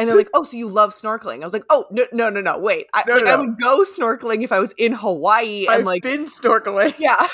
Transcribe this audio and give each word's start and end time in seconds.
And 0.00 0.08
they're 0.08 0.16
like, 0.16 0.30
"Oh, 0.34 0.42
so 0.42 0.56
you 0.56 0.68
love 0.68 0.90
snorkeling?" 0.90 1.42
I 1.42 1.44
was 1.44 1.52
like, 1.52 1.64
"Oh, 1.68 1.84
no, 1.90 2.06
no, 2.12 2.30
no, 2.30 2.40
no. 2.40 2.58
Wait, 2.58 2.86
I, 2.94 3.04
No, 3.06 3.14
like, 3.16 3.24
no, 3.24 3.34
I 3.34 3.36
would 3.36 3.60
go 3.60 3.84
snorkeling 3.84 4.42
if 4.42 4.50
I 4.50 4.58
was 4.58 4.72
in 4.72 4.92
Hawaii 4.92 5.66
and 5.66 5.70
I've 5.80 5.84
like, 5.84 6.02
been 6.02 6.24
snorkeling. 6.24 6.94
yeah." 6.98 7.16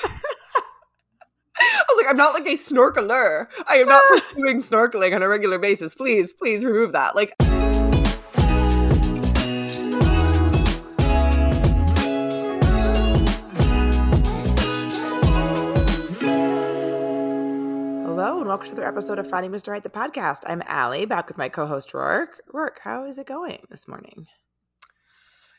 I 1.58 1.84
was 1.88 2.02
like, 2.02 2.10
"I'm 2.10 2.16
not 2.16 2.34
like 2.34 2.46
a 2.46 2.56
snorkeler. 2.56 3.46
I 3.68 3.76
am 3.76 3.88
not 3.88 4.02
pursuing 4.08 4.58
snorkeling 4.58 5.14
on 5.14 5.22
a 5.22 5.28
regular 5.28 5.58
basis. 5.58 5.94
Please, 5.94 6.32
please 6.32 6.64
remove 6.64 6.92
that." 6.92 7.14
Like, 7.16 7.34
welcome 18.56 18.74
to 18.74 18.80
another 18.80 18.88
episode 18.88 19.18
of 19.18 19.28
Finding 19.28 19.52
Mr. 19.52 19.70
Height, 19.70 19.82
the 19.82 19.90
podcast. 19.90 20.38
I'm 20.46 20.62
Ali, 20.66 21.04
back 21.04 21.28
with 21.28 21.36
my 21.36 21.50
co-host 21.50 21.92
Roark. 21.92 22.40
Roark, 22.54 22.78
how 22.82 23.04
is 23.04 23.18
it 23.18 23.26
going 23.26 23.58
this 23.68 23.86
morning? 23.86 24.28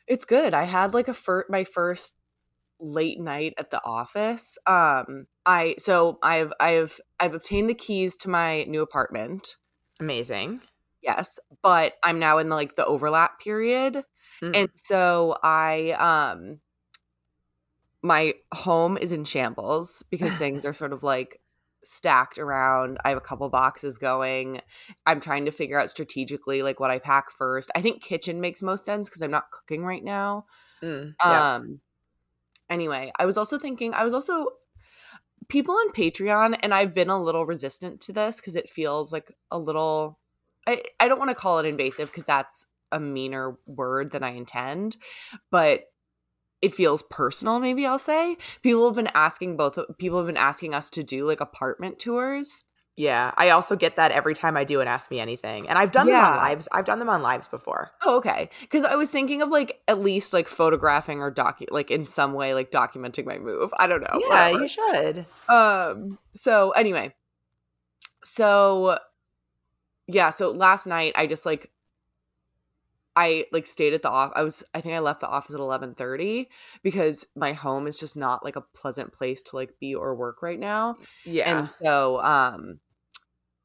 it's 0.07 0.25
good. 0.25 0.55
I 0.55 0.63
had 0.63 0.95
like 0.95 1.07
a 1.07 1.13
fir- 1.13 1.45
my 1.47 1.63
first 1.63 2.15
late 2.79 3.19
night 3.19 3.53
at 3.59 3.69
the 3.69 3.79
office. 3.85 4.57
Um, 4.65 5.27
I 5.45 5.75
so 5.77 6.17
I've 6.23 6.51
I've 6.59 6.99
I've 7.19 7.35
obtained 7.35 7.69
the 7.69 7.75
keys 7.75 8.15
to 8.15 8.29
my 8.29 8.63
new 8.63 8.81
apartment. 8.81 9.57
Amazing. 9.99 10.61
Yes, 11.03 11.37
but 11.61 11.93
I'm 12.01 12.17
now 12.17 12.39
in 12.39 12.49
the, 12.49 12.55
like 12.55 12.77
the 12.77 12.85
overlap 12.87 13.39
period. 13.39 14.05
Mm. 14.41 14.55
And 14.55 14.69
so 14.73 15.37
I 15.43 15.91
um 15.91 16.61
my 18.01 18.33
home 18.55 18.97
is 18.97 19.11
in 19.11 19.23
shambles 19.23 20.01
because 20.09 20.33
things 20.39 20.65
are 20.65 20.73
sort 20.73 20.93
of 20.93 21.03
like 21.03 21.39
stacked 21.87 22.37
around. 22.37 22.97
I 23.05 23.09
have 23.09 23.17
a 23.17 23.21
couple 23.21 23.47
boxes 23.49 23.97
going. 23.97 24.61
I'm 25.05 25.21
trying 25.21 25.45
to 25.45 25.51
figure 25.51 25.79
out 25.79 25.89
strategically 25.89 26.61
like 26.61 26.79
what 26.79 26.91
I 26.91 26.99
pack 26.99 27.31
first. 27.31 27.71
I 27.75 27.81
think 27.81 28.03
kitchen 28.03 28.41
makes 28.41 28.61
most 28.61 28.83
sense 28.83 29.07
because 29.07 29.21
I'm 29.21 29.31
not 29.31 29.51
cooking 29.51 29.85
right 29.85 30.03
now. 30.03 30.45
Mm, 30.83 31.13
yeah. 31.23 31.55
Um 31.55 31.79
anyway, 32.69 33.11
I 33.17 33.25
was 33.25 33.37
also 33.37 33.57
thinking 33.57 33.93
I 33.93 34.03
was 34.03 34.13
also 34.13 34.47
people 35.47 35.75
on 35.75 35.93
Patreon 35.93 36.59
and 36.61 36.73
I've 36.73 36.93
been 36.93 37.09
a 37.09 37.21
little 37.21 37.45
resistant 37.45 38.01
to 38.01 38.13
this 38.13 38.37
because 38.37 38.57
it 38.57 38.69
feels 38.69 39.13
like 39.13 39.31
a 39.49 39.57
little 39.57 40.19
I, 40.67 40.83
I 40.99 41.07
don't 41.07 41.19
want 41.19 41.31
to 41.31 41.35
call 41.35 41.59
it 41.59 41.65
invasive 41.65 42.09
because 42.09 42.25
that's 42.25 42.65
a 42.91 42.99
meaner 42.99 43.57
word 43.65 44.11
than 44.11 44.23
I 44.23 44.31
intend, 44.31 44.97
but 45.51 45.85
it 46.67 46.73
feels 46.75 47.03
personal, 47.03 47.59
maybe 47.59 47.85
I'll 47.85 47.99
say. 47.99 48.37
People 48.61 48.85
have 48.87 48.95
been 48.95 49.09
asking 49.13 49.57
both 49.57 49.79
people 49.97 50.17
have 50.19 50.27
been 50.27 50.37
asking 50.37 50.73
us 50.73 50.89
to 50.91 51.03
do 51.03 51.25
like 51.27 51.41
apartment 51.41 51.97
tours. 51.99 52.61
yeah. 52.95 53.31
I 53.37 53.49
also 53.51 53.75
get 53.75 53.95
that 53.97 54.11
every 54.11 54.33
time 54.35 54.57
I 54.57 54.63
do 54.63 54.81
an 54.81 54.87
Ask 54.87 55.11
Me 55.11 55.19
Anything. 55.19 55.69
And 55.69 55.77
I've 55.77 55.91
done 55.91 56.07
them 56.07 56.15
on 56.23 56.35
lives. 56.37 56.67
I've 56.71 56.85
done 56.85 56.99
them 56.99 57.09
on 57.09 57.21
lives 57.21 57.47
before. 57.47 57.91
Oh, 58.03 58.17
okay. 58.17 58.49
Because 58.61 58.83
I 58.83 58.95
was 58.95 59.09
thinking 59.11 59.41
of 59.43 59.49
like 59.49 59.79
at 59.87 59.99
least 59.99 60.33
like 60.33 60.47
photographing 60.47 61.19
or 61.21 61.31
docu 61.31 61.65
like 61.71 61.91
in 61.91 62.07
some 62.07 62.33
way 62.33 62.53
like 62.53 62.71
documenting 62.71 63.25
my 63.25 63.37
move. 63.37 63.71
I 63.79 63.85
don't 63.87 64.01
know. 64.01 64.17
yeah, 64.19 64.51
whatever. 64.51 64.59
you 64.63 64.67
should. 64.67 65.25
um 65.47 66.17
so 66.33 66.71
anyway 66.71 67.13
so 68.23 68.97
yeah 70.07 70.29
so 70.31 70.51
last 70.51 70.85
night 70.87 71.13
i 71.15 71.25
just 71.25 71.45
like 71.45 71.69
i 73.17 73.45
like 73.51 73.65
stayed 73.65 73.93
at 73.93 74.01
the 74.03 74.09
off 74.09 74.31
i 74.35 74.43
was 74.43 74.63
i 74.73 74.79
think 74.79 74.93
i 74.95 74.99
left 74.99 75.19
the 75.21 75.27
office 75.27 75.53
at 75.55 75.59
11:30 75.59 76.47
because 76.83 77.25
my 77.35 77.51
home 77.53 77.87
is 77.87 77.99
just 77.99 78.15
not 78.15 78.45
like 78.45 78.55
a 78.55 78.61
pleasant 78.61 79.11
place 79.11 79.41
to 79.43 79.55
like 79.55 79.73
be 79.79 79.93
or 79.95 80.15
work 80.15 80.41
right 80.41 80.59
now. 80.59 80.95
Yeah. 81.25 81.57
and 81.57 81.69
so 81.83 82.21
um 82.21 82.79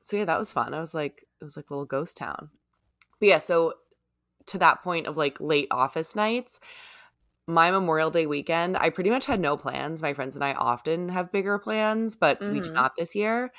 so 0.02 0.16
yeah 0.16 0.24
that 0.24 0.38
was 0.38 0.52
fun. 0.52 0.74
I 0.74 0.80
was 0.80 0.94
like 0.94 1.26
it 1.40 1.44
was 1.44 1.56
like 1.56 1.68
a 1.70 1.74
little 1.74 1.84
ghost 1.86 2.16
town. 2.16 2.50
But 3.20 3.28
yeah 3.28 3.38
so 3.38 3.74
to 4.46 4.58
that 4.58 4.82
point 4.82 5.06
of 5.06 5.16
like 5.16 5.40
late 5.40 5.68
office 5.70 6.16
nights 6.16 6.58
my 7.46 7.70
memorial 7.72 8.10
day 8.10 8.24
weekend 8.26 8.76
i 8.78 8.88
pretty 8.88 9.10
much 9.10 9.26
had 9.26 9.40
no 9.40 9.56
plans. 9.56 10.00
My 10.00 10.14
friends 10.14 10.34
and 10.36 10.44
i 10.44 10.52
often 10.54 11.08
have 11.10 11.30
bigger 11.32 11.58
plans 11.58 12.16
but 12.16 12.40
we 12.40 12.60
did 12.60 12.72
Mhm. 12.72 12.74
not 12.74 12.92
this 12.96 13.14
year. 13.14 13.52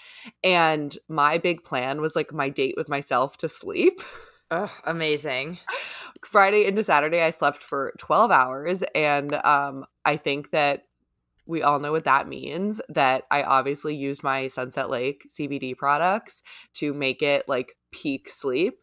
And 0.44 0.98
my 1.08 1.38
big 1.38 1.64
plan 1.64 2.02
was 2.02 2.16
like 2.16 2.34
my 2.34 2.50
date 2.50 2.76
with 2.78 2.90
myself 2.90 3.38
to 3.38 3.48
sleep 3.50 4.02
Ugh, 4.54 4.70
amazing. 4.86 5.58
friday 6.26 6.66
into 6.66 6.84
saturday 6.84 7.22
i 7.22 7.32
slept 7.32 7.62
for 7.62 7.92
12 7.98 8.32
hours 8.32 8.82
and 8.96 9.34
um 9.44 9.84
i 10.06 10.16
think 10.16 10.52
that 10.52 10.84
we 11.46 11.62
all 11.62 11.80
know 11.80 11.92
what 11.92 12.06
that 12.06 12.28
means 12.30 12.80
that 12.88 13.24
i 13.30 13.44
obviously 13.44 13.94
used 13.96 14.24
my 14.24 14.48
sunset 14.48 14.90
lake 14.90 15.26
cbd 15.30 15.76
products 15.76 16.42
to 16.74 16.94
make 16.94 17.22
it 17.22 17.44
like 17.50 17.74
peak 17.92 18.30
sleep 18.30 18.76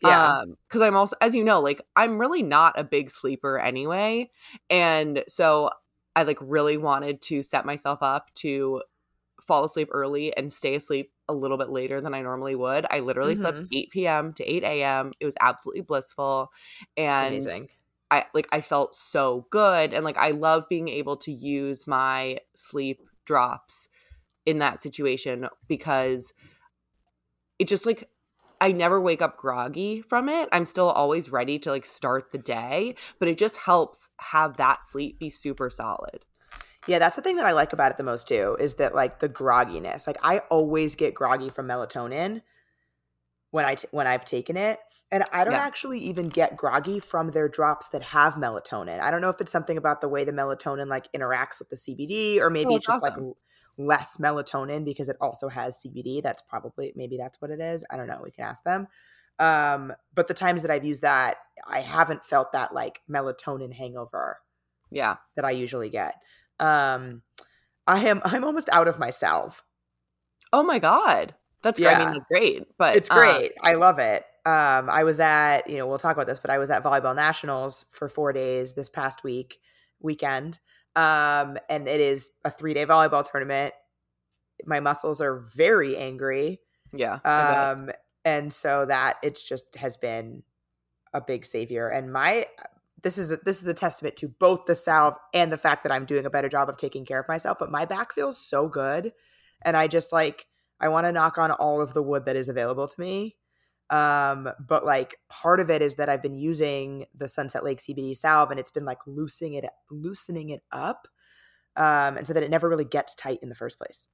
Yeah. 0.00 0.38
um 0.40 0.56
because 0.66 0.80
i'm 0.82 0.96
also 0.96 1.14
as 1.20 1.34
you 1.36 1.44
know 1.44 1.60
like 1.60 1.80
i'm 1.94 2.18
really 2.18 2.42
not 2.42 2.78
a 2.78 2.82
big 2.82 3.10
sleeper 3.10 3.58
anyway 3.60 4.28
and 4.70 5.22
so 5.28 5.70
i 6.16 6.24
like 6.24 6.38
really 6.40 6.78
wanted 6.78 7.22
to 7.22 7.42
set 7.44 7.64
myself 7.64 8.02
up 8.02 8.32
to 8.34 8.82
fall 9.48 9.64
asleep 9.64 9.88
early 9.90 10.36
and 10.36 10.52
stay 10.52 10.76
asleep 10.76 11.10
a 11.28 11.34
little 11.34 11.58
bit 11.58 11.70
later 11.70 12.00
than 12.00 12.14
i 12.14 12.22
normally 12.22 12.54
would 12.54 12.86
i 12.90 13.00
literally 13.00 13.34
slept 13.34 13.58
Mhm. 13.58 13.68
8 13.72 13.90
p.m 13.90 14.32
to 14.34 14.44
8 14.44 14.62
a.m 14.62 15.10
it 15.18 15.24
was 15.24 15.34
absolutely 15.40 15.82
blissful 15.82 16.52
and 16.96 17.34
amazing. 17.34 17.68
I 18.10 18.24
like 18.34 18.48
I 18.52 18.60
felt 18.60 18.94
so 18.94 19.46
good 19.50 19.92
and 19.92 20.04
like 20.04 20.16
I 20.16 20.30
love 20.30 20.68
being 20.68 20.88
able 20.88 21.16
to 21.18 21.32
use 21.32 21.86
my 21.86 22.38
sleep 22.56 23.00
drops 23.26 23.88
in 24.46 24.60
that 24.60 24.80
situation 24.80 25.46
because 25.66 26.32
it 27.58 27.68
just 27.68 27.84
like 27.86 28.08
I 28.60 28.72
never 28.72 29.00
wake 29.00 29.22
up 29.22 29.36
groggy 29.36 30.02
from 30.02 30.28
it. 30.28 30.48
I'm 30.52 30.66
still 30.66 30.88
always 30.90 31.30
ready 31.30 31.58
to 31.60 31.70
like 31.70 31.86
start 31.86 32.32
the 32.32 32.38
day, 32.38 32.96
but 33.20 33.28
it 33.28 33.38
just 33.38 33.56
helps 33.56 34.08
have 34.20 34.56
that 34.56 34.82
sleep 34.82 35.18
be 35.18 35.30
super 35.30 35.70
solid. 35.70 36.24
Yeah, 36.88 36.98
that's 36.98 37.16
the 37.16 37.22
thing 37.22 37.36
that 37.36 37.44
I 37.46 37.52
like 37.52 37.72
about 37.74 37.92
it 37.92 37.98
the 37.98 38.04
most 38.04 38.26
too, 38.26 38.56
is 38.58 38.74
that 38.74 38.94
like 38.94 39.18
the 39.20 39.28
grogginess. 39.28 40.06
Like 40.06 40.16
I 40.22 40.38
always 40.50 40.94
get 40.94 41.14
groggy 41.14 41.50
from 41.50 41.68
melatonin 41.68 42.40
when 43.50 43.66
I 43.66 43.74
t- 43.74 43.88
when 43.90 44.06
I've 44.06 44.24
taken 44.24 44.56
it, 44.56 44.78
and 45.10 45.22
I 45.30 45.44
don't 45.44 45.52
Yeah. 45.52 45.60
actually 45.60 45.98
even 46.00 46.28
get 46.30 46.56
groggy 46.56 46.98
from 46.98 47.28
their 47.30 47.46
drops 47.48 47.88
that 47.88 48.02
have 48.02 48.34
melatonin. 48.34 49.00
I 49.00 49.10
don't 49.10 49.20
know 49.20 49.28
if 49.28 49.40
it's 49.40 49.52
something 49.52 49.76
about 49.76 50.00
the 50.00 50.08
way 50.08 50.24
the 50.24 50.32
melatonin 50.32 50.88
like 50.88 51.12
interacts 51.12 51.58
with 51.58 51.68
the 51.68 51.76
CBD, 51.76 52.40
or 52.40 52.48
maybe 52.48 52.72
Oh, 52.72 52.76
it's 52.76 52.86
just 52.86 53.02
like 53.02 53.12
awesome. 53.12 53.24
l- 53.24 53.36
less 53.76 54.16
melatonin 54.16 54.84
because 54.84 55.10
it 55.10 55.16
also 55.20 55.48
has 55.48 55.78
CBD. 55.78 56.22
That's 56.22 56.42
probably 56.42 56.92
maybe 56.96 57.18
that's 57.18 57.40
what 57.40 57.50
it 57.50 57.60
is. 57.60 57.84
I 57.90 57.98
don't 57.98 58.06
know. 58.08 58.20
We 58.24 58.30
can 58.30 58.44
ask 58.44 58.64
them. 58.64 58.88
Um, 59.38 59.92
but 60.14 60.26
the 60.26 60.34
times 60.34 60.62
that 60.62 60.70
I've 60.70 60.84
used 60.86 61.02
that, 61.02 61.36
I 61.66 61.80
haven't 61.80 62.24
felt 62.24 62.52
that 62.52 62.72
like 62.74 63.02
melatonin 63.10 63.72
hangover 63.74 64.38
Yeah. 64.90 65.16
that 65.36 65.44
I 65.44 65.50
usually 65.52 65.90
get. 65.90 66.14
Um, 66.60 67.22
I 67.86 68.06
am 68.06 68.20
I'm 68.24 68.44
almost 68.44 68.68
out 68.72 68.88
of 68.88 68.98
myself. 68.98 69.64
Oh 70.52 70.62
my 70.62 70.78
god. 70.78 71.34
That's 71.62 71.80
great. 71.80 71.94
I 71.96 72.00
Yeah. 72.00 72.10
mean, 72.12 72.22
great, 72.30 72.66
but 72.78 72.96
It's 72.96 73.10
uh, 73.10 73.14
great. 73.14 73.52
I 73.62 73.74
love 73.74 73.98
it. 73.98 74.24
Um, 74.46 74.88
I 74.88 75.04
was 75.04 75.20
at, 75.20 75.68
you 75.68 75.76
know, 75.76 75.86
we'll 75.86 75.98
talk 75.98 76.16
about 76.16 76.26
this, 76.26 76.38
but 76.38 76.50
I 76.50 76.58
was 76.58 76.70
at 76.70 76.82
Volleyball 76.82 77.14
Nationals 77.14 77.84
for 77.90 78.08
four 78.08 78.32
days 78.32 78.74
this 78.74 78.88
past 78.88 79.24
week, 79.24 79.58
weekend. 80.00 80.60
Um, 80.96 81.58
and 81.68 81.86
it 81.88 82.00
is 82.00 82.30
a 82.44 82.50
three 82.50 82.74
day 82.74 82.86
volleyball 82.86 83.24
tournament. 83.28 83.74
My 84.64 84.80
muscles 84.80 85.20
are 85.20 85.36
very 85.56 85.96
angry. 85.96 86.60
yeah. 86.92 87.18
Um, 87.24 87.90
and 88.24 88.52
so 88.52 88.86
that 88.86 89.16
it's 89.22 89.42
just 89.42 89.76
has 89.76 89.96
been 89.96 90.42
a 91.12 91.20
big 91.20 91.44
savior. 91.46 91.88
And 91.88 92.12
my 92.12 92.46
this 93.02 93.18
is 93.18 93.30
a, 93.32 93.38
this 93.44 93.62
is 93.62 93.68
a 93.68 93.74
testament 93.74 94.16
to 94.16 94.28
both 94.28 94.66
the 94.66 94.74
salve 94.74 95.14
and 95.32 95.52
the 95.52 95.58
fact 95.58 95.82
that 95.84 95.92
I'm 95.92 96.04
doing 96.04 96.26
a 96.26 96.30
better 96.30 96.48
job 96.48 96.68
of 96.68 96.76
taking 96.76 97.04
care 97.04 97.20
of 97.20 97.28
myself. 97.28 97.58
But 97.58 97.70
my 97.70 97.84
back 97.84 98.12
feels 98.12 98.38
so 98.38 98.68
good, 98.68 99.12
and 99.62 99.76
I 99.76 99.86
just 99.86 100.12
like 100.12 100.46
I 100.80 100.88
want 100.88 101.06
to 101.06 101.12
knock 101.12 101.38
on 101.38 101.50
all 101.50 101.80
of 101.80 101.94
the 101.94 102.02
wood 102.02 102.26
that 102.26 102.36
is 102.36 102.48
available 102.48 102.88
to 102.88 103.00
me. 103.00 103.36
Um, 103.90 104.50
but 104.60 104.84
like 104.84 105.16
part 105.30 105.60
of 105.60 105.70
it 105.70 105.80
is 105.80 105.94
that 105.94 106.08
I've 106.08 106.22
been 106.22 106.36
using 106.36 107.06
the 107.14 107.28
Sunset 107.28 107.64
Lake 107.64 107.78
CBD 107.78 108.16
salve, 108.16 108.50
and 108.50 108.60
it's 108.60 108.70
been 108.70 108.84
like 108.84 108.98
loosening 109.06 109.54
it 109.54 109.64
loosening 109.90 110.50
it 110.50 110.62
up, 110.72 111.08
um, 111.76 112.16
and 112.16 112.26
so 112.26 112.32
that 112.32 112.42
it 112.42 112.50
never 112.50 112.68
really 112.68 112.84
gets 112.84 113.14
tight 113.14 113.38
in 113.42 113.48
the 113.48 113.54
first 113.54 113.78
place. 113.78 114.08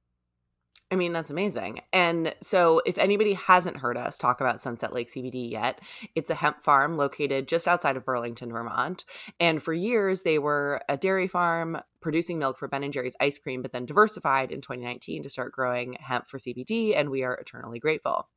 I 0.91 0.95
mean, 0.95 1.13
that's 1.13 1.31
amazing. 1.31 1.81
And 1.91 2.35
so, 2.41 2.81
if 2.85 2.97
anybody 2.99 3.33
hasn't 3.33 3.77
heard 3.77 3.97
us 3.97 4.19
talk 4.19 4.39
about 4.39 4.61
Sunset 4.61 4.93
Lake 4.93 5.09
CBD 5.09 5.49
yet, 5.49 5.81
it's 6.13 6.29
a 6.29 6.35
hemp 6.35 6.61
farm 6.63 6.95
located 6.95 7.47
just 7.47 7.67
outside 7.67 7.97
of 7.97 8.05
Burlington, 8.05 8.51
Vermont. 8.51 9.03
And 9.39 9.63
for 9.63 9.73
years, 9.73 10.21
they 10.21 10.37
were 10.37 10.81
a 10.87 10.95
dairy 10.95 11.27
farm 11.27 11.79
producing 12.01 12.37
milk 12.37 12.57
for 12.59 12.67
Ben 12.67 12.83
and 12.83 12.93
Jerry's 12.93 13.15
ice 13.19 13.39
cream, 13.39 13.63
but 13.63 13.71
then 13.71 13.87
diversified 13.87 14.51
in 14.51 14.61
2019 14.61 15.23
to 15.23 15.29
start 15.29 15.51
growing 15.51 15.93
hemp 15.99 16.29
for 16.29 16.37
CBD. 16.37 16.95
And 16.95 17.09
we 17.09 17.23
are 17.23 17.33
eternally 17.33 17.79
grateful. 17.79 18.29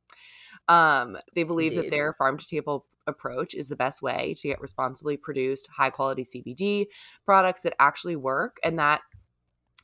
Um, 0.67 1.17
they 1.35 1.43
believe 1.43 1.75
that 1.75 1.91
their 1.91 2.13
farm 2.13 2.37
to 2.37 2.47
table 2.47 2.87
approach 3.05 3.53
is 3.53 3.69
the 3.69 3.75
best 3.75 4.01
way 4.01 4.35
to 4.39 4.47
get 4.47 4.61
responsibly 4.61 5.17
produced, 5.17 5.67
high 5.67 5.89
quality 5.89 6.23
CBD 6.23 6.87
products 7.25 7.61
that 7.61 7.75
actually 7.79 8.15
work 8.15 8.57
and 8.63 8.79
that 8.79 9.01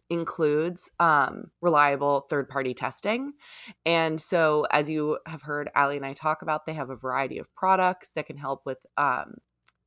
includes 0.09 0.91
um, 0.99 1.51
reliable 1.61 2.21
third 2.29 2.47
party 2.49 2.73
testing. 2.73 3.33
And 3.85 4.21
so, 4.21 4.65
as 4.71 4.89
you 4.89 5.19
have 5.25 5.41
heard 5.41 5.69
Ali 5.75 5.97
and 5.97 6.05
I 6.05 6.13
talk 6.13 6.41
about, 6.41 6.65
they 6.65 6.73
have 6.73 6.89
a 6.89 6.95
variety 6.95 7.37
of 7.37 7.53
products 7.55 8.11
that 8.11 8.25
can 8.27 8.37
help 8.37 8.61
with 8.65 8.77
um, 8.97 9.35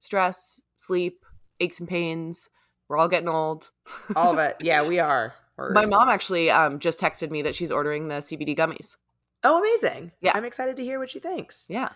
stress, 0.01 0.61
sleep, 0.77 1.25
aches 1.61 1.81
and 1.81 1.89
pains. 1.89 2.49
We're 2.89 2.97
all 2.97 3.09
getting 3.09 3.29
old. 3.29 3.71
All 4.17 4.33
of 4.33 4.39
it. 4.39 4.57
Yeah, 4.61 4.87
we 4.89 4.99
are. 4.99 5.35
We're- 5.59 5.73
My 5.75 5.85
mom 5.85 6.09
actually 6.09 6.51
um, 6.51 6.79
just 6.79 6.99
texted 6.99 7.31
me 7.31 7.43
that 7.43 7.55
she's 7.55 7.71
ordering 7.71 8.09
the 8.09 8.17
CBD 8.17 8.57
gummies. 8.57 8.97
Oh, 9.45 9.59
amazing. 9.59 10.13
Yeah. 10.23 10.33
I'm 10.35 10.45
excited 10.45 10.77
to 10.77 10.83
hear 10.83 10.99
what 10.99 11.11
she 11.11 11.19
thinks. 11.19 11.67
Yeah. 11.69 11.91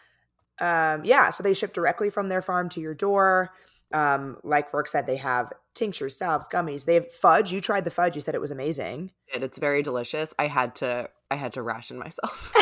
Um, 0.60 1.04
yeah, 1.04 1.30
so 1.30 1.42
they 1.42 1.54
ship 1.54 1.72
directly 1.72 2.10
from 2.10 2.28
their 2.28 2.42
farm 2.42 2.68
to 2.70 2.80
your 2.80 2.94
door. 2.94 3.50
Um, 3.92 4.36
like 4.44 4.70
Roark 4.70 4.86
said, 4.86 5.06
they 5.06 5.16
have 5.16 5.50
tinctures, 5.74 6.16
salves, 6.16 6.46
gummies. 6.52 6.84
They 6.84 6.94
have 6.94 7.12
fudge. 7.12 7.52
You 7.52 7.60
tried 7.60 7.84
the 7.84 7.90
fudge. 7.90 8.14
You 8.14 8.20
said 8.22 8.34
it 8.34 8.40
was 8.40 8.50
amazing. 8.50 9.10
And 9.34 9.42
it's 9.44 9.58
very 9.58 9.82
delicious. 9.82 10.34
I 10.38 10.46
had 10.46 10.74
to 10.76 11.08
I 11.30 11.36
had 11.36 11.52
to 11.54 11.62
ration 11.62 11.98
myself. 11.98 12.52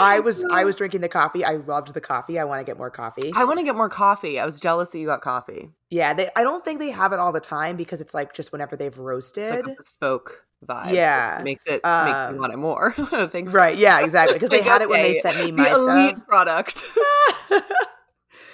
I 0.00 0.20
was 0.20 0.44
I 0.50 0.64
was 0.64 0.76
drinking 0.76 1.00
the 1.00 1.08
coffee. 1.08 1.44
I 1.44 1.56
loved 1.56 1.94
the 1.94 2.00
coffee. 2.00 2.38
I 2.38 2.44
want 2.44 2.60
to 2.60 2.64
get 2.64 2.76
more 2.78 2.90
coffee. 2.90 3.32
I 3.34 3.44
want 3.44 3.58
to 3.58 3.64
get 3.64 3.74
more 3.74 3.88
coffee. 3.88 4.38
I 4.40 4.44
was 4.44 4.60
jealous 4.60 4.90
that 4.92 4.98
you 4.98 5.06
got 5.06 5.20
coffee. 5.20 5.70
Yeah, 5.90 6.12
they 6.14 6.28
I 6.36 6.42
don't 6.42 6.64
think 6.64 6.80
they 6.80 6.90
have 6.90 7.12
it 7.12 7.18
all 7.18 7.32
the 7.32 7.40
time 7.40 7.76
because 7.76 8.00
it's 8.00 8.14
like 8.14 8.32
just 8.34 8.52
whenever 8.52 8.76
they've 8.76 8.88
It's 8.88 8.98
roasted. 8.98 9.50
like 9.50 9.66
a 9.66 9.74
bespoke 9.76 10.44
vibe. 10.66 10.92
Yeah. 10.92 11.40
It 11.40 11.44
makes 11.44 11.66
it 11.66 11.72
makes 11.84 11.84
Um, 11.86 12.34
me 12.34 12.40
want 12.40 12.52
it 12.52 12.56
more. 12.58 12.92
Thanks. 13.32 13.52
right, 13.54 13.76
yeah, 13.76 14.00
exactly. 14.00 14.34
Because 14.34 14.50
they 14.50 14.58
Like, 14.60 14.66
had 14.68 14.82
it 14.82 14.88
when 14.88 15.02
they 15.02 15.18
sent 15.20 15.38
me 15.38 15.46
the 15.50 15.52
my 15.62 15.70
elite 15.70 16.16
stuff. 16.16 16.26
product. 16.26 16.84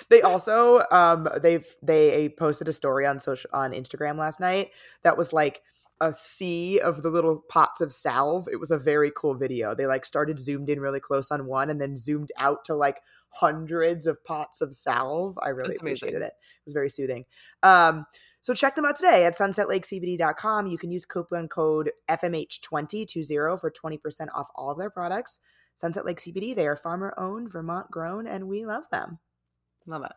They 0.09 0.23
also 0.23 0.83
um 0.91 1.29
they've 1.43 1.67
they 1.83 2.29
posted 2.39 2.69
a 2.69 2.73
story 2.73 3.07
on 3.07 3.19
social 3.19 3.51
on 3.53 3.73
Instagram 3.73 4.19
last 4.19 4.41
night 4.41 4.71
that 5.03 5.17
was 5.17 5.33
like 5.33 5.63
a 6.01 6.13
sea 6.13 6.79
of 6.79 7.03
the 7.03 7.09
little 7.09 7.43
pots 7.49 7.81
of 7.81 7.91
salve. 7.93 8.49
It 8.53 8.61
was 8.61 8.71
a 8.71 8.79
very 8.79 9.11
cool 9.17 9.35
video. 9.35 9.75
They 9.75 9.87
like 9.87 10.05
started 10.05 10.39
zoomed 10.39 10.69
in 10.69 10.79
really 10.81 11.01
close 11.01 11.31
on 11.31 11.47
one 11.47 11.71
and 11.71 11.81
then 11.81 11.97
zoomed 11.97 12.31
out 12.37 12.65
to 12.67 12.75
like 12.75 13.01
hundreds 13.31 14.07
of 14.07 14.23
pots 14.25 14.61
of 14.61 14.75
salve. 14.75 15.39
I 15.43 15.49
really 15.49 15.69
That's 15.69 15.81
amazing. 15.81 16.09
appreciated 16.09 16.23
it. 16.23 16.35
It 16.35 16.67
was 16.67 16.75
very 16.75 16.91
soothing. 16.91 17.25
Um 17.63 18.07
so 18.43 18.55
check 18.55 18.77
them 18.77 18.85
out 18.85 18.95
today 18.95 19.25
at 19.25 19.37
sunsetlakecbd.com. 19.37 20.69
You 20.69 20.79
can 20.79 20.93
use 20.93 21.05
coupon 21.05 21.49
code 21.49 21.91
FMH2020 22.09 23.59
for 23.61 23.73
20% 23.73 24.27
off 24.33 24.49
all 24.55 24.71
of 24.71 24.79
their 24.79 24.91
products. 24.91 25.41
Sunset 25.75 26.07
Lake 26.07 26.19
CBD, 26.19 26.55
they 26.55 26.69
are 26.69 26.77
farmer 26.77 27.13
owned, 27.19 27.51
Vermont 27.51 27.91
grown, 27.91 28.27
and 28.27 28.47
we 28.47 28.65
love 28.65 28.85
them. 28.93 29.19
Love 29.89 30.05
it. 30.05 30.13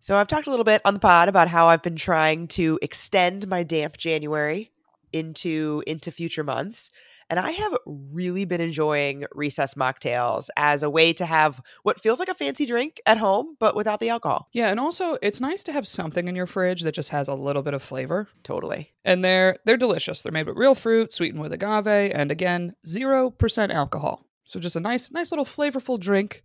So 0.00 0.16
I've 0.16 0.28
talked 0.28 0.46
a 0.46 0.50
little 0.50 0.64
bit 0.64 0.80
on 0.84 0.94
the 0.94 1.00
pod 1.00 1.28
about 1.28 1.48
how 1.48 1.66
I've 1.66 1.82
been 1.82 1.96
trying 1.96 2.46
to 2.48 2.78
extend 2.82 3.48
my 3.48 3.62
damp 3.62 3.96
January 3.96 4.70
into 5.12 5.82
into 5.86 6.10
future 6.10 6.44
months. 6.44 6.90
And 7.30 7.38
I 7.38 7.50
have 7.50 7.76
really 7.86 8.46
been 8.46 8.62
enjoying 8.62 9.26
recess 9.34 9.74
mocktails 9.74 10.48
as 10.56 10.82
a 10.82 10.88
way 10.88 11.12
to 11.12 11.26
have 11.26 11.60
what 11.82 12.00
feels 12.00 12.20
like 12.20 12.30
a 12.30 12.34
fancy 12.34 12.64
drink 12.64 13.02
at 13.04 13.18
home, 13.18 13.54
but 13.60 13.76
without 13.76 14.00
the 14.00 14.08
alcohol. 14.08 14.48
Yeah, 14.52 14.70
and 14.70 14.80
also 14.80 15.18
it's 15.20 15.40
nice 15.40 15.62
to 15.64 15.72
have 15.72 15.86
something 15.86 16.26
in 16.26 16.34
your 16.34 16.46
fridge 16.46 16.82
that 16.82 16.94
just 16.94 17.10
has 17.10 17.28
a 17.28 17.34
little 17.34 17.62
bit 17.62 17.74
of 17.74 17.82
flavor. 17.82 18.28
Totally. 18.44 18.94
And 19.04 19.22
they're 19.22 19.58
they're 19.66 19.76
delicious. 19.76 20.22
They're 20.22 20.32
made 20.32 20.46
with 20.46 20.56
real 20.56 20.74
fruit, 20.74 21.12
sweetened 21.12 21.42
with 21.42 21.52
agave, 21.52 22.12
and 22.14 22.30
again, 22.30 22.74
0% 22.86 23.74
alcohol. 23.74 24.24
So 24.44 24.58
just 24.58 24.76
a 24.76 24.80
nice 24.80 25.10
nice 25.10 25.30
little 25.30 25.44
flavorful 25.44 26.00
drink 26.00 26.44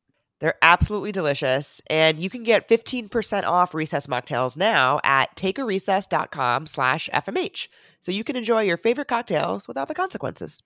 They're 0.41 0.57
absolutely 0.63 1.11
delicious. 1.11 1.81
And 1.87 2.19
you 2.19 2.29
can 2.29 2.43
get 2.43 2.67
15% 2.67 3.43
off 3.43 3.73
recess 3.73 4.07
mocktails 4.07 4.57
now 4.57 4.99
at 5.03 5.35
takearecess.com 5.35 6.65
slash 6.65 7.09
FMH. 7.13 7.67
So 8.01 8.11
you 8.11 8.23
can 8.23 8.35
enjoy 8.35 8.63
your 8.63 8.77
favorite 8.77 9.07
cocktails 9.07 9.67
without 9.67 9.87
the 9.87 9.93
consequences. 9.93 10.63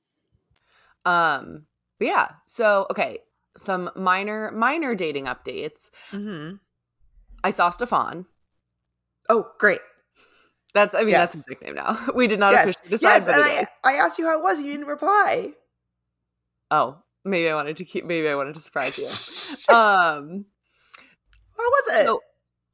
Um, 1.04 1.68
but 2.00 2.08
yeah. 2.08 2.28
So 2.46 2.88
okay, 2.90 3.20
some 3.58 3.92
minor 3.96 4.50
minor 4.52 4.96
dating 4.96 5.26
updates. 5.26 5.90
Mm-hmm. 6.12 6.56
I 7.44 7.50
saw 7.52 7.70
Stefan. 7.70 8.26
Oh, 9.30 9.52
great. 9.60 9.82
That's 10.74 10.96
I 10.96 11.02
mean 11.02 11.12
that's 11.12 11.34
his 11.34 11.48
nickname 11.48 11.76
now. 11.76 12.00
We 12.16 12.28
did 12.28 12.40
not 12.40 12.54
yes, 12.54 12.64
officially 12.64 12.90
decide, 12.90 13.14
yes 13.14 13.26
but 13.26 13.36
and 13.36 13.44
it 13.44 13.58
I, 13.58 13.62
is. 13.62 13.68
I 13.84 13.94
asked 13.94 14.20
you 14.20 14.26
how 14.26 14.40
it 14.40 14.44
was. 14.44 14.60
You 14.62 14.72
didn't 14.72 14.88
reply. 14.88 15.52
Oh, 16.72 16.98
maybe 17.26 17.50
I 17.50 17.56
wanted 17.56 17.78
to 17.78 17.86
keep. 17.86 18.06
Maybe 18.06 18.30
I 18.30 18.36
wanted 18.36 18.56
to 18.56 18.62
surprise 18.62 18.98
you. 18.98 19.08
um. 19.76 20.46
How 21.58 21.64
was 21.64 22.00
it? 22.00 22.06
So, 22.06 22.22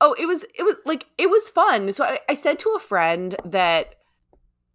oh, 0.02 0.16
it 0.20 0.26
was 0.26 0.44
it 0.44 0.64
was 0.64 0.76
like 0.86 1.06
it 1.18 1.30
was 1.30 1.50
fun. 1.50 1.94
So 1.94 2.04
I, 2.04 2.20
I 2.30 2.34
said 2.34 2.60
to 2.60 2.74
a 2.76 2.80
friend 2.80 3.36
that 3.46 3.96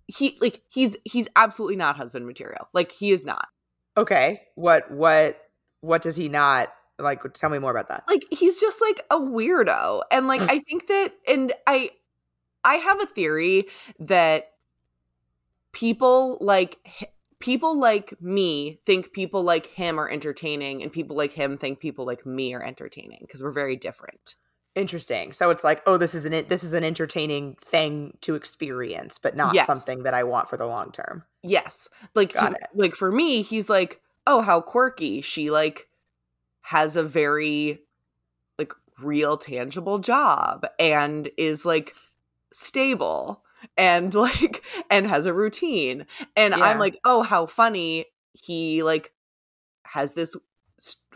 he 0.06 0.38
like 0.40 0.62
he's 0.68 0.96
he's 1.04 1.28
absolutely 1.36 1.76
not 1.76 1.96
husband 1.96 2.26
material. 2.26 2.68
Like 2.72 2.92
he 2.92 3.10
is 3.10 3.24
not. 3.24 3.48
okay. 3.96 4.42
What 4.54 4.90
what 4.90 5.38
what 5.80 6.02
does 6.02 6.16
he 6.16 6.28
not 6.28 6.72
like? 6.98 7.20
Tell 7.34 7.50
me 7.50 7.58
more 7.58 7.70
about 7.70 7.88
that. 7.88 8.04
Like 8.08 8.24
he's 8.30 8.60
just 8.60 8.80
like 8.80 9.04
a 9.10 9.16
weirdo. 9.16 10.02
And 10.10 10.28
like 10.28 10.40
I 10.48 10.60
think 10.60 10.86
that 10.86 11.12
and 11.26 11.52
I 11.66 11.90
I 12.64 12.74
have 12.76 13.00
a 13.00 13.06
theory 13.06 13.66
that 14.00 14.52
people 15.72 16.38
like 16.40 16.78
people 17.38 17.78
like 17.78 18.20
me 18.20 18.78
think 18.84 19.12
people 19.12 19.42
like 19.42 19.66
him 19.66 19.98
are 20.00 20.08
entertaining 20.08 20.82
and 20.82 20.92
people 20.92 21.16
like 21.16 21.32
him 21.32 21.56
think 21.56 21.80
people 21.80 22.06
like 22.06 22.24
me 22.24 22.54
are 22.54 22.62
entertaining 22.62 23.18
because 23.20 23.42
we're 23.42 23.50
very 23.52 23.76
different. 23.76 24.36
Interesting. 24.74 25.32
So 25.32 25.48
it's 25.50 25.64
like, 25.64 25.82
oh, 25.86 25.96
this 25.96 26.14
is 26.14 26.24
an 26.26 26.46
this 26.48 26.62
is 26.62 26.74
an 26.74 26.84
entertaining 26.84 27.54
thing 27.54 28.16
to 28.20 28.34
experience, 28.34 29.18
but 29.18 29.34
not 29.34 29.54
Yes. 29.54 29.66
something 29.66 30.02
that 30.02 30.12
I 30.12 30.22
want 30.24 30.48
for 30.50 30.58
the 30.58 30.66
long 30.66 30.92
term. 30.92 31.24
Yes. 31.42 31.88
Like 32.14 32.32
to, 32.32 32.54
like 32.74 32.94
for 32.94 33.10
me, 33.10 33.40
he's 33.40 33.70
like, 33.70 34.02
"Oh, 34.26 34.42
how 34.42 34.60
quirky. 34.60 35.22
She 35.22 35.50
like 35.50 35.88
has 36.60 36.94
a 36.96 37.02
very 37.02 37.80
like 38.58 38.74
real 39.00 39.38
tangible 39.38 39.98
job 39.98 40.66
and 40.78 41.30
is 41.38 41.64
like 41.64 41.94
stable 42.52 43.42
and 43.76 44.12
like 44.14 44.64
and 44.90 45.06
has 45.06 45.26
a 45.26 45.34
routine." 45.34 46.06
And 46.36 46.54
I'm 46.54 46.78
like, 46.78 46.98
"Oh, 47.04 47.22
how 47.22 47.46
funny. 47.46 48.06
He 48.34 48.82
like 48.82 49.12
has 49.86 50.14
this 50.14 50.36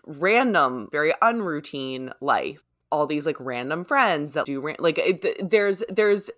random, 0.07 0.89
very 0.91 1.13
unroutine 1.23 2.13
life. 2.21 2.63
All 2.91 3.07
these 3.07 3.27
like 3.27 3.37
random 3.39 3.85
friends 3.85 4.33
that 4.33 4.47
do 4.47 4.61
ran- 4.61 4.77
like 4.79 4.99
it, 4.99 5.49
there's 5.51 5.83
there's 5.89 6.31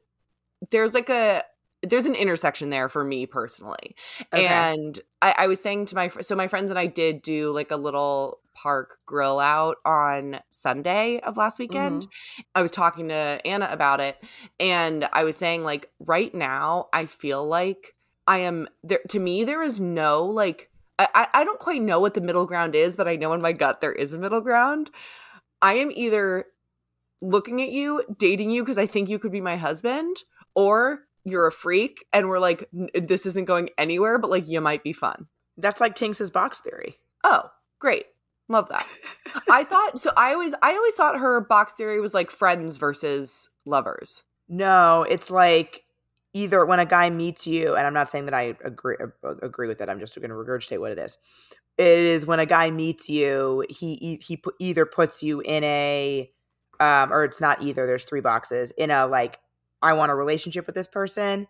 there's 0.71 0.93
like 0.93 1.09
a 1.09 1.43
there's 1.83 2.07
an 2.07 2.15
intersection 2.15 2.69
there 2.71 2.89
for 2.89 3.03
me 3.03 3.27
personally 3.27 3.97
Okay. 4.33 4.47
and 4.47 5.01
I, 5.21 5.35
I 5.39 5.47
was 5.47 5.61
saying 5.61 5.87
to 5.87 5.95
my 5.97 6.09
so 6.09 6.37
my 6.37 6.47
friends 6.47 6.71
and 6.71 6.79
I 6.79 6.87
did 6.87 7.23
do 7.23 7.53
like 7.53 7.71
a 7.71 7.77
little 7.77 8.39
park 8.55 8.99
grill 9.07 9.41
out 9.41 9.77
on 9.85 10.41
Sunday 10.51 11.21
of 11.21 11.37
last 11.37 11.59
weekend. 11.59 12.03
Mm-hmm. 12.03 12.41
I 12.55 12.63
was 12.63 12.71
talking 12.71 13.09
to 13.09 13.41
Anna 13.45 13.69
about 13.71 14.01
it, 14.01 14.23
and 14.61 15.09
I 15.13 15.25
was 15.25 15.37
saying 15.37 15.65
like 15.65 15.91
right 15.99 16.35
now 16.35 16.89
I 16.93 17.07
feel 17.07 17.47
like 17.47 17.95
I 18.27 18.39
am 18.39 18.69
there. 18.83 19.01
To 19.11 19.19
me, 19.19 19.45
there 19.45 19.63
is 19.63 19.81
no 19.81 20.25
like 20.25 20.71
I 20.99 21.29
I 21.33 21.45
don't 21.45 21.61
quite 21.61 21.83
know 21.83 22.01
what 22.01 22.15
the 22.15 22.21
middle 22.21 22.47
ground 22.47 22.75
is, 22.75 22.97
but 22.97 23.09
I 23.09 23.17
know 23.17 23.33
in 23.33 23.43
my 23.43 23.53
gut 23.53 23.81
there 23.81 23.93
is 23.93 24.13
a 24.13 24.19
middle 24.19 24.41
ground. 24.41 24.91
I 25.61 25.75
am 25.75 25.91
either 25.93 26.47
looking 27.21 27.63
at 27.63 27.71
you, 27.71 28.03
dating 28.19 28.51
you 28.51 28.63
because 28.63 28.79
I 28.79 28.87
think 28.87 29.09
you 29.09 29.19
could 29.19 29.33
be 29.33 29.41
my 29.41 29.57
husband, 29.57 30.17
or 30.55 31.05
you're 31.25 31.47
a 31.47 31.53
freak 31.53 32.05
and 32.13 32.29
we're 32.29 32.41
like, 32.41 32.69
"N- 32.75 32.89
this 32.95 33.27
isn't 33.27 33.45
going 33.45 33.71
anywhere, 33.79 34.19
but 34.19 34.31
like 34.31 34.49
you 34.49 34.61
might 34.61 34.83
be 34.83 34.93
fun. 34.93 35.29
That's 35.57 35.81
like 35.81 35.95
Tinx's 35.95 36.31
box 36.31 36.61
theory. 36.61 36.99
Oh, 37.25 37.51
great. 37.79 38.07
Love 38.49 38.69
that. 38.69 38.87
I 39.51 39.65
thought 39.65 40.01
so 40.01 40.11
I 40.17 40.33
always 40.33 40.55
I 40.63 40.75
always 40.75 40.95
thought 40.95 41.19
her 41.19 41.41
box 41.41 41.75
theory 41.75 42.01
was 42.01 42.15
like 42.15 42.31
friends 42.31 42.77
versus 42.77 43.49
lovers. 43.65 44.25
No, 44.49 45.07
it's 45.09 45.31
like 45.31 45.85
either 46.35 46.65
when 46.67 46.79
a 46.79 46.87
guy 46.87 47.11
meets 47.11 47.47
you, 47.47 47.75
and 47.75 47.87
I'm 47.87 47.95
not 47.95 48.11
saying 48.11 48.27
that 48.27 48.35
I 48.35 48.55
agree 48.65 48.97
uh, 49.01 49.37
agree 49.43 49.69
with 49.69 49.81
it. 49.81 49.89
I'm 49.89 50.01
just 50.01 50.15
going 50.15 50.31
to 50.31 50.35
regurgitate 50.35 50.81
what 50.81 50.93
it 50.93 50.99
is. 50.99 51.17
It 51.79 51.87
is 51.87 52.27
when 52.27 52.41
a 52.41 52.47
guy 52.47 52.71
meets 52.71 53.09
you, 53.09 53.65
he 53.71 54.19
he 54.23 54.43
either 54.59 54.85
puts 54.85 55.23
you 55.23 55.41
in 55.41 55.65
a, 55.65 56.31
um, 56.81 57.13
or 57.13 57.25
it's 57.25 57.41
not 57.41 57.63
either. 57.63 57.87
There's 57.87 58.05
three 58.05 58.21
boxes 58.21 58.73
in 58.73 58.91
a 58.91 59.07
like, 59.07 59.39
I 59.81 59.95
want 59.95 60.13
a 60.13 60.15
relationship 60.15 60.67
with 60.67 60.75
this 60.75 60.87
person, 60.87 61.47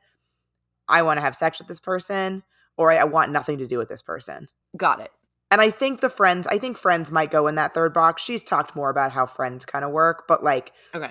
I 0.89 1.03
want 1.03 1.19
to 1.19 1.23
have 1.23 1.35
sex 1.35 1.59
with 1.59 1.69
this 1.69 1.81
person, 1.81 2.45
or 2.77 2.93
I, 2.93 2.97
I 2.97 3.05
want 3.05 3.33
nothing 3.33 3.59
to 3.59 3.67
do 3.67 3.79
with 3.79 3.89
this 3.89 4.03
person. 4.03 4.49
Got 4.77 5.01
it. 5.01 5.11
And 5.53 5.61
I 5.61 5.71
think 5.71 6.01
the 6.01 6.11
friends, 6.11 6.49
I 6.49 6.59
think 6.59 6.77
friends 6.79 7.13
might 7.13 7.31
go 7.31 7.47
in 7.47 7.55
that 7.55 7.75
third 7.75 7.93
box. 7.93 8.23
She's 8.25 8.43
talked 8.43 8.75
more 8.75 8.91
about 8.91 9.13
how 9.13 9.27
friends 9.27 9.65
kind 9.65 9.85
of 9.85 9.93
work, 9.93 10.25
but 10.27 10.43
like, 10.43 10.73
Okay. 10.95 11.11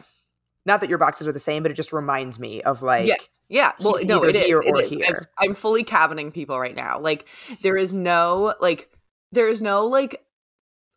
not 0.66 0.82
that 0.82 0.90
your 0.90 0.98
boxes 0.98 1.28
are 1.28 1.32
the 1.32 1.40
same, 1.40 1.64
but 1.64 1.72
it 1.72 1.76
just 1.76 1.94
reminds 1.94 2.40
me 2.40 2.62
of 2.64 2.82
like, 2.84 3.06
yes. 3.08 3.40
Yeah. 3.48 3.72
Well, 3.80 3.98
no, 4.04 4.24
it 4.24 4.36
is. 4.36 4.44
here 4.44 4.62
it 4.62 4.70
or 4.70 4.82
is. 4.82 4.90
here. 4.92 5.30
I'm 5.38 5.56
fully 5.56 5.84
cabining 5.84 6.32
people 6.32 6.60
right 6.60 6.76
now. 6.76 7.00
Like, 7.00 7.28
there 7.62 7.78
is 7.78 7.94
no, 7.94 8.56
like, 8.60 8.90
there 9.32 9.48
is 9.50 9.62
no, 9.62 9.86
like, 9.88 10.24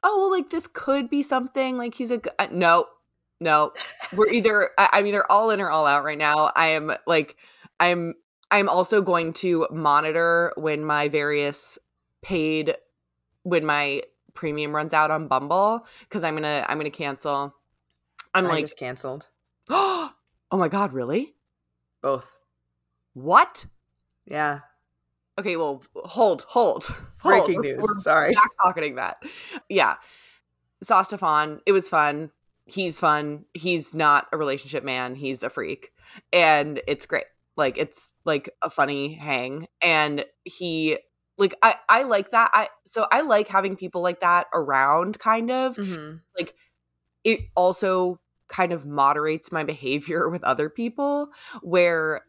oh, 0.03 0.21
well, 0.21 0.31
like, 0.31 0.51
this 0.51 0.67
could 0.67 1.11
be 1.11 1.23
something. 1.23 1.77
Like, 1.77 1.95
he's 1.95 2.11
a, 2.11 2.19
g- 2.19 2.31
uh, 2.39 2.47
no, 2.53 2.87
no. 3.41 3.73
We're 4.17 4.29
either, 4.29 4.71
I, 4.79 4.89
I'm 4.93 5.07
either 5.07 5.31
all 5.31 5.51
in 5.51 5.61
or 5.61 5.69
all 5.69 5.87
out 5.87 6.05
right 6.05 6.17
now. 6.17 6.51
I 6.55 6.69
am, 6.69 6.93
like, 7.07 7.37
I'm, 7.81 8.15
I'm 8.51 8.69
also 8.69 9.03
going 9.03 9.33
to 9.35 9.67
monitor 9.71 10.53
when 10.57 10.85
my 10.85 11.09
various 11.09 11.79
paid, 12.23 12.77
when 13.45 13.65
my 13.65 14.03
premium 14.35 14.75
runs 14.75 14.93
out 14.93 15.11
on 15.11 15.29
Bumble, 15.29 15.87
because 16.01 16.25
I'm 16.25 16.35
gonna, 16.35 16.67
I'm 16.69 16.77
gonna 16.77 16.91
cancel. 16.91 17.55
I'm 18.35 18.47
I 18.47 18.49
like, 18.49 18.65
just 18.65 18.77
canceled 18.77 19.29
oh 19.71 20.13
my 20.53 20.69
God, 20.69 20.93
really? 20.93 21.35
both. 22.05 22.31
What? 23.15 23.65
Yeah. 24.27 24.61
Okay, 25.39 25.57
well, 25.57 25.83
hold, 25.95 26.43
hold. 26.43 26.85
hold. 27.19 27.47
Breaking 27.47 27.63
news. 27.63 27.79
We're 27.81 27.99
Sorry. 27.99 28.35
back 28.35 28.51
talking 28.63 28.97
that. 28.97 29.23
Yeah. 29.71 29.95
Saw 30.83 31.03
Stefan. 31.03 31.61
It 31.65 31.73
was 31.73 31.89
fun. 31.89 32.31
He's 32.67 33.01
fun. 33.01 33.47
He's 33.55 33.95
not 33.95 34.27
a 34.33 34.37
relationship 34.37 34.85
man. 34.85 35.15
He's 35.15 35.43
a 35.43 35.49
freak. 35.49 35.93
And 36.33 36.81
it's 36.87 37.07
great. 37.07 37.25
Like 37.57 37.79
it's 37.79 38.13
like 38.27 38.51
a 38.61 38.69
funny 38.69 39.15
hang. 39.15 39.67
And 39.83 40.27
he 40.45 40.99
like 41.39 41.55
I 41.63 41.77
I 41.89 42.03
like 42.05 42.31
that. 42.31 42.51
I 42.55 42.69
so 42.85 43.07
I 43.11 43.23
like 43.23 43.49
having 43.49 43.77
people 43.77 44.03
like 44.03 44.21
that 44.21 44.47
around 44.55 45.19
kind 45.19 45.51
of. 45.51 45.77
Mhm. 45.77 46.21
It 47.25 47.41
also 47.57 48.21
kind 48.49 48.73
of 48.73 48.85
moderates 48.85 49.51
my 49.51 49.65
behavior 49.65 50.29
with 50.35 50.45
other 50.45 50.69
people 50.69 51.29
where 51.63 52.23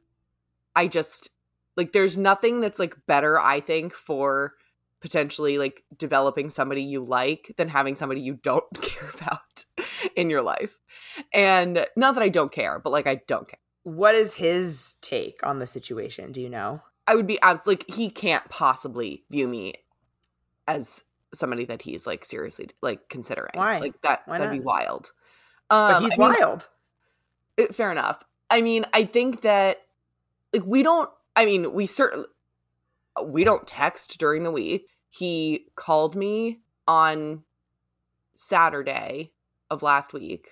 I 0.76 0.88
just 0.88 1.30
like 1.76 1.92
there's 1.92 2.18
nothing 2.18 2.62
that's 2.62 2.80
like 2.80 2.96
better 3.06 3.40
I 3.40 3.60
think 3.60 3.94
for 3.94 4.54
potentially 5.02 5.58
like 5.58 5.84
developing 5.98 6.50
somebody 6.50 6.82
you 6.82 7.04
like 7.04 7.54
than 7.58 7.68
having 7.68 7.96
somebody 7.96 8.22
you 8.22 8.36
don't 8.36 8.64
care 8.82 9.10
about 9.14 9.66
in 10.16 10.30
your 10.30 10.42
life. 10.42 10.78
And 11.34 11.86
not 11.96 12.16
that 12.16 12.24
I 12.24 12.30
don't 12.30 12.52
care, 12.52 12.80
but 12.80 12.92
like 12.92 13.08
I 13.08 13.22
don't 13.28 13.48
care. 13.48 13.60
What 13.84 14.16
is 14.16 14.34
his 14.34 14.96
take 15.02 15.42
on 15.44 15.60
the 15.60 15.68
situation? 15.68 16.32
Do 16.32 16.42
you 16.42 16.50
know? 16.50 16.82
I 17.08 17.16
would 17.16 17.28
be 17.28 17.40
abs- 17.42 17.68
like 17.68 17.86
he 17.90 18.10
can't 18.10 18.48
possibly 18.50 19.24
view 19.30 19.48
me 19.48 19.74
as 20.68 21.04
somebody 21.34 21.66
that 21.66 21.82
he's 21.82 22.08
like 22.08 22.26
seriously 22.26 22.70
like 22.82 23.10
considering. 23.10 23.52
Why? 23.54 23.80
Like 23.80 24.02
that 24.02 24.22
Why 24.26 24.38
that'd 24.38 24.52
be 24.52 24.60
not? 24.60 24.66
wild. 24.66 25.12
But 25.70 25.96
Um, 25.96 26.04
he's 26.04 26.14
I 26.14 26.18
wild. 26.18 26.70
Uh, 27.60 27.72
fair 27.72 27.90
enough 27.90 28.22
i 28.52 28.62
mean 28.62 28.86
i 28.94 29.06
think 29.06 29.42
that 29.42 29.78
like 30.54 30.66
we 30.66 30.84
don't 30.84 31.10
i 31.38 31.46
mean 31.46 31.72
we 31.74 31.86
certainly 31.88 32.28
we 33.24 33.46
don't 33.46 33.66
text 33.66 34.18
during 34.20 34.44
the 34.44 34.52
week 34.52 34.90
he 35.10 35.66
called 35.76 36.18
me 36.18 36.60
on 36.86 37.44
saturday 38.36 39.32
of 39.72 39.82
last 39.84 40.12
week 40.12 40.50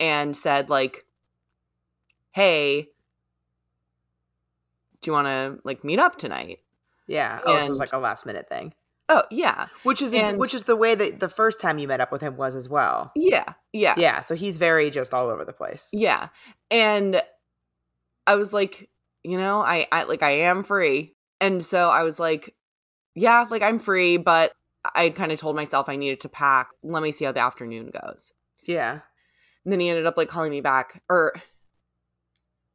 and 0.00 0.34
said 0.34 0.70
like 0.70 1.04
hey 2.32 2.88
do 5.02 5.10
you 5.10 5.12
want 5.12 5.26
to 5.26 5.58
like 5.64 5.84
meet 5.84 5.98
up 5.98 6.16
tonight 6.16 6.58
Yeah. 7.06 7.40
Oh, 7.44 7.58
so 7.58 7.64
it 7.66 7.68
was 7.68 7.78
like 7.78 7.92
a 7.92 7.98
last 7.98 8.26
minute 8.26 8.48
thing. 8.48 8.74
oh 9.08 9.22
yeah 9.30 9.68
Which 9.84 10.02
is 10.02 10.12
And- 10.14 10.38
which 10.38 10.52
is 10.54 10.64
the 10.64 10.76
way 10.76 10.94
that 10.94 11.20
the 11.20 11.28
first 11.28 11.60
time 11.60 11.78
you 11.78 11.88
met 11.88 12.00
up 12.00 12.12
with 12.12 12.20
him 12.20 12.36
was 12.36 12.54
as 12.54 12.68
well. 12.68 13.12
yeah 13.16 13.54
yeah 13.72 13.94
Yeah, 13.96 14.20
so 14.20 14.34
he's 14.34 14.56
very 14.58 14.90
just 14.90 15.14
all 15.14 15.28
over 15.28 15.44
the 15.44 15.52
place. 15.52 15.88
Yeah. 15.92 16.28
And 16.70 17.20
I 18.26 18.34
was 18.34 18.52
like, 18.52 18.90
you 19.24 19.38
know, 19.38 19.62
I, 19.62 19.86
I 19.92 20.02
like 20.04 20.22
I 20.22 20.30
am 20.42 20.62
free. 20.62 21.14
And 21.40 21.64
so 21.64 21.88
I 21.90 22.02
was 22.02 22.18
like, 22.20 22.54
yeah, 23.14 23.46
like 23.48 23.62
I'm 23.62 23.78
free, 23.78 24.16
but 24.16 24.52
I 24.94 25.08
kind 25.10 25.32
of 25.32 25.38
told 25.40 25.56
myself 25.56 25.88
I 25.88 25.96
needed 25.96 26.20
to 26.22 26.28
pack. 26.28 26.68
Let 26.82 27.02
me 27.02 27.10
see 27.12 27.24
how 27.24 27.32
the 27.32 27.40
afternoon 27.40 27.90
goes. 27.90 28.32
Yeah. 28.66 29.00
And 29.64 29.72
then 29.72 29.80
he 29.80 29.88
ended 29.88 30.06
up 30.06 30.16
like 30.16 30.28
calling 30.28 30.50
me 30.50 30.60
back 30.60 31.02
or 31.08 31.34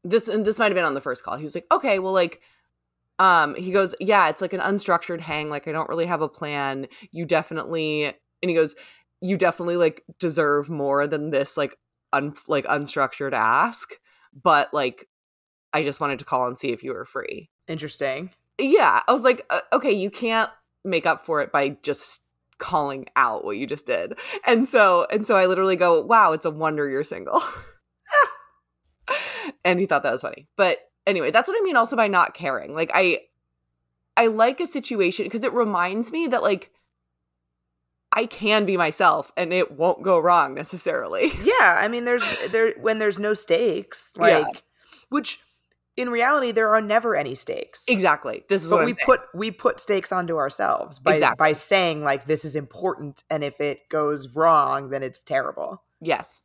this 0.03 0.27
and 0.27 0.45
this 0.45 0.59
might 0.59 0.65
have 0.65 0.75
been 0.75 0.85
on 0.85 0.93
the 0.93 1.01
first 1.01 1.23
call. 1.23 1.37
He 1.37 1.43
was 1.43 1.55
like, 1.55 1.67
"Okay, 1.71 1.99
well 1.99 2.13
like 2.13 2.41
um 3.19 3.55
he 3.55 3.71
goes, 3.71 3.95
"Yeah, 3.99 4.29
it's 4.29 4.41
like 4.41 4.53
an 4.53 4.59
unstructured 4.59 5.21
hang. 5.21 5.49
Like 5.49 5.67
I 5.67 5.71
don't 5.71 5.89
really 5.89 6.05
have 6.05 6.21
a 6.21 6.29
plan. 6.29 6.87
You 7.11 7.25
definitely" 7.25 8.05
and 8.05 8.15
he 8.49 8.53
goes, 8.53 8.75
"You 9.21 9.37
definitely 9.37 9.77
like 9.77 10.03
deserve 10.19 10.69
more 10.69 11.07
than 11.07 11.29
this 11.29 11.57
like 11.57 11.77
un 12.13 12.33
like 12.47 12.65
unstructured 12.65 13.33
ask, 13.33 13.91
but 14.43 14.73
like 14.73 15.07
I 15.73 15.83
just 15.83 16.01
wanted 16.01 16.19
to 16.19 16.25
call 16.25 16.47
and 16.47 16.57
see 16.57 16.71
if 16.71 16.83
you 16.83 16.93
were 16.93 17.05
free." 17.05 17.49
Interesting. 17.67 18.31
Yeah, 18.59 19.01
I 19.07 19.11
was 19.11 19.23
like, 19.23 19.45
uh, 19.49 19.61
"Okay, 19.73 19.91
you 19.91 20.09
can't 20.11 20.49
make 20.85 21.05
up 21.05 21.21
for 21.25 21.41
it 21.41 21.51
by 21.51 21.77
just 21.83 22.25
calling 22.59 23.05
out 23.15 23.45
what 23.45 23.57
you 23.57 23.67
just 23.67 23.85
did." 23.85 24.17
And 24.45 24.67
so 24.67 25.07
and 25.11 25.25
so 25.27 25.35
I 25.35 25.45
literally 25.47 25.75
go, 25.77 26.01
"Wow, 26.01 26.33
it's 26.33 26.45
a 26.45 26.51
wonder 26.51 26.89
you're 26.89 27.03
single." 27.03 27.41
and 29.65 29.79
he 29.79 29.85
thought 29.85 30.03
that 30.03 30.11
was 30.11 30.21
funny. 30.21 30.47
But 30.55 30.77
anyway, 31.07 31.31
that's 31.31 31.47
what 31.47 31.57
I 31.59 31.63
mean 31.63 31.75
also 31.75 31.95
by 31.95 32.07
not 32.07 32.33
caring. 32.33 32.73
Like 32.73 32.91
I 32.93 33.19
I 34.17 34.27
like 34.27 34.59
a 34.59 34.67
situation 34.67 35.25
because 35.25 35.43
it 35.43 35.53
reminds 35.53 36.11
me 36.11 36.27
that 36.27 36.43
like 36.43 36.71
I 38.15 38.27
can 38.27 38.65
be 38.65 38.77
myself 38.77 39.31
and 39.35 39.51
it 39.51 39.71
won't 39.71 40.03
go 40.03 40.19
wrong 40.19 40.53
necessarily. 40.53 41.31
Yeah, 41.43 41.77
I 41.79 41.87
mean 41.87 42.05
there's 42.05 42.23
there 42.49 42.73
when 42.79 42.99
there's 42.99 43.19
no 43.19 43.33
stakes, 43.33 44.11
Yeah. 44.17 44.39
like 44.39 44.63
which 45.09 45.39
in 45.95 46.09
reality 46.09 46.51
there 46.51 46.69
are 46.69 46.81
never 46.81 47.15
any 47.15 47.35
stakes. 47.35 47.85
Exactly. 47.87 48.43
This 48.49 48.63
is 48.63 48.69
But 48.69 48.77
what 48.77 48.85
we 48.85 48.93
put 49.05 49.21
we 49.33 49.51
put 49.51 49.79
stakes 49.79 50.11
onto 50.11 50.37
ourselves 50.37 50.99
by 50.99 51.13
Exactly. 51.13 51.35
by 51.37 51.53
saying 51.53 52.03
like 52.03 52.25
this 52.25 52.45
is 52.45 52.55
important 52.55 53.23
and 53.29 53.43
if 53.43 53.59
it 53.61 53.89
goes 53.89 54.27
wrong 54.29 54.89
then 54.89 55.01
it's 55.03 55.19
terrible. 55.25 55.83
Yes. 56.01 56.41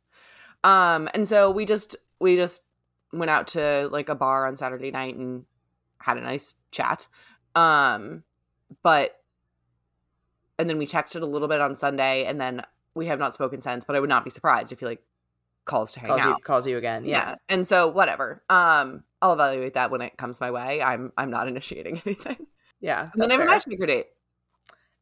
Um 0.63 1.09
and 1.13 1.27
so 1.27 1.49
we 1.51 1.65
just 1.65 1.95
we 2.19 2.35
just 2.35 2.61
went 3.11 3.29
out 3.31 3.47
to 3.47 3.89
like 3.91 4.09
a 4.09 4.15
bar 4.15 4.45
on 4.47 4.55
Saturday 4.57 4.91
night 4.91 5.15
and 5.15 5.45
had 5.99 6.17
a 6.17 6.21
nice 6.21 6.53
chat. 6.71 7.07
Um 7.55 8.23
but 8.83 9.15
and 10.57 10.69
then 10.69 10.77
we 10.77 10.85
texted 10.85 11.21
a 11.21 11.25
little 11.25 11.47
bit 11.47 11.61
on 11.61 11.75
Sunday 11.75 12.25
and 12.25 12.39
then 12.39 12.61
we 12.95 13.05
have 13.07 13.19
not 13.19 13.33
spoken 13.33 13.61
since, 13.61 13.85
but 13.85 13.95
I 13.95 13.99
would 13.99 14.09
not 14.09 14.23
be 14.23 14.29
surprised 14.29 14.71
if 14.71 14.79
he 14.79 14.85
like 14.85 15.01
calls 15.65 15.93
to 15.93 15.99
hang 15.99 16.09
Calls 16.09 16.21
out. 16.21 16.27
you 16.37 16.43
calls 16.43 16.67
you 16.67 16.77
again. 16.77 17.05
yeah. 17.05 17.29
Yeah. 17.29 17.35
And 17.49 17.67
so 17.67 17.87
whatever. 17.87 18.43
Um 18.49 19.03
I'll 19.21 19.33
evaluate 19.33 19.73
that 19.73 19.91
when 19.91 20.01
it 20.01 20.17
comes 20.17 20.39
my 20.39 20.51
way. 20.51 20.81
I'm 20.81 21.11
I'm 21.17 21.29
not 21.31 21.47
initiating 21.47 22.01
anything. 22.05 22.47
Yeah. 22.81 23.09
And 23.13 23.21
then 23.21 23.31
I 23.31 23.33
have 23.35 23.41
a 23.43 23.45
matchmaker 23.45 23.85
date. 23.85 24.07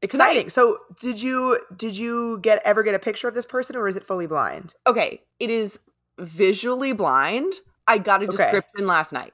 Exciting. 0.01 0.49
So 0.49 0.77
did 0.99 1.21
you 1.21 1.59
did 1.75 1.97
you 1.97 2.39
get 2.41 2.61
ever 2.65 2.83
get 2.83 2.93
a 2.95 2.99
picture 2.99 3.27
of 3.27 3.33
this 3.33 3.45
person 3.45 3.75
or 3.75 3.87
is 3.87 3.95
it 3.97 4.03
fully 4.05 4.27
blind? 4.27 4.75
Okay, 4.85 5.19
it 5.39 5.49
is 5.49 5.79
visually 6.19 6.93
blind. 6.93 7.53
I 7.88 7.98
got 7.98 8.24
a 8.24 8.27
Okay. 8.27 8.27
description 8.27 8.88
last 8.88 9.13
night. 9.13 9.34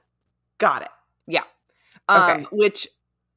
Got 0.58 0.82
it. 0.82 0.88
Yeah. 1.26 1.44
Um, 2.08 2.22
Okay. 2.22 2.46
which 2.52 2.88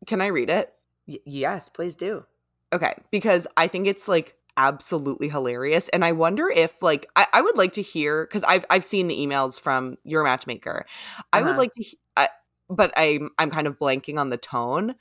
can 0.08 0.22
I 0.22 0.28
read 0.28 0.50
it? 0.50 0.74
Y- 1.08 1.20
yes, 1.26 1.70
please 1.70 1.96
do. 1.96 2.26
Okay, 2.74 2.94
because 3.12 3.48
I 3.56 3.68
think 3.68 3.88
it's 3.88 4.08
like 4.08 4.36
absolutely 4.58 5.30
hilarious, 5.30 5.88
and 5.90 6.04
I 6.04 6.12
wonder 6.12 6.50
if 6.50 6.82
like 6.82 7.10
I, 7.16 7.26
I 7.34 7.42
would 7.42 7.58
like 7.58 7.74
to 7.74 7.82
hear 7.82 8.26
because 8.26 8.44
I've 8.44 8.66
I've 8.70 8.84
seen 8.84 9.08
the 9.08 9.16
emails 9.18 9.60
from 9.60 9.98
your 10.04 10.24
matchmaker. 10.24 10.86
I 11.32 11.44
would 11.44 11.56
Uh-huh. 11.56 11.58
like 11.58 11.74
to, 11.76 11.84
he- 11.84 12.00
I, 12.18 12.28
but 12.70 12.92
I'm 12.98 13.30
I'm 13.40 13.50
kind 13.52 13.68
of 13.68 13.80
blanking 13.80 14.20
on 14.20 14.30
the 14.30 14.38
tone. 14.38 14.96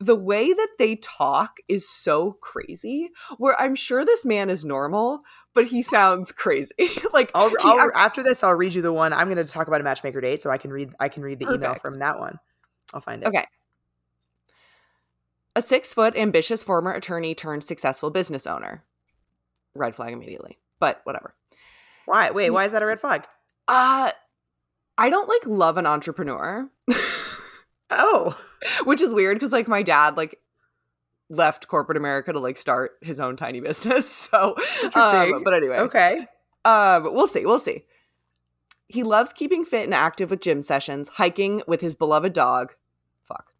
The 0.00 0.14
way 0.16 0.52
that 0.52 0.68
they 0.78 0.94
talk 0.96 1.58
is 1.66 1.88
so 1.88 2.32
crazy. 2.40 3.10
Where 3.36 3.60
I'm 3.60 3.74
sure 3.74 4.04
this 4.04 4.24
man 4.24 4.48
is 4.48 4.64
normal, 4.64 5.20
but 5.58 5.66
he 5.66 5.82
sounds 5.82 6.30
crazy. 6.30 6.72
like 7.12 7.32
I'll, 7.34 7.50
I'll 7.62 7.80
act- 7.80 7.90
after 7.96 8.22
this 8.22 8.44
I'll 8.44 8.54
read 8.54 8.74
you 8.74 8.80
the 8.80 8.92
one. 8.92 9.12
I'm 9.12 9.26
going 9.26 9.44
to 9.44 9.52
talk 9.52 9.66
about 9.66 9.80
a 9.80 9.84
matchmaker 9.84 10.20
date 10.20 10.40
so 10.40 10.50
I 10.50 10.56
can 10.56 10.70
read 10.70 10.92
I 11.00 11.08
can 11.08 11.24
read 11.24 11.40
the 11.40 11.52
email 11.52 11.74
from 11.74 11.98
that 11.98 12.20
one. 12.20 12.38
I'll 12.94 13.00
find 13.00 13.22
it. 13.24 13.26
Okay. 13.26 13.44
A 15.56 15.60
six 15.60 15.92
foot 15.92 16.16
ambitious 16.16 16.62
former 16.62 16.92
attorney 16.92 17.34
turned 17.34 17.64
successful 17.64 18.10
business 18.10 18.46
owner. 18.46 18.84
Red 19.74 19.96
flag 19.96 20.12
immediately, 20.12 20.58
but 20.78 21.00
whatever. 21.02 21.34
Why? 22.06 22.30
Wait, 22.30 22.50
why 22.50 22.64
is 22.64 22.70
that 22.70 22.82
a 22.82 22.86
red 22.86 23.00
flag? 23.00 23.24
Uh, 23.66 24.12
I 24.96 25.10
don't 25.10 25.28
like 25.28 25.44
love 25.44 25.76
an 25.76 25.86
entrepreneur, 25.86 26.70
Oh. 27.90 28.38
which 28.84 29.02
is 29.02 29.12
weird 29.12 29.34
because 29.36 29.50
like 29.52 29.66
my 29.66 29.82
dad 29.82 30.16
like 30.16 30.38
left 31.30 31.68
corporate 31.68 31.96
America 31.96 32.32
to 32.32 32.38
like 32.38 32.56
start 32.56 32.92
his 33.02 33.20
own 33.20 33.36
tiny 33.36 33.60
business. 33.60 34.08
So, 34.30 34.54
um, 34.94 35.42
but 35.44 35.54
anyway, 35.54 35.78
Okay. 35.78 36.26
Um, 36.64 37.04
we'll 37.14 37.26
see. 37.26 37.44
We'll 37.46 37.58
see. 37.58 37.84
He 38.88 39.02
loves 39.02 39.32
keeping 39.32 39.64
fit 39.64 39.84
and 39.84 39.94
active 39.94 40.30
with 40.30 40.40
gym 40.40 40.62
sessions, 40.62 41.08
hiking 41.08 41.62
with 41.66 41.80
his 41.80 41.94
beloved 41.94 42.32
dog, 42.32 42.74
fuck, 43.24 43.52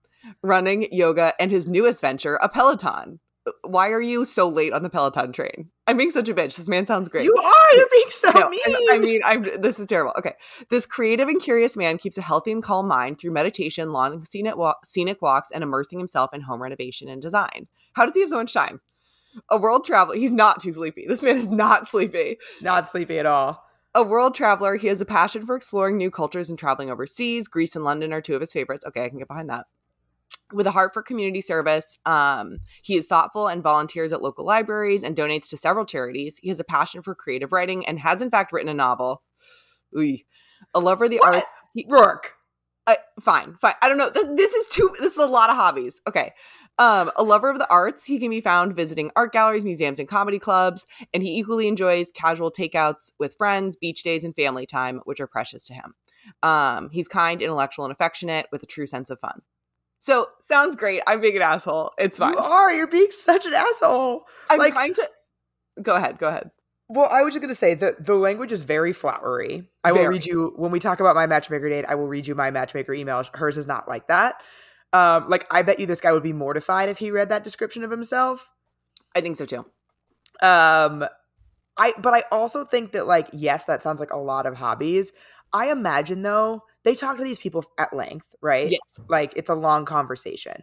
running, 0.43 0.89
yoga, 0.93 1.33
and 1.39 1.51
his 1.51 1.67
newest 1.67 2.01
venture, 2.01 2.37
a 2.43 2.49
Peloton. 2.49 3.21
why 3.63 3.91
are 3.91 4.01
you 4.01 4.25
so 4.25 4.49
late 4.49 4.73
on 4.73 4.83
the 4.83 4.91
Peloton 4.91 5.33
train? 5.33 5.71
I'm 5.89 5.97
being 5.97 6.11
such 6.11 6.29
a 6.29 6.35
bitch. 6.35 6.55
This 6.57 6.69
man 6.69 6.85
sounds 6.85 7.09
great. 7.09 7.25
You 7.25 7.35
are. 7.35 7.77
You're 7.77 7.89
being 7.91 8.11
so 8.11 8.31
No, 8.31 8.51
mean. 8.51 8.61
I, 8.91 8.99
mean, 8.99 9.21
I'm. 9.25 9.43
This 9.43 9.79
is 9.79 9.87
terrible. 9.87 10.13
Okay, 10.19 10.35
this 10.69 10.85
creative 10.85 11.29
and 11.29 11.41
curious 11.41 11.79
man 11.79 11.97
keeps 11.97 12.19
a 12.19 12.23
healthy 12.23 12.53
and 12.53 12.63
calm 12.63 12.87
mind 12.87 13.19
through 13.19 13.31
meditation, 13.31 13.91
long 13.91 14.23
scenic, 14.23 14.55
wa- 14.55 14.75
scenic 14.85 15.23
walks, 15.23 15.51
and 15.51 15.63
immersing 15.63 15.99
himself 15.99 16.35
in 16.35 16.43
home 16.43 16.63
renovation 16.63 17.09
and 17.09 17.23
design. 17.23 17.69
How 17.95 18.05
does 18.05 18.15
he 18.15 18.21
have 18.21 18.29
so 18.29 18.37
much 18.37 18.53
time? 18.53 18.83
A 19.51 19.57
world 19.57 19.87
traveler. 19.87 20.17
He's 20.17 20.33
not 20.33 20.61
too 20.61 20.73
sleepy. 20.73 21.07
This 21.09 21.23
man 21.23 21.39
is 21.39 21.51
not 21.51 21.87
sleepy. 21.87 22.37
not 22.61 22.87
sleepy 22.87 23.19
at 23.19 23.25
all. 23.25 23.65
A 23.95 24.03
world 24.03 24.35
traveler. 24.35 24.77
He 24.77 24.89
has 24.89 25.01
a 25.01 25.07
passion 25.07 25.47
for 25.47 25.57
exploring 25.57 25.97
new 25.97 26.11
cultures 26.11 26.51
and 26.51 26.59
traveling 26.59 26.91
overseas. 26.91 27.49
Greece 27.49 27.75
and 27.75 27.85
London 27.85 28.13
are 28.13 28.21
two 28.21 28.35
of 28.35 28.41
his 28.41 28.53
favorites. 28.53 28.85
Okay, 28.87 29.07
I 29.07 29.09
can 29.09 29.19
get 29.19 29.29
behind 29.29 29.49
that. 29.49 29.65
With 30.53 30.67
a 30.67 30.71
heart 30.71 30.95
for 30.95 31.03
community 31.03 31.41
service, 31.43 31.99
um, 32.07 32.59
he 32.83 32.97
is 32.97 33.07
thoughtful 33.07 33.49
and 33.49 33.63
volunteers 33.63 34.13
at 34.13 34.23
local 34.23 34.47
libraries 34.47 35.03
and 35.05 35.15
donates 35.17 35.51
to 35.51 35.57
several 35.59 35.85
charities. 35.85 36.39
He 36.43 36.49
has 36.49 36.59
a 36.59 36.65
passion 36.65 37.03
for 37.03 37.15
creative 37.15 37.53
writing 37.53 37.87
and 37.87 37.99
has, 37.99 38.23
in 38.23 38.31
fact, 38.31 38.53
written 38.53 38.71
a 38.71 38.75
novel. 38.75 39.23
Ooh. 39.97 40.17
A 40.75 40.81
lover 40.81 41.05
of 41.05 41.11
the 41.11 41.19
What? 41.19 41.35
arts. 41.35 41.47
He, 41.75 41.85
Roark. 41.85 42.21
uh, 42.87 42.95
fine, 43.21 43.55
fine. 43.61 43.75
I 43.83 43.89
don't 43.89 43.99
know. 43.99 44.11
Th- 44.11 44.27
This 44.37 44.53
is 44.55 44.69
too. 44.71 44.91
This 44.99 45.13
is 45.13 45.19
a 45.19 45.27
lot 45.27 45.51
of 45.51 45.57
hobbies. 45.57 46.01
Okay. 46.09 46.33
Um, 46.79 47.11
a 47.17 47.25
lover 47.25 47.51
of 47.51 47.59
the 47.59 47.69
arts, 47.71 48.05
he 48.05 48.19
can 48.21 48.31
be 48.31 48.41
found 48.41 48.75
visiting 48.75 49.11
art 49.17 49.33
galleries, 49.33 49.65
museums, 49.65 49.99
and 49.99 50.09
comedy 50.09 50.39
clubs, 50.39 50.87
and 51.13 51.23
he 51.25 51.37
equally 51.39 51.67
enjoys 51.67 52.13
casual 52.13 52.53
takeouts 52.53 53.11
with 53.19 53.35
friends, 53.35 53.77
beach 53.77 54.03
days, 54.05 54.23
and 54.25 54.35
family 54.35 54.65
time, 54.65 55.01
which 55.05 55.19
are 55.21 55.27
precious 55.27 55.67
to 55.67 55.75
him. 55.75 55.95
Um, 56.43 56.89
he's 56.91 57.09
kind, 57.09 57.43
intellectual, 57.43 57.85
and 57.85 57.93
affectionate 57.93 58.47
with 58.53 58.63
a 58.63 58.67
true 58.67 58.87
sense 58.87 59.11
of 59.11 59.19
fun. 59.19 59.43
So 60.01 60.29
sounds 60.41 60.77
great. 60.77 61.03
I'm 61.07 61.21
being 61.21 61.37
an 61.37 61.43
asshole. 61.43 61.93
It's 61.99 62.19
fine. 62.19 62.33
You 62.35 62.39
are. 62.39 62.73
You're 62.73 62.87
being 62.87 63.11
such 63.11 63.47
an 63.47 63.55
asshole. 63.55 64.25
I'm 64.51 64.59
like- 64.59 64.73
trying 64.73 64.95
to. 64.95 65.09
Go 65.83 65.97
ahead. 65.97 66.19
Go 66.19 66.29
ahead. 66.29 66.51
Well, 66.91 67.09
I 67.11 67.23
was 67.23 67.35
just 67.35 67.43
gonna 67.43 67.55
say 67.55 67.75
that 67.75 68.07
the 68.07 68.15
language 68.15 68.51
is 68.51 68.63
very 68.63 68.95
flowery. 68.95 69.69
I 69.85 69.93
will 69.93 70.07
read 70.07 70.25
you 70.25 70.55
when 70.57 70.71
we 70.71 70.81
talk 70.81 71.01
about 71.01 71.15
my 71.15 71.27
matchmaker 71.27 71.69
date. 71.69 71.85
I 71.87 71.95
will 71.95 72.09
read 72.09 72.27
you 72.27 72.35
my 72.35 72.51
matchmaker 72.51 72.95
email. 72.95 73.23
Hers 73.35 73.59
is 73.59 73.67
not 73.67 73.87
like 73.87 74.09
that. 74.09 74.37
Um, 74.95 75.29
like 75.29 75.47
I 75.51 75.61
bet 75.61 75.79
you 75.79 75.87
this 75.87 76.01
guy 76.01 76.13
would 76.13 76.23
be 76.23 76.33
mortified 76.33 76.89
if 76.89 76.97
he 76.97 77.11
read 77.11 77.29
that 77.29 77.45
description 77.45 77.85
of 77.85 77.91
himself. 77.91 78.55
I 79.15 79.21
think 79.21 79.37
so 79.37 79.45
too. 79.45 79.67
Um, 80.41 81.05
I 81.77 81.93
but 81.99 82.15
I 82.15 82.25
also 82.33 82.65
think 82.65 82.93
that 82.93 83.07
like 83.07 83.29
yes, 83.35 83.67
that 83.67 83.83
sounds 83.83 84.01
like 84.01 84.13
a 84.13 84.17
lot 84.19 84.47
of 84.47 84.57
hobbies. 84.57 85.13
I 85.53 85.71
imagine 85.71 86.23
though 86.23 86.63
they 86.89 86.95
talk 86.95 87.19
to 87.19 87.25
these 87.25 87.39
people 87.39 87.65
at 87.77 87.93
length, 87.93 88.35
right? 88.41 88.71
Yes. 88.71 88.99
Like 89.09 89.35
it's 89.37 89.51
a 89.51 89.55
long 89.55 89.85
conversation. 89.85 90.63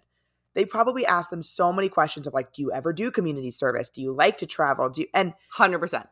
They 0.56 0.66
probably 0.66 1.06
ask 1.06 1.30
them 1.30 1.44
so 1.44 1.72
many 1.72 1.88
questions 1.88 2.26
of 2.26 2.34
like, 2.34 2.52
do 2.52 2.64
you 2.64 2.72
ever 2.72 2.94
do 2.94 3.12
community 3.12 3.52
service? 3.52 3.90
Do 3.90 4.02
you 4.02 4.12
like 4.12 4.40
to 4.40 4.48
travel? 4.48 4.90
Do 4.90 5.02
you 5.02 5.08
and 5.14 5.34
Hundred 5.52 5.80
percent. 5.80 6.08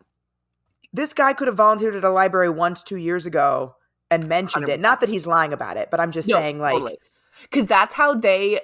this 0.92 1.14
guy 1.14 1.34
could 1.34 1.48
have 1.48 1.58
volunteered 1.58 1.96
at 1.96 2.04
a 2.04 2.10
library 2.10 2.50
once 2.50 2.84
two 2.84 2.98
years 2.98 3.26
ago 3.26 3.76
and 4.12 4.28
mentioned 4.28 4.70
it 4.70 4.80
100%. 4.80 4.82
not 4.82 5.00
that 5.00 5.10
he's 5.10 5.26
lying 5.26 5.54
about 5.54 5.78
it 5.78 5.90
but 5.90 6.00
i'm 6.00 6.12
just 6.12 6.30
saying 6.30 6.60
like 6.60 7.00
because 7.42 7.66
that's 7.66 7.94
how 7.94 8.14
they 8.14 8.60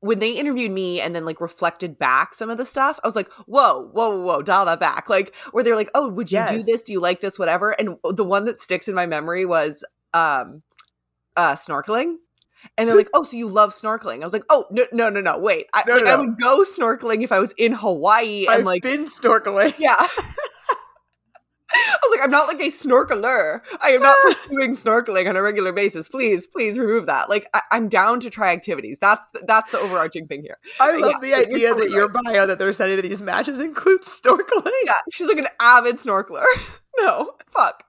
when 0.00 0.18
they 0.20 0.30
interviewed 0.30 0.70
me 0.70 1.00
and 1.00 1.14
then 1.14 1.26
like 1.26 1.40
reflected 1.40 1.98
back 1.98 2.32
some 2.32 2.48
of 2.48 2.56
the 2.56 2.64
stuff 2.64 2.98
i 3.04 3.06
was 3.06 3.16
like 3.16 3.30
whoa 3.46 3.90
whoa 3.92 4.22
whoa, 4.22 4.40
dial 4.40 4.64
that 4.64 4.80
back 4.80 5.10
like 5.10 5.34
where 5.50 5.62
they're 5.62 5.76
like 5.76 5.90
oh 5.94 6.08
would 6.08 6.32
you 6.32 6.42
do 6.48 6.62
this 6.62 6.80
do 6.80 6.92
you 6.92 7.00
like 7.00 7.20
this 7.20 7.38
whatever 7.38 7.72
and 7.72 7.96
the 8.14 8.24
one 8.24 8.46
that 8.46 8.60
sticks 8.60 8.88
in 8.88 8.94
my 8.94 9.04
memory 9.04 9.44
was 9.44 9.84
um 10.14 10.62
uh 11.38 11.54
snorkeling 11.54 12.16
and 12.76 12.88
they're 12.88 12.96
like 12.96 13.08
oh 13.14 13.22
so 13.22 13.36
you 13.36 13.48
love 13.48 13.70
snorkeling 13.70 14.20
i 14.20 14.24
was 14.24 14.32
like 14.32 14.44
oh 14.50 14.66
no 14.70 14.84
no 14.92 15.08
no 15.08 15.20
no 15.20 15.38
wait 15.38 15.66
i, 15.72 15.84
No, 15.86 15.94
like, 15.94 16.04
no, 16.04 16.10
I 16.10 16.16
would 16.16 16.38
go 16.38 16.64
snorkeling 16.64 17.22
if 17.22 17.32
i 17.32 17.38
was 17.38 17.52
in 17.56 17.72
hawaii 17.72 18.46
and 18.46 18.56
i've 18.56 18.64
like 18.66 18.82
been 18.82 19.04
snorkeling 19.04 19.72
yeah 19.78 20.06
I 21.70 21.96
was 22.02 22.16
like, 22.16 22.24
I'm 22.24 22.30
not 22.30 22.48
like 22.48 22.60
a 22.60 22.70
snorkeler. 22.70 23.60
I 23.82 23.90
am 23.90 24.00
not 24.00 24.16
pursuing 24.22 24.72
snorkeling 24.72 25.28
on 25.28 25.36
a 25.36 25.42
regular 25.42 25.70
basis. 25.72 26.08
Please, 26.08 26.46
please 26.46 26.78
remove 26.78 27.04
that. 27.06 27.28
Like, 27.28 27.46
I- 27.52 27.60
I'm 27.70 27.90
down 27.90 28.20
to 28.20 28.30
try 28.30 28.52
activities. 28.52 28.96
That's 29.02 29.26
that's 29.46 29.70
the 29.72 29.78
overarching 29.78 30.26
thing 30.26 30.40
here. 30.42 30.56
i 30.80 30.96
love 30.96 31.12
Yeah, 31.12 31.18
the 31.20 31.34
idea 31.34 31.74
that 31.74 31.90
your 31.90 32.08
bio 32.08 32.46
that 32.46 32.58
they're 32.58 32.72
sending 32.72 32.96
to 32.96 33.02
these 33.06 33.20
matches 33.20 33.60
includes 33.60 34.08
snorkeling 34.08 34.72
Yeah, 34.84 34.94
she's 35.12 35.28
like 35.28 35.36
an 35.36 35.46
avid 35.60 35.96
snorkeler. 35.96 36.44
no, 36.96 37.32
fuck. 37.50 37.84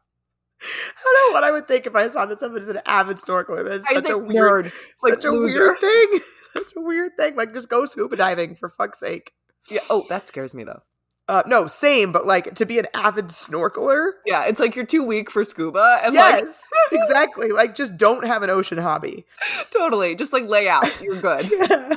I 0.61 1.01
don't 1.03 1.29
know 1.29 1.33
what 1.33 1.43
i 1.43 1.51
would 1.51 1.67
think 1.67 1.85
if 1.87 1.95
i 1.95 2.07
saw 2.09 2.25
that 2.25 2.39
someone 2.39 2.61
is 2.61 2.69
an 2.69 2.79
avid 2.85 3.17
snorkeler 3.17 3.67
that's 3.67 3.89
such 3.91 4.09
a 4.09 4.17
weird 4.17 4.65
nerd. 4.65 4.71
such 4.97 5.11
like 5.15 5.23
a 5.23 5.29
loser. 5.29 5.59
weird 5.67 5.79
thing 5.79 6.19
such 6.53 6.73
a 6.75 6.81
weird 6.81 7.11
thing 7.17 7.35
like 7.35 7.53
just 7.53 7.69
go 7.69 7.85
scuba 7.85 8.15
diving 8.15 8.55
for 8.55 8.67
fuck's 8.69 8.99
sake 8.99 9.31
Yeah. 9.69 9.81
Oh, 9.89 10.05
that 10.09 10.27
scares 10.27 10.53
me 10.53 10.63
though. 10.63 10.81
uh 11.27 11.43
no 11.45 11.67
same 11.67 12.11
but 12.11 12.25
like 12.25 12.55
to 12.55 12.65
be 12.65 12.79
an 12.79 12.87
avid 12.93 13.27
snorkeler 13.27 14.11
Yeah, 14.25 14.45
it's 14.45 14.59
like 14.59 14.75
you're 14.75 14.85
too 14.85 15.03
weak 15.05 15.29
for 15.31 15.43
scuba, 15.43 15.99
and 16.03 16.15
like 16.15 16.41
yes 16.41 16.61
exactly 16.91 17.51
like 17.51 17.75
just 17.75 17.95
don't 17.97 18.25
have 18.25 18.41
an 18.43 18.49
ocean 18.49 18.79
hobby 18.79 19.25
totally, 19.71 20.15
just 20.15 20.33
like 20.33 20.45
lay 20.47 20.67
out. 20.67 20.85
You're 21.01 21.21
good. 21.21 21.45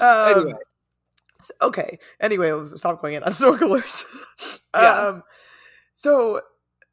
um, 0.00 0.36
Anyway. 0.36 0.52
s- 1.40 1.50
okay. 1.60 1.98
Anyway, 2.20 2.52
let's 2.52 2.76
stop 2.78 3.00
going 3.00 3.14
in 3.14 3.22
on 3.24 3.30
snorkelers. 3.32 4.04
Yeah. 4.74 5.08
Um, 5.08 5.22
so 5.94 6.40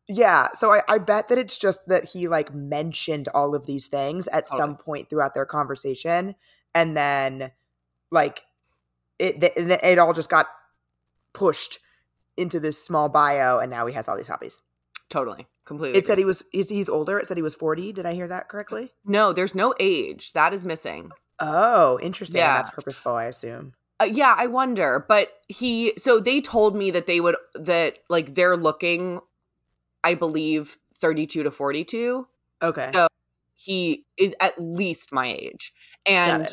yeah, 0.10 0.48
so 0.54 0.74
I, 0.74 0.82
I 0.88 0.98
bet 0.98 1.28
that 1.28 1.38
it's 1.38 1.58
just 1.58 1.88
that 1.88 2.04
he 2.04 2.28
like 2.28 2.54
mentioned 2.54 3.30
all 3.30 3.54
of 3.54 3.67
these 3.67 3.88
things 3.88 4.28
at 4.30 4.50
some 4.50 4.76
point 4.76 5.10
throughout 5.10 5.36
their 5.36 5.45
conversation, 5.45 6.34
and 6.74 6.98
then 6.98 7.52
like 8.12 8.41
it 9.19 9.39
th- 9.39 9.54
it 9.56 10.00
all 10.00 10.13
just 10.13 10.30
got 10.30 10.48
pushed 11.34 11.78
into 12.38 12.60
this 12.60 12.84
small 12.84 13.08
bio, 13.08 13.60
and 13.60 13.69
now 13.69 13.86
he 13.86 13.93
has 13.93 14.10
all 14.10 14.17
these 14.17 14.28
hobbies. 14.28 14.63
Totally, 15.10 15.45
completely. 15.65 16.00
It 16.00 16.08
said 16.08 16.17
he 16.17 16.26
was 16.26 16.43
he's, 16.52 16.89
older. 16.89 17.19
It 17.19 17.28
said 17.28 17.38
he 17.38 17.43
was 17.43 17.54
forty. 17.56 17.93
Did 17.93 18.08
I 18.08 18.15
hear 18.15 18.28
that 18.28 18.50
correctly? 18.50 18.93
no. 19.06 19.32
There's 19.32 19.54
no 19.54 19.76
age 19.80 20.34
that 20.34 20.54
is 20.54 20.65
missing. 20.65 21.12
Oh, 21.39 22.00
interesting. 22.02 22.39
Yeah. 22.39 22.58
That's 22.58 22.72
purposeful, 22.72 23.13
I 23.13 23.26
assume. 23.26 23.74
Uh, 24.02 24.06
yeah, 24.06 24.36
I 24.38 24.48
wonder. 24.48 25.06
But 25.08 25.32
he, 25.48 25.93
so 25.98 26.19
they 26.19 26.41
told 26.41 26.76
me 26.76 26.91
that 26.91 27.08
they 27.08 27.19
would, 27.19 27.36
that 27.56 28.00
like 28.10 28.36
they're 28.36 28.58
looking, 28.58 29.22
I 30.04 30.16
believe, 30.16 30.78
32 31.00 31.44
to 31.44 31.52
42. 31.52 32.28
Okay. 32.62 32.90
So 32.94 33.08
he 33.56 34.06
is 34.18 34.36
at 34.40 34.54
least 34.60 35.12
my 35.12 35.28
age. 35.28 35.74
And. 36.06 36.52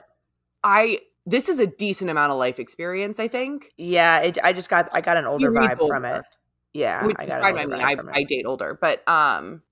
I, 0.64 0.98
this 1.26 1.48
is 1.48 1.60
a 1.60 1.66
decent 1.66 2.10
amount 2.10 2.32
of 2.32 2.38
life 2.38 2.58
experience, 2.58 3.20
I 3.20 3.28
think. 3.28 3.72
Yeah, 3.76 4.20
it, 4.20 4.38
I 4.42 4.52
just 4.52 4.68
got 4.68 4.88
I 4.92 5.00
got 5.00 5.16
an 5.16 5.24
older 5.24 5.50
vibe 5.52 5.78
from 5.78 6.04
it. 6.04 6.24
Yeah, 6.72 7.06
which 7.06 7.16
I 7.18 7.24
is 7.24 7.32
fine 7.32 7.54
by 7.54 7.66
me. 7.66 7.80
I. 7.80 7.96
I 8.12 8.22
date 8.24 8.44
older, 8.46 8.76
but 8.80 9.06
um, 9.08 9.62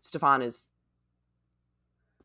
Stefan 0.00 0.42
is 0.42 0.66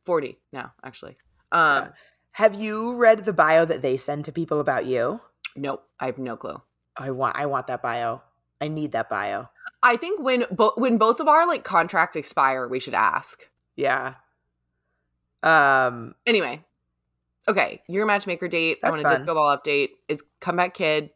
40 0.06 0.39
now, 0.52 0.74
actually. 0.84 1.17
Um, 1.52 1.84
Yeah. 1.84 1.89
Have 2.32 2.54
you 2.54 2.96
read 2.96 3.26
the 3.26 3.34
bio 3.34 3.65
that 3.65 3.82
they 3.82 3.98
send 3.98 4.26
to 4.26 4.32
people 4.32 4.60
about 4.60 4.86
you? 4.86 5.22
nope, 5.56 5.84
I 6.00 6.06
have 6.06 6.20
no 6.20 6.38
clue. 6.38 6.62
I 6.96 7.12
want 7.12 7.36
I 7.36 7.48
want 7.48 7.67
that 7.67 7.82
bio. 7.82 8.22
I 8.62 8.67
need 8.67 8.91
that 8.91 9.10
bio. 9.10 9.50
I 9.88 9.95
think 9.97 10.19
when 10.21 10.45
bo- 10.52 10.73
when 10.76 10.97
both 10.97 11.19
of 11.19 11.28
our 11.28 11.47
like 11.47 11.63
contracts 11.63 12.15
expire, 12.15 12.67
we 12.67 12.80
should 12.80 12.93
ask. 12.93 13.47
Yeah. 13.76 14.15
Um 15.43 16.15
Anyway, 16.26 16.63
okay, 17.47 17.82
your 17.88 18.06
matchmaker 18.06 18.47
date. 18.47 18.80
I 18.84 18.89
want 18.89 19.02
to 19.02 19.08
disco 19.10 19.34
ball 19.36 19.56
update 19.58 19.89
is 20.08 20.23
comeback 20.39 20.73
kid, 20.73 21.12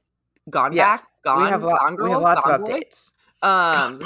gone 0.49 0.73
Yes, 0.73 0.99
back, 0.99 1.07
gone, 1.23 1.41
we 1.43 1.49
have, 1.49 1.63
lo- 1.63 1.75
gone 1.79 1.95
girl, 1.95 2.05
we 2.05 2.11
have 2.11 2.21
lots 2.21 2.45
gone 2.45 2.61
of 2.61 2.65
boy? 2.65 2.79
updates. 2.79 3.11
Um, 3.43 3.99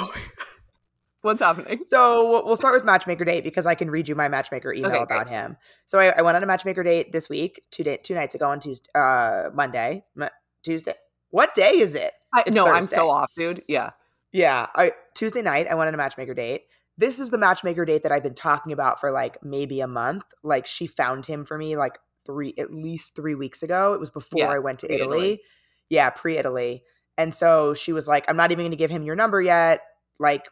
what's 1.20 1.40
happening? 1.40 1.82
So 1.86 2.42
we'll- 2.44 2.56
start 2.56 2.74
with 2.74 2.84
matchmaker 2.84 3.24
date 3.24 3.44
because 3.44 3.66
I 3.66 3.74
can 3.74 3.90
read 3.90 4.08
you 4.08 4.14
my 4.14 4.28
matchmaker 4.28 4.72
email 4.72 4.90
Okay, 4.92 5.02
about 5.02 5.26
great. 5.26 5.34
him. 5.36 5.56
So 5.84 5.98
I, 5.98 6.06
I 6.18 6.22
went 6.22 6.36
on 6.36 6.42
a 6.42 6.46
matchmaker 6.46 6.82
date 6.82 7.12
this 7.12 7.28
week, 7.28 7.62
two 7.70 7.84
day, 7.84 7.98
two 8.02 8.14
nights 8.14 8.34
ago 8.34 8.48
on 8.48 8.58
Tuesday, 8.60 8.90
uh, 8.94 9.50
Monday, 9.52 10.04
Mo- 10.14 10.28
Tuesday. 10.62 10.94
What 11.30 11.54
day 11.54 11.78
is 11.78 11.94
it? 11.94 12.12
I, 12.32 12.44
It's 12.46 12.56
no, 12.56 12.66
I'm 12.66 12.82
Thursday. 12.82 12.96
so 12.96 13.10
off, 13.10 13.30
dude. 13.36 13.62
Yeah, 13.68 13.90
Yeah, 14.32 14.66
I 14.74 14.92
Tuesday 15.14 15.42
night 15.42 15.66
I 15.68 15.74
went 15.74 15.88
on 15.88 15.94
a 15.94 15.96
matchmaker 15.98 16.34
date. 16.34 16.62
This 16.98 17.18
is 17.18 17.30
the 17.30 17.38
matchmaker 17.38 17.84
date 17.84 18.02
that 18.02 18.12
I've 18.12 18.22
been 18.22 18.34
talking 18.34 18.72
about 18.72 19.00
for 19.00 19.10
like 19.10 19.42
maybe 19.42 19.80
a 19.80 19.86
month. 19.86 20.24
Like 20.42 20.66
she 20.66 20.86
found 20.86 21.26
him 21.26 21.44
for 21.44 21.58
me 21.58 21.76
like 21.76 21.98
three 22.24 22.54
at 22.58 22.72
least 22.72 23.14
three 23.14 23.34
weeks 23.34 23.62
ago. 23.62 23.92
It 23.94 24.00
was 24.00 24.10
before 24.10 24.38
Yeah, 24.40 24.50
I 24.54 24.58
went 24.58 24.80
to 24.80 24.88
pre-Italy. 24.88 25.32
Italy. 25.32 25.42
Yeah, 25.88 26.10
pre-Italy. 26.10 26.82
And 27.18 27.32
so 27.32 27.74
she 27.74 27.92
was 27.92 28.08
like, 28.08 28.24
I'm 28.28 28.36
not 28.36 28.52
even 28.52 28.64
gonna 28.66 28.76
give 28.76 28.90
him 28.90 29.02
your 29.04 29.16
number 29.16 29.40
yet. 29.40 29.80
Like, 30.18 30.48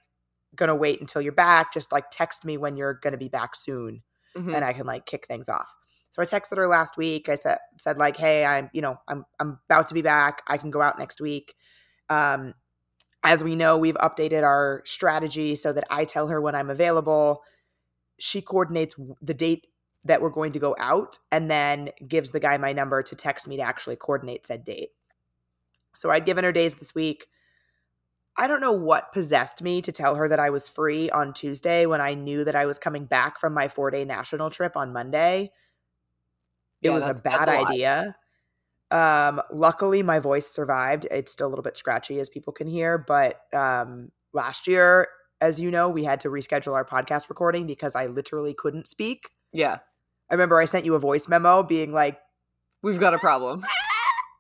gonna 0.54 0.74
wait 0.74 1.00
until 1.00 1.22
you're 1.22 1.32
back. 1.32 1.72
Just 1.72 1.92
like 1.92 2.10
text 2.10 2.44
me 2.44 2.56
when 2.56 2.76
you're 2.76 2.94
gonna 2.94 3.16
be 3.18 3.28
back 3.28 3.54
soon 3.56 4.02
Mhm. 4.36 4.54
and 4.54 4.64
I 4.64 4.72
can 4.72 4.86
like 4.86 5.06
kick 5.06 5.26
things 5.26 5.48
off. 5.48 5.74
So 6.12 6.22
I 6.22 6.26
texted 6.26 6.56
her 6.58 6.68
last 6.68 6.96
week. 6.96 7.28
I 7.28 7.34
said 7.34 7.58
said 7.78 7.98
like, 7.98 8.16
"Hey, 8.16 8.44
I'm 8.44 8.70
you 8.72 8.82
know 8.82 8.98
I'm 9.08 9.24
I'm 9.40 9.58
about 9.68 9.88
to 9.88 9.94
be 9.94 10.02
back. 10.02 10.42
I 10.46 10.58
can 10.58 10.70
go 10.70 10.80
out 10.82 10.98
next 10.98 11.20
week." 11.20 11.54
Um, 12.08 12.54
as 13.24 13.42
we 13.42 13.56
know, 13.56 13.78
we've 13.78 13.96
updated 13.96 14.42
our 14.42 14.82
strategy 14.84 15.54
so 15.56 15.72
that 15.72 15.84
I 15.90 16.04
tell 16.04 16.28
her 16.28 16.40
when 16.40 16.54
I'm 16.54 16.70
available. 16.70 17.42
She 18.18 18.42
coordinates 18.42 18.94
the 19.22 19.34
date 19.34 19.68
that 20.04 20.22
we're 20.22 20.30
going 20.30 20.52
to 20.52 20.58
go 20.58 20.76
out 20.78 21.18
and 21.32 21.50
then 21.50 21.90
gives 22.06 22.30
the 22.32 22.40
guy 22.40 22.58
my 22.58 22.72
number 22.72 23.02
to 23.02 23.16
text 23.16 23.48
me 23.48 23.56
to 23.56 23.62
actually 23.62 23.96
coordinate 23.96 24.46
said 24.46 24.64
date. 24.64 24.90
So 25.94 26.10
I'd 26.10 26.26
given 26.26 26.44
her 26.44 26.52
days 26.52 26.74
this 26.74 26.94
week. 26.94 27.28
I 28.36 28.48
don't 28.48 28.60
know 28.60 28.72
what 28.72 29.12
possessed 29.12 29.62
me 29.62 29.80
to 29.82 29.92
tell 29.92 30.16
her 30.16 30.28
that 30.28 30.40
I 30.40 30.50
was 30.50 30.68
free 30.68 31.08
on 31.10 31.32
Tuesday 31.32 31.86
when 31.86 32.00
I 32.00 32.14
knew 32.14 32.44
that 32.44 32.56
I 32.56 32.66
was 32.66 32.78
coming 32.78 33.06
back 33.06 33.38
from 33.38 33.54
my 33.54 33.68
four 33.68 33.90
day 33.90 34.04
national 34.04 34.50
trip 34.50 34.76
on 34.76 34.92
Monday. 34.92 35.52
It 36.82 36.90
Yeah, 36.90 36.94
was 36.94 37.06
a 37.06 37.14
bad 37.14 37.48
a 37.48 37.52
idea. 37.52 38.16
Um, 38.94 39.42
luckily, 39.50 40.04
my 40.04 40.20
voice 40.20 40.46
survived. 40.46 41.06
It's 41.10 41.32
still 41.32 41.48
a 41.48 41.50
little 41.50 41.64
bit 41.64 41.76
scratchy, 41.76 42.20
as 42.20 42.28
people 42.28 42.52
can 42.52 42.68
hear. 42.68 42.96
But 42.96 43.40
um, 43.52 44.12
last 44.32 44.68
year, 44.68 45.08
as 45.40 45.60
you 45.60 45.70
know, 45.70 45.88
we 45.88 46.04
had 46.04 46.20
to 46.20 46.28
reschedule 46.28 46.74
our 46.74 46.84
podcast 46.84 47.28
recording 47.28 47.66
because 47.66 47.96
I 47.96 48.06
literally 48.06 48.54
couldn't 48.54 48.86
speak. 48.86 49.30
Yeah. 49.52 49.78
I 50.30 50.34
remember 50.34 50.60
I 50.60 50.64
sent 50.64 50.84
you 50.84 50.94
a 50.94 51.00
voice 51.00 51.28
memo 51.28 51.64
being 51.64 51.92
like, 51.92 52.18
We've 52.82 53.00
got 53.00 53.14
a 53.14 53.18
problem. 53.18 53.64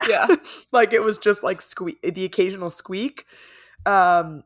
Yeah. 0.08 0.26
like 0.72 0.92
it 0.92 1.02
was 1.02 1.16
just 1.16 1.42
like 1.42 1.62
squeak, 1.62 2.00
the 2.02 2.26
occasional 2.26 2.68
squeak. 2.68 3.24
Um, 3.86 4.42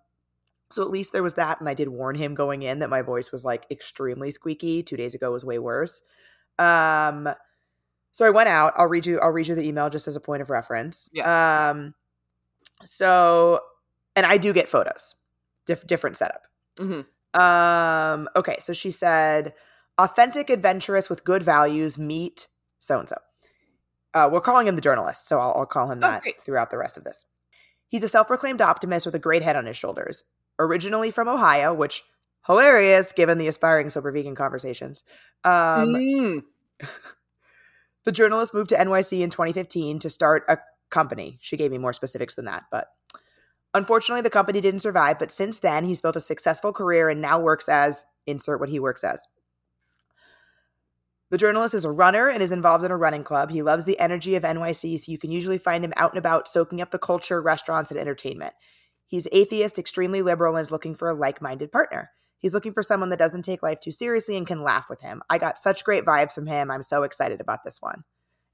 so 0.71 0.83
at 0.83 0.91
least 0.91 1.13
there 1.13 1.23
was 1.23 1.35
that, 1.35 1.59
and 1.59 1.69
I 1.69 1.75
did 1.75 1.89
warn 1.89 2.15
him 2.15 2.35
going 2.35 2.63
in 2.63 2.79
that 2.79 2.91
my 2.91 3.03
voice 3.03 3.33
was 3.33 3.45
like 3.45 3.67
extremely 3.71 4.31
squeaky. 4.31 4.85
Two 4.85 4.97
days 4.97 5.17
ago 5.17 5.33
was 5.33 5.45
way 5.45 5.59
worse. 5.59 6.03
Um, 6.61 7.29
so 8.13 8.27
I 8.27 8.31
went 8.31 8.49
out. 8.49 8.73
I'll 8.77 8.87
read 8.87 9.07
you. 9.07 9.19
I'll 9.21 9.31
read 9.31 9.47
you 9.49 9.55
the 9.55 9.67
email 9.67 9.91
just 9.91 10.09
as 10.09 10.17
a 10.17 10.21
point 10.21 10.43
of 10.43 10.51
reference. 10.51 11.09
Yeah. 11.13 11.71
Um, 11.71 11.95
so, 12.85 13.61
and 14.17 14.25
I 14.27 14.37
do 14.37 14.53
get 14.53 14.69
photos, 14.69 15.15
diff- 15.67 15.87
different 15.87 16.17
setup. 16.17 16.43
Mhm. 16.79 17.07
Um, 17.39 18.29
okay, 18.37 18.57
so 18.61 18.73
she 18.73 18.91
said, 18.91 19.53
authentic, 19.99 20.49
adventurous 20.51 21.09
with 21.11 21.25
good 21.25 21.43
values, 21.43 21.99
meet 21.99 22.49
so 22.79 22.99
and 22.99 23.09
so. 23.09 23.17
Uh, 24.15 24.29
we're 24.33 24.41
calling 24.41 24.67
him 24.67 24.75
the 24.77 24.81
journalist, 24.81 25.29
so 25.29 25.39
I'll, 25.39 25.53
I'll 25.55 25.67
call 25.67 25.91
him 25.91 25.99
Oh, 25.99 26.01
that 26.11 26.23
great. 26.23 26.41
throughout 26.41 26.71
the 26.71 26.79
rest 26.79 26.97
of 26.97 27.05
this. 27.05 27.27
He's 27.89 28.03
a 28.03 28.09
self 28.09 28.27
proclaimed 28.27 28.61
optimist 28.63 29.05
with 29.07 29.15
a 29.15 29.19
great 29.19 29.43
head 29.43 29.57
on 29.57 29.67
his 29.67 29.77
shoulders. 29.77 30.25
Originally 30.59 31.11
from 31.11 31.29
Ohio, 31.29 31.73
which 31.75 32.03
hilarious 32.47 33.13
given 33.13 33.39
the 33.39 33.49
aspiring 33.49 33.91
sober 33.91 34.11
vegan 34.11 34.35
conversations. 34.35 35.05
Um, 35.45 35.95
Mm. 35.95 36.43
the 38.09 38.13
journalist 38.13 38.55
moved 38.55 38.71
to 38.71 38.75
NYC 38.75 39.21
in 39.21 39.29
2015 39.29 39.99
to 39.99 40.09
start 40.09 40.45
a 40.49 40.57
company. 40.89 41.37
She 41.43 41.59
gave 41.59 41.71
me 41.71 41.77
more 41.77 41.93
specifics 41.93 42.37
than 42.37 42.47
that, 42.47 42.63
but 42.71 42.87
unfortunately, 43.75 44.23
the 44.23 44.31
company 44.31 44.63
didn't 44.63 44.81
survive. 44.81 45.19
But 45.19 45.31
since 45.31 45.59
then, 45.59 45.85
he's 45.85 46.01
built 46.01 46.17
a 46.17 46.21
successful 46.21 46.73
career 46.73 47.11
and 47.11 47.21
now 47.21 47.39
works 47.39 47.69
as 47.69 48.07
insert 48.27 48.61
what 48.61 48.71
he 48.71 48.81
works 48.81 49.05
as. 49.05 49.29
The 51.29 51.37
journalist 51.37 51.75
is 51.75 51.85
a 51.85 51.91
runner 51.91 52.31
and 52.31 52.43
is 52.43 52.51
involved 52.51 52.83
in 52.83 52.91
a 52.91 52.97
running 52.97 53.25
club. 53.25 53.51
He 53.51 53.61
loves 53.61 53.85
the 53.85 54.01
energy 54.01 54.37
of 54.37 54.43
NYC, 54.43 54.99
so 55.01 55.13
you 55.13 55.19
can 55.19 55.31
usually 55.31 55.59
find 55.59 55.85
him 55.85 55.93
out 55.95 56.13
and 56.13 56.19
about 56.19 56.49
soaking 56.49 56.81
up 56.81 56.93
the 56.93 56.99
culture, 56.99 57.43
restaurants, 57.43 57.91
and 57.91 58.01
entertainment. 58.01 58.55
He's 59.07 59.29
atheist, 59.33 59.79
extremely 59.79 60.23
liberal, 60.23 60.57
and 60.57 60.63
is 60.63 60.73
looking 60.73 60.95
for 60.95 61.11
a 61.11 61.15
like 61.15 61.43
minded 61.43 61.71
partner. 61.71 62.13
He's 62.39 62.55
looking 62.55 62.73
for 62.73 62.83
someone 62.83 63.11
that 63.11 63.19
doesn't 63.19 63.43
take 63.43 63.63
life 63.63 63.81
too 63.81 63.91
seriously 63.91 64.37
and 64.37 64.47
can 64.47 64.63
laugh 64.63 64.89
with 64.89 65.01
him. 65.01 65.23
I 65.29 65.39
got 65.39 65.59
such 65.59 65.85
great 65.85 66.05
vibes 66.05 66.33
from 66.33 66.47
him. 66.47 66.71
I'm 66.71 66.83
so 66.83 67.03
excited 67.03 67.41
about 67.41 67.65
this 67.65 67.83
one. 67.83 68.05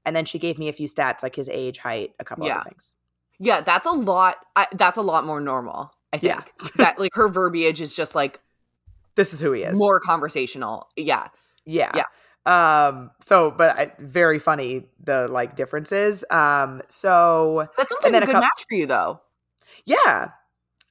And 0.05 0.15
then 0.15 0.25
she 0.25 0.39
gave 0.39 0.57
me 0.57 0.69
a 0.69 0.73
few 0.73 0.87
stats 0.87 1.21
like 1.23 1.35
his 1.35 1.49
age, 1.49 1.77
height, 1.79 2.11
a 2.19 2.23
couple 2.23 2.45
Yeah. 2.47 2.57
other 2.59 2.69
things. 2.69 2.93
Yeah, 3.39 3.61
that's 3.61 3.85
a 3.87 3.91
lot. 3.91 4.37
I, 4.55 4.67
that's 4.73 4.97
a 4.97 5.01
lot 5.01 5.25
more 5.25 5.41
normal. 5.41 5.91
I 6.13 6.17
think 6.17 6.33
Yeah. 6.33 6.41
that 6.77 6.99
like 6.99 7.11
her 7.13 7.27
verbiage 7.29 7.81
is 7.81 7.95
just 7.95 8.15
like 8.15 8.39
This 9.15 9.33
is 9.33 9.39
who 9.39 9.51
he 9.51 9.63
is. 9.63 9.77
more 9.77 9.99
conversational. 9.99 10.87
Yeah. 10.95 11.27
Yeah. 11.65 11.91
Yeah. 11.95 12.05
Um, 12.47 13.11
so 13.21 13.49
but 13.51 13.77
I, 13.77 13.91
very 13.99 14.37
funny 14.39 14.85
the 15.03 15.27
like 15.27 15.55
differences. 15.55 16.23
Um, 16.29 16.81
so 16.87 17.67
That 17.77 17.89
sounds 17.89 18.03
like 18.03 18.13
a 18.13 18.17
a 18.17 18.19
good 18.21 18.33
cou- 18.33 18.39
match 18.41 18.65
for 18.69 18.75
you 18.75 18.85
though. 18.85 19.21
Yeah. 19.85 20.29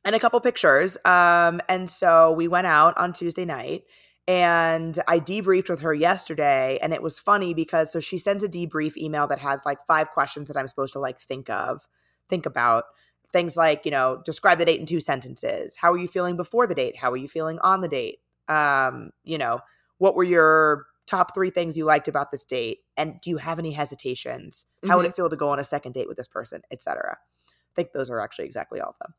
And 0.05 0.15
a 0.15 0.21
couple 0.21 0.39
pictures. 0.41 0.99
Um, 1.05 1.61
and 1.69 1.89
so 1.89 2.33
we 2.33 2.47
went 2.47 2.67
out 2.67 2.97
on 2.99 3.13
Tuesday 3.13 3.45
night 3.45 3.85
and 4.27 5.03
I 5.09 5.21
debriefed 5.21 5.69
with 5.69 5.81
her 5.81 5.95
yesterday. 5.95 6.79
And 6.83 6.93
it 6.93 7.03
was 7.03 7.19
funny 7.19 7.55
because 7.55 7.93
so 7.93 8.01
she 8.01 8.19
sends 8.19 8.43
a 8.43 8.49
debrief 8.49 8.97
email 8.97 9.27
that 9.29 9.39
has 9.39 9.63
like 9.65 9.79
five 9.87 10.11
questions 10.11 10.49
that 10.49 10.57
I'm 10.57 10.69
supposed 10.69 10.93
to 10.95 10.99
like 10.99 11.21
think 11.21 11.49
of, 11.51 11.87
think 12.29 12.47
about. 12.47 12.85
Things 13.33 13.57
like, 13.57 13.85
you 13.85 13.91
know, 13.91 14.23
describe 14.25 14.59
the 14.59 14.65
date 14.65 14.79
in 14.79 14.87
two 14.87 15.01
sentences. 15.01 15.75
How 15.77 15.93
are 15.93 15.99
you 15.99 16.07
feeling 16.07 16.37
before 16.37 16.69
the 16.69 16.75
date? 16.75 16.97
How 16.97 17.11
are 17.11 17.17
you 17.17 17.27
feeling 17.27 17.59
on 17.61 17.81
the 17.81 17.89
date? 17.89 18.19
Um, 18.47 19.11
you 19.25 19.39
know, 19.39 19.59
what 19.99 20.15
were 20.15 20.23
your 20.23 20.87
top 21.07 21.35
three 21.35 21.51
things 21.51 21.77
you 21.77 21.85
liked 21.85 22.07
about 22.07 22.31
this 22.31 22.45
date? 22.45 22.79
And 22.97 23.21
do 23.21 23.31
you 23.31 23.39
have 23.39 23.59
any 23.59 23.73
hesitations? 23.73 24.67
How 24.87 24.97
would 24.97 25.07
it 25.07 25.17
feel 25.17 25.29
to 25.29 25.37
go 25.37 25.51
on 25.51 25.59
a 25.59 25.65
second 25.65 25.93
date 25.93 26.07
with 26.07 26.17
this 26.17 26.29
person, 26.29 26.63
etc. 26.71 27.17
I 27.49 27.51
think 27.75 27.93
those 27.93 28.09
are 28.09 28.21
actually 28.21 28.45
exactly 28.45 28.81
all 28.81 28.91
of 28.91 28.99
them. 29.01 29.15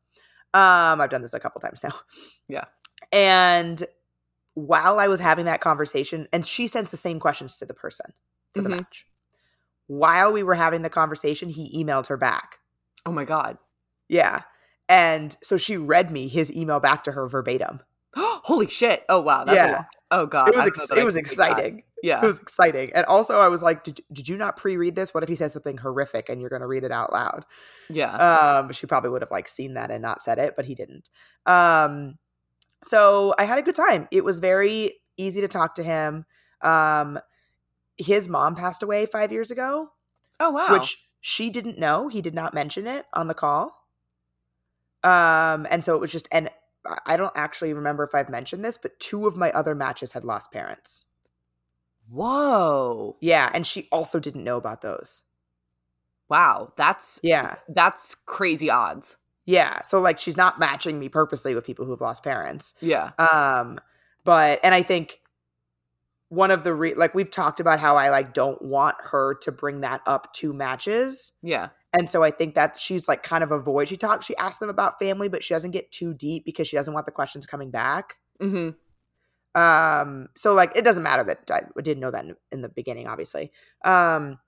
Um, 0.56 1.00
I've 1.00 1.10
done 1.10 1.22
this 1.22 1.34
a 1.34 1.40
couple 1.40 1.60
times 1.60 1.80
now. 1.82 1.92
Yeah. 2.48 2.64
And 3.12 3.84
while 4.54 4.98
I 4.98 5.08
was 5.08 5.20
having 5.20 5.44
that 5.44 5.60
conversation, 5.60 6.28
and 6.32 6.46
she 6.46 6.66
sends 6.66 6.90
the 6.90 6.96
same 6.96 7.20
questions 7.20 7.56
to 7.58 7.66
the 7.66 7.74
person 7.74 8.12
for 8.54 8.62
the 8.62 8.70
Mhm. 8.70 8.76
match. 8.76 9.06
While 9.86 10.32
we 10.32 10.42
were 10.42 10.54
having 10.54 10.82
the 10.82 10.90
conversation, 10.90 11.48
he 11.50 11.82
emailed 11.84 12.06
her 12.06 12.16
back. 12.16 12.56
Oh 13.04 13.12
my 13.12 13.24
god. 13.24 13.58
Yeah. 14.08 14.42
And 14.88 15.36
so 15.42 15.56
she 15.56 15.76
read 15.76 16.10
me 16.10 16.26
his 16.28 16.50
email 16.52 16.80
back 16.80 17.04
to 17.04 17.12
her 17.12 17.28
verbatim. 17.28 17.80
Holy 18.16 18.68
shit. 18.68 19.04
Oh 19.08 19.20
wow. 19.20 19.44
That's 19.44 19.56
Yeah. 19.56 19.84
Oh 20.10 20.26
god. 20.26 20.48
it 20.48 20.56
was 20.56 20.66
ex- 20.66 20.78
thought 20.78 20.88
that 20.90 20.98
I 20.98 21.00
it 21.00 21.04
was 21.04 21.16
could 21.16 21.26
take 21.26 21.36
that. 21.36 21.50
exciting. 21.50 21.82
Yeah. 22.02 22.22
It 22.22 22.26
was 22.26 22.40
exciting. 22.40 22.92
And 22.94 23.04
also 23.06 23.40
I 23.40 23.48
was 23.48 23.62
like, 23.62 23.82
did, 23.82 24.00
did 24.12 24.28
you 24.28 24.36
not 24.36 24.56
pre-read 24.56 24.94
this? 24.94 25.12
What 25.12 25.22
if 25.22 25.28
he 25.28 25.34
says 25.34 25.52
something 25.52 25.78
horrific 25.78 26.28
and 26.28 26.40
you're 26.40 26.50
going 26.50 26.60
to 26.60 26.68
read 26.68 26.84
it 26.84 26.92
out 26.92 27.12
loud? 27.12 27.44
yeah. 27.90 28.14
Um, 28.14 28.72
she 28.72 28.86
probably 28.86 29.10
would 29.10 29.22
have 29.22 29.30
like 29.30 29.48
seen 29.48 29.74
that 29.74 29.90
and 29.90 30.02
not 30.02 30.22
said 30.22 30.38
it, 30.38 30.54
but 30.54 30.66
he 30.66 30.74
didn't. 30.74 31.08
Um, 31.46 32.18
so 32.84 33.34
I 33.38 33.44
had 33.44 33.58
a 33.58 33.62
good 33.62 33.74
time. 33.74 34.06
It 34.12 34.24
was 34.24 34.38
very 34.38 34.94
easy 35.16 35.40
to 35.40 35.48
talk 35.48 35.74
to 35.76 35.82
him. 35.82 36.24
Um, 36.60 37.18
his 37.96 38.28
mom 38.28 38.54
passed 38.54 38.82
away 38.82 39.06
five 39.06 39.32
years 39.32 39.50
ago, 39.50 39.90
oh 40.38 40.50
wow. 40.50 40.68
which 40.70 41.08
she 41.20 41.50
didn't 41.50 41.78
know. 41.78 42.08
He 42.08 42.20
did 42.20 42.34
not 42.34 42.54
mention 42.54 42.86
it 42.86 43.06
on 43.12 43.26
the 43.26 43.34
call. 43.34 43.86
Um, 45.02 45.66
and 45.70 45.82
so 45.82 45.94
it 45.94 46.00
was 46.00 46.12
just, 46.12 46.28
and 46.30 46.50
I- 47.06 47.16
don't 47.16 47.32
actually 47.36 47.72
remember 47.74 48.04
if 48.04 48.14
I've 48.14 48.28
mentioned 48.28 48.64
this, 48.64 48.78
but 48.78 48.98
two 49.00 49.26
of 49.26 49.36
my 49.36 49.50
other 49.52 49.74
matches 49.74 50.12
had 50.12 50.24
lost 50.24 50.50
parents. 50.52 51.04
Whoa. 52.08 53.16
Yeah, 53.20 53.50
and 53.52 53.66
she 53.66 53.88
also 53.90 54.20
didn't 54.20 54.44
know 54.44 54.56
about 54.56 54.82
those. 54.82 55.22
Wow. 56.28 56.72
That's 56.76 57.20
Yeah. 57.22 57.56
that's 57.68 58.14
crazy 58.26 58.70
odds. 58.70 59.16
Yeah. 59.44 59.82
So 59.82 60.00
like 60.00 60.18
she's 60.18 60.36
not 60.36 60.58
matching 60.58 60.98
me 60.98 61.08
purposely 61.08 61.54
with 61.54 61.64
people 61.64 61.84
who've 61.86 62.00
lost 62.00 62.22
parents. 62.24 62.74
Yeah. 62.80 63.10
Um, 63.18 63.80
but 64.24 64.58
and 64.64 64.74
I 64.74 64.82
think 64.82 65.20
one 66.28 66.50
of 66.50 66.64
the 66.64 66.74
re- 66.74 66.94
like 66.94 67.14
we've 67.14 67.30
talked 67.30 67.60
about 67.60 67.78
how 67.78 67.96
I 67.96 68.10
like 68.10 68.32
don't 68.34 68.60
want 68.60 68.96
her 69.00 69.34
to 69.42 69.52
bring 69.52 69.82
that 69.82 70.00
up 70.06 70.32
to 70.34 70.52
matches. 70.52 71.32
Yeah. 71.42 71.68
And 71.96 72.10
so 72.10 72.22
I 72.22 72.30
think 72.30 72.54
that 72.54 72.78
she's 72.78 73.08
like 73.08 73.22
kind 73.22 73.42
of 73.44 73.52
avoid. 73.52 73.88
She 73.88 73.96
talks, 73.96 74.26
she 74.26 74.36
asks 74.36 74.58
them 74.58 74.68
about 74.68 74.98
family, 74.98 75.28
but 75.28 75.42
she 75.44 75.54
doesn't 75.54 75.70
get 75.70 75.90
too 75.92 76.14
deep 76.14 76.44
because 76.44 76.68
she 76.68 76.76
doesn't 76.76 76.92
want 76.94 77.06
the 77.06 77.12
questions 77.12 77.46
coming 77.46 77.70
back. 77.70 78.16
hmm 78.40 78.68
Um, 79.54 80.28
so 80.36 80.52
like 80.52 80.72
it 80.76 80.82
doesn't 80.84 81.02
matter 81.02 81.24
that 81.24 81.50
I 81.50 81.80
didn't 81.80 82.00
know 82.00 82.10
that 82.10 82.24
in, 82.26 82.36
in 82.52 82.60
the 82.60 82.68
beginning, 82.68 83.06
obviously. 83.06 83.52
Um, 83.84 84.38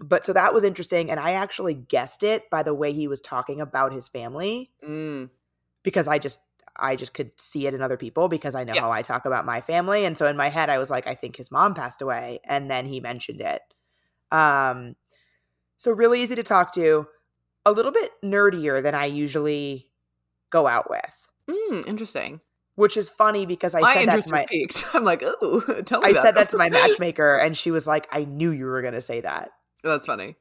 but 0.00 0.26
so 0.26 0.32
that 0.34 0.54
was 0.54 0.64
interesting, 0.64 1.10
and 1.10 1.20
I 1.20 1.32
actually 1.32 1.74
guessed 1.74 2.22
it 2.24 2.50
by 2.50 2.62
the 2.62 2.74
way 2.74 2.92
he 2.92 3.08
was 3.08 3.20
talking 3.20 3.60
about 3.60 3.92
his 3.92 4.08
family 4.08 4.72
Mm. 4.82 5.30
because 5.82 6.08
I 6.08 6.18
just 6.18 6.40
I 6.76 6.96
just 6.96 7.14
could 7.14 7.32
see 7.38 7.66
it 7.66 7.74
in 7.74 7.82
other 7.82 7.96
people 7.96 8.28
because 8.28 8.54
I 8.54 8.64
know 8.64 8.74
Yeah. 8.74 8.80
how 8.80 8.90
I 8.92 9.02
talk 9.02 9.26
about 9.26 9.44
my 9.44 9.60
family, 9.60 10.04
and 10.04 10.16
so 10.16 10.26
in 10.26 10.36
my 10.36 10.48
head 10.48 10.70
I 10.70 10.78
was 10.78 10.90
like, 10.90 11.06
I 11.06 11.14
think 11.14 11.36
his 11.36 11.50
mom 11.50 11.74
passed 11.74 12.02
away, 12.02 12.40
and 12.44 12.70
then 12.70 12.86
he 12.86 13.00
mentioned 13.00 13.40
it. 13.40 13.62
Um, 14.30 14.96
so 15.80 15.90
really 15.92 16.20
easy 16.20 16.34
to 16.34 16.42
talk 16.42 16.74
to, 16.74 17.06
a 17.64 17.72
little 17.72 17.90
bit 17.90 18.10
nerdier 18.22 18.82
than 18.82 18.94
I 18.94 19.06
usually 19.06 19.88
go 20.50 20.66
out 20.66 20.90
with, 20.90 21.26
Mm, 21.48 21.86
interesting. 21.86 22.40
which 22.74 22.98
is 22.98 23.08
funny 23.08 23.46
because 23.46 23.74
I 23.74 23.80
my 23.80 23.94
said 23.94 24.08
that 24.10 24.26
to 24.26 24.32
my 24.34 24.44
piqued. 24.46 24.84
I'm 24.92 25.04
like, 25.04 25.22
ooh, 25.22 25.82
tell 25.86 26.02
me. 26.02 26.10
I 26.10 26.12
said 26.12 26.34
that 26.36 26.50
to 26.50 26.58
my 26.58 26.68
matchmaker, 26.78 27.34
and 27.34 27.56
she 27.56 27.70
was 27.70 27.86
like, 27.86 28.06
"I 28.12 28.24
knew 28.24 28.50
you 28.50 28.66
were 28.66 28.82
gonna 28.82 29.00
say 29.00 29.22
that." 29.22 29.52
That's 29.82 30.04
funny. 30.04 30.36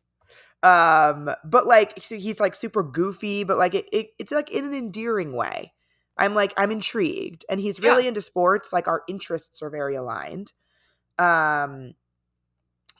Um, 0.61 1.29
but 1.45 1.65
like 1.67 2.03
so 2.03 2.17
he's 2.17 2.41
like 2.41 2.53
super 2.53 2.83
goofy, 2.83 3.45
but 3.45 3.57
like 3.57 3.75
it, 3.75 3.85
it 3.93 4.07
it's 4.19 4.33
like 4.33 4.51
in 4.51 4.65
an 4.65 4.73
endearing 4.73 5.31
way. 5.31 5.71
I'm 6.17 6.35
like 6.35 6.53
I'm 6.57 6.69
intrigued, 6.69 7.45
and 7.49 7.61
he's 7.61 7.79
really 7.79 8.07
into 8.07 8.19
sports. 8.19 8.73
Like 8.73 8.89
our 8.89 9.03
interests 9.07 9.61
are 9.61 9.69
very 9.69 9.95
aligned. 9.95 10.51
Um, 11.17 11.93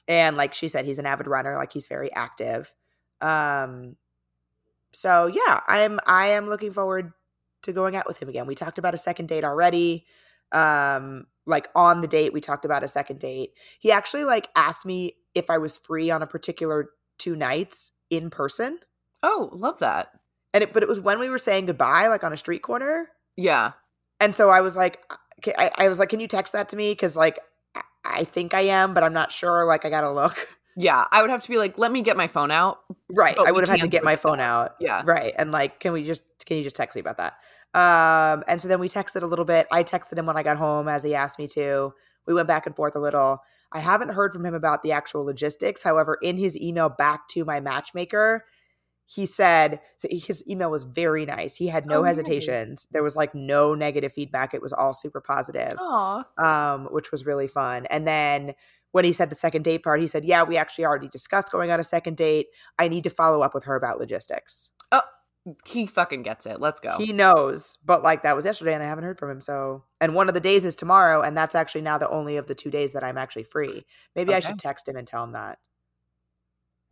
and 0.10 0.36
like 0.36 0.56
she 0.56 0.68
said, 0.68 0.86
he's 0.86 1.00
an 1.00 1.06
avid 1.06 1.28
runner. 1.28 1.56
Like 1.56 1.72
he's 1.72 1.88
very 1.88 2.12
active. 2.12 2.74
Um, 3.22 3.96
so 4.92 5.28
yeah, 5.28 5.62
I 5.68 5.82
am 5.82 6.00
I 6.06 6.30
am 6.30 6.50
looking 6.50 6.74
forward 6.74 7.14
to 7.62 7.72
going 7.72 7.96
out 7.96 8.08
with 8.08 8.22
him 8.22 8.28
again. 8.28 8.48
We 8.48 8.56
talked 8.56 8.80
about 8.80 8.96
a 8.96 8.98
second 8.98 9.28
date 9.28 9.44
already. 9.44 10.06
Um, 10.52 11.28
like 11.46 11.70
on 11.76 12.02
the 12.02 12.08
date, 12.08 12.34
we 12.34 12.42
talked 12.42 12.66
about 12.66 12.84
a 12.84 12.88
second 12.88 13.20
date. 13.20 13.52
He 13.80 13.92
actually 13.92 14.24
like 14.24 14.50
asked 14.56 14.86
me 14.86 15.16
if 15.36 15.50
I 15.50 15.60
was 15.60 15.78
free 15.78 16.10
on 16.10 16.24
a 16.24 16.28
particular 16.28 16.90
two 17.20 17.36
nights 17.36 17.92
in 18.10 18.32
person. 18.32 18.80
Oh, 19.22 19.50
love 19.54 19.78
that. 19.80 20.10
And 20.56 20.64
it, 20.64 20.74
but 20.74 20.82
it 20.82 20.90
was 20.90 21.00
when 21.00 21.20
we 21.20 21.30
were 21.30 21.38
saying 21.38 21.68
goodbye, 21.68 22.08
like 22.08 22.24
on 22.24 22.34
a 22.34 22.38
street 22.38 22.64
corner. 22.64 23.10
Yeah. 23.38 23.74
And 24.20 24.36
so 24.36 24.50
I 24.50 24.62
was 24.62 24.76
like, 24.76 25.00
okay, 25.40 25.54
I, 25.56 25.72
I 25.76 25.88
was 25.88 26.00
like, 26.00 26.10
can 26.10 26.20
you 26.20 26.28
text 26.28 26.54
that 26.54 26.70
to 26.70 26.76
me? 26.76 26.92
Because 26.92 27.16
like 27.16 27.40
I- 28.04 28.24
think 28.24 28.54
I 28.54 28.62
am, 28.62 28.94
but 28.94 29.04
I'm 29.04 29.14
not 29.14 29.32
sure. 29.32 29.66
Like 29.66 29.86
I 29.86 29.90
gotta 29.90 30.12
look. 30.12 30.48
Yeah. 30.78 31.04
I 31.12 31.20
would 31.22 31.30
have 31.30 31.44
to 31.44 31.50
be 31.50 31.58
like, 31.58 31.78
let 31.78 31.92
me 31.92 32.02
get 32.02 32.16
my 32.16 32.28
phone 32.28 32.52
out. 32.52 32.80
Right. 33.12 33.38
I 33.38 33.52
would 33.52 33.68
have 33.68 33.70
had 33.70 33.82
to 33.82 33.90
get 33.90 34.02
my 34.02 34.16
phone 34.16 34.38
that. 34.38 34.44
out. 34.50 34.76
Yeah. 34.80 35.02
Right. 35.04 35.34
And 35.38 35.52
like, 35.52 35.82
can 35.82 35.92
we 35.92 36.06
just 36.06 36.24
can 36.46 36.56
you 36.56 36.64
just 36.64 36.78
text 36.78 36.96
me 36.96 37.02
about 37.02 37.18
that? 37.18 37.34
Um, 37.74 38.46
and 38.48 38.62
so 38.62 38.70
then 38.70 38.80
we 38.80 38.88
texted 38.88 39.22
a 39.22 39.26
little 39.26 39.44
bit. 39.44 39.68
I 39.74 39.84
texted 39.84 40.18
him 40.18 40.26
when 40.26 40.38
I 40.38 40.44
got 40.44 40.56
home 40.56 40.88
as 40.88 41.04
he 41.04 41.14
asked 41.14 41.38
me 41.38 41.48
to. 41.50 41.94
We 42.26 42.34
went 42.34 42.48
back 42.48 42.66
and 42.66 42.74
forth 42.74 42.96
a 42.96 43.00
little. 43.00 43.40
I 43.74 43.80
haven't 43.80 44.14
heard 44.14 44.32
from 44.32 44.46
him 44.46 44.54
about 44.54 44.82
the 44.82 44.94
actual 44.94 45.26
logistics. 45.26 45.84
However, 45.84 46.18
in 46.22 46.38
his 46.38 46.56
email 46.56 46.88
back 46.88 47.28
to 47.30 47.44
my 47.44 47.60
matchmaker, 47.60 48.46
he 49.12 49.26
said 49.26 49.80
his 50.08 50.48
email 50.48 50.70
was 50.70 50.84
very 50.84 51.26
nice. 51.26 51.56
He 51.56 51.68
had 51.68 51.88
no 51.88 52.00
Oh, 52.00 52.04
nice. 52.04 52.18
hesitations. 52.18 52.86
There 52.92 53.02
was 53.02 53.16
like 53.16 53.34
no 53.34 53.74
negative 53.74 54.14
feedback. 54.14 54.54
It 54.54 54.62
was 54.62 54.72
all 54.72 54.94
super 54.94 55.20
positive 55.20 55.74
um, 56.38 56.88
which 56.92 57.12
was 57.12 57.26
really 57.26 57.48
fun. 57.48 57.88
And 57.88 58.06
then 58.08 58.54
when 58.92 59.06
he 59.06 59.14
said 59.14 59.32
the 59.32 59.36
second 59.36 59.64
date 59.64 59.84
part, 59.84 60.00
he 60.00 60.06
said, 60.08 60.26
Yeah, 60.26 60.44
we 60.44 60.58
actually 60.58 60.86
already 60.86 61.08
discussed 61.08 61.52
going 61.52 61.72
on 61.72 61.80
a 61.80 61.84
second 61.84 62.18
date. 62.18 62.48
I 62.78 62.88
need 62.88 63.04
to 63.06 63.10
follow 63.10 63.42
up 63.42 63.56
with 63.56 63.64
her 63.64 63.76
about 63.76 64.00
logistics. 64.00 64.70
Oh, 64.92 65.02
he 65.66 65.88
fucking 65.88 66.22
gets 66.22 66.46
it. 66.46 66.60
Let's 66.62 66.80
go. 66.80 66.98
He 66.98 67.12
knows, 67.12 67.80
but 67.84 68.04
like 68.04 68.22
that 68.24 68.36
was 68.36 68.46
yesterday 68.46 68.76
and 68.76 68.84
I 68.84 68.88
haven't 68.88 69.06
heard 69.06 69.18
from 69.18 69.32
him. 69.32 69.42
So, 69.42 69.86
and 70.00 70.14
one 70.14 70.28
of 70.28 70.34
the 70.36 70.40
days 70.40 70.66
is 70.66 70.76
tomorrow. 70.76 71.22
And 71.24 71.36
that's 71.36 71.56
actually 71.56 71.82
now 71.82 71.98
the 71.98 72.10
only 72.10 72.38
of 72.38 72.46
the 72.46 72.54
two 72.56 72.70
days 72.70 72.94
that 72.94 73.04
I'm 73.04 73.18
actually 73.18 73.44
free. 73.44 73.86
Maybe 74.16 74.34
I 74.36 74.40
should 74.40 74.60
text 74.60 74.88
him 74.88 74.96
and 74.98 75.08
tell 75.08 75.24
him 75.24 75.32
that. 75.32 75.58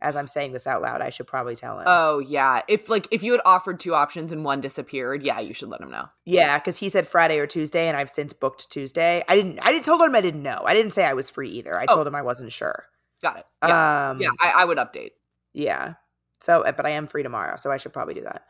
As 0.00 0.14
I'm 0.14 0.28
saying 0.28 0.52
this 0.52 0.66
out 0.68 0.80
loud, 0.80 1.00
I 1.00 1.10
should 1.10 1.26
probably 1.26 1.56
tell 1.56 1.78
him. 1.78 1.84
oh, 1.88 2.20
yeah. 2.20 2.62
If 2.68 2.88
like 2.88 3.08
if 3.10 3.22
you 3.24 3.32
had 3.32 3.40
offered 3.44 3.80
two 3.80 3.94
options 3.94 4.30
and 4.30 4.44
one 4.44 4.60
disappeared, 4.60 5.24
yeah, 5.24 5.40
you 5.40 5.54
should 5.54 5.68
let 5.70 5.80
him 5.80 5.90
know. 5.90 6.06
yeah, 6.24 6.56
because 6.58 6.76
he 6.78 6.88
said 6.88 7.06
Friday 7.06 7.38
or 7.40 7.46
Tuesday, 7.48 7.88
and 7.88 7.96
I've 7.96 8.08
since 8.10 8.32
booked 8.32 8.70
Tuesday. 8.70 9.24
I 9.28 9.34
didn't. 9.34 9.58
I 9.60 9.72
didn't 9.72 9.84
told 9.84 10.00
him 10.00 10.14
I 10.14 10.20
didn't 10.20 10.42
know. 10.44 10.62
I 10.64 10.72
didn't 10.74 10.92
say 10.92 11.04
I 11.04 11.14
was 11.14 11.30
free 11.30 11.50
either. 11.50 11.76
I 11.78 11.86
Oh. 11.88 11.94
told 11.96 12.06
him 12.06 12.14
I 12.14 12.22
wasn't 12.22 12.52
sure. 12.52 12.84
Got 13.22 13.38
it. 13.38 13.46
Yeah. 13.66 14.10
Um, 14.10 14.20
yeah, 14.20 14.28
I, 14.40 14.52
I 14.58 14.64
would 14.64 14.78
update. 14.78 15.10
Yeah. 15.52 15.94
So, 16.40 16.62
uh, 16.62 16.70
but 16.70 16.86
I 16.86 16.90
am 16.90 17.08
free 17.08 17.24
tomorrow, 17.24 17.56
so 17.56 17.72
I 17.72 17.78
should 17.78 17.92
probably 17.92 18.14
do 18.14 18.22
that. 18.22 18.46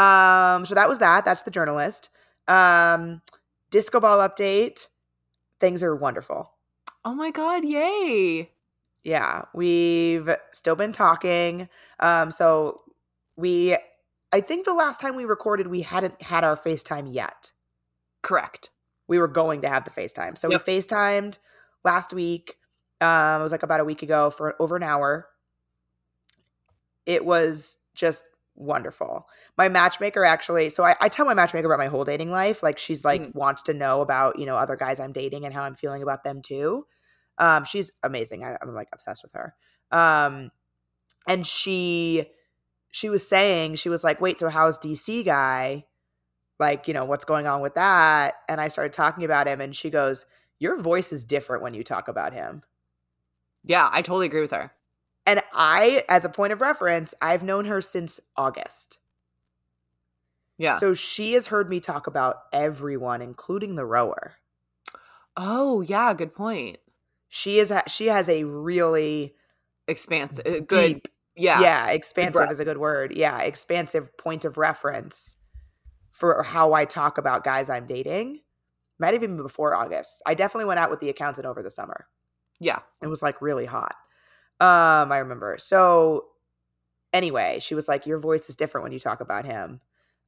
Um, 0.00 0.64
so 0.64 0.76
that 0.76 0.88
was 0.88 1.00
that. 1.00 1.24
That's 1.24 1.42
the 1.42 1.50
journalist. 1.50 2.08
Um, 2.46 3.22
disco 3.70 3.98
ball 3.98 4.18
update. 4.18 4.86
Things 5.58 5.82
are 5.82 5.96
wonderful. 5.96 6.52
Oh 7.04 7.14
my 7.16 7.32
god, 7.32 7.64
yay. 7.64 8.52
Yeah, 9.04 9.42
we've 9.54 10.30
still 10.52 10.76
been 10.76 10.92
talking. 10.92 11.68
Um, 11.98 12.30
so 12.30 12.78
we, 13.36 13.76
I 14.32 14.40
think 14.40 14.64
the 14.64 14.74
last 14.74 15.00
time 15.00 15.16
we 15.16 15.24
recorded, 15.24 15.66
we 15.66 15.82
hadn't 15.82 16.22
had 16.22 16.44
our 16.44 16.56
FaceTime 16.56 17.12
yet. 17.12 17.52
Correct. 18.22 18.70
We 19.08 19.18
were 19.18 19.28
going 19.28 19.62
to 19.62 19.68
have 19.68 19.84
the 19.84 19.90
FaceTime. 19.90 20.38
So 20.38 20.48
Yep. 20.48 20.60
we 20.66 20.72
FaceTimed 20.74 21.38
last 21.84 22.12
week. 22.12 22.54
Um, 23.00 23.40
it 23.40 23.42
was 23.42 23.52
like 23.52 23.64
about 23.64 23.80
a 23.80 23.84
week 23.84 24.02
ago 24.02 24.30
for 24.30 24.54
over 24.60 24.76
an 24.76 24.84
hour. 24.84 25.26
It 27.06 27.24
was 27.24 27.78
just 27.94 28.22
wonderful. 28.54 29.26
My 29.58 29.68
matchmaker 29.68 30.24
actually, 30.24 30.68
so 30.68 30.84
I, 30.84 30.94
I 31.00 31.08
tell 31.08 31.26
my 31.26 31.34
matchmaker 31.34 31.66
about 31.66 31.78
my 31.78 31.88
whole 31.88 32.04
dating 32.04 32.30
life. 32.30 32.62
Like 32.62 32.78
she's 32.78 33.04
like 33.04 33.22
Mhm. 33.22 33.34
wants 33.34 33.62
to 33.64 33.74
know 33.74 34.00
about, 34.00 34.38
you 34.38 34.46
know, 34.46 34.56
other 34.56 34.76
guys 34.76 35.00
I'm 35.00 35.12
dating 35.12 35.44
and 35.44 35.52
how 35.52 35.62
I'm 35.62 35.74
feeling 35.74 36.02
about 36.02 36.22
them 36.22 36.42
too. 36.42 36.86
Um, 37.38 37.64
she's 37.64 37.92
amazing. 38.02 38.44
I, 38.44 38.56
I'm 38.60 38.74
like 38.74 38.88
obsessed 38.92 39.22
with 39.22 39.32
her. 39.32 39.54
Um, 39.90 40.50
and 41.26 41.46
she 41.46 42.26
she 42.90 43.08
was 43.08 43.26
saying, 43.26 43.76
she 43.76 43.88
was 43.88 44.04
like, 44.04 44.20
wait, 44.20 44.38
so 44.38 44.48
how's 44.48 44.78
DC 44.78 45.24
guy? 45.24 45.86
Like, 46.58 46.86
you 46.86 46.94
know, 46.94 47.04
what's 47.04 47.24
going 47.24 47.46
on 47.46 47.60
with 47.62 47.74
that? 47.74 48.34
And 48.48 48.60
I 48.60 48.68
started 48.68 48.92
talking 48.92 49.24
about 49.24 49.48
him 49.48 49.60
and 49.60 49.74
she 49.74 49.90
goes, 49.90 50.26
Your 50.58 50.80
voice 50.80 51.10
is 51.12 51.24
different 51.24 51.62
when 51.62 51.74
you 51.74 51.82
talk 51.82 52.08
about 52.08 52.32
him. 52.32 52.62
Yeah, 53.64 53.88
I 53.90 54.02
totally 54.02 54.26
agree 54.26 54.42
with 54.42 54.52
her. 54.52 54.72
And 55.26 55.42
I, 55.52 56.04
as 56.08 56.24
a 56.24 56.28
point 56.28 56.52
of 56.52 56.60
reference, 56.60 57.14
I've 57.20 57.42
known 57.42 57.64
her 57.64 57.80
since 57.80 58.20
August. 58.36 58.98
Yeah. 60.58 60.78
So 60.78 60.94
she 60.94 61.32
has 61.32 61.46
heard 61.46 61.70
me 61.70 61.80
talk 61.80 62.06
about 62.06 62.42
everyone, 62.52 63.22
including 63.22 63.74
the 63.74 63.86
rower. 63.86 64.34
oh, 65.36 65.80
yeah, 65.80 66.12
good 66.12 66.34
point. 66.34 66.78
She 67.34 67.58
is 67.60 67.72
she 67.86 68.08
has 68.08 68.28
a 68.28 68.44
really 68.44 69.34
Expansive. 69.88 70.46
uh, 70.46 70.60
Good. 70.60 70.68
deep, 70.68 71.08
Yeah. 71.34 71.62
yeah, 71.62 71.88
expansive 71.88 72.50
is 72.50 72.60
a 72.60 72.64
good 72.66 72.76
word. 72.76 73.16
Yeah, 73.16 73.40
expansive 73.40 74.14
point 74.18 74.44
of 74.44 74.58
reference 74.58 75.36
for 76.10 76.42
how 76.42 76.74
I 76.74 76.84
talk 76.84 77.16
about 77.16 77.42
guys 77.42 77.70
I'm 77.70 77.86
dating. 77.86 78.40
Might 78.98 79.14
have 79.14 79.22
even 79.22 79.36
been 79.36 79.44
before 79.44 79.74
August. 79.74 80.20
I 80.26 80.34
definitely 80.34 80.66
went 80.66 80.78
out 80.78 80.90
with 80.90 81.00
the 81.00 81.08
accountant 81.08 81.46
over 81.46 81.62
the 81.62 81.70
summer. 81.70 82.06
Yeah. 82.60 82.80
It 83.02 83.06
was 83.06 83.22
like 83.22 83.40
really 83.40 83.64
hot. 83.64 83.94
Um, 84.60 85.10
I 85.10 85.16
remember. 85.16 85.56
So 85.58 86.26
anyway, 87.14 87.60
she 87.60 87.74
was 87.74 87.88
like, 87.88 88.04
Your 88.06 88.18
voice 88.18 88.50
is 88.50 88.56
different 88.56 88.82
when 88.82 88.92
you 88.92 88.98
talk 89.00 89.22
about 89.22 89.46
him. 89.46 89.80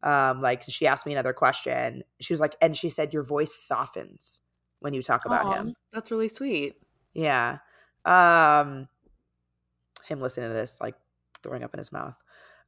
Um, 0.02 0.40
like 0.40 0.62
she 0.66 0.86
asked 0.86 1.04
me 1.04 1.12
another 1.12 1.34
question. 1.34 2.02
She 2.18 2.32
was 2.32 2.40
like, 2.40 2.56
and 2.62 2.74
she 2.74 2.88
said, 2.88 3.12
Your 3.12 3.24
voice 3.24 3.54
softens 3.54 4.40
when 4.80 4.94
you 4.94 5.02
talk 5.02 5.26
about 5.26 5.44
Aw, 5.44 5.52
him. 5.52 5.74
That's 5.92 6.10
really 6.10 6.28
sweet. 6.28 6.76
Yeah. 7.14 7.58
Um 8.04 8.88
him 10.06 10.20
listening 10.20 10.50
to 10.50 10.54
this, 10.54 10.78
like 10.80 10.96
throwing 11.42 11.62
up 11.62 11.72
in 11.72 11.78
his 11.78 11.92
mouth. 11.92 12.14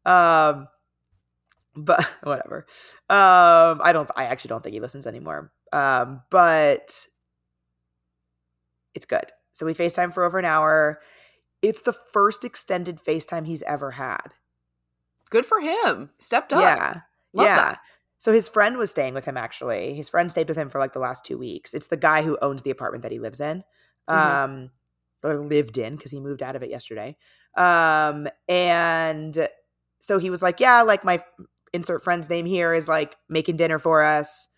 Um 0.04 0.68
but 1.74 2.04
whatever. 2.22 2.66
Um 3.11 3.80
I 3.82 3.92
don't 3.92 4.11
I 4.16 4.24
actually 4.24 4.48
don't 4.50 4.62
think 4.62 4.74
he 4.74 4.80
listens 4.80 5.06
anymore. 5.06 5.52
Um 5.72 6.22
but 6.30 7.06
it's 8.94 9.06
good. 9.06 9.26
So 9.52 9.66
we 9.66 9.74
FaceTime 9.74 10.12
for 10.12 10.24
over 10.24 10.38
an 10.38 10.44
hour. 10.44 11.00
It's 11.62 11.82
the 11.82 11.92
first 11.92 12.44
extended 12.44 13.00
FaceTime 13.02 13.46
he's 13.46 13.62
ever 13.62 13.92
had. 13.92 14.28
Good 15.30 15.46
for 15.46 15.61
him. 15.61 16.11
Stepped 16.18 16.52
up. 16.52 16.61
Yeah. 16.61 17.00
Love 17.32 17.46
yeah. 17.46 17.56
that. 17.56 17.78
So 18.18 18.32
his 18.32 18.48
friend 18.48 18.78
was 18.78 18.90
staying 18.90 19.14
with 19.14 19.24
him 19.24 19.37
actually. 19.37 19.94
His 19.94 20.09
friend 20.09 20.30
stayed 20.30 20.48
with 20.48 20.56
him 20.56 20.68
for 20.68 20.78
like 20.80 20.92
the 20.92 21.00
last 21.00 21.24
2 21.24 21.37
weeks. 21.37 21.74
It's 21.74 21.88
the 21.88 21.96
guy 21.96 22.22
who 22.22 22.38
owns 22.40 22.62
the 22.62 22.70
apartment 22.70 23.02
that 23.02 23.12
he 23.12 23.18
lives 23.18 23.40
in. 23.40 23.62
Mhm. 24.08 24.14
Um 24.16 24.70
or 25.22 25.38
lived 25.38 25.78
in 25.78 25.96
because 25.96 26.10
he 26.10 26.20
moved 26.20 26.42
out 26.42 26.56
of 26.56 26.62
it 26.62 26.70
yesterday. 26.70 27.16
Um 27.56 28.28
and 28.48 29.48
so 30.00 30.18
he 30.18 30.30
was 30.30 30.42
like, 30.42 30.60
"Yeah, 30.60 30.82
like 30.82 31.04
my 31.04 31.22
insert 31.72 32.02
friend's 32.02 32.30
name 32.30 32.46
here 32.46 32.72
is 32.74 32.88
like 32.88 33.16
making 33.28 33.56
dinner 33.56 33.78
for 33.78 34.02
us." 34.02 34.48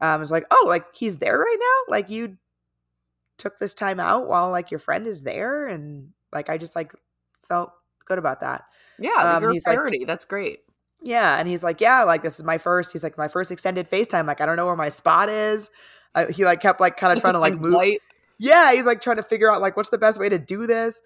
Um 0.00 0.08
I 0.10 0.16
was 0.18 0.30
like, 0.32 0.46
"Oh, 0.50 0.64
like 0.68 0.94
he's 0.96 1.18
there 1.18 1.38
right 1.38 1.58
now? 1.60 1.92
Like 1.92 2.10
you 2.10 2.38
took 3.38 3.58
this 3.58 3.74
time 3.74 4.00
out 4.00 4.28
while 4.28 4.50
like 4.50 4.70
your 4.70 4.80
friend 4.80 5.06
is 5.06 5.22
there 5.22 5.66
and 5.68 6.10
like 6.32 6.48
I 6.50 6.58
just 6.58 6.74
like 6.76 6.92
felt 7.48 7.70
good 8.06 8.18
about 8.18 8.40
that." 8.40 8.64
Yeah. 8.98 9.10
Um, 9.36 9.42
you're 9.42 9.50
a 9.50 9.54
he's 9.54 9.66
like- 9.66 10.06
That's 10.06 10.24
great. 10.24 10.60
Yeah, 11.00 11.38
and 11.38 11.46
he's 11.48 11.62
like, 11.62 11.80
yeah, 11.80 12.02
like 12.04 12.22
this 12.24 12.38
is 12.40 12.44
my 12.44 12.58
first. 12.58 12.92
He's 12.92 13.04
like 13.04 13.16
my 13.16 13.28
first 13.28 13.52
extended 13.52 13.88
FaceTime. 13.88 14.26
Like 14.26 14.40
I 14.40 14.46
don't 14.46 14.56
know 14.56 14.66
where 14.66 14.74
my 14.76 14.88
spot 14.88 15.28
is. 15.28 15.70
Uh, 16.14 16.26
he 16.32 16.44
like 16.44 16.60
kept 16.60 16.80
like 16.80 16.96
kind 16.96 17.12
of 17.12 17.20
trying 17.22 17.34
to 17.34 17.38
like 17.40 17.54
move. 17.54 17.72
light. 17.72 18.00
Yeah, 18.38 18.72
he's 18.72 18.84
like 18.86 19.00
trying 19.00 19.16
to 19.16 19.22
figure 19.22 19.50
out 19.50 19.60
like 19.60 19.76
what's 19.76 19.90
the 19.90 19.98
best 19.98 20.18
way 20.20 20.28
to 20.28 20.38
do 20.38 20.66
this. 20.66 21.00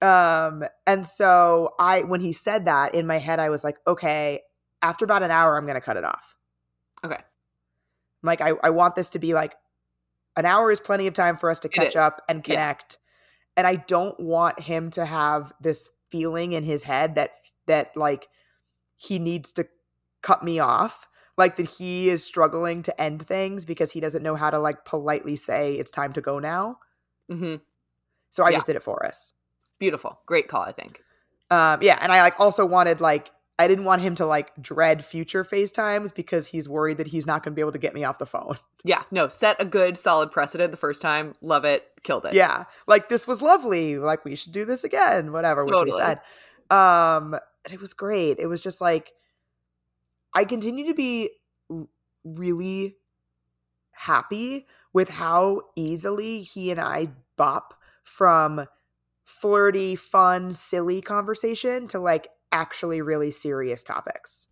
Um, 0.00 0.64
and 0.86 1.06
so 1.06 1.74
I 1.78 2.02
when 2.02 2.20
he 2.20 2.32
said 2.32 2.64
that 2.64 2.94
in 2.94 3.06
my 3.06 3.18
head, 3.18 3.38
I 3.38 3.50
was 3.50 3.62
like, 3.62 3.76
okay, 3.86 4.40
after 4.82 5.04
about 5.04 5.22
an 5.22 5.30
hour, 5.30 5.56
I'm 5.56 5.66
gonna 5.66 5.80
cut 5.80 5.96
it 5.96 6.04
off. 6.04 6.34
Okay. 7.04 7.20
Like 8.22 8.40
I, 8.40 8.52
I 8.62 8.70
want 8.70 8.96
this 8.96 9.10
to 9.10 9.18
be 9.18 9.34
like 9.34 9.54
an 10.36 10.46
hour 10.46 10.70
is 10.70 10.80
plenty 10.80 11.06
of 11.06 11.14
time 11.14 11.36
for 11.36 11.50
us 11.50 11.60
to 11.60 11.68
catch 11.68 11.94
up 11.96 12.22
and 12.28 12.38
Yeah. 12.46 12.54
connect. 12.54 12.98
And 13.56 13.66
I 13.66 13.76
don't 13.76 14.18
want 14.18 14.60
him 14.60 14.90
to 14.92 15.04
have 15.04 15.52
this 15.60 15.88
feeling 16.10 16.52
in 16.52 16.64
his 16.64 16.82
head 16.82 17.14
that 17.16 17.32
that 17.66 17.96
like 17.96 18.28
he 18.96 19.18
needs 19.18 19.52
to 19.52 19.66
cut 20.22 20.42
me 20.42 20.58
off. 20.58 21.06
Like 21.38 21.56
that 21.56 21.68
he 21.68 22.10
is 22.10 22.24
struggling 22.24 22.82
to 22.82 23.00
end 23.00 23.22
things 23.22 23.64
because 23.64 23.90
he 23.92 24.00
doesn't 24.00 24.22
know 24.22 24.34
how 24.34 24.50
to 24.50 24.58
like 24.58 24.84
politely 24.84 25.36
say 25.36 25.74
it's 25.74 25.90
time 25.90 26.12
to 26.12 26.20
go 26.20 26.38
now. 26.38 26.78
hmm 27.30 27.56
So 28.30 28.44
I 28.44 28.50
Yeah. 28.50 28.56
just 28.58 28.66
did 28.66 28.76
it 28.76 28.82
for 28.82 29.04
us. 29.06 29.32
Beautiful. 29.78 30.20
Great 30.26 30.48
call, 30.48 30.62
I 30.62 30.72
think. 30.72 31.02
Um, 31.50 31.80
yeah, 31.82 31.98
and 32.00 32.12
I 32.12 32.22
like 32.22 32.38
also 32.38 32.64
wanted 32.66 33.00
like 33.00 33.30
I 33.58 33.68
didn't 33.68 33.84
want 33.84 34.02
him 34.02 34.14
to 34.16 34.26
like 34.26 34.50
dread 34.60 35.04
future 35.04 35.44
FaceTimes 35.44 36.14
because 36.14 36.48
he's 36.48 36.68
worried 36.68 36.96
that 36.98 37.06
he's 37.06 37.26
not 37.26 37.42
going 37.42 37.52
to 37.52 37.54
be 37.54 37.60
able 37.60 37.72
to 37.72 37.78
get 37.78 37.94
me 37.94 38.02
off 38.04 38.18
the 38.18 38.26
phone. 38.26 38.56
Yeah. 38.84 39.04
No, 39.12 39.28
set 39.28 39.62
a 39.62 39.64
good, 39.64 39.96
solid 39.96 40.32
precedent 40.32 40.72
the 40.72 40.76
first 40.76 41.00
time. 41.00 41.36
Love 41.40 41.64
it. 41.64 41.86
Killed 42.02 42.24
it. 42.26 42.34
Yeah, 42.34 42.64
like 42.88 43.08
this 43.08 43.28
was 43.28 43.40
lovely. 43.40 43.96
Like 43.96 44.24
we 44.24 44.34
should 44.34 44.50
do 44.50 44.64
this 44.64 44.82
again. 44.82 45.30
Whatever, 45.30 45.64
which 45.64 45.76
we 45.84 45.92
said. 45.92 46.18
Um, 46.68 47.34
and 47.64 47.72
it 47.72 47.80
was 47.80 47.92
great. 47.92 48.40
It 48.40 48.46
was 48.46 48.60
just 48.60 48.80
like 48.80 49.12
I 50.34 50.44
continue 50.44 50.86
to 50.86 50.94
be 50.94 51.30
really 52.24 52.96
happy 53.92 54.66
with 54.92 55.10
how 55.10 55.62
easily 55.76 56.42
he 56.42 56.70
and 56.70 56.80
I 56.80 57.10
bop 57.36 57.74
from 58.02 58.66
flirty, 59.24 59.96
fun, 59.96 60.52
silly 60.52 61.00
conversation 61.00 61.86
to 61.88 61.98
like 61.98 62.28
actually 62.50 63.00
really 63.00 63.30
serious 63.30 63.82
topics. 63.82 64.48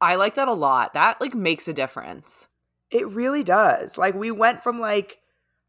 I 0.00 0.16
like 0.16 0.34
that 0.34 0.48
a 0.48 0.52
lot. 0.52 0.94
That 0.94 1.20
like 1.20 1.34
makes 1.34 1.68
a 1.68 1.72
difference. 1.72 2.46
It 2.90 3.08
really 3.08 3.42
does. 3.42 3.96
Like 3.96 4.14
we 4.14 4.30
went 4.30 4.62
from 4.62 4.78
like 4.78 5.18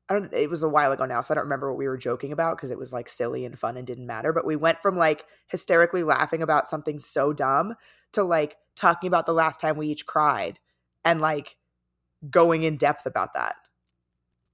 I 0.10 0.14
don't 0.14 0.32
it 0.34 0.50
was 0.50 0.64
a 0.64 0.70
while 0.70 0.92
ago 0.92 1.06
now, 1.06 1.22
so 1.22 1.34
I 1.34 1.36
don't 1.36 1.46
remember 1.46 1.72
what 1.72 1.80
we 1.80 1.88
were 1.88 1.98
joking 1.98 2.32
about 2.32 2.58
because 2.58 2.72
it 2.72 2.78
was 2.78 2.94
like 2.94 3.10
silly 3.10 3.44
and 3.46 3.58
fun 3.58 3.78
and 3.78 3.88
didn't 3.88 4.06
matter, 4.08 4.32
but 4.34 4.46
we 4.46 4.56
went 4.56 4.82
from 4.82 4.96
like 4.98 5.26
hysterically 5.48 6.04
laughing 6.04 6.42
about 6.44 6.68
something 6.68 7.00
so 7.00 7.34
dumb 7.34 7.76
to 8.14 8.24
like 8.24 8.58
talking 8.76 9.08
about 9.08 9.26
the 9.26 9.34
last 9.34 9.60
time 9.60 9.78
we 9.78 9.88
each 9.88 10.06
cried 10.06 10.60
and 11.04 11.22
like 11.22 11.58
going 12.30 12.64
in 12.64 12.78
depth 12.78 13.06
about 13.06 13.34
that. 13.34 13.56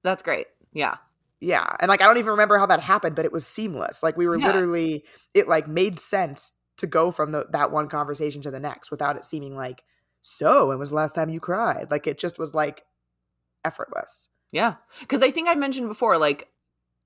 That's 0.04 0.24
great. 0.24 0.48
Yeah. 0.74 0.96
Yeah. 1.40 1.76
And 1.80 1.90
like 1.90 2.02
I 2.02 2.06
don't 2.06 2.18
even 2.18 2.32
remember 2.32 2.58
how 2.58 2.66
that 2.68 2.80
happened, 2.82 3.16
but 3.16 3.26
it 3.26 3.32
was 3.32 3.46
seamless. 3.48 4.04
Like 4.04 4.18
we 4.18 4.28
were 4.28 4.38
Yeah. 4.38 4.46
literally 4.46 5.06
it 5.34 5.48
like 5.48 5.68
made 5.68 6.00
sense 6.00 6.54
to 6.78 6.88
go 6.88 7.12
from 7.12 7.32
the, 7.32 7.48
that 7.52 7.72
one 7.72 7.88
conversation 7.90 8.42
to 8.44 8.52
the 8.52 8.60
next 8.60 8.92
without 8.92 9.16
it 9.16 9.26
seeming 9.26 9.56
like 9.56 9.84
so 10.22 10.68
when 10.70 10.80
was 10.80 10.90
the 10.90 10.96
last 10.96 11.14
time 11.14 11.30
you 11.30 11.40
cried? 11.40 11.88
Like 11.92 12.08
it 12.08 12.20
just 12.20 12.38
was 12.40 12.54
like 12.54 12.84
effortless. 13.66 14.30
Yeah. 14.52 14.76
Because 15.00 15.22
I 15.24 15.32
think 15.32 15.48
I 15.50 15.56
mentioned 15.56 15.88
before, 15.88 16.18
like 16.18 16.50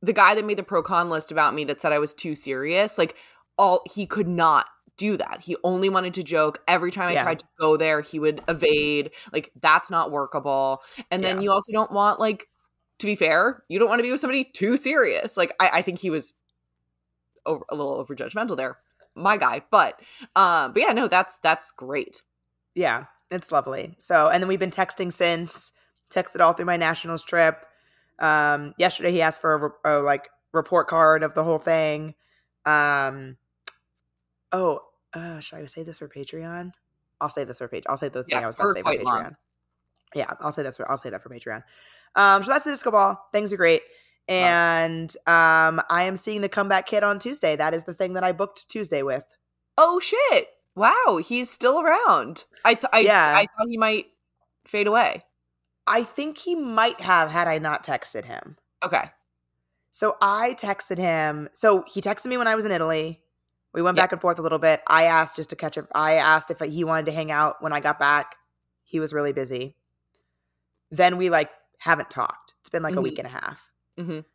the 0.02 0.14
guy 0.14 0.36
that 0.36 0.46
made 0.46 0.58
the 0.58 0.64
pro 0.64 0.84
con 0.84 1.10
list 1.10 1.32
about 1.32 1.54
me 1.54 1.64
that 1.66 1.82
said 1.82 1.92
I 1.92 2.00
was 2.00 2.14
too 2.14 2.36
serious, 2.36 2.98
like 2.98 3.16
all 3.58 3.82
he 3.92 4.06
could 4.06 4.28
not 4.28 4.68
do 4.98 5.18
that. 5.18 5.42
He 5.42 5.58
only 5.64 5.90
wanted 5.90 6.14
to 6.16 6.24
joke. 6.24 6.62
Every 6.68 6.92
time 6.92 7.10
I 7.10 7.14
Yeah. 7.14 7.24
tried 7.24 7.40
to 7.40 7.46
go 7.60 7.78
there, 7.78 8.02
he 8.02 8.18
would 8.20 8.42
evade. 8.48 9.12
Like 9.34 9.52
that's 9.62 9.92
not 9.92 10.12
workable. 10.12 10.82
And 11.12 11.24
then 11.24 11.38
Yeah. 11.38 11.44
you 11.44 11.52
also 11.52 11.72
don't 11.72 11.92
want 11.92 12.20
like 12.20 12.48
to 13.00 13.06
be 13.08 13.16
fair, 13.16 13.64
you 13.68 13.78
don't 13.78 13.90
want 13.90 14.00
to 14.00 14.04
be 14.04 14.12
with 14.12 14.22
somebody 14.22 14.46
too 14.46 14.78
serious. 14.78 15.36
Like 15.36 15.54
I, 15.60 15.70
I 15.74 15.82
think 15.82 16.00
he 16.00 16.10
was 16.10 16.34
over, 17.46 17.66
a 17.70 17.76
little 17.76 17.94
over 17.96 18.16
judgmental 18.16 18.56
there. 18.56 18.78
My 19.16 19.38
guy. 19.38 19.64
But 19.70 20.00
um, 20.36 20.74
but 20.74 20.82
yeah, 20.82 20.92
no, 20.94 21.08
that's 21.08 21.38
that's 21.40 21.72
great. 21.72 22.22
Yeah, 22.74 23.06
it's 23.32 23.52
lovely. 23.52 23.96
So, 23.98 24.30
and 24.30 24.42
then 24.42 24.48
we've 24.48 24.60
been 24.60 24.72
texting 24.72 25.12
since, 25.12 25.72
texted 26.12 26.40
all 26.40 26.54
through 26.54 26.66
my 26.66 26.78
nationals 26.78 27.24
trip. 27.24 27.66
Um, 28.20 28.74
yesterday 28.78 29.12
he 29.12 29.22
asked 29.22 29.42
for 29.42 29.78
a, 29.84 30.00
a 30.00 30.02
like 30.02 30.30
report 30.54 30.88
card 30.88 31.24
of 31.24 31.34
the 31.34 31.44
whole 31.44 31.58
thing. 31.58 32.16
Um, 32.66 33.38
oh, 34.52 34.82
uh, 35.14 35.40
should 35.40 35.60
I 35.60 35.66
say 35.66 35.84
this 35.84 36.00
for 36.00 36.08
Patreon? 36.08 36.72
I'll 37.22 37.30
say 37.30 37.44
this 37.44 37.58
for 37.58 37.68
Patreon. 37.68 37.84
I'll 37.88 37.98
say 37.98 38.10
the 38.10 38.24
thing 38.24 38.44
I 38.44 38.46
was 38.46 38.56
about 38.56 38.64
to 38.66 38.74
say 38.76 38.82
for 38.82 38.94
Patreon. 38.94 39.04
long. 39.04 39.36
Yeah, 40.16 40.34
I'll 40.40 40.52
say 40.52 40.64
that's 40.64 40.78
for 40.78 40.90
I'll 40.90 40.98
say 40.98 41.10
that 41.10 41.22
for 41.22 41.30
Patreon. 41.30 41.64
Um, 42.16 42.44
so 42.44 42.52
that's 42.52 42.64
the 42.64 42.72
disco 42.72 42.92
ball. 42.92 43.22
Things 43.34 43.52
are 43.52 43.58
great. 43.58 43.82
And 44.28 45.16
um, 45.28 45.82
I 45.90 46.06
am 46.06 46.16
seeing 46.16 46.42
the 46.42 46.50
comeback 46.50 46.88
kid 46.88 47.04
on 47.04 47.20
Tuesday. 47.20 47.56
That 47.56 47.74
is 47.74 47.84
the 47.84 47.94
thing 47.94 48.14
that 48.14 48.24
I 48.24 48.32
booked 48.32 48.70
Tuesday 48.70 49.04
with. 49.04 49.26
Oh 49.78 50.00
shit! 50.00 50.48
Wow, 50.74 51.20
he's 51.24 51.50
still 51.50 51.82
around. 51.82 52.46
I 52.64 52.74
th- 52.76 52.90
I, 52.92 53.00
Yeah. 53.00 53.34
I 53.36 53.46
thought 53.58 53.68
he 53.68 53.78
might 53.78 54.06
fade 54.66 54.88
away. 54.88 55.25
I 55.88 56.04
think 56.04 56.38
he 56.38 56.56
might 56.56 57.00
have 57.02 57.30
had 57.30 57.48
I 57.48 57.58
not 57.60 57.86
texted 57.86 58.26
him. 58.26 58.58
Okay. 58.84 59.12
So 59.92 60.18
I 60.22 60.54
texted 60.56 60.98
him. 60.98 61.50
So 61.54 61.84
he 61.88 62.02
texted 62.02 62.26
me 62.28 62.38
when 62.38 62.48
I 62.48 62.56
was 62.56 62.66
in 62.66 62.72
Italy. 62.72 63.22
We 63.74 63.82
went 63.82 63.98
Yeah. 63.98 64.04
back 64.04 64.12
and 64.14 64.22
forth 64.22 64.40
a 64.40 64.42
little 64.42 64.60
bit. 64.60 64.82
I 64.88 65.04
asked 65.04 65.36
just 65.36 65.50
to 65.52 65.56
catch 65.56 65.78
up. 65.78 65.88
I 65.94 66.16
asked 66.16 66.50
if 66.52 66.60
he 66.60 66.84
wanted 66.84 67.06
to 67.08 67.12
hang 67.12 67.32
out 67.32 67.62
when 67.62 67.72
I 67.74 67.80
got 67.80 68.00
back. 68.00 68.36
He 68.84 69.00
was 69.00 69.14
really 69.14 69.34
busy. 69.34 69.78
Then 70.92 71.18
we 71.18 71.30
like 71.30 71.52
haven't 71.80 72.10
talked. 72.10 72.54
It's 72.62 72.70
been 72.70 72.84
like 72.84 72.96
a 72.96 72.98
Mhm. 73.00 73.04
week 73.04 73.20
and 73.20 73.28
a 73.28 73.32
half. 73.32 73.70
Mhm. 73.98 74.26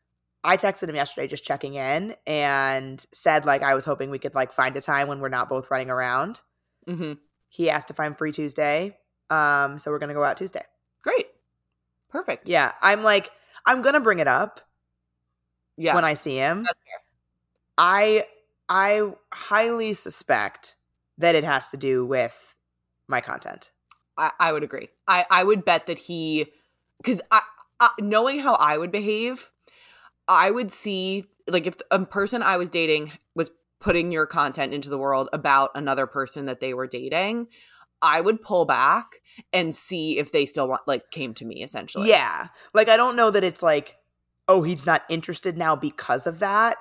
I 0.42 0.56
texted 0.56 0.88
him 0.88 0.94
yesterday 0.94 1.26
just 1.26 1.44
checking 1.44 1.74
in 1.74 2.16
and 2.26 3.04
said 3.12 3.44
like 3.44 3.62
I 3.62 3.74
was 3.74 3.84
hoping 3.84 4.10
we 4.10 4.18
could 4.18 4.34
like 4.34 4.52
find 4.52 4.76
a 4.76 4.80
time 4.80 5.08
when 5.08 5.20
we're 5.20 5.28
not 5.28 5.48
both 5.48 5.70
running 5.70 5.90
around. 5.90 6.40
hmm 6.86 7.14
He 7.48 7.68
asked 7.68 7.90
if 7.90 7.98
I'm 8.00 8.14
free 8.14 8.32
Tuesday. 8.32 8.98
Um, 9.28 9.78
so 9.78 9.90
we're 9.90 9.98
gonna 9.98 10.14
go 10.14 10.24
out 10.24 10.36
Tuesday. 10.36 10.64
Perfect. 12.10 12.48
Yeah, 12.48 12.72
I'm 12.82 13.02
like 13.02 13.30
I'm 13.66 13.82
gonna 13.82 14.00
bring 14.00 14.18
it 14.18 14.28
up 14.28 14.60
Yeah. 15.76 15.94
when 15.94 16.04
I 16.04 16.14
see 16.14 16.36
him. 16.36 16.66
I 17.78 18.26
I 18.68 19.12
highly 19.32 19.92
suspect 19.94 20.76
that 21.18 21.34
it 21.34 21.44
has 21.44 21.68
to 21.68 21.76
do 21.76 22.04
with 22.04 22.54
my 23.08 23.20
content. 23.20 23.70
I, 24.16 24.30
I 24.38 24.52
would 24.52 24.62
agree. 24.62 24.88
I, 25.08 25.24
I 25.30 25.44
would 25.44 25.64
bet 25.64 25.86
that 25.86 25.98
he, 25.98 26.46
because 26.98 27.20
I, 27.30 27.40
I, 27.80 27.90
knowing 27.98 28.38
how 28.40 28.54
I 28.54 28.78
would 28.78 28.92
behave, 28.92 29.50
I 30.28 30.50
would 30.50 30.70
see 30.72 31.26
like 31.48 31.66
if 31.66 31.76
a 31.90 32.04
person 32.04 32.42
I 32.42 32.56
was 32.58 32.70
dating 32.70 33.12
was 33.34 33.50
putting 33.80 34.12
your 34.12 34.26
content 34.26 34.72
into 34.72 34.90
the 34.90 34.98
world 34.98 35.28
about 35.32 35.70
another 35.74 36.06
person 36.06 36.46
that 36.46 36.60
they 36.60 36.74
were 36.74 36.86
dating, 36.86 37.48
I 38.02 38.20
would 38.20 38.42
pull 38.42 38.64
back 38.64 39.06
and 39.52 39.74
see 39.74 40.18
if 40.18 40.32
they 40.32 40.46
still 40.46 40.68
want 40.68 40.82
like 40.86 41.10
came 41.10 41.34
to 41.34 41.44
me 41.44 41.62
essentially. 41.62 42.08
Yeah. 42.08 42.48
Like 42.74 42.88
I 42.88 42.96
don't 42.96 43.16
know 43.16 43.30
that 43.30 43.44
it's 43.44 43.62
like 43.62 43.96
oh 44.48 44.62
he's 44.62 44.86
not 44.86 45.02
interested 45.08 45.56
now 45.56 45.76
because 45.76 46.26
of 46.26 46.38
that. 46.40 46.76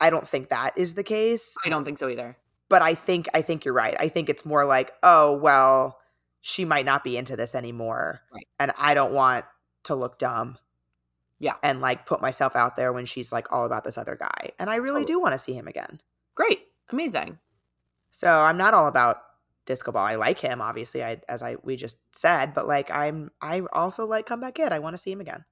I 0.00 0.10
don't 0.10 0.26
think 0.26 0.48
that 0.48 0.76
is 0.76 0.94
the 0.94 1.04
case, 1.04 1.54
I 1.64 1.68
don't 1.68 1.84
think 1.84 1.98
so 1.98 2.08
either. 2.08 2.36
but 2.68 2.82
I 2.82 2.94
think 2.94 3.28
I 3.34 3.42
think 3.42 3.64
you're 3.64 3.74
right. 3.74 3.94
I 3.98 4.08
think 4.08 4.28
it's 4.28 4.44
more 4.44 4.64
like 4.64 4.92
oh 5.02 5.36
well 5.36 5.98
she 6.40 6.64
might 6.64 6.84
not 6.84 7.04
be 7.04 7.16
into 7.16 7.36
this 7.36 7.54
anymore 7.54 8.20
Right. 8.34 8.48
and 8.58 8.72
I 8.76 8.94
don't 8.94 9.12
want 9.12 9.44
to 9.84 9.94
look 9.94 10.18
dumb. 10.18 10.58
Yeah. 11.38 11.54
And 11.62 11.80
like 11.80 12.06
put 12.06 12.20
myself 12.20 12.56
out 12.56 12.76
there 12.76 12.92
when 12.92 13.04
she's 13.06 13.30
like 13.32 13.50
all 13.52 13.64
about 13.64 13.84
this 13.84 13.98
other 13.98 14.16
guy. 14.16 14.50
And 14.58 14.70
I 14.70 14.76
really 14.76 15.02
Totally. 15.02 15.04
do 15.14 15.20
want 15.20 15.32
to 15.34 15.38
see 15.38 15.52
him 15.54 15.66
again. 15.68 16.00
Great. 16.34 16.60
Amazing. 16.90 17.38
So 18.10 18.28
I'm 18.32 18.56
not 18.56 18.74
all 18.74 18.86
about 18.86 19.18
disco 19.66 19.92
ball. 19.92 20.04
I 20.04 20.16
like 20.16 20.38
him, 20.38 20.60
obviously, 20.60 21.02
I 21.02 21.20
as 21.28 21.42
I 21.42 21.56
we 21.62 21.76
just 21.76 21.96
said, 22.12 22.54
but 22.54 22.66
like 22.66 22.90
I'm 22.90 23.30
I 23.40 23.62
also 23.72 24.06
like 24.06 24.26
comeback 24.26 24.54
kid. 24.54 24.72
I 24.72 24.78
want 24.78 24.94
to 24.94 24.98
see 24.98 25.12
him 25.12 25.20
again. 25.20 25.44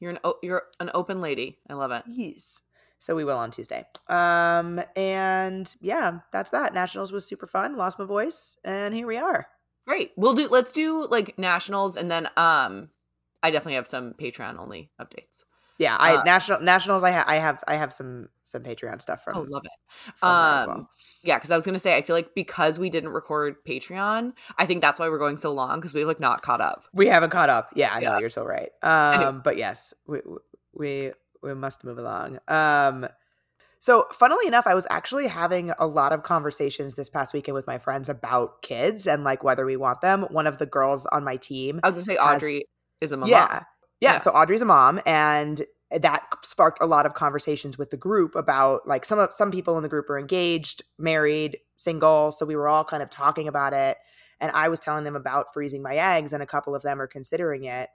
You're 0.00 0.12
an 0.12 0.18
you're 0.42 0.64
an 0.80 0.90
open 0.94 1.20
lady. 1.20 1.58
I 1.68 1.74
love 1.74 1.92
it. 1.92 2.04
Yes. 2.06 2.60
So 2.98 3.14
we 3.14 3.24
will 3.24 3.38
on 3.38 3.50
Tuesday. 3.50 3.86
Um 4.08 4.82
and 4.94 5.74
yeah, 5.80 6.20
that's 6.32 6.50
that. 6.50 6.74
Nationals 6.74 7.12
was 7.12 7.26
super 7.26 7.46
fun. 7.46 7.76
Lost 7.76 7.98
my 7.98 8.04
voice, 8.04 8.56
and 8.64 8.94
here 8.94 9.06
we 9.06 9.16
are. 9.16 9.46
Great. 9.86 10.12
We'll 10.16 10.34
do 10.34 10.48
let's 10.48 10.72
do 10.72 11.06
like 11.10 11.38
nationals 11.38 11.96
and 11.96 12.10
then 12.10 12.28
um 12.36 12.90
I 13.42 13.50
definitely 13.50 13.74
have 13.74 13.86
some 13.86 14.14
Patreon 14.14 14.58
only 14.58 14.90
updates. 15.00 15.44
Yeah, 15.78 15.96
I 15.96 16.16
Uh, 16.16 16.22
national 16.24 16.60
nationals. 16.60 17.04
I 17.04 17.10
ha- 17.12 17.24
I 17.26 17.36
have 17.36 17.62
I 17.68 17.76
have 17.76 17.92
some 17.92 18.28
some 18.44 18.62
Patreon 18.62 19.00
stuff 19.02 19.22
from. 19.24 19.36
oh, 19.36 19.40
love 19.42 19.62
it. 19.64 19.72
from 20.16 20.28
there 20.28 20.56
as 20.56 20.62
Um 20.62 20.68
well. 20.68 20.90
yeah, 21.22 21.36
because 21.36 21.50
I 21.50 21.56
was 21.56 21.66
gonna 21.66 21.78
say 21.78 21.96
I 21.96 22.02
feel 22.02 22.16
like 22.16 22.34
because 22.34 22.78
we 22.78 22.88
didn't 22.90 23.10
record 23.10 23.56
Patreon, 23.66 24.32
I 24.58 24.66
think 24.66 24.80
that's 24.82 24.98
why 25.00 25.08
we're 25.08 25.18
going 25.18 25.36
so 25.36 25.52
long 25.52 25.78
because 25.78 25.92
we've 25.94 26.06
like 26.06 26.20
not 26.20 26.42
caught 26.42 26.60
up. 26.60 26.84
We 26.94 27.08
haven't 27.08 27.30
caught 27.30 27.50
up. 27.50 27.70
Yeah, 27.74 27.92
I 27.92 28.00
know 28.00 28.18
you're 28.18 28.30
so 28.30 28.44
right. 28.44 28.70
Um, 28.82 29.14
Anyway. 29.20 29.40
but 29.44 29.56
yes, 29.58 29.92
we 30.06 30.20
we 30.72 31.12
we 31.42 31.54
must 31.54 31.84
move 31.84 31.98
along. 31.98 32.38
Um, 32.48 33.06
so 33.78 34.06
funnily 34.12 34.46
enough, 34.46 34.66
I 34.66 34.74
was 34.74 34.86
actually 34.90 35.28
having 35.28 35.72
a 35.78 35.86
lot 35.86 36.12
of 36.12 36.22
conversations 36.22 36.94
this 36.94 37.10
past 37.10 37.34
weekend 37.34 37.54
with 37.54 37.66
my 37.66 37.78
friends 37.78 38.08
about 38.08 38.62
kids 38.62 39.06
and 39.06 39.22
like 39.24 39.44
whether 39.44 39.64
we 39.66 39.76
want 39.76 40.00
them. 40.00 40.22
One 40.30 40.46
of 40.46 40.58
the 40.58 40.66
girls 40.66 41.06
on 41.06 41.22
my 41.24 41.36
team, 41.36 41.80
I 41.84 41.88
was 41.88 41.96
gonna 41.98 42.04
say 42.06 42.16
Has- 42.16 42.42
Audrey 42.42 42.64
is 43.00 43.12
a 43.12 43.16
mom. 43.18 43.28
yeah, 43.28 43.64
yeah, 44.00 44.12
Yeah. 44.12 44.18
So 44.18 44.30
Audrey's 44.30 44.62
a 44.62 44.66
mom, 44.66 45.00
and 45.06 45.64
that 45.90 46.22
sparked 46.42 46.82
a 46.82 46.86
lot 46.86 47.06
of 47.06 47.14
conversations 47.14 47.78
with 47.78 47.90
the 47.90 47.96
group 47.96 48.34
about 48.34 48.86
like 48.88 49.04
some 49.04 49.18
of 49.18 49.32
some 49.32 49.50
people 49.50 49.76
in 49.76 49.82
the 49.82 49.88
group 49.88 50.10
are 50.10 50.18
engaged, 50.18 50.82
married, 50.98 51.58
single. 51.76 52.32
So 52.32 52.44
we 52.44 52.56
were 52.56 52.68
all 52.68 52.84
kind 52.84 53.02
of 53.02 53.10
talking 53.10 53.48
about 53.48 53.72
it, 53.72 53.96
and 54.40 54.50
I 54.52 54.68
was 54.68 54.80
telling 54.80 55.04
them 55.04 55.16
about 55.16 55.52
freezing 55.52 55.82
my 55.82 55.96
eggs, 55.96 56.32
and 56.32 56.42
a 56.42 56.46
couple 56.46 56.74
of 56.74 56.82
them 56.82 57.00
are 57.00 57.06
considering 57.06 57.64
it, 57.64 57.88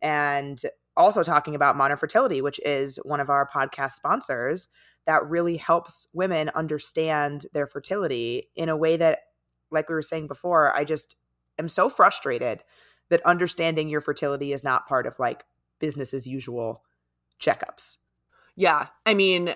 and 0.00 0.60
also 0.96 1.22
talking 1.22 1.54
about 1.54 1.76
modern 1.76 1.96
fertility, 1.96 2.40
which 2.40 2.60
is 2.64 2.98
one 3.02 3.20
of 3.20 3.28
our 3.28 3.48
podcast 3.48 3.92
sponsors 3.92 4.68
that 5.06 5.28
really 5.28 5.56
helps 5.56 6.06
women 6.12 6.50
understand 6.54 7.46
their 7.52 7.66
fertility 7.66 8.48
in 8.56 8.68
a 8.68 8.76
way 8.76 8.96
that, 8.96 9.18
like 9.70 9.88
we 9.88 9.94
were 9.94 10.02
saying 10.02 10.28
before, 10.28 10.74
I 10.74 10.84
just 10.84 11.16
am 11.58 11.68
so 11.68 11.88
frustrated 11.88 12.62
that 13.10 13.20
understanding 13.26 13.88
your 13.88 14.00
fertility 14.00 14.52
is 14.52 14.64
not 14.64 14.86
part 14.88 15.06
of 15.06 15.18
like 15.18 15.44
business 15.78 16.14
as 16.14 16.26
usual 16.26 16.82
checkups. 17.40 17.96
Yeah. 18.56 18.86
I 19.04 19.14
mean, 19.14 19.54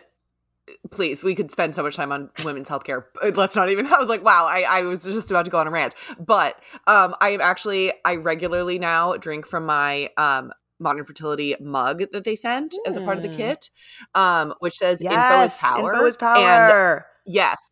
please, 0.91 1.23
we 1.23 1.35
could 1.35 1.51
spend 1.51 1.75
so 1.75 1.83
much 1.83 1.97
time 1.97 2.13
on 2.13 2.31
women's 2.45 2.69
healthcare. 2.69 3.05
but 3.15 3.37
Let's 3.37 3.57
not 3.57 3.71
even. 3.71 3.87
I 3.93 3.99
was 3.99 4.09
like, 4.09 4.25
wow, 4.25 4.47
I, 4.49 4.65
I 4.69 4.83
was 4.83 5.05
just 5.05 5.31
about 5.31 5.45
to 5.45 5.51
go 5.51 5.59
on 5.59 5.67
a 5.67 5.71
rant. 5.71 5.95
But 6.19 6.57
um, 6.87 7.15
I 7.21 7.31
am 7.31 7.41
actually, 7.41 7.93
I 8.05 8.17
regularly 8.17 8.79
now 8.79 9.15
drink 9.17 9.47
from 9.47 9.65
my 9.67 10.11
um, 10.17 10.53
modern 10.79 11.05
fertility 11.05 11.57
mug 11.61 12.03
that 12.13 12.25
they 12.25 12.37
sent 12.37 12.75
as 12.87 12.97
a 12.97 13.01
part 13.01 13.17
of 13.17 13.23
the 13.23 13.29
Mm. 13.31 13.37
kit, 13.37 13.71
um, 14.15 14.55
which 14.61 14.75
says 14.77 15.01
info 15.01 15.43
is 15.43 15.55
power. 15.55 15.93
Info 15.93 16.07
is 16.07 16.17
power. 16.17 16.37
And 16.37 16.45
power. 16.45 17.07
yes. 17.27 17.71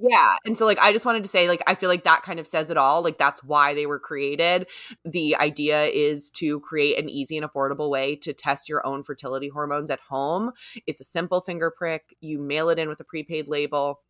Yeah. 0.00 0.36
And 0.44 0.58
so 0.58 0.64
like 0.64 0.80
I 0.80 0.92
just 0.92 1.06
wanted 1.06 1.22
to 1.22 1.28
say 1.28 1.46
like 1.48 1.62
I 1.68 1.74
feel 1.76 1.88
like 1.88 2.02
that 2.04 2.22
kind 2.22 2.40
of 2.40 2.46
says 2.48 2.68
it 2.68 2.76
all. 2.76 3.02
Like 3.02 3.16
that's 3.16 3.44
why 3.44 3.74
they 3.74 3.86
were 3.86 4.00
created. 4.00 4.66
The 5.04 5.36
idea 5.36 5.84
is 5.84 6.30
to 6.32 6.58
create 6.60 6.98
an 6.98 7.08
easy 7.08 7.36
and 7.36 7.46
affordable 7.48 7.88
way 7.90 8.16
to 8.16 8.32
test 8.32 8.68
your 8.68 8.84
own 8.84 9.04
fertility 9.04 9.48
hormones 9.48 9.90
at 9.90 10.00
home. 10.00 10.50
It's 10.86 11.00
a 11.00 11.04
simple 11.04 11.40
finger 11.40 11.70
prick. 11.70 12.16
You 12.20 12.40
mail 12.40 12.70
it 12.70 12.78
in 12.78 12.88
with 12.88 12.98
a 13.00 13.04
prepaid 13.04 13.48
label 13.48 14.00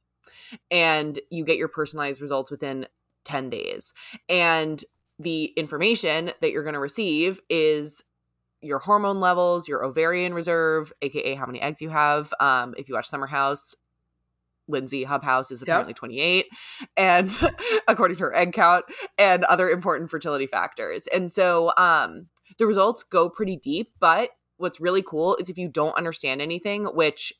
and 0.70 1.18
you 1.30 1.44
get 1.44 1.58
your 1.58 1.68
personalized 1.68 2.20
results 2.20 2.50
within 2.50 2.86
10 3.24 3.50
days. 3.50 3.92
And 4.28 4.82
the 5.18 5.46
information 5.56 6.32
that 6.40 6.50
you're 6.52 6.62
going 6.64 6.74
to 6.74 6.80
receive 6.80 7.40
is 7.50 8.02
your 8.62 8.78
hormone 8.78 9.20
levels, 9.20 9.68
your 9.68 9.84
ovarian 9.84 10.34
reserve, 10.34 10.92
aka 11.02 11.34
how 11.34 11.46
many 11.46 11.60
eggs 11.60 11.82
you 11.82 11.90
have. 11.90 12.32
Um, 12.40 12.74
if 12.78 12.88
you 12.88 12.94
watch 12.94 13.06
Summer 13.08 13.26
House, 13.26 13.74
Lindsay 14.68 15.04
Hubbard 15.04 15.46
is 15.50 15.62
apparently 15.62 15.94
28, 15.94 16.46
and 16.96 17.36
according 17.88 18.16
to 18.16 18.24
her 18.24 18.34
egg 18.34 18.52
count, 18.52 18.84
and 19.18 19.44
other 19.44 19.68
important 19.68 20.10
fertility 20.10 20.46
factors. 20.46 21.06
And 21.12 21.32
so 21.32 21.72
um, 21.76 22.26
the 22.58 22.66
results 22.66 23.02
go 23.02 23.28
pretty 23.28 23.56
deep, 23.56 23.92
but 24.00 24.30
what's 24.56 24.80
really 24.80 25.02
cool 25.02 25.36
is 25.36 25.48
if 25.48 25.58
you 25.58 25.68
don't 25.68 25.96
understand 25.96 26.40
anything, 26.40 26.84
which 26.86 27.32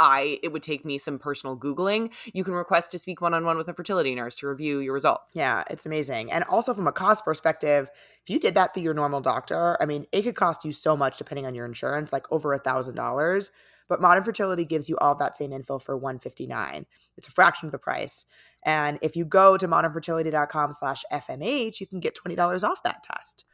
I 0.00 0.38
it 0.42 0.50
would 0.50 0.62
take 0.62 0.84
me 0.84 0.96
some 0.98 1.18
personal 1.18 1.56
googling. 1.56 2.10
You 2.32 2.42
can 2.42 2.54
request 2.54 2.90
to 2.92 2.98
speak 2.98 3.20
one 3.20 3.34
on 3.34 3.44
one 3.44 3.58
with 3.58 3.68
a 3.68 3.74
fertility 3.74 4.14
nurse 4.14 4.34
to 4.36 4.48
review 4.48 4.78
your 4.80 4.94
results. 4.94 5.36
Yeah, 5.36 5.62
it's 5.68 5.84
amazing. 5.84 6.32
And 6.32 6.42
also 6.44 6.72
from 6.72 6.86
a 6.86 6.92
cost 6.92 7.24
perspective, 7.24 7.90
if 8.22 8.30
you 8.30 8.40
did 8.40 8.54
that 8.54 8.72
through 8.72 8.82
your 8.82 8.94
normal 8.94 9.20
doctor, 9.20 9.76
I 9.80 9.84
mean, 9.84 10.06
it 10.10 10.22
could 10.22 10.36
cost 10.36 10.64
you 10.64 10.72
so 10.72 10.96
much 10.96 11.18
depending 11.18 11.44
on 11.44 11.54
your 11.54 11.66
insurance, 11.66 12.12
like 12.12 12.24
over 12.32 12.52
a 12.54 12.58
thousand 12.58 12.94
dollars. 12.94 13.52
But 13.90 14.00
Modern 14.00 14.22
Fertility 14.22 14.64
gives 14.64 14.88
you 14.88 14.96
all 14.98 15.16
that 15.16 15.36
same 15.36 15.52
info 15.52 15.80
for 15.80 15.96
159. 15.96 16.86
It's 17.16 17.26
a 17.26 17.32
fraction 17.32 17.66
of 17.66 17.72
the 17.72 17.78
price. 17.78 18.24
And 18.64 19.00
if 19.02 19.16
you 19.16 19.24
go 19.24 19.56
to 19.56 19.66
modernfertility.com 19.66 20.72
slash 20.72 21.02
FMH, 21.12 21.80
you 21.80 21.88
can 21.88 21.98
get 21.98 22.16
$20 22.16 22.62
off 22.62 22.84
that 22.84 23.02
test. 23.02 23.44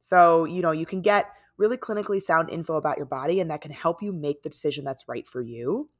So, 0.00 0.46
you 0.46 0.62
know, 0.62 0.70
you 0.70 0.86
can 0.86 1.02
get 1.02 1.26
really 1.58 1.76
clinically 1.76 2.22
sound 2.22 2.48
info 2.48 2.76
about 2.76 2.96
your 2.96 3.04
body 3.04 3.38
and 3.38 3.50
that 3.50 3.60
can 3.60 3.70
help 3.70 4.02
you 4.02 4.14
make 4.14 4.42
the 4.42 4.48
decision 4.48 4.82
that's 4.82 5.06
right 5.06 5.28
for 5.28 5.42
you. 5.42 5.90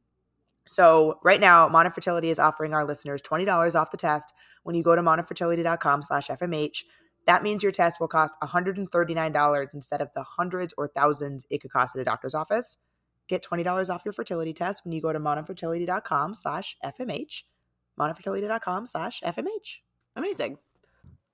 So 0.66 1.18
right 1.22 1.40
now, 1.40 1.68
Modern 1.68 1.92
Fertility 1.92 2.30
is 2.30 2.38
offering 2.38 2.72
our 2.72 2.86
listeners 2.86 3.20
$20 3.20 3.74
off 3.74 3.90
the 3.90 3.98
test 3.98 4.32
when 4.62 4.74
you 4.74 4.82
go 4.82 4.96
to 4.96 5.02
modernfertility.com 5.02 6.00
slash 6.00 6.28
FMH. 6.28 6.84
That 7.26 7.42
means 7.42 7.62
your 7.62 7.72
test 7.72 8.00
will 8.00 8.08
cost 8.08 8.36
$139 8.42 9.74
instead 9.74 10.00
of 10.00 10.08
the 10.14 10.22
hundreds 10.22 10.72
or 10.78 10.88
thousands 10.88 11.46
it 11.50 11.60
could 11.60 11.72
cost 11.72 11.94
at 11.94 12.00
a 12.00 12.04
doctor's 12.04 12.34
office. 12.34 12.78
Get 13.32 13.42
$20 13.42 13.88
off 13.88 14.02
your 14.04 14.12
fertility 14.12 14.52
test 14.52 14.84
when 14.84 14.92
you 14.92 15.00
go 15.00 15.10
to 15.10 15.18
modernfertility.com 15.18 16.34
slash 16.34 16.76
FMH. 16.84 17.44
Modernfertility.com 17.98 18.86
slash 18.86 19.22
FMH. 19.22 19.78
Amazing. 20.14 20.58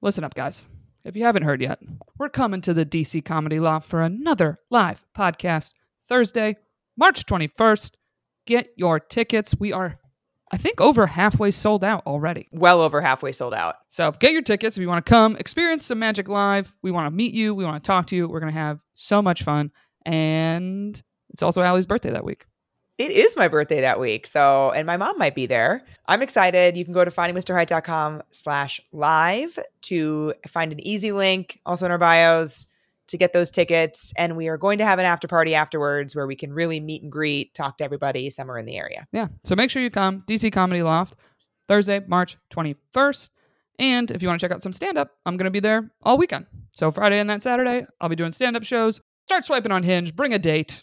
Listen 0.00 0.22
up, 0.22 0.32
guys. 0.32 0.64
If 1.02 1.16
you 1.16 1.24
haven't 1.24 1.42
heard 1.42 1.60
yet, 1.60 1.80
we're 2.16 2.28
coming 2.28 2.60
to 2.60 2.72
the 2.72 2.86
DC 2.86 3.24
Comedy 3.24 3.58
Loft 3.58 3.88
for 3.88 4.00
another 4.00 4.60
live 4.70 5.04
podcast 5.12 5.72
Thursday, 6.08 6.56
March 6.96 7.26
21st. 7.26 7.94
Get 8.46 8.72
your 8.76 9.00
tickets. 9.00 9.56
We 9.58 9.72
are, 9.72 9.98
I 10.52 10.56
think, 10.56 10.80
over 10.80 11.08
halfway 11.08 11.50
sold 11.50 11.82
out 11.82 12.06
already. 12.06 12.46
Well 12.52 12.80
over 12.80 13.00
halfway 13.00 13.32
sold 13.32 13.54
out. 13.54 13.74
So 13.88 14.12
get 14.12 14.30
your 14.30 14.42
tickets 14.42 14.76
if 14.76 14.80
you 14.80 14.88
want 14.88 15.04
to 15.04 15.10
come 15.10 15.34
experience 15.34 15.86
some 15.86 15.98
magic 15.98 16.28
live. 16.28 16.76
We 16.80 16.92
want 16.92 17.06
to 17.06 17.10
meet 17.10 17.34
you. 17.34 17.56
We 17.56 17.64
want 17.64 17.82
to 17.82 17.84
talk 17.84 18.06
to 18.06 18.14
you. 18.14 18.28
We're 18.28 18.38
going 18.38 18.52
to 18.52 18.58
have 18.60 18.78
so 18.94 19.20
much 19.20 19.42
fun. 19.42 19.72
And 20.06 21.02
it's 21.30 21.42
also 21.42 21.62
Ali's 21.62 21.86
birthday 21.86 22.10
that 22.10 22.24
week. 22.24 22.44
It 22.98 23.12
is 23.12 23.36
my 23.36 23.46
birthday 23.46 23.82
that 23.82 24.00
week. 24.00 24.26
So, 24.26 24.72
and 24.72 24.84
my 24.84 24.96
mom 24.96 25.18
might 25.18 25.36
be 25.36 25.46
there. 25.46 25.84
I'm 26.08 26.20
excited. 26.20 26.76
You 26.76 26.84
can 26.84 26.92
go 26.92 27.04
to 27.04 27.12
findingmrheight.com 27.12 28.24
slash 28.32 28.80
live 28.92 29.56
to 29.82 30.34
find 30.48 30.72
an 30.72 30.80
easy 30.80 31.12
link, 31.12 31.60
also 31.64 31.86
in 31.86 31.92
our 31.92 31.98
bios, 31.98 32.66
to 33.06 33.16
get 33.16 33.32
those 33.32 33.52
tickets. 33.52 34.12
And 34.16 34.36
we 34.36 34.48
are 34.48 34.56
going 34.56 34.78
to 34.78 34.84
have 34.84 34.98
an 34.98 35.04
after 35.04 35.28
party 35.28 35.54
afterwards 35.54 36.16
where 36.16 36.26
we 36.26 36.34
can 36.34 36.52
really 36.52 36.80
meet 36.80 37.02
and 37.02 37.12
greet, 37.12 37.54
talk 37.54 37.78
to 37.78 37.84
everybody 37.84 38.30
somewhere 38.30 38.58
in 38.58 38.66
the 38.66 38.76
area. 38.76 39.06
Yeah. 39.12 39.28
So 39.44 39.54
make 39.54 39.70
sure 39.70 39.80
you 39.80 39.90
come. 39.90 40.24
DC 40.26 40.50
Comedy 40.52 40.82
Loft, 40.82 41.14
Thursday, 41.68 42.02
March 42.04 42.36
21st. 42.50 43.30
And 43.78 44.10
if 44.10 44.22
you 44.22 44.28
want 44.28 44.40
to 44.40 44.44
check 44.44 44.52
out 44.52 44.62
some 44.62 44.72
stand 44.72 44.98
up, 44.98 45.12
I'm 45.24 45.36
going 45.36 45.44
to 45.44 45.52
be 45.52 45.60
there 45.60 45.88
all 46.02 46.18
weekend. 46.18 46.46
So 46.74 46.90
Friday 46.90 47.20
and 47.20 47.30
that 47.30 47.44
Saturday, 47.44 47.86
I'll 48.00 48.08
be 48.08 48.16
doing 48.16 48.32
stand 48.32 48.56
up 48.56 48.64
shows. 48.64 49.00
Start 49.26 49.44
swiping 49.44 49.70
on 49.70 49.84
Hinge, 49.84 50.16
bring 50.16 50.32
a 50.32 50.38
date, 50.38 50.82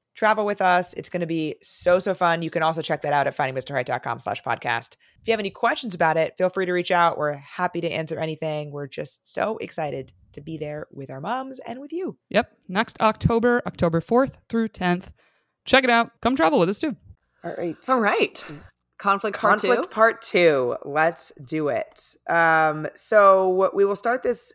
travel 0.21 0.45
with 0.45 0.61
us. 0.61 0.93
It's 0.93 1.09
going 1.09 1.21
to 1.21 1.25
be 1.25 1.55
so, 1.63 1.97
so 1.97 2.13
fun. 2.13 2.43
You 2.43 2.51
can 2.51 2.61
also 2.61 2.83
check 2.83 3.01
that 3.01 3.11
out 3.11 3.25
at 3.25 3.35
findingmrheight.com 3.35 4.19
slash 4.19 4.43
podcast. 4.43 4.93
If 5.19 5.27
you 5.27 5.31
have 5.31 5.39
any 5.39 5.49
questions 5.49 5.95
about 5.95 6.15
it, 6.15 6.37
feel 6.37 6.49
free 6.49 6.67
to 6.67 6.73
reach 6.73 6.91
out. 6.91 7.17
We're 7.17 7.33
happy 7.33 7.81
to 7.81 7.89
answer 7.89 8.19
anything. 8.19 8.69
We're 8.69 8.85
just 8.85 9.27
so 9.27 9.57
excited 9.57 10.11
to 10.33 10.41
be 10.41 10.59
there 10.59 10.85
with 10.91 11.09
our 11.09 11.21
moms 11.21 11.57
and 11.65 11.81
with 11.81 11.91
you. 11.91 12.19
Yep. 12.29 12.51
Next 12.67 13.01
October, 13.01 13.63
October 13.65 13.99
4th 13.99 14.35
through 14.47 14.67
10th. 14.67 15.07
Check 15.65 15.83
it 15.83 15.89
out. 15.89 16.11
Come 16.21 16.35
travel 16.35 16.59
with 16.59 16.69
us 16.69 16.77
too. 16.77 16.95
All 17.43 17.55
right. 17.57 17.77
All 17.89 17.99
right. 17.99 18.45
Conflict 18.99 19.39
part 19.39 19.59
Conflict 19.59 19.83
two. 19.85 19.89
part 19.89 20.21
two. 20.21 20.75
Let's 20.85 21.31
do 21.43 21.69
it. 21.69 21.99
Um, 22.29 22.85
so 22.93 23.71
we 23.73 23.85
will 23.85 23.95
start 23.95 24.21
this 24.21 24.53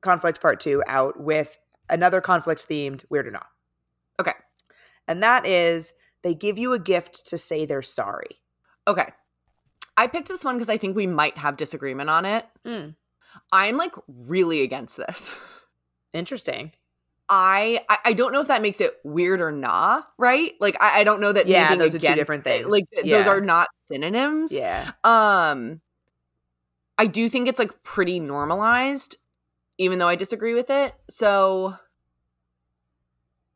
conflict 0.00 0.40
part 0.40 0.58
two 0.58 0.82
out 0.86 1.20
with 1.20 1.58
another 1.90 2.22
conflict 2.22 2.66
themed 2.66 3.04
weird 3.10 3.26
or 3.26 3.30
not. 3.30 3.48
Okay. 4.18 4.32
And 5.08 5.22
that 5.22 5.46
is 5.46 5.92
they 6.22 6.34
give 6.34 6.58
you 6.58 6.72
a 6.72 6.78
gift 6.78 7.26
to 7.28 7.38
say 7.38 7.64
they're 7.64 7.82
sorry. 7.82 8.40
Okay. 8.86 9.06
I 9.96 10.06
picked 10.06 10.28
this 10.28 10.44
one 10.44 10.56
because 10.56 10.68
I 10.70 10.78
think 10.78 10.96
we 10.96 11.06
might 11.06 11.36
have 11.38 11.56
disagreement 11.56 12.10
on 12.10 12.24
it. 12.24 12.46
Mm. 12.66 12.94
I'm 13.50 13.76
like 13.76 13.94
really 14.06 14.62
against 14.62 14.96
this. 14.96 15.38
Interesting. 16.12 16.72
I, 17.28 17.80
I 17.88 17.98
I 18.06 18.12
don't 18.12 18.32
know 18.32 18.40
if 18.40 18.48
that 18.48 18.62
makes 18.62 18.80
it 18.80 18.92
weird 19.04 19.40
or 19.40 19.52
not, 19.52 20.08
right? 20.18 20.52
Like 20.60 20.76
I, 20.82 21.00
I 21.00 21.04
don't 21.04 21.20
know 21.20 21.32
that 21.32 21.46
Yeah, 21.46 21.70
maybe 21.70 21.78
those 21.78 21.94
are 21.94 21.98
two 21.98 22.14
different 22.14 22.44
things. 22.44 22.70
Like 22.70 22.84
Yeah. 22.92 23.18
those 23.18 23.26
are 23.26 23.40
not 23.40 23.68
synonyms. 23.86 24.52
Yeah. 24.52 24.92
Um 25.04 25.80
I 26.98 27.06
do 27.06 27.28
think 27.28 27.48
it's 27.48 27.58
like 27.58 27.82
pretty 27.82 28.20
normalized, 28.20 29.16
even 29.78 29.98
though 29.98 30.08
I 30.08 30.14
disagree 30.16 30.54
with 30.54 30.68
it. 30.70 30.94
So 31.08 31.76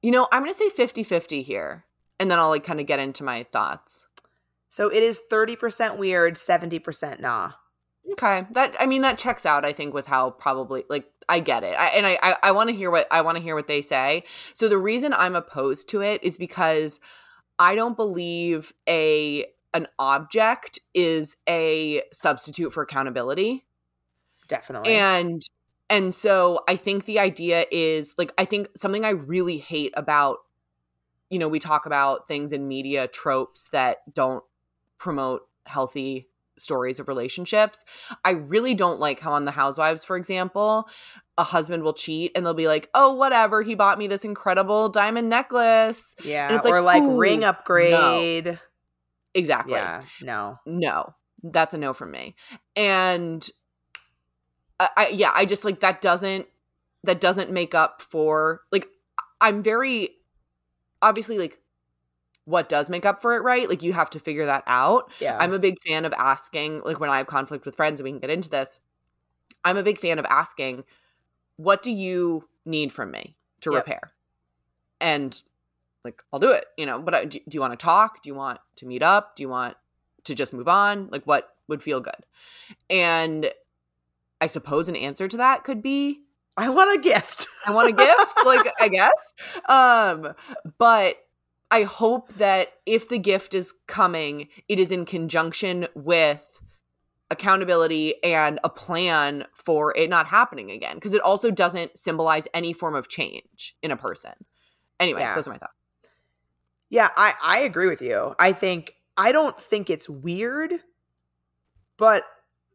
you 0.03 0.11
know, 0.11 0.29
I'm 0.33 0.43
gonna 0.43 0.55
say 0.55 0.69
50-50 0.71 1.43
here. 1.43 1.85
And 2.19 2.31
then 2.31 2.39
I'll 2.39 2.49
like 2.49 2.65
kind 2.65 2.81
of 2.81 2.87
get 2.87 2.99
into 2.99 3.25
my 3.25 3.43
thoughts. 3.45 4.07
So 4.71 4.89
it 4.89 5.03
is 5.03 5.21
30% 5.31 5.99
weird, 5.99 6.35
70% 6.35 7.21
nah. 7.21 7.53
Okay, 8.13 8.47
that 8.53 8.77
I 8.79 8.87
mean 8.87 9.03
that 9.03 9.19
checks 9.19 9.45
out. 9.45 9.65
I 9.65 9.73
think 9.73 9.93
with 9.93 10.07
how 10.07 10.31
probably 10.31 10.85
like 10.89 11.07
I 11.29 11.41
get 11.41 11.65
it, 11.65 11.75
I, 11.77 11.89
and 11.89 12.07
I 12.07 12.19
I, 12.23 12.37
I 12.45 12.53
want 12.53 12.71
to 12.71 12.77
hear 12.77 12.89
what 12.91 13.09
I 13.11 13.21
want 13.23 13.37
to 13.37 13.43
hear 13.43 13.57
what 13.57 13.67
they 13.67 13.83
say. 13.83 14.23
So 14.55 14.69
the 14.69 14.79
reason 14.79 15.13
I'm 15.13 15.35
opposed 15.35 15.89
to 15.89 16.03
it 16.03 16.23
is 16.23 16.39
because 16.39 17.01
I 17.59 17.75
don't 17.75 17.97
believe 17.97 18.73
a 18.89 19.47
an 19.75 19.89
object 19.99 20.79
is 20.95 21.37
a 21.49 22.03
substitute 22.13 22.73
for 22.73 22.83
accountability, 22.83 23.67
Definitely. 24.47 24.93
and 24.95 25.43
and 25.89 26.15
so 26.15 26.61
I 26.69 26.77
think 26.77 27.05
the 27.05 27.19
idea 27.19 27.65
is 27.71 28.15
like 28.19 28.33
I 28.39 28.45
think 28.45 28.69
something 28.77 29.05
I 29.05 29.11
really 29.11 29.59
hate 29.59 29.93
about 29.97 30.39
you 31.31 31.39
know 31.39 31.49
we 31.49 31.59
talk 31.59 31.87
about 31.87 32.29
things 32.29 32.53
in 32.53 32.69
media 32.69 33.09
tropes 33.09 33.69
that 33.71 33.99
don't 34.13 34.45
promote 34.99 35.43
healthy 35.65 36.29
stories 36.59 36.99
of 36.99 37.09
relationships. 37.09 37.85
I 38.25 38.31
really 38.31 38.75
don't 38.75 38.99
like 38.99 39.21
how 39.21 39.33
on 39.33 39.45
the 39.45 39.51
Housewives, 39.51 40.05
for 40.05 40.17
example, 40.17 40.89
a 41.37 41.45
husband 41.45 41.83
will 41.83 41.93
cheat 41.93 42.33
and 42.35 42.45
they'll 42.45 42.55
be 42.55 42.69
like, 42.69 42.89
"Oh, 42.95 43.13
whatever, 43.15 43.63
he 43.63 43.75
bought 43.75 43.99
me 43.99 44.07
this 44.07 44.25
incredible 44.25 44.89
diamond 44.89 45.29
necklace." 45.29 46.17
yeah. 46.25 46.49
and 46.49 46.57
it's 46.57 46.67
or 46.67 46.81
like, 46.81 47.03
like 47.03 47.19
ring 47.19 47.45
upgrade. 47.45 48.59
Exactly. 49.35 49.75
Yeah. 49.75 50.03
No. 50.23 50.59
No, 50.65 51.15
that's 51.43 51.75
a 51.75 51.79
no 51.79 51.93
from 51.93 52.11
me. 52.11 52.35
And 52.75 53.47
I, 54.79 54.89
I 54.97 55.09
yeah, 55.09 55.33
I 55.35 55.45
just 55.45 55.65
like 55.65 55.81
that 55.81 56.01
doesn't 56.01 56.47
that 57.05 57.21
doesn't 57.21 57.51
make 57.51 57.75
up 57.75 58.03
for 58.03 58.63
like 58.73 58.89
I'm 59.41 59.63
very 59.63 60.11
obviously 61.03 61.39
like 61.39 61.61
what 62.47 62.69
does 62.69 62.89
make 62.89 63.05
up 63.05 63.21
for 63.21 63.35
it, 63.37 63.41
right? 63.41 63.69
Like 63.69 63.83
you 63.83 63.93
have 63.93 64.09
to 64.11 64.21
figure 64.21 64.47
that 64.47 64.63
out. 64.67 65.11
Yeah. 65.21 65.37
I'm 65.39 65.53
a 65.53 65.59
big 65.59 65.77
fan 65.87 66.05
of 66.05 66.15
asking, 66.17 66.83
like 66.85 67.01
when 67.01 67.11
I 67.11 67.19
have 67.19 67.27
conflict 67.27 67.67
with 67.67 67.75
friends, 67.75 68.01
and 68.01 68.05
we 68.05 68.13
can 68.13 68.21
get 68.21 68.31
into 68.31 68.49
this. 68.49 68.79
I'm 69.65 69.77
a 69.77 69.83
big 69.83 69.99
fan 69.99 70.21
of 70.21 70.25
asking, 70.27 70.85
what 71.57 71.83
do 71.83 71.91
you 71.91 72.49
need 72.65 72.93
from 72.93 73.11
me 73.11 73.37
to 73.63 73.73
Yep. 73.73 73.81
repair? 73.81 74.13
And 75.01 75.43
like, 76.05 76.23
I'll 76.33 76.39
do 76.39 76.53
it, 76.53 76.67
you 76.79 76.87
know, 76.87 77.01
but 77.01 77.15
I, 77.15 77.25
do, 77.25 77.41
do 77.49 77.57
you 77.57 77.61
want 77.61 77.73
to 77.73 77.85
talk? 77.85 78.23
Do 78.23 78.31
you 78.31 78.35
want 78.37 78.61
to 78.77 78.87
meet 78.87 79.03
up? 79.03 79.35
Do 79.35 79.43
you 79.43 79.49
want 79.49 79.77
to 80.23 80.35
just 80.37 80.53
move 80.53 80.69
on? 80.69 81.09
Like, 81.11 81.25
what 81.25 81.53
would 81.67 81.83
feel 81.83 82.01
good? 82.01 82.25
And 82.89 83.51
I 84.41 84.47
suppose 84.49 84.89
an 84.89 84.97
answer 84.97 85.29
to 85.29 85.37
that 85.39 85.65
could 85.65 85.83
be, 85.83 86.21
I 86.57 86.69
want 86.71 86.99
a 86.99 87.01
gift. 87.01 87.47
I 87.67 87.73
want 87.73 87.89
a 87.89 87.93
gift, 87.93 88.35
like 88.47 88.67
I 88.81 88.89
guess. 88.89 89.35
Um, 89.69 90.35
but 90.79 91.17
I 91.71 91.83
hope 91.83 92.33
that 92.35 92.69
if 92.87 93.09
the 93.09 93.19
gift 93.19 93.55
is 93.55 93.75
coming, 93.87 94.49
it 94.69 94.79
is 94.79 94.93
in 94.93 95.05
conjunction 95.05 95.87
with 95.95 96.45
accountability 97.31 98.23
and 98.23 98.61
a 98.63 98.69
plan 98.69 99.45
for 99.53 99.97
it 99.97 100.09
not 100.09 100.29
happening 100.29 100.71
again. 100.71 100.95
Because 100.95 101.13
it 101.13 101.21
also 101.23 101.51
doesn't 101.51 101.99
symbolize 101.99 102.47
any 102.55 102.73
form 102.73 102.95
of 102.95 103.09
change 103.09 103.75
in 103.83 103.91
a 103.91 103.97
person. 103.97 104.33
Anyway, 105.01 105.21
Yeah. 105.21 105.35
those 105.35 105.49
are 105.49 105.51
my 105.51 105.59
thoughts. 105.59 105.73
Yeah, 106.89 107.09
I, 107.17 107.35
I 107.43 107.59
agree 107.61 107.89
with 107.89 108.01
you. 108.01 108.35
I 108.39 108.53
think 108.53 108.95
I 109.17 109.33
don't 109.33 109.59
think 109.59 109.91
it's 109.91 110.09
weird, 110.09 110.73
but 111.97 112.23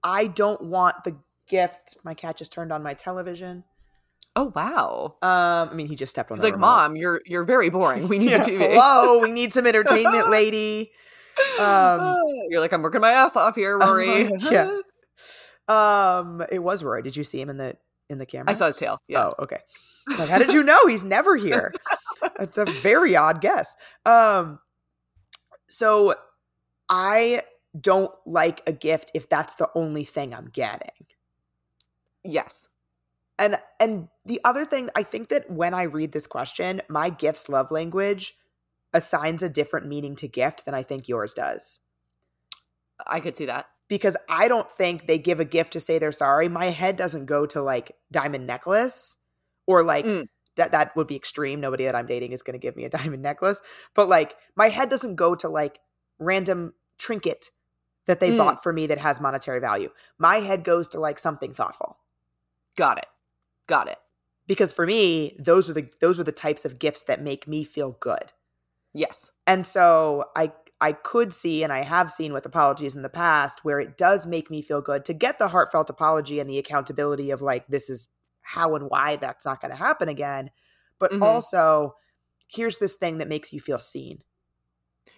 I 0.04 0.28
don't 0.28 0.64
want 0.64 1.04
the 1.06 1.16
gift. 1.52 1.98
My 2.04 2.16
cat 2.16 2.38
just 2.38 2.52
turned 2.52 2.72
on 2.72 2.82
my 2.82 2.96
television. 2.96 3.66
Oh 4.36 4.52
wow. 4.56 5.18
Um, 5.22 5.70
I 5.70 5.74
mean, 5.74 5.88
he 5.88 5.96
just 5.96 6.10
stepped 6.10 6.32
on. 6.32 6.38
He's 6.38 6.44
like, 6.44 6.54
remote. 6.54 6.66
Mom, 6.66 6.96
you're 6.96 7.22
you're 7.26 7.44
very 7.44 7.70
boring. 7.70 8.08
We 8.08 8.18
need 8.18 8.32
Yeah, 8.32 8.40
TV. 8.44 8.74
Hello, 8.74 9.20
we 9.20 9.30
need 9.30 9.54
some 9.54 9.68
entertainment, 9.68 10.30
lady. 10.32 10.92
Um, 11.60 12.18
you're 12.50 12.62
like, 12.62 12.72
I'm 12.72 12.82
working 12.82 13.02
my 13.02 13.12
ass 13.12 13.36
off 13.36 13.56
here, 13.56 13.78
Rory. 13.78 14.32
yeah. 14.50 14.80
Um, 15.68 16.44
it 16.50 16.60
was 16.60 16.84
Rory. 16.84 17.04
Did 17.04 17.18
you 17.18 17.24
see 17.26 17.42
him 17.42 17.50
in 17.50 17.58
the 17.58 17.76
in 18.10 18.18
the 18.18 18.26
camera? 18.26 18.52
I 18.52 18.54
saw 18.54 18.68
his 18.68 18.78
tail. 18.78 18.98
Yeah. 19.08 19.26
Oh, 19.28 19.36
okay. 19.44 19.60
Like, 20.18 20.30
how 20.30 20.40
did 20.40 20.54
you 20.54 20.64
know 20.64 20.88
he's 20.88 21.04
never 21.04 21.36
here? 21.36 21.74
That's 22.38 22.58
a 22.58 22.66
very 22.66 23.16
odd 23.16 23.40
guess. 23.40 23.76
Um, 24.06 24.60
so 25.70 26.16
I 26.90 27.44
don't 27.80 28.12
like 28.26 28.62
a 28.66 28.74
gift 28.74 29.12
if 29.14 29.30
that's 29.30 29.56
the 29.56 29.70
only 29.76 30.04
thing 30.04 30.34
I'm 30.34 30.50
getting. 30.52 31.06
Yes. 32.24 32.68
And 33.40 33.60
and 33.80 34.08
the 34.26 34.40
other 34.44 34.66
thing, 34.66 34.90
I 34.96 35.04
think 35.04 35.30
that 35.30 35.50
when 35.50 35.74
I 35.74 35.84
read 35.84 36.12
this 36.12 36.28
question, 36.28 36.82
my 36.90 37.10
gifts 37.10 37.50
love 37.50 37.72
language 37.72 38.36
assigns 38.94 39.42
a 39.42 39.50
different 39.50 39.88
meaning 39.88 40.16
to 40.18 40.28
gift 40.28 40.66
than 40.66 40.74
I 40.74 40.84
think 40.84 41.08
yours 41.08 41.34
does. 41.34 41.80
I 43.08 43.20
could 43.20 43.36
see 43.38 43.46
that. 43.46 43.68
Because 43.88 44.16
I 44.30 44.48
don't 44.48 44.70
think 44.72 45.08
they 45.08 45.18
give 45.18 45.40
a 45.40 45.46
gift 45.46 45.74
to 45.74 45.80
say 45.80 45.98
they're 46.00 46.12
sorry. 46.12 46.48
My 46.48 46.70
head 46.70 46.96
doesn't 46.98 47.26
go 47.26 47.46
to 47.48 47.62
like 47.62 47.94
diamond 48.12 48.48
necklace 48.48 49.18
or 49.66 49.84
like 49.84 50.06
Mm. 50.06 50.28
that 50.56 50.72
that 50.72 50.96
would 50.96 51.08
be 51.08 51.16
extreme. 51.16 51.60
Nobody 51.60 51.86
that 51.86 51.96
I'm 51.96 52.06
dating 52.06 52.32
is 52.32 52.42
going 52.42 52.54
to 52.54 52.60
give 52.60 52.76
me 52.76 52.86
a 52.86 52.90
diamond 52.98 53.24
necklace. 53.24 53.60
But 53.96 54.08
like 54.08 54.36
my 54.56 54.70
head 54.70 54.90
doesn't 54.90 55.16
go 55.16 55.36
to 55.36 55.50
like 55.50 55.80
random 56.20 56.74
trinket 57.00 57.48
that 58.06 58.20
they 58.20 58.32
Mm. 58.32 58.38
bought 58.38 58.64
for 58.64 58.72
me 58.72 58.88
that 58.88 58.98
has 59.00 59.20
monetary 59.20 59.60
value. 59.60 59.90
My 60.18 60.38
head 60.40 60.64
goes 60.64 60.88
to 60.90 61.00
like 61.00 61.18
something 61.20 61.54
thoughtful. 61.54 61.98
Got 62.76 62.98
it. 62.98 63.08
Got 63.68 63.88
it. 63.88 63.98
Because 64.48 64.74
for 64.74 64.86
me, 64.86 65.38
those 65.40 65.70
are 65.70 65.74
the 65.74 65.90
those 66.02 66.20
are 66.20 66.24
the 66.24 66.32
types 66.32 66.66
of 66.66 66.80
gifts 66.80 67.04
that 67.04 67.22
make 67.22 67.48
me 67.48 67.64
feel 67.64 67.98
good. 68.00 68.32
Yes. 68.94 69.32
And 69.48 69.66
so 69.66 70.26
I 70.36 70.52
I 70.82 70.94
could 70.94 71.32
see 71.32 71.64
and 71.64 71.72
I 71.72 71.84
have 71.84 72.12
seen 72.12 72.34
with 72.34 72.46
apologies 72.46 72.96
in 72.96 73.04
the 73.04 73.10
past 73.10 73.64
where 73.64 73.80
it 73.80 73.98
does 73.98 74.26
make 74.26 74.50
me 74.50 74.62
feel 74.62 74.82
good 74.82 75.06
to 75.06 75.14
get 75.14 75.38
the 75.40 75.50
heartfelt 75.50 75.90
apology 75.90 76.40
and 76.40 76.50
the 76.50 76.58
accountability 76.58 77.30
of 77.32 77.42
like 77.42 77.68
this 77.68 77.90
is 77.90 78.10
how 78.42 78.76
and 78.76 78.90
why 78.90 79.16
that's 79.16 79.46
not 79.46 79.62
going 79.62 79.72
to 79.72 79.78
happen 79.78 80.10
again. 80.10 80.50
But 81.00 81.12
Mhm. 81.12 81.22
also 81.24 81.96
here's 82.48 82.80
this 82.80 82.96
thing 82.96 83.20
that 83.20 83.30
makes 83.30 83.54
you 83.54 83.60
feel 83.62 83.80
seen. 83.80 84.24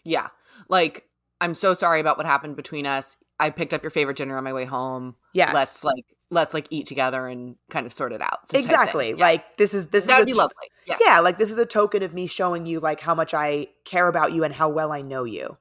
Yeah. 0.03 0.27
Like, 0.69 1.09
I'm 1.41 1.53
so 1.53 1.73
sorry 1.73 1.99
about 1.99 2.17
what 2.17 2.25
happened 2.27 2.55
between 2.55 2.85
us. 2.85 3.17
I 3.39 3.49
picked 3.49 3.73
up 3.73 3.81
your 3.81 3.89
favorite 3.89 4.17
dinner 4.17 4.37
on 4.37 4.43
my 4.43 4.53
way 4.53 4.65
home. 4.65 5.15
Yes. 5.33 5.53
Let's 5.53 5.83
like 5.83 6.05
let's 6.33 6.53
like 6.53 6.67
eat 6.69 6.85
together 6.85 7.27
and 7.27 7.55
kind 7.69 7.85
of 7.85 7.93
sort 7.93 8.11
it 8.11 8.21
out. 8.21 8.47
So 8.47 8.53
type 8.57 8.63
thing. 8.65 8.71
exactly. 8.71 9.09
Yeah. 9.11 9.15
Like 9.17 9.57
this 9.57 9.73
is 9.73 9.87
this 9.87 10.05
that'd 10.05 10.27
is 10.27 10.33
be 10.33 10.37
a, 10.37 10.41
lovely. 10.41 10.55
Yes. 10.85 10.99
Yeah, 11.03 11.19
like 11.19 11.37
this 11.37 11.51
is 11.51 11.57
a 11.57 11.65
token 11.65 12.03
of 12.03 12.13
me 12.13 12.27
showing 12.27 12.65
you 12.65 12.79
like 12.79 12.99
how 12.99 13.15
much 13.15 13.33
I 13.33 13.67
care 13.85 14.07
about 14.07 14.33
you 14.33 14.43
and 14.43 14.53
how 14.53 14.69
well 14.69 14.91
I 14.91 15.01
know 15.01 15.23
you. 15.23 15.57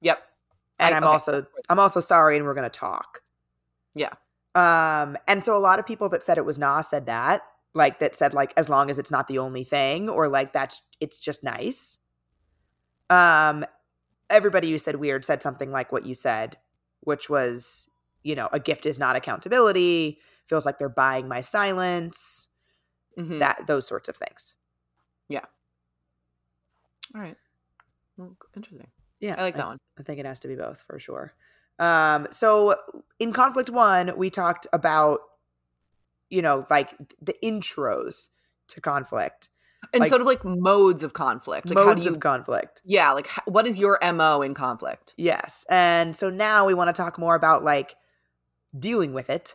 Yep. 0.00 0.22
and 0.78 0.94
I- 0.94 0.96
I'm 0.96 1.04
okay. 1.04 1.12
also 1.12 1.46
I'm 1.68 1.78
also 1.78 2.00
sorry 2.00 2.36
and 2.36 2.46
we're 2.46 2.54
gonna 2.54 2.70
talk. 2.70 3.20
Yeah. 3.94 4.12
Um, 4.54 5.16
and 5.26 5.44
so 5.44 5.56
a 5.56 5.60
lot 5.60 5.78
of 5.78 5.86
people 5.86 6.08
that 6.10 6.22
said 6.22 6.38
it 6.38 6.44
was 6.44 6.58
nah 6.58 6.80
said 6.82 7.06
that, 7.06 7.42
like 7.74 8.00
that 8.00 8.14
said 8.16 8.34
like 8.34 8.52
as 8.56 8.68
long 8.68 8.90
as 8.90 8.98
it's 8.98 9.10
not 9.10 9.28
the 9.28 9.38
only 9.38 9.64
thing, 9.64 10.08
or 10.08 10.28
like 10.28 10.52
that's 10.52 10.82
it's 11.00 11.20
just 11.20 11.42
nice. 11.42 11.98
Um, 13.10 13.64
everybody 14.30 14.70
who 14.70 14.78
said 14.78 14.96
weird 14.96 15.24
said 15.24 15.42
something 15.42 15.70
like 15.70 15.92
what 15.92 16.06
you 16.06 16.14
said, 16.14 16.56
which 17.00 17.28
was, 17.28 17.88
you 18.22 18.34
know, 18.34 18.48
a 18.52 18.60
gift 18.60 18.86
is 18.86 18.98
not 18.98 19.16
accountability, 19.16 20.18
feels 20.46 20.64
like 20.66 20.78
they're 20.78 20.88
buying 20.88 21.28
my 21.28 21.40
silence, 21.40 22.48
Mhm. 23.18 23.38
that 23.40 23.66
those 23.66 23.86
sorts 23.86 24.08
of 24.08 24.16
things. 24.16 24.54
Yeah. 25.28 25.44
All 27.14 27.20
right. 27.20 27.36
Well, 28.16 28.36
interesting. 28.56 28.88
Yeah. 29.20 29.34
I 29.38 29.42
like 29.42 29.56
that 29.56 29.66
one. 29.66 29.78
I 29.98 30.02
think 30.02 30.18
it 30.18 30.26
has 30.26 30.40
to 30.40 30.48
be 30.48 30.56
both 30.56 30.80
for 30.86 30.98
sure. 30.98 31.34
Um, 31.78 32.28
so 32.30 32.76
in 33.18 33.32
conflict 33.32 33.70
one, 33.70 34.16
we 34.16 34.30
talked 34.30 34.66
about, 34.72 35.20
you 36.30 36.42
know, 36.42 36.64
like 36.70 36.94
the 37.20 37.34
intros 37.42 38.28
to 38.68 38.80
conflict, 38.80 39.48
And 39.92 40.00
Like- 40.00 40.10
sort 40.10 40.20
of 40.20 40.28
like 40.28 40.44
modes 40.44 41.02
of 41.02 41.12
conflict. 41.12 41.68
Like 41.68 41.76
how 41.78 41.86
modes 41.86 42.02
do 42.02 42.10
you 42.10 42.14
of 42.14 42.20
conflict. 42.20 42.80
Yeah, 42.84 43.10
like 43.12 43.28
what 43.46 43.66
is 43.66 43.80
your 43.80 43.98
MO 44.00 44.40
in 44.40 44.54
conflict? 44.54 45.12
Yes. 45.16 45.66
And 45.68 46.14
so 46.14 46.30
now 46.30 46.64
we 46.66 46.72
want 46.72 46.86
to 46.88 46.92
talk 46.92 47.18
more 47.18 47.34
about 47.34 47.64
like 47.64 47.96
dealing 48.78 49.12
with 49.12 49.28
it. 49.30 49.54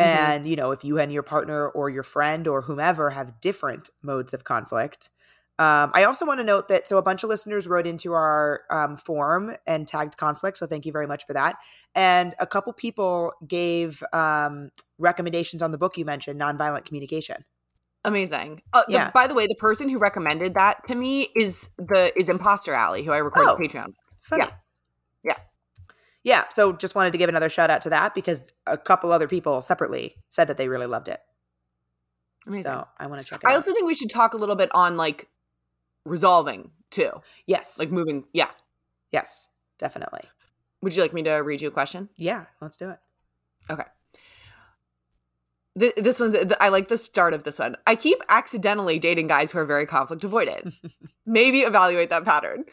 Mhm. 0.00 0.04
And, 0.04 0.48
you 0.48 0.56
know, 0.56 0.72
if 0.72 0.84
you 0.84 0.98
and 0.98 1.12
your 1.12 1.22
partner 1.22 1.68
or 1.68 1.88
your 1.88 2.02
friend 2.02 2.46
or 2.46 2.62
whomever 2.62 3.10
have 3.10 3.40
different 3.40 3.90
modes 4.02 4.34
of 4.34 4.44
conflict. 4.44 5.10
Um, 5.58 5.90
I 5.94 6.04
also 6.04 6.26
want 6.26 6.38
to 6.40 6.44
note 6.44 6.68
that 6.68 6.86
so 6.86 6.98
a 6.98 7.02
bunch 7.02 7.22
of 7.22 7.30
listeners 7.30 7.66
wrote 7.66 7.86
into 7.86 8.12
our 8.12 8.64
um, 8.70 8.98
form 8.98 9.56
and 9.66 9.88
tagged 9.88 10.18
conflict. 10.18 10.58
So 10.58 10.66
thank 10.66 10.84
you 10.84 10.92
very 10.92 11.06
much 11.06 11.24
for 11.26 11.32
that. 11.32 11.56
And 11.94 12.34
a 12.38 12.46
couple 12.46 12.74
people 12.74 13.32
gave 13.48 14.02
um, 14.12 14.68
recommendations 14.98 15.62
on 15.62 15.70
the 15.72 15.78
book 15.78 15.96
you 15.96 16.04
mentioned, 16.04 16.38
Nonviolent 16.38 16.84
Communication. 16.84 17.42
Amazing. 18.04 18.60
Uh, 18.74 18.82
the- 18.86 18.92
Yeah. 18.92 19.10
by 19.12 19.26
the 19.26 19.32
way, 19.34 19.46
the 19.46 19.54
person 19.54 19.88
who 19.88 19.98
recommended 19.98 20.52
that 20.54 20.84
to 20.84 20.94
me 20.94 21.30
is 21.34 21.70
the 21.78 22.12
is 22.18 22.28
Imposter 22.28 22.74
Alley, 22.74 23.02
who 23.02 23.12
I 23.12 23.16
recorded 23.18 23.50
Oh. 23.52 23.56
Patreon. 23.56 23.94
Funny. 24.20 24.44
Yeah. 24.44 24.50
Yeah. 25.24 25.36
Yeah. 26.26 26.42
So 26.50 26.72
just 26.72 26.96
wanted 26.96 27.12
to 27.12 27.18
give 27.18 27.28
another 27.28 27.48
shout 27.48 27.70
out 27.70 27.82
to 27.82 27.90
that 27.90 28.12
because 28.12 28.48
a 28.66 28.76
couple 28.76 29.12
other 29.12 29.28
people 29.28 29.60
separately 29.60 30.16
said 30.28 30.48
that 30.48 30.56
they 30.56 30.66
really 30.66 30.86
loved 30.86 31.06
it. 31.06 31.20
Amazing. 32.48 32.64
So 32.64 32.88
I 32.98 33.06
want 33.06 33.22
to 33.22 33.24
check 33.24 33.44
it 33.44 33.46
I 33.48 33.52
out. 33.52 33.58
also 33.58 33.72
think 33.72 33.86
we 33.86 33.94
should 33.94 34.10
talk 34.10 34.34
a 34.34 34.36
little 34.36 34.56
bit 34.56 34.68
on 34.74 34.96
like 34.96 35.28
resolving 36.04 36.72
too, 36.90 37.10
yes. 37.46 37.78
like 37.78 37.92
moving. 37.92 38.24
Yeah. 38.32 38.48
yes. 39.12 39.46
Definitely. 39.78 40.22
Would 40.82 40.96
you 40.96 41.02
like 41.02 41.14
me 41.14 41.22
to 41.22 41.34
read 41.34 41.62
you 41.62 41.68
a 41.68 41.70
question? 41.70 42.08
Yeah. 42.16 42.46
Let's 42.60 42.76
do 42.76 42.90
it. 42.90 42.98
Okay. 43.70 43.84
Th- 45.78 45.94
this 45.94 46.18
one's. 46.18 46.34
I 46.60 46.70
like 46.70 46.88
the 46.88 46.98
start 46.98 47.34
of 47.34 47.44
this 47.44 47.60
one. 47.60 47.76
I 47.86 47.94
keep 47.94 48.18
accidentally 48.28 48.98
dating 48.98 49.28
guys 49.28 49.52
who 49.52 49.58
are 49.58 49.64
very 49.64 49.86
conflict 49.86 50.24
avoided. 50.24 50.72
Maybe 51.26 51.60
evaluate 51.60 52.10
that 52.10 52.24
pattern. 52.24 52.64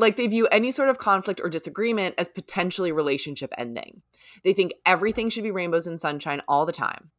Like 0.00 0.16
they 0.16 0.26
view 0.26 0.48
any 0.50 0.72
sort 0.72 0.88
of 0.88 0.98
conflict 0.98 1.40
or 1.42 1.50
disagreement 1.50 2.14
as 2.16 2.28
potentially 2.28 2.90
relationship 2.90 3.52
ending. 3.58 4.02
They 4.42 4.54
think 4.54 4.72
everything 4.86 5.28
should 5.28 5.44
be 5.44 5.50
rainbows 5.50 5.86
and 5.86 6.00
sunshine 6.00 6.40
all 6.48 6.64
the 6.64 6.72
time. 6.72 7.10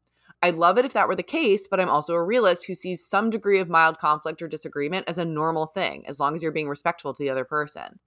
I'd 0.42 0.56
love 0.56 0.80
it 0.80 0.86
if 0.86 0.94
that 0.94 1.08
were 1.08 1.16
the 1.16 1.22
case, 1.22 1.68
but 1.68 1.80
I'm 1.80 1.90
also 1.90 2.16
a 2.16 2.24
realist 2.24 2.66
who 2.66 2.74
sees 2.74 3.06
some 3.06 3.30
degree 3.30 3.60
of 3.60 3.70
mild 3.70 4.00
conflict 4.00 4.42
or 4.42 4.48
disagreement 4.48 5.08
as 5.08 5.20
a 5.20 5.26
normal 5.26 5.68
thing, 5.68 6.04
as 6.08 6.20
long 6.20 6.34
as 6.34 6.42
you're 6.42 6.52
being 6.52 6.70
respectful 6.70 7.14
to 7.14 7.22
the 7.22 7.30
other 7.30 7.46
person. 7.46 8.00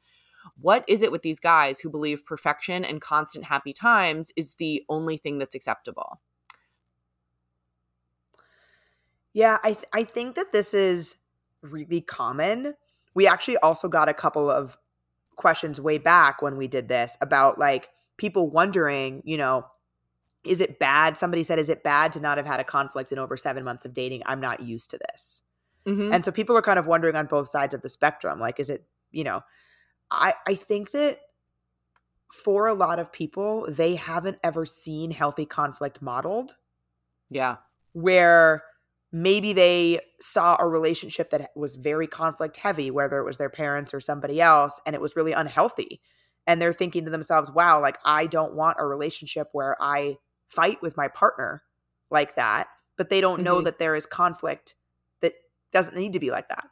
What 0.61 0.85
is 0.89 1.03
it 1.03 1.13
with 1.13 1.23
these 1.23 1.39
guys 1.39 1.79
who 1.79 1.89
believe 1.89 2.27
perfection 2.27 2.85
and 2.85 3.01
constant 3.01 3.45
happy 3.45 3.73
times 3.73 4.33
is 4.35 4.55
the 4.55 4.83
only 4.89 5.17
thing 5.17 5.39
that's 5.39 5.55
acceptable? 5.55 6.21
Yeah. 9.33 9.59
I, 9.63 9.75
th- 9.75 9.87
I 9.93 10.03
think 10.03 10.35
that 10.35 10.51
this 10.51 10.75
is 10.75 11.17
really 11.63 12.01
common. 12.01 12.75
We 13.15 13.27
actually 13.27 13.57
also 13.59 13.89
got 13.89 14.09
a 14.09 14.15
couple 14.15 14.51
of 14.51 14.77
questions 15.37 15.81
way 15.81 15.99
back 15.99 16.43
when 16.43 16.57
we 16.57 16.69
did 16.69 16.89
this 16.89 17.17
about 17.21 17.59
like 17.59 17.89
people 18.17 18.51
wondering, 18.51 19.23
you 19.25 19.37
know, 19.37 19.67
is 20.45 20.61
it 20.61 20.79
bad? 20.79 21.17
Somebody 21.17 21.43
said, 21.43 21.59
is 21.59 21.69
it 21.71 21.83
bad 21.83 22.13
to 22.13 22.21
not 22.21 22.37
have 22.37 22.47
had 22.47 22.61
a 22.61 22.65
conflict 22.65 23.13
in 23.13 23.19
over 23.19 23.37
seven 23.37 23.65
months 23.65 23.85
of 23.85 23.93
dating? 23.93 24.23
I'm 24.27 24.41
not 24.41 24.61
used 24.61 24.91
to 24.91 24.99
this. 24.99 25.43
Mhm. 25.87 26.15
And 26.15 26.25
so 26.25 26.31
people 26.33 26.57
are 26.57 26.63
kind 26.63 26.79
of 26.79 26.87
wondering 26.87 27.17
on 27.17 27.27
both 27.27 27.49
sides 27.49 27.75
of 27.75 27.83
the 27.83 27.89
spectrum 27.89 28.39
like, 28.41 28.61
is 28.61 28.71
it 28.71 28.87
you 29.11 29.25
know, 29.25 29.43
I 30.11 30.35
I 30.47 30.55
think 30.55 30.91
that 30.91 31.21
for 32.33 32.67
a 32.67 32.75
lot 32.75 32.99
of 32.99 33.13
people, 33.13 33.67
they 33.71 33.95
haven't 33.95 34.39
ever 34.43 34.67
seen 34.67 35.11
healthy 35.13 35.47
conflict 35.47 36.03
modeled 36.03 36.57
Yeah. 37.31 37.57
where 37.93 38.65
maybe 39.15 39.55
they 39.55 40.01
saw 40.21 40.57
a 40.59 40.69
relationship 40.69 41.31
that 41.31 41.53
was 41.57 41.77
very 41.77 42.09
conflict 42.09 42.59
heavy, 42.59 42.91
whether 42.91 43.21
it 43.21 43.25
was 43.25 43.39
their 43.39 43.51
parents 43.51 43.95
or 43.95 44.01
somebody 44.01 44.41
else, 44.43 44.81
and 44.87 44.97
it 44.97 45.01
was 45.03 45.17
really 45.17 45.33
unhealthy. 45.33 46.03
And 46.49 46.61
they're 46.61 46.75
thinking 46.75 47.07
to 47.07 47.13
themselves, 47.13 47.53
wow, 47.53 47.81
like 47.81 47.99
I 48.05 48.27
don't 48.27 48.55
want 48.55 48.79
a 48.81 48.87
relationship 48.87 49.49
where 49.53 49.77
I 49.81 50.19
fight 50.49 50.83
with 50.83 50.97
my 50.97 51.09
partner 51.09 51.63
like 52.11 52.37
that. 52.37 52.69
But 52.99 53.09
they 53.11 53.21
don't 53.21 53.43
know 53.43 53.61
Mhm. 53.61 53.65
that 53.65 53.79
there 53.79 53.95
is 53.97 54.07
conflict 54.07 54.75
that 55.23 55.35
doesn't 55.73 55.97
need 55.97 56.15
to 56.15 56.21
be 56.21 56.33
like 56.33 56.49
that. 56.49 56.67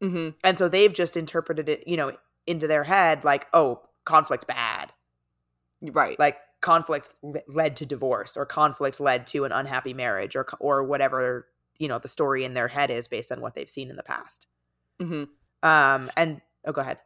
hmm 0.00 0.30
And 0.44 0.56
so 0.58 0.68
they've 0.68 0.92
just 0.92 1.16
interpreted 1.16 1.68
it, 1.68 1.86
you 1.86 1.96
know, 1.96 2.16
into 2.46 2.66
their 2.66 2.84
head 2.84 3.24
like, 3.24 3.48
oh, 3.52 3.82
conflict 4.04 4.46
bad. 4.46 4.92
Right. 5.82 6.18
Like 6.18 6.38
conflict 6.60 7.14
led 7.48 7.76
to 7.76 7.86
divorce 7.86 8.36
or 8.36 8.44
conflict 8.44 9.00
led 9.00 9.26
to 9.28 9.44
an 9.44 9.52
unhappy 9.52 9.94
marriage 9.94 10.36
or 10.36 10.46
or 10.60 10.84
whatever, 10.84 11.48
you 11.80 11.88
know, 11.88 11.98
the 11.98 12.06
story 12.08 12.44
in 12.44 12.54
their 12.54 12.68
head 12.68 12.90
is 12.92 13.08
based 13.08 13.32
on 13.32 13.40
what 13.40 13.54
they've 13.56 13.68
seen 13.68 13.90
in 13.90 13.96
the 13.96 14.04
past. 14.04 14.46
hmm 15.00 15.24
Um 15.64 16.10
and 16.16 16.40
oh 16.64 16.72
go 16.72 16.80
ahead. 16.82 16.98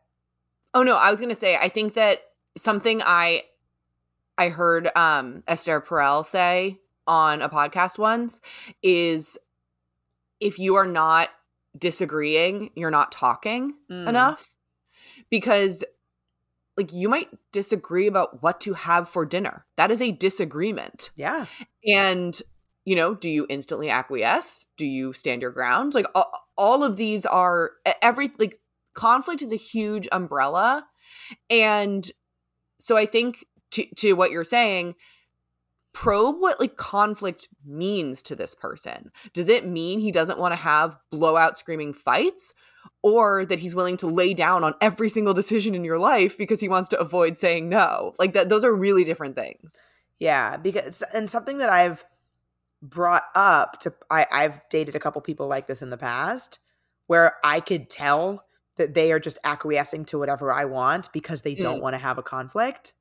Oh 0.74 0.82
no, 0.82 0.96
I 0.96 1.10
was 1.10 1.20
gonna 1.20 1.34
say 1.34 1.56
I 1.56 1.68
think 1.70 1.94
that 1.94 2.20
something 2.58 3.00
I 3.02 3.44
I 4.36 4.50
heard 4.50 4.90
um 4.96 5.42
Esther 5.48 5.80
Perel 5.80 6.26
say 6.26 6.80
on 7.06 7.40
a 7.40 7.48
podcast 7.48 7.98
once 7.98 8.40
is 8.82 9.38
if 10.40 10.58
you 10.58 10.74
are 10.74 10.86
not 10.86 11.30
disagreeing, 11.78 12.70
you're 12.74 12.90
not 12.90 13.12
talking 13.12 13.74
Mm. 13.90 14.08
enough. 14.08 14.50
Because 15.30 15.84
like 16.76 16.92
you 16.92 17.08
might 17.08 17.28
disagree 17.52 18.08
about 18.08 18.42
what 18.42 18.60
to 18.62 18.72
have 18.74 19.08
for 19.08 19.24
dinner. 19.24 19.64
That 19.76 19.92
is 19.92 20.00
a 20.00 20.10
disagreement. 20.10 21.10
Yeah. 21.14 21.46
And, 21.86 22.40
you 22.84 22.94
know, 22.94 23.14
do 23.14 23.28
you 23.28 23.46
instantly 23.48 23.88
acquiesce? 23.88 24.66
Do 24.76 24.86
you 24.86 25.12
stand 25.12 25.42
your 25.42 25.50
ground? 25.50 25.94
Like 25.94 26.06
all, 26.14 26.30
all 26.56 26.84
of 26.84 26.96
these 26.96 27.24
are 27.24 27.72
every 28.02 28.30
like 28.38 28.58
conflict 28.94 29.42
is 29.42 29.52
a 29.52 29.56
huge 29.56 30.08
umbrella. 30.12 30.86
And 31.50 32.08
so 32.78 32.96
I 32.96 33.06
think 33.06 33.44
to 33.72 33.86
to 33.96 34.12
what 34.12 34.30
you're 34.30 34.44
saying, 34.44 34.94
probe 35.94 36.36
what 36.40 36.60
like 36.60 36.76
conflict 36.76 37.48
means 37.64 38.20
to 38.22 38.36
this 38.36 38.54
person. 38.54 39.10
Does 39.32 39.48
it 39.48 39.66
mean 39.66 39.98
he 39.98 40.12
doesn't 40.12 40.38
want 40.38 40.52
to 40.52 40.56
have 40.56 40.96
blowout 41.10 41.56
screaming 41.56 41.94
fights 41.94 42.52
or 43.02 43.46
that 43.46 43.60
he's 43.60 43.74
willing 43.74 43.96
to 43.98 44.06
lay 44.06 44.34
down 44.34 44.62
on 44.62 44.74
every 44.80 45.08
single 45.08 45.32
decision 45.32 45.74
in 45.74 45.84
your 45.84 45.98
life 45.98 46.36
because 46.36 46.60
he 46.60 46.68
wants 46.68 46.90
to 46.90 47.00
avoid 47.00 47.38
saying 47.38 47.70
no? 47.70 48.14
Like 48.18 48.34
that 48.34 48.50
those 48.50 48.64
are 48.64 48.74
really 48.74 49.04
different 49.04 49.36
things. 49.36 49.78
Yeah, 50.18 50.56
because 50.58 51.02
and 51.14 51.30
something 51.30 51.58
that 51.58 51.70
I've 51.70 52.04
brought 52.84 53.24
up 53.34 53.80
to 53.80 53.94
I, 54.10 54.26
I've 54.30 54.60
dated 54.68 54.94
a 54.94 55.00
couple 55.00 55.20
people 55.22 55.48
like 55.48 55.66
this 55.66 55.80
in 55.80 55.88
the 55.90 55.96
past 55.96 56.58
where 57.06 57.34
I 57.42 57.60
could 57.60 57.88
tell 57.88 58.44
that 58.76 58.92
they 58.94 59.10
are 59.10 59.18
just 59.20 59.38
acquiescing 59.42 60.04
to 60.06 60.18
whatever 60.18 60.52
I 60.52 60.66
want 60.66 61.12
because 61.12 61.42
they 61.42 61.54
don't 61.54 61.78
Mm. 61.78 61.82
want 61.82 61.94
to 61.94 61.98
have 61.98 62.18
a 62.18 62.22
conflict. 62.22 62.92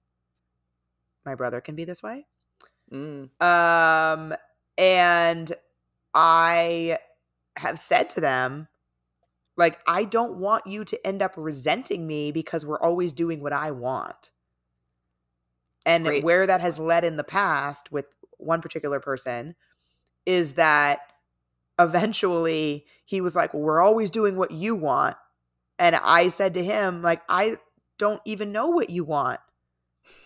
My 1.26 1.36
brother 1.36 1.60
can 1.60 1.76
be 1.76 1.84
this 1.84 2.02
way. 2.02 2.28
Mm. 2.92 3.30
Um 3.42 4.34
and 4.78 5.52
I 6.14 7.00
have 7.58 7.78
said 7.78 8.10
to 8.12 8.22
them 8.22 8.70
like 9.58 9.80
I 9.86 10.06
don't 10.06 10.38
want 10.38 10.66
you 10.66 10.86
to 10.86 11.08
end 11.08 11.22
up 11.22 11.34
resenting 11.36 12.08
me 12.08 12.32
because 12.32 12.66
we're 12.66 12.80
always 12.80 13.12
doing 13.12 13.42
what 13.42 13.54
I 13.54 13.72
want. 13.72 14.32
And 15.86 16.06
Great. 16.06 16.24
where 16.24 16.48
that 16.48 16.62
has 16.62 16.80
led 16.80 17.04
in 17.04 17.18
the 17.18 17.24
past 17.26 17.92
with 17.92 18.06
one 18.38 18.62
particular 18.62 19.00
person 19.02 19.56
is 20.26 20.54
that 20.54 21.00
eventually 21.80 22.86
he 23.06 23.22
was 23.22 23.36
like, 23.36 23.54
well, 23.54 23.64
We're 23.64 23.82
always 23.82 24.10
doing 24.10 24.36
what 24.36 24.52
you 24.52 24.76
want. 24.76 25.16
And 25.80 25.96
I 25.96 26.30
said 26.30 26.54
to 26.54 26.64
him, 26.64 27.02
like, 27.02 27.22
I 27.28 27.58
don't 27.98 28.22
even 28.26 28.52
know 28.52 28.68
what 28.68 28.90
you 28.90 29.04
want 29.04 29.40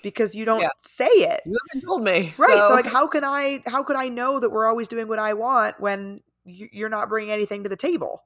because 0.03 0.35
you 0.35 0.45
don't 0.45 0.61
Yeah. 0.61 0.69
say 0.83 1.05
it. 1.07 1.41
You 1.45 1.57
haven't 1.69 1.85
told 1.85 2.03
me. 2.03 2.33
Right. 2.37 2.63
So, 2.67 2.73
like 2.73 2.85
how 2.85 3.07
can 3.07 3.23
I 3.23 3.63
how 3.67 3.83
could 3.83 3.95
I 3.95 4.09
know 4.09 4.39
that 4.39 4.49
we're 4.49 4.65
always 4.67 4.87
doing 4.87 5.07
what 5.07 5.19
I 5.19 5.33
want 5.33 5.79
when 5.79 6.21
you- 6.43 6.69
you're 6.71 6.89
not 6.89 7.09
bringing 7.09 7.31
anything 7.31 7.63
to 7.63 7.69
the 7.69 7.75
table? 7.75 8.23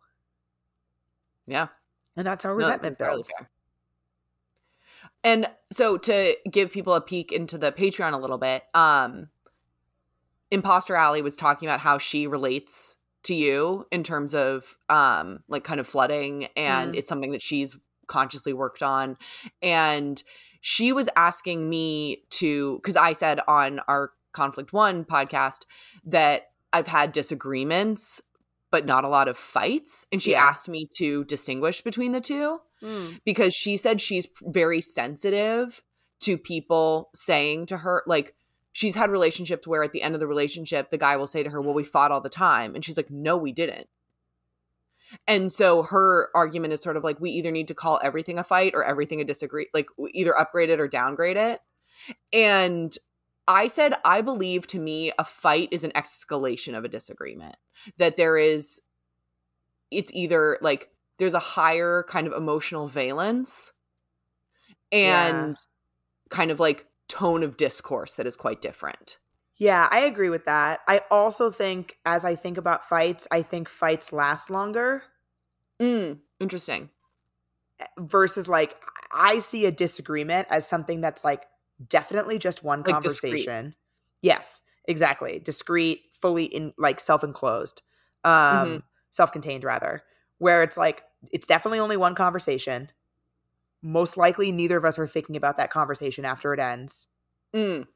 yeah. 1.48 1.68
And 2.16 2.28
that's 2.28 2.44
how 2.44 2.52
resentment 2.54 2.98
builds. 2.98 3.32
fair. 3.38 3.50
And 5.24 5.48
so 5.72 5.98
to 5.98 6.36
give 6.50 6.72
people 6.72 6.94
a 6.94 7.02
peek 7.02 7.32
into 7.32 7.58
the 7.58 7.72
Patreon 7.72 8.14
a 8.14 8.18
little 8.18 8.38
bit, 8.38 8.64
um 8.74 9.30
Imposter 10.52 10.96
Alley 10.96 11.22
was 11.22 11.36
talking 11.36 11.68
about 11.68 11.80
how 11.80 11.98
she 11.98 12.28
relates 12.28 12.98
to 13.24 13.34
you 13.34 13.86
in 13.92 14.04
terms 14.04 14.34
of 14.34 14.76
um 14.90 15.44
like 15.48 15.64
kind 15.64 15.80
of 15.80 15.88
flooding 15.88 16.46
and 16.58 16.94
Mhm. 16.94 16.98
it's 16.98 17.08
something 17.10 17.32
that 17.32 17.42
she's 17.42 17.78
consciously 18.08 18.52
worked 18.52 18.82
on 18.84 19.16
and 19.62 20.22
she 20.60 20.92
was 20.92 21.08
asking 21.16 21.70
me 21.70 22.24
to 22.32 22.80
cuz 22.84 22.96
I 22.96 23.14
said 23.14 23.40
on 23.48 23.80
our 23.88 24.12
Conflict 24.34 24.74
1 24.74 25.06
podcast 25.06 25.66
that 26.06 26.52
I've 26.74 26.88
had 26.88 27.12
disagreements 27.12 28.22
but 28.72 28.86
not 28.86 29.04
a 29.04 29.10
lot 29.10 29.28
of 29.28 29.38
fights 29.38 30.06
and 30.12 30.22
she 30.24 30.32
Yeah. 30.32 30.44
asked 30.44 30.68
me 30.70 30.88
to 30.98 31.24
distinguish 31.26 31.82
between 31.82 32.12
the 32.14 32.22
two 32.22 32.60
Mm. 32.82 33.22
because 33.24 33.54
she 33.54 33.78
said 33.78 34.02
she's 34.02 34.28
very 34.42 34.82
sensitive 34.82 35.84
to 36.22 36.38
people 36.38 37.10
saying 37.14 37.68
to 37.68 37.78
her 37.78 38.02
like 38.08 38.34
she's 38.74 38.96
had 38.96 39.10
relationships 39.10 39.68
where 39.68 39.84
at 39.84 39.92
the 39.92 40.02
end 40.02 40.14
of 40.16 40.22
the 40.22 40.28
relationship 40.28 40.90
the 40.90 40.98
guy 40.98 41.18
will 41.18 41.28
say 41.28 41.44
to 41.44 41.50
her 41.50 41.62
well 41.62 41.74
we 41.74 41.84
fought 41.84 42.12
all 42.12 42.22
the 42.22 42.30
time. 42.30 42.76
And 42.76 42.84
she's 42.84 42.98
like 42.98 43.10
no 43.10 43.38
we 43.38 43.52
didn't. 43.52 43.88
And 45.28 45.52
so 45.52 45.84
her 45.84 46.30
argument 46.34 46.74
is 46.74 46.82
sort 46.82 46.96
of 46.96 47.04
like 47.04 47.20
we 47.20 47.32
either 47.32 47.52
need 47.52 47.68
to 47.68 47.74
call 47.74 48.00
everything 48.02 48.40
a 48.40 48.44
fight 48.44 48.74
or 48.74 48.84
everything 48.84 49.20
a 49.20 49.26
disagree 49.26 49.68
like 49.74 49.88
either 50.14 50.38
upgrade 50.38 50.70
it 50.70 50.80
or 50.80 50.88
downgrade 50.88 51.38
it. 51.38 51.60
And 52.34 52.96
i 53.48 53.68
said 53.68 53.96
i 54.06 54.22
believe 54.22 54.68
to 54.68 54.80
me 54.80 55.12
a 55.18 55.26
fight 55.26 55.68
is 55.72 55.84
an 55.84 55.92
escalation 55.92 56.78
of 56.78 56.86
a 56.86 56.90
disagreement. 56.90 57.56
That 57.98 58.18
there 58.18 58.38
is 58.38 58.82
it's 59.90 60.12
either 60.14 60.58
like 60.62 60.90
there's 61.20 61.34
a 61.34 61.40
higher 61.40 62.04
kind 62.08 62.26
of 62.26 62.34
emotional 62.34 62.88
valence 62.88 63.74
and 64.92 65.56
kind 66.30 66.50
of 66.50 66.60
like 66.60 66.88
tone 67.12 67.44
of 67.44 67.58
discourse 67.58 68.14
that 68.16 68.28
is 68.28 68.36
quite 68.38 68.62
different. 68.62 69.20
Yeah, 69.58 69.88
I 69.92 70.02
agree 70.02 70.30
with 70.30 70.46
that. 70.46 70.80
I 70.88 71.02
also 71.12 71.52
think 71.52 71.98
as 72.06 72.26
I 72.26 72.36
think 72.36 72.58
about 72.58 72.84
fights, 72.88 73.28
I 73.32 73.42
think 73.44 73.70
fights 73.70 74.12
last 74.12 74.50
longer 74.50 75.04
Mm, 75.82 76.22
interesting. 76.40 76.90
versus 78.00 78.48
like 78.48 78.76
I 79.12 79.40
see 79.40 79.66
a 79.66 79.72
disagreement 79.72 80.48
as 80.50 80.68
something 80.68 81.02
that's 81.02 81.24
like 81.24 81.46
definitely 81.88 82.38
just 82.40 82.64
one 82.64 82.84
Like 82.86 83.00
discreet. 83.02 83.52
conversation. 83.52 83.76
Yes, 84.22 84.62
exactly. 84.88 85.40
Discreet, 85.40 86.02
fully 86.14 86.46
in 86.46 86.74
like 86.78 87.00
self-enclosed. 87.00 87.82
Um 88.24 88.82
Mhm. 88.82 88.84
self-contained 89.12 89.64
rather, 89.66 90.04
where 90.40 90.64
it's 90.64 90.78
like 90.78 91.04
it's 91.32 91.48
definitely 91.48 91.80
only 91.80 91.98
one 91.98 92.16
conversation. 92.16 92.92
Most 93.82 94.18
likely 94.18 94.52
neither 94.52 94.78
of 94.78 94.86
us 94.86 95.00
are 95.00 95.08
thinking 95.08 95.36
about 95.36 95.58
that 95.58 95.72
conversation 95.72 96.26
after 96.26 96.54
it 96.54 96.60
ends. 96.60 97.08
Mm, 97.54 97.88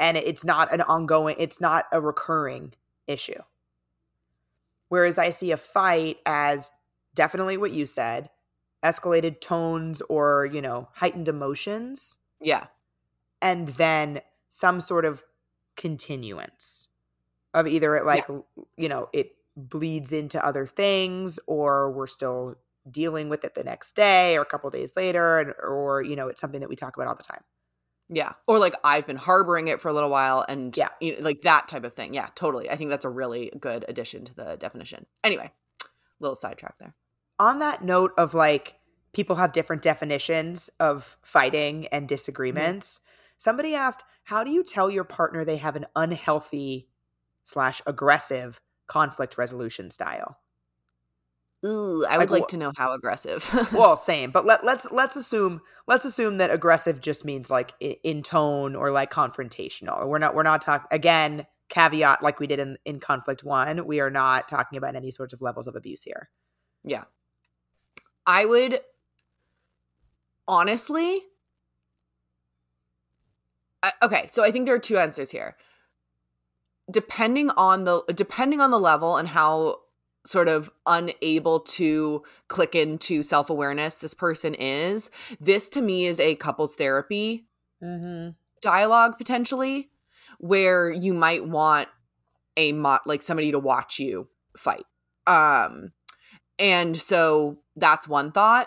and 0.00 0.16
it's 0.16 0.44
not 0.44 0.72
an 0.72 0.80
ongoing 0.80 1.36
it's 1.38 1.60
not 1.60 1.84
a 1.92 2.00
recurring 2.00 2.72
issue 3.06 3.40
whereas 4.88 5.18
i 5.18 5.30
see 5.30 5.52
a 5.52 5.56
fight 5.56 6.16
as 6.26 6.72
definitely 7.14 7.56
what 7.56 7.70
you 7.70 7.86
said 7.86 8.30
escalated 8.82 9.40
tones 9.40 10.00
or 10.08 10.48
you 10.52 10.60
know 10.60 10.88
heightened 10.94 11.28
emotions 11.28 12.16
yeah. 12.40 12.66
and 13.42 13.68
then 13.68 14.20
some 14.48 14.80
sort 14.80 15.04
of 15.04 15.22
continuance 15.76 16.88
of 17.52 17.66
either 17.66 17.94
it 17.94 18.06
like 18.06 18.26
you 18.76 18.88
know 18.88 19.08
it 19.12 19.32
bleeds 19.56 20.12
into 20.12 20.44
other 20.44 20.64
things 20.64 21.38
or 21.46 21.90
we're 21.92 22.06
still 22.06 22.56
dealing 22.90 23.28
with 23.28 23.44
it 23.44 23.54
the 23.54 23.64
next 23.64 23.94
day 23.96 24.36
or 24.36 24.42
a 24.42 24.46
couple 24.46 24.70
days 24.70 24.92
later 24.96 25.38
and 25.38 25.52
or 25.62 26.02
you 26.02 26.14
know 26.16 26.28
it's 26.28 26.40
something 26.40 26.60
that 26.60 26.68
we 26.68 26.76
talk 26.76 26.96
about 26.96 27.08
all 27.08 27.14
the 27.16 27.22
time 27.22 27.42
Yeah. 28.08 28.32
Or 28.46 28.58
like 28.58 28.74
I've 28.82 29.06
been 29.06 29.16
harboring 29.16 29.68
it 29.68 29.80
for 29.80 29.88
a 29.88 29.92
little 29.92 30.10
while 30.10 30.44
and 30.48 30.76
Yeah. 30.76 30.88
you 31.00 31.16
know, 31.16 31.22
like 31.22 31.42
that 31.42 31.68
type 31.68 31.84
of 31.84 31.94
thing. 31.94 32.12
Yeah, 32.14 32.28
totally. 32.34 32.68
I 32.70 32.76
think 32.76 32.90
that's 32.90 33.04
a 33.04 33.10
really 33.10 33.52
good 33.60 33.84
addition 33.88 34.24
to 34.24 34.34
the 34.34 34.56
definition. 34.56 35.06
Anyway, 35.22 35.52
little 36.18 36.34
sidetrack 36.34 36.78
there. 36.78 36.94
on 37.38 37.58
that 37.60 37.84
note 37.84 38.12
of 38.18 38.34
like 38.34 38.74
people 39.12 39.36
have 39.36 39.52
different 39.52 39.82
definitions 39.82 40.70
of 40.80 41.16
fighting 41.22 41.86
and 41.88 42.02
mm-hmm. 42.02 42.14
disagreements 42.14 43.00
somebody 43.38 43.74
asked 43.74 44.04
how 44.24 44.44
do 44.44 44.50
you 44.50 44.62
tell 44.62 44.90
your 44.90 45.04
partner 45.04 45.44
they 45.44 45.56
have 45.56 45.76
an 45.76 45.86
unhealthy 45.96 46.88
slash 47.44 47.80
aggressive 47.86 48.60
conflict 48.86 49.38
resolution 49.38 49.90
style 49.90 50.38
Ooh, 51.64 52.06
I 52.06 52.16
would 52.16 52.30
Like, 52.30 52.40
like 52.40 52.48
to 52.48 52.56
know 52.56 52.72
how 52.76 52.92
aggressive. 52.92 53.46
well, 53.72 53.96
same, 53.96 54.30
but 54.30 54.46
let, 54.46 54.64
let's 54.64 54.90
let's 54.90 55.14
assume 55.14 55.60
let's 55.86 56.06
assume 56.06 56.38
that 56.38 56.50
aggressive 56.50 57.00
just 57.02 57.24
means 57.24 57.50
like 57.50 57.74
in, 57.80 57.96
in 58.02 58.22
tone 58.22 58.74
or 58.74 58.90
like 58.90 59.12
confrontational. 59.12 60.06
We're 60.06 60.18
not 60.18 60.34
we're 60.34 60.42
not 60.42 60.62
talking 60.62 60.88
again 60.90 61.46
caveat 61.70 62.22
like 62.22 62.40
we 62.40 62.46
did 62.46 62.58
in 62.58 62.76
in 62.84 63.00
conflict 63.00 63.44
1, 63.44 63.86
we 63.86 64.00
are 64.00 64.10
not 64.10 64.48
talking 64.48 64.76
about 64.76 64.96
any 64.96 65.10
sorts 65.10 65.32
of 65.32 65.40
levels 65.40 65.66
of 65.66 65.76
abuse 65.76 66.02
here. 66.02 66.28
Yeah. 66.84 67.04
I 68.26 68.44
would 68.44 68.80
honestly. 70.46 71.20
I, 73.82 73.92
okay, 74.02 74.28
so 74.30 74.44
I 74.44 74.50
think 74.50 74.66
there 74.66 74.74
are 74.74 74.80
two 74.80 74.98
answers 74.98 75.30
here. 75.30 75.56
Depending 76.90 77.50
on 77.50 77.84
the 77.84 78.02
depending 78.14 78.60
on 78.60 78.70
the 78.70 78.80
level 78.80 79.16
and 79.16 79.28
how 79.28 79.76
sort 80.24 80.48
of 80.48 80.70
unable 80.86 81.60
to 81.60 82.22
click 82.48 82.74
into 82.74 83.22
self-awareness 83.22 83.96
this 83.96 84.14
person 84.14 84.54
is, 84.54 85.10
this 85.40 85.68
to 85.70 85.80
me 85.80 86.06
is 86.06 86.20
a 86.20 86.34
couples 86.34 86.74
therapy 86.74 87.46
Mm-hmm. 87.82 88.32
dialogue 88.60 89.16
potentially 89.16 89.88
where 90.38 90.90
you 90.90 91.14
might 91.14 91.46
want 91.46 91.88
a 92.58 92.72
mo- 92.72 92.98
like 93.06 93.22
somebody 93.22 93.52
to 93.52 93.58
watch 93.58 93.98
you 93.98 94.28
fight 94.54 94.84
um 95.26 95.92
and 96.58 96.94
so 96.94 97.58
that's 97.76 98.06
one 98.06 98.32
thought 98.32 98.66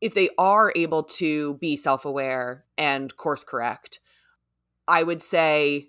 if 0.00 0.14
they 0.14 0.28
are 0.38 0.72
able 0.76 1.02
to 1.02 1.54
be 1.54 1.74
self-aware 1.74 2.64
and 2.78 3.16
course 3.16 3.42
correct 3.42 3.98
i 4.86 5.02
would 5.02 5.24
say 5.24 5.88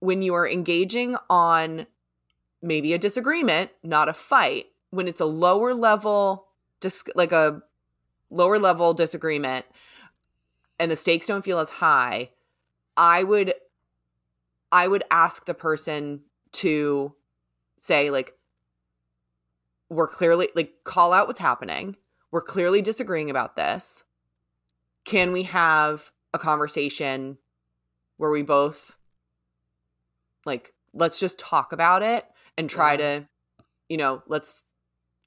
when 0.00 0.20
you 0.20 0.34
are 0.34 0.46
engaging 0.46 1.16
on 1.30 1.86
maybe 2.64 2.92
a 2.92 2.98
disagreement 2.98 3.70
not 3.82 4.08
a 4.08 4.12
fight. 4.12 4.66
When 4.90 5.08
it's 5.08 5.20
a 5.20 5.26
lower 5.26 5.74
level 5.74 6.46
dis- 6.80 7.04
like 7.14 7.32
a 7.32 7.62
lower 8.30 8.58
level 8.58 8.94
disagreement 8.94 9.64
and 10.78 10.90
the 10.90 10.96
stakes 10.96 11.26
don't 11.26 11.44
feel 11.44 11.60
as 11.60 11.68
high 11.68 12.30
i 12.96 13.22
would 13.22 13.54
i 14.72 14.88
would 14.88 15.04
ask 15.10 15.44
the 15.44 15.54
person 15.54 16.20
to 16.52 17.14
say 17.76 18.10
like 18.10 18.34
we're 19.88 20.08
clearly 20.08 20.48
like 20.54 20.72
call 20.84 21.12
out 21.12 21.26
what's 21.26 21.38
happening. 21.38 21.96
We're 22.30 22.42
clearly 22.42 22.82
disagreeing 22.82 23.30
about 23.30 23.56
this. 23.56 24.04
Can 25.04 25.32
we 25.32 25.44
have 25.44 26.10
a 26.32 26.38
conversation 26.38 27.38
where 28.16 28.30
we 28.30 28.42
both 28.42 28.96
like 30.44 30.72
let's 30.92 31.20
just 31.20 31.38
talk 31.38 31.72
about 31.72 32.02
it 32.02 32.26
and 32.56 32.68
try 32.70 32.92
Yeah. 32.92 32.96
to 32.96 33.28
you 33.88 33.96
know 33.96 34.22
let's 34.26 34.64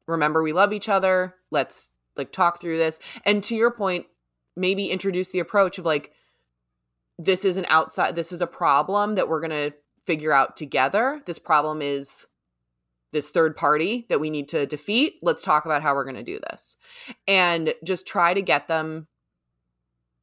remember 0.08 0.42
we 0.42 0.54
love 0.54 0.74
each 0.74 0.90
other 0.90 1.36
let's 1.52 1.92
like 2.16 2.32
talk 2.32 2.60
through 2.60 2.78
this. 2.78 3.00
And 3.26 3.44
to 3.46 3.56
your 3.56 3.72
point 3.72 4.08
maybe 4.56 4.88
introduce 4.88 5.30
the 5.30 5.40
approach 5.40 5.78
of 5.78 5.86
like 5.86 6.12
this 7.20 7.46
is 7.46 7.58
an 7.58 7.66
outside 7.70 8.16
this 8.16 8.32
is 8.32 8.42
a 8.42 8.48
problem 8.48 9.16
that 9.16 9.28
we're 9.28 9.42
going 9.42 9.72
to 9.72 9.74
figure 10.06 10.32
out 10.32 10.56
together. 10.56 11.22
This 11.26 11.38
problem 11.38 11.82
is 11.82 12.26
this 13.12 13.30
third 13.30 13.56
party 13.56 14.06
that 14.10 14.20
we 14.20 14.30
need 14.30 14.48
to 14.50 14.66
defeat. 14.66 15.16
Let's 15.22 15.44
talk 15.44 15.66
about 15.66 15.82
how 15.82 15.94
we're 15.94 16.04
going 16.06 16.16
to 16.16 16.24
do 16.24 16.40
this. 16.50 16.78
And 17.28 17.74
just 17.84 18.08
try 18.08 18.34
to 18.34 18.42
get 18.42 18.68
them 18.68 19.08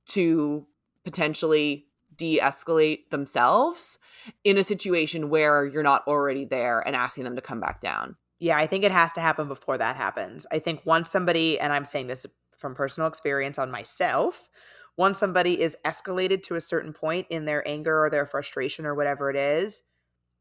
to 0.06 0.66
potentially 1.04 1.86
de-escalate 2.16 3.10
themselves 3.10 3.98
in 4.44 4.58
a 4.58 4.64
situation 4.64 5.30
where 5.30 5.66
you're 5.66 5.82
not 5.82 6.06
already 6.06 6.44
there 6.44 6.80
and 6.80 6.96
asking 6.96 7.24
them 7.24 7.36
to 7.36 7.42
come 7.42 7.60
back 7.60 7.80
down 7.80 8.16
Yeah, 8.38 8.56
I 8.58 8.66
think 8.66 8.84
it 8.84 8.92
has 8.92 9.12
to 9.12 9.20
happen 9.20 9.48
before 9.48 9.78
that 9.78 9.96
happens. 9.96 10.46
I 10.52 10.58
think 10.58 10.82
once 10.84 11.10
somebody, 11.10 11.58
and 11.58 11.72
I'm 11.72 11.84
saying 11.84 12.08
this 12.08 12.26
from 12.58 12.74
personal 12.74 13.08
experience 13.08 13.58
on 13.58 13.70
myself, 13.70 14.48
once 14.96 15.18
somebody 15.18 15.60
is 15.60 15.76
escalated 15.84 16.42
to 16.44 16.54
a 16.54 16.60
certain 16.60 16.92
point 16.92 17.26
in 17.30 17.46
their 17.46 17.66
anger 17.66 18.04
or 18.04 18.10
their 18.10 18.26
frustration 18.26 18.86
or 18.86 18.94
whatever 18.94 19.30
it 19.30 19.36
is, 19.36 19.82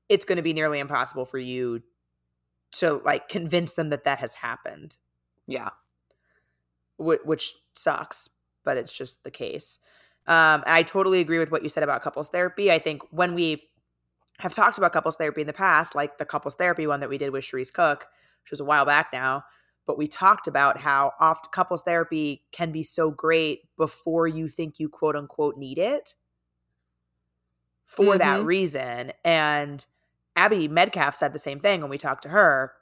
it's 0.09 0.25
going 0.25 0.35
to 0.37 0.43
be 0.43 0.53
nearly 0.53 0.79
impossible 0.79 1.25
for 1.25 1.39
you 1.39 1.81
to 2.73 3.01
like 3.05 3.29
convince 3.29 3.73
them 3.73 3.89
that 3.89 4.03
that 4.03 4.19
has 4.19 4.35
happened, 4.35 4.97
yeah 5.47 5.69
wh- 6.97 7.25
which 7.25 7.55
sucks, 7.75 8.29
but 8.63 8.77
it's 8.77 8.93
just 8.93 9.23
the 9.23 9.31
case. 9.31 9.79
Um, 10.27 10.63
and 10.65 10.73
I 10.75 10.83
totally 10.83 11.19
agree 11.19 11.39
with 11.39 11.51
what 11.51 11.63
you 11.63 11.69
said 11.69 11.83
about 11.83 12.01
couples 12.01 12.29
therapy. 12.29 12.71
I 12.71 12.79
think 12.79 13.01
when 13.11 13.33
we 13.33 13.63
have 14.39 14.53
talked 14.53 14.77
about 14.77 14.93
couples 14.93 15.17
therapy 15.17 15.41
in 15.41 15.47
the 15.47 15.53
past, 15.53 15.95
like 15.95 16.17
the 16.17 16.25
couples 16.25 16.55
therapy 16.55 16.87
one 16.87 16.99
that 17.01 17.09
we 17.09 17.17
did 17.17 17.31
with 17.31 17.43
Cherise 17.43 17.73
Cook, 17.73 18.07
which 18.43 18.51
was 18.51 18.59
a 18.59 18.65
while 18.65 18.85
back 18.85 19.09
now, 19.13 19.43
but 19.85 19.97
we 19.97 20.07
talked 20.07 20.47
about 20.47 20.79
how 20.79 21.11
oft 21.19 21.51
couples 21.51 21.81
therapy 21.83 22.45
can 22.51 22.71
be 22.71 22.83
so 22.83 23.11
great 23.11 23.61
before 23.77 24.27
you 24.27 24.47
think 24.47 24.79
you 24.79 24.89
quote 24.89 25.15
unquote 25.15 25.57
need 25.57 25.77
it 25.77 26.15
for 27.85 28.17
that 28.17 28.41
Mhm. 28.41 28.45
reason. 28.45 29.11
And 29.23 29.85
Abby 30.35 30.67
Medcalf 30.67 31.15
said 31.15 31.33
the 31.33 31.39
same 31.39 31.59
thing 31.59 31.81
when 31.81 31.89
we 31.89 31.97
talked 31.97 32.23
to 32.23 32.29
her 32.29 32.73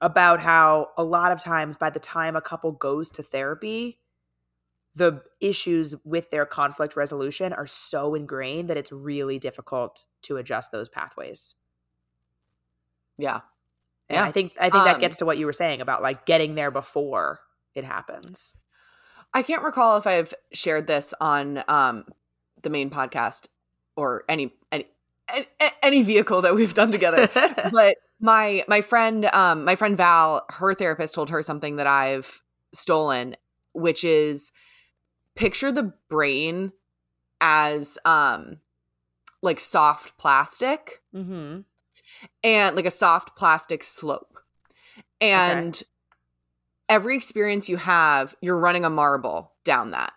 about 0.00 0.40
how 0.40 0.90
a 0.96 1.04
lot 1.04 1.32
of 1.32 1.40
times 1.40 1.76
by 1.76 1.90
the 1.90 1.98
time 2.00 2.36
a 2.36 2.40
couple 2.40 2.72
goes 2.72 3.10
to 3.12 3.22
therapy, 3.22 3.98
the 4.96 5.22
issues 5.40 5.94
with 6.04 6.30
their 6.30 6.46
conflict 6.46 6.96
resolution 6.96 7.52
are 7.52 7.66
so 7.66 8.14
ingrained 8.14 8.70
that 8.70 8.76
it's 8.78 8.90
really 8.90 9.38
difficult 9.38 10.06
to 10.22 10.38
adjust 10.38 10.72
those 10.72 10.88
pathways. 10.88 11.54
yeah 13.18 13.40
And 14.08 14.16
Yeah. 14.16 14.24
I 14.24 14.32
think 14.32 14.52
I 14.58 14.70
think 14.70 14.84
that 14.84 14.96
Um, 14.96 15.00
gets 15.00 15.18
to 15.18 15.26
what 15.26 15.38
you 15.38 15.46
were 15.46 15.52
saying 15.52 15.80
about 15.80 16.02
like 16.02 16.26
getting 16.26 16.54
there 16.54 16.70
before 16.70 17.40
it 17.74 17.84
happens. 17.84 18.56
I 19.34 19.42
can't 19.42 19.62
recall 19.62 19.98
if 19.98 20.06
I've 20.06 20.32
shared 20.52 20.86
this 20.86 21.12
on 21.20 21.62
um, 21.68 22.06
the 22.62 22.70
main 22.70 22.88
podcast 22.90 23.48
or 23.96 24.24
any 24.28 24.54
any 24.72 24.86
any, 25.28 25.46
any 25.82 26.02
vehicle 26.02 26.42
that 26.42 26.54
we've 26.54 26.72
done 26.72 26.90
together. 26.90 27.28
but 27.72 27.96
my 28.20 28.64
my 28.68 28.80
friend 28.80 29.26
um, 29.26 29.64
my 29.64 29.76
friend 29.76 29.96
Val, 29.96 30.46
her 30.50 30.74
therapist 30.74 31.14
told 31.14 31.28
her 31.30 31.42
something 31.42 31.76
that 31.76 31.86
I've 31.86 32.40
stolen, 32.72 33.36
which 33.74 34.04
is 34.04 34.52
picture 35.36 35.70
the 35.70 35.92
brain 36.08 36.72
as 37.40 37.98
um 38.04 38.58
like 39.42 39.60
soft 39.60 40.18
plastic 40.18 41.02
mm-hmm. 41.14 41.60
and 42.42 42.76
like 42.76 42.86
a 42.86 42.90
soft 42.90 43.36
plastic 43.36 43.84
slope. 43.84 44.40
And 45.20 45.80
every 46.88 47.16
experience 47.16 47.68
you 47.68 47.76
have, 47.76 48.34
you're 48.40 48.58
running 48.58 48.84
a 48.84 48.90
marble 48.90 49.52
down 49.64 49.92
that. 49.92 50.12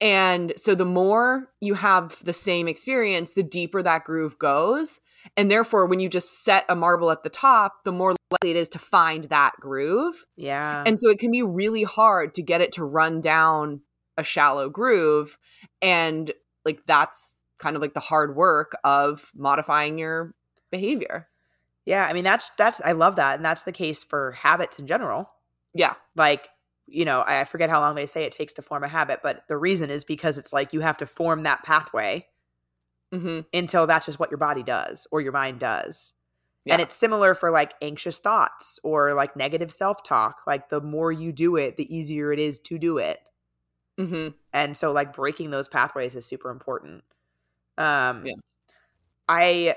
And 0.00 0.52
so 0.56 0.74
the 0.74 0.84
more 0.84 1.50
you 1.60 1.74
have 1.74 2.22
the 2.24 2.32
same 2.32 2.68
experience, 2.68 3.32
the 3.32 3.42
deeper 3.42 3.82
that 3.82 4.04
groove 4.04 4.38
goes. 4.38 5.00
And 5.36 5.50
therefore, 5.50 5.86
when 5.86 6.00
you 6.00 6.08
just 6.08 6.42
set 6.42 6.64
a 6.68 6.74
marble 6.74 7.10
at 7.10 7.22
the 7.22 7.30
top, 7.30 7.84
the 7.84 7.92
more 7.92 8.16
likely 8.30 8.50
it 8.50 8.56
is 8.56 8.68
to 8.70 8.78
find 8.78 9.24
that 9.24 9.52
groove. 9.60 10.24
Yeah. 10.36 10.82
And 10.86 10.98
so 10.98 11.10
it 11.10 11.18
can 11.18 11.30
be 11.30 11.42
really 11.42 11.82
hard 11.82 12.34
to 12.34 12.42
get 12.42 12.60
it 12.60 12.72
to 12.72 12.84
run 12.84 13.20
down 13.20 13.82
a 14.18 14.24
shallow 14.24 14.68
groove. 14.68 15.38
And 15.80 16.32
like 16.66 16.84
that's 16.84 17.36
kind 17.58 17.76
of 17.76 17.82
like 17.82 17.94
the 17.94 18.00
hard 18.00 18.36
work 18.36 18.76
of 18.84 19.32
modifying 19.34 19.98
your 19.98 20.34
behavior. 20.70 21.28
yeah, 21.86 22.06
I 22.06 22.12
mean 22.12 22.24
that's 22.24 22.50
that's 22.50 22.80
I 22.84 22.92
love 22.92 23.16
that. 23.16 23.36
And 23.36 23.44
that's 23.44 23.62
the 23.62 23.72
case 23.72 24.04
for 24.04 24.32
habits 24.32 24.78
in 24.78 24.86
general. 24.86 25.30
Yeah. 25.74 25.94
Like, 26.16 26.48
you 26.86 27.04
know, 27.04 27.22
I 27.26 27.44
forget 27.44 27.70
how 27.70 27.80
long 27.80 27.94
they 27.94 28.06
say 28.06 28.24
it 28.24 28.32
takes 28.32 28.52
to 28.54 28.62
form 28.62 28.84
a 28.84 28.88
habit, 28.88 29.20
but 29.22 29.46
the 29.48 29.56
reason 29.56 29.90
is 29.90 30.04
because 30.04 30.38
it's 30.38 30.52
like 30.52 30.72
you 30.72 30.80
have 30.80 30.98
to 30.98 31.06
form 31.06 31.44
that 31.44 31.64
pathway 31.64 32.26
hmm 33.12 33.40
until 33.52 33.86
that's 33.86 34.06
just 34.06 34.18
what 34.18 34.30
your 34.30 34.38
body 34.38 34.62
does 34.62 35.06
or 35.10 35.20
your 35.20 35.32
mind 35.32 35.60
does. 35.60 36.12
And 36.70 36.82
it's 36.82 36.94
similar 36.94 37.34
for 37.34 37.50
like 37.50 37.72
anxious 37.80 38.18
thoughts 38.18 38.78
or 38.82 39.14
like 39.14 39.36
negative 39.36 39.72
self 39.72 40.02
talk. 40.02 40.42
Like 40.46 40.68
the 40.68 40.82
more 40.82 41.10
you 41.10 41.32
do 41.32 41.56
it, 41.56 41.78
the 41.78 41.94
easier 41.94 42.30
it 42.30 42.38
is 42.38 42.60
to 42.60 42.78
do 42.78 42.98
it. 42.98 43.27
Hmm 43.98 44.28
And 44.52 44.76
so 44.76 44.92
like 44.92 45.12
breaking 45.14 45.50
those 45.50 45.68
pathways 45.68 46.14
is 46.14 46.26
super 46.26 46.50
important. 46.50 47.04
Um 47.78 48.28
Yeah. 48.28 48.34
I 49.28 49.76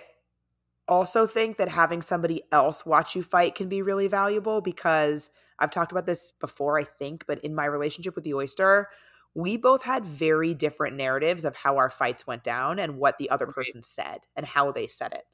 also 0.88 1.28
think 1.28 1.58
that 1.58 1.70
having 1.70 2.02
somebody 2.02 2.44
else 2.52 2.86
watch 2.86 3.16
you 3.16 3.24
fight 3.24 3.56
can 3.56 3.70
be 3.70 3.82
really 3.82 4.08
valuable 4.08 4.62
because 4.62 5.30
I've 5.60 5.72
talked 5.72 5.92
about 5.92 6.06
this 6.08 6.32
before, 6.32 6.80
I 6.80 6.84
think, 6.84 7.26
but 7.28 7.40
in 7.42 7.56
my 7.56 7.66
relationship 7.66 8.16
with 8.16 8.24
the 8.26 8.34
oyster, 8.36 8.90
we 9.36 9.58
both 9.58 9.84
had 9.84 10.06
very 10.06 10.54
different 10.56 10.98
narratives 10.98 11.46
of 11.46 11.56
how 11.56 11.78
our 11.78 11.90
fights 11.90 12.28
went 12.28 12.44
down 12.44 12.80
and 12.80 12.98
what 12.98 13.18
the 13.20 13.30
other 13.30 13.48
Right. 13.48 13.48
person 13.48 13.84
said 13.84 14.22
and 14.36 14.46
how 14.46 14.72
they 14.72 14.88
said 14.88 15.14
it. 15.14 15.26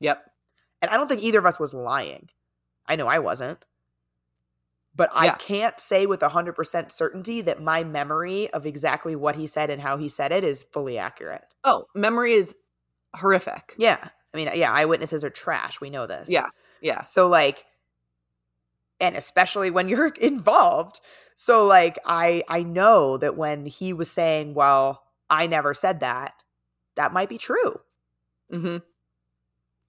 Yep. 0.00 0.30
And 0.82 0.90
I 0.90 0.96
don't 0.96 1.08
think 1.08 1.22
either 1.22 1.38
of 1.38 1.46
us 1.46 1.60
was 1.60 1.74
lying. 1.74 2.28
I 2.86 2.96
know 2.96 3.08
I 3.08 3.20
wasn't. 3.20 3.64
But 4.94 5.10
I 5.14 5.26
Yeah. 5.26 5.36
can't 5.38 5.80
say 5.80 6.06
with 6.06 6.22
100% 6.22 6.92
certainty 6.92 7.40
that 7.42 7.62
my 7.62 7.82
memory 7.84 8.50
of 8.52 8.66
exactly 8.66 9.16
what 9.16 9.36
he 9.36 9.46
said 9.46 9.70
and 9.70 9.80
how 9.80 9.96
he 9.96 10.08
said 10.08 10.32
it 10.32 10.44
is 10.44 10.62
fully 10.64 10.98
accurate. 10.98 11.44
Oh, 11.64 11.86
memory 11.94 12.32
is 12.32 12.54
horrific. 13.16 13.74
Yeah. 13.78 14.08
I 14.34 14.36
mean, 14.36 14.50
yeah, 14.54 14.72
eyewitnesses 14.72 15.24
are 15.24 15.30
trash. 15.30 15.80
We 15.80 15.90
know 15.90 16.06
this. 16.06 16.28
Yeah. 16.30 16.48
Yeah. 16.80 17.02
So, 17.02 17.28
like, 17.28 17.64
and 19.00 19.16
especially 19.16 19.70
when 19.70 19.88
you're 19.88 20.08
involved. 20.20 21.00
So 21.34 21.66
like 21.66 21.98
I 22.04 22.42
I 22.48 22.62
know 22.62 23.16
that 23.18 23.36
when 23.36 23.66
he 23.66 23.92
was 23.92 24.10
saying, 24.10 24.54
"Well, 24.54 25.02
I 25.30 25.46
never 25.46 25.74
said 25.74 26.00
that," 26.00 26.34
that 26.96 27.12
might 27.12 27.28
be 27.28 27.38
true. 27.38 27.80
hmm 28.50 28.76
Uh, 28.76 28.80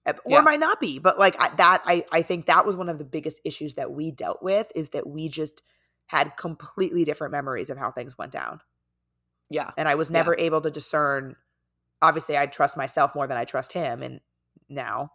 or 0.06 0.14
Yeah. 0.26 0.40
might 0.42 0.60
not 0.60 0.80
be 0.80 0.98
but 0.98 1.18
like 1.18 1.36
I, 1.38 1.48
that 1.56 1.82
I, 1.86 2.04
I 2.12 2.22
think 2.22 2.46
that 2.46 2.66
was 2.66 2.76
one 2.76 2.88
of 2.88 2.98
the 2.98 3.04
biggest 3.04 3.40
issues 3.44 3.74
that 3.74 3.90
we 3.92 4.10
dealt 4.10 4.42
with 4.42 4.70
is 4.74 4.90
that 4.90 5.06
we 5.06 5.28
just 5.28 5.62
had 6.06 6.36
completely 6.36 7.04
different 7.04 7.32
memories 7.32 7.70
of 7.70 7.78
how 7.78 7.90
things 7.90 8.18
went 8.18 8.32
down 8.32 8.60
Yeah. 9.50 9.70
and 9.78 9.88
i 9.88 9.94
was 9.94 10.10
Yeah. 10.10 10.18
never 10.18 10.36
able 10.38 10.60
to 10.60 10.70
discern 10.70 11.36
obviously 12.02 12.36
i 12.36 12.46
trust 12.46 12.76
myself 12.76 13.14
more 13.14 13.26
than 13.26 13.36
i 13.38 13.44
trust 13.44 13.72
him 13.72 14.02
and 14.02 14.20
now 14.68 15.10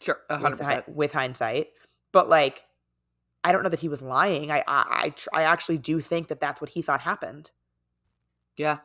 Sure. 0.00 0.18
Hundred 0.30 0.50
with, 0.58 0.60
hi- 0.60 0.66
percent. 0.80 0.88
with 0.96 1.12
hindsight 1.12 1.68
but 2.12 2.28
like 2.28 2.62
i 3.44 3.50
don't 3.52 3.62
know 3.62 3.68
that 3.70 3.80
he 3.80 3.88
was 3.88 4.02
lying 4.02 4.50
i 4.50 4.58
i 4.68 4.84
I, 5.04 5.08
tr- 5.10 5.28
I 5.32 5.42
actually 5.44 5.78
do 5.78 6.00
think 6.00 6.28
that 6.28 6.40
that's 6.40 6.60
what 6.60 6.70
he 6.70 6.82
thought 6.82 7.00
happened 7.00 7.50
Yeah. 8.58 8.78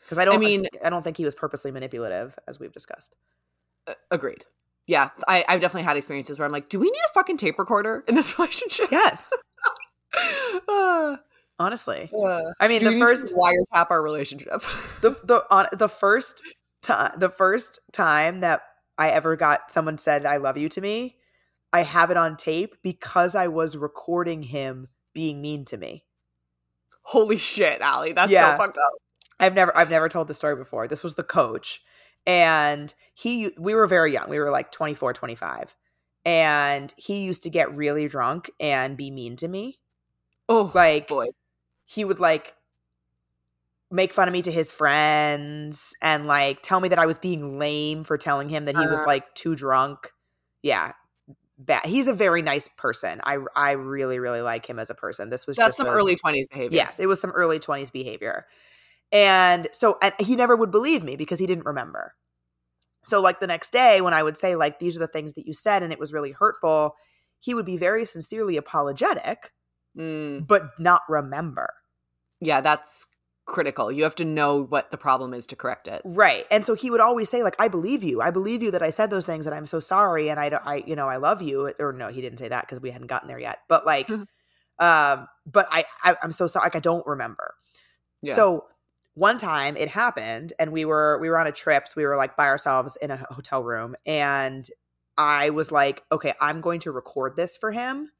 because 0.00 0.16
i 0.18 0.24
don't 0.24 0.36
i 0.36 0.38
mean- 0.38 0.66
i 0.82 0.88
don't 0.88 1.02
think 1.02 1.16
he 1.18 1.24
was 1.26 1.34
purposely 1.34 1.70
manipulative 1.72 2.38
as 2.48 2.58
we've 2.58 2.72
discussed 2.72 3.14
agreed. 4.10 4.44
Yeah. 4.88 5.10
I, 5.28 5.44
I've 5.48 5.60
definitely 5.60 5.84
had 5.84 5.96
experiences 5.96 6.38
where 6.40 6.46
I'm 6.46 6.50
like, 6.52 6.68
do 6.68 6.80
we 6.80 6.90
need 6.90 7.00
a 7.08 7.12
fucking 7.12 7.36
tape 7.36 7.58
recorder 7.60 8.02
in 8.08 8.16
this 8.16 8.36
relationship? 8.38 8.88
yes 8.90 9.30
Uh, 10.68 11.16
honestly 11.60 12.08
uh, 12.16 12.40
i 12.60 12.68
mean 12.68 12.82
the 12.84 12.90
need 12.92 12.98
to 13.00 13.06
first 13.08 13.34
wiretap 13.34 13.88
our 13.90 14.02
relationship. 14.02 14.48
the 15.02 15.10
the 15.24 15.44
on 15.50 15.66
the 15.72 15.88
first 15.88 16.42
time 16.82 17.12
the 17.18 17.28
first 17.28 17.78
time 17.92 18.40
that 18.40 18.62
I 18.96 19.10
ever 19.10 19.36
got 19.36 19.70
someone 19.70 19.98
said 19.98 20.24
I 20.26 20.38
love 20.38 20.56
you 20.58 20.68
to 20.70 20.80
me, 20.80 21.16
I 21.72 21.82
have 21.84 22.10
it 22.10 22.16
on 22.16 22.36
tape 22.36 22.76
because 22.82 23.34
I 23.36 23.46
was 23.48 23.76
recording 23.76 24.42
him 24.42 24.88
being 25.14 25.40
mean 25.40 25.64
to 25.66 25.76
me. 25.76 26.04
Holy 27.02 27.36
shit, 27.38 27.80
Ali. 27.80 28.12
That's 28.12 28.32
Yeah. 28.32 28.52
so 28.52 28.56
fucked 28.58 28.78
up. 28.78 28.92
I've 29.38 29.54
never 29.54 29.76
I've 29.76 29.90
never 29.90 30.08
told 30.08 30.26
the 30.28 30.34
story 30.34 30.56
before. 30.56 30.88
This 30.88 31.02
was 31.04 31.14
the 31.14 31.22
coach 31.22 31.80
and 32.28 32.94
he 33.14 33.50
we 33.58 33.74
were 33.74 33.88
very 33.88 34.12
young. 34.12 34.28
We 34.28 34.38
were 34.38 34.50
like 34.52 34.70
24, 34.70 35.12
25. 35.14 35.74
And 36.24 36.92
he 36.96 37.24
used 37.24 37.42
to 37.44 37.50
get 37.50 37.74
really 37.74 38.06
drunk 38.06 38.50
and 38.60 38.96
be 38.96 39.10
mean 39.10 39.34
to 39.36 39.48
me. 39.48 39.78
Oh, 40.48 40.70
Like 40.74 41.08
boy. 41.08 41.28
he 41.86 42.04
would 42.04 42.20
like 42.20 42.54
make 43.90 44.12
fun 44.12 44.28
of 44.28 44.32
me 44.32 44.42
to 44.42 44.52
his 44.52 44.70
friends 44.70 45.94
and 46.02 46.26
like 46.26 46.62
tell 46.62 46.80
me 46.80 46.90
that 46.90 46.98
I 46.98 47.06
was 47.06 47.18
being 47.18 47.58
lame 47.58 48.04
for 48.04 48.18
telling 48.18 48.50
him 48.50 48.66
that 48.66 48.76
he 48.76 48.82
was 48.86 49.00
Uh. 49.00 49.06
like 49.06 49.34
too 49.34 49.54
drunk. 49.56 50.12
Yeah. 50.62 50.92
Bad. 51.60 51.86
He's 51.86 52.06
a 52.06 52.12
very 52.14 52.42
nice 52.42 52.68
person. 52.76 53.20
I 53.24 53.38
I 53.56 53.72
really 53.72 54.18
really 54.20 54.42
like 54.42 54.66
him 54.66 54.78
as 54.78 54.90
a 54.90 54.94
person. 54.94 55.30
This 55.30 55.46
was 55.46 55.56
That's 55.56 55.68
just 55.70 55.78
some 55.78 55.86
a- 55.86 55.90
early 55.90 56.14
20s 56.14 56.46
behavior. 56.48 56.76
Yes, 56.76 57.00
it 57.00 57.06
was 57.06 57.20
some 57.20 57.30
early 57.32 57.58
20s 57.58 57.90
behavior. 57.90 58.46
And 59.10 59.68
so 59.72 59.96
and 60.02 60.14
he 60.20 60.36
never 60.36 60.54
would 60.56 60.70
believe 60.70 61.02
me 61.02 61.16
because 61.16 61.38
he 61.38 61.46
didn't 61.46 61.64
remember. 61.66 62.14
So 63.04 63.20
like 63.20 63.40
the 63.40 63.46
next 63.46 63.72
day 63.72 64.00
when 64.00 64.12
I 64.12 64.22
would 64.22 64.36
say 64.36 64.54
like 64.54 64.78
these 64.78 64.96
are 64.96 65.00
the 65.00 65.06
things 65.06 65.32
that 65.34 65.46
you 65.46 65.54
said 65.54 65.82
and 65.82 65.92
it 65.92 65.98
was 65.98 66.12
really 66.12 66.32
hurtful, 66.32 66.94
he 67.40 67.54
would 67.54 67.66
be 67.66 67.76
very 67.76 68.04
sincerely 68.04 68.56
apologetic 68.56 69.52
Mm, 69.96 70.46
but 70.46 70.78
not 70.78 71.02
remember. 71.08 71.70
yeah, 72.40 72.60
that's 72.60 73.06
critical. 73.46 73.90
You 73.90 74.04
have 74.04 74.14
to 74.16 74.24
know 74.24 74.62
what 74.62 74.90
the 74.90 74.98
problem 74.98 75.32
is 75.34 75.46
to 75.46 75.56
correct 75.56 75.88
it. 75.88 76.02
Right. 76.04 76.44
And 76.50 76.64
so 76.64 76.74
he 76.74 76.90
would 76.90 77.00
always 77.00 77.30
say 77.30 77.42
like 77.42 77.56
I 77.58 77.68
believe 77.68 78.04
you. 78.04 78.20
I 78.20 78.30
believe 78.30 78.62
you 78.62 78.70
that 78.72 78.82
I 78.82 78.90
said 78.90 79.10
those 79.10 79.26
things 79.26 79.46
and 79.46 79.54
I'm 79.54 79.66
so 79.66 79.80
sorry 79.80 80.28
and 80.28 80.38
I 80.38 80.50
don't 80.50 80.62
I 80.64 80.84
you 80.86 80.94
know 80.94 81.08
I 81.08 81.16
love 81.16 81.40
you 81.42 81.72
or 81.80 81.92
no 81.92 82.08
he 82.08 82.20
didn't 82.20 82.38
say 82.38 82.48
that 82.48 82.64
because 82.66 82.80
we 82.80 82.90
hadn't 82.90 83.06
gotten 83.08 83.26
there 83.26 83.38
yet. 83.40 83.58
But 83.68 83.86
like 83.86 84.08
um 84.78 85.26
but 85.46 85.66
I, 85.70 85.86
I 86.04 86.14
I'm 86.22 86.32
so 86.32 86.46
sorry 86.46 86.66
like 86.66 86.76
I 86.76 86.80
don't 86.80 87.06
remember. 87.06 87.54
Yeah. 88.22 88.34
So 88.34 88.66
one 89.18 89.36
time 89.38 89.76
it 89.76 89.88
happened 89.88 90.52
and 90.58 90.72
we 90.72 90.84
were 90.84 91.18
we 91.20 91.28
were 91.28 91.38
on 91.38 91.46
a 91.46 91.52
trip. 91.52 91.88
So 91.88 91.94
we 91.96 92.06
were 92.06 92.16
like 92.16 92.36
by 92.36 92.46
ourselves 92.46 92.96
in 93.02 93.10
a 93.10 93.16
hotel 93.30 93.62
room 93.62 93.96
and 94.06 94.68
I 95.16 95.50
was 95.50 95.72
like, 95.72 96.04
okay, 96.12 96.34
I'm 96.40 96.60
going 96.60 96.80
to 96.80 96.92
record 96.92 97.34
this 97.34 97.56
for 97.56 97.72
him. 97.72 98.10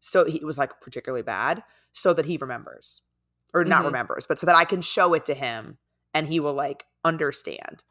So 0.00 0.24
he 0.24 0.44
was 0.44 0.58
like 0.58 0.80
particularly 0.80 1.22
bad 1.22 1.64
so 1.92 2.12
that 2.14 2.26
he 2.26 2.36
remembers 2.36 3.02
or 3.52 3.64
not 3.64 3.82
Mhm. 3.82 3.86
remembers, 3.86 4.26
but 4.26 4.38
so 4.38 4.46
that 4.46 4.54
I 4.54 4.64
can 4.64 4.82
show 4.82 5.14
it 5.14 5.24
to 5.26 5.34
him 5.34 5.78
and 6.12 6.28
he 6.28 6.38
will 6.38 6.54
like 6.54 6.84
understand. 7.04 7.82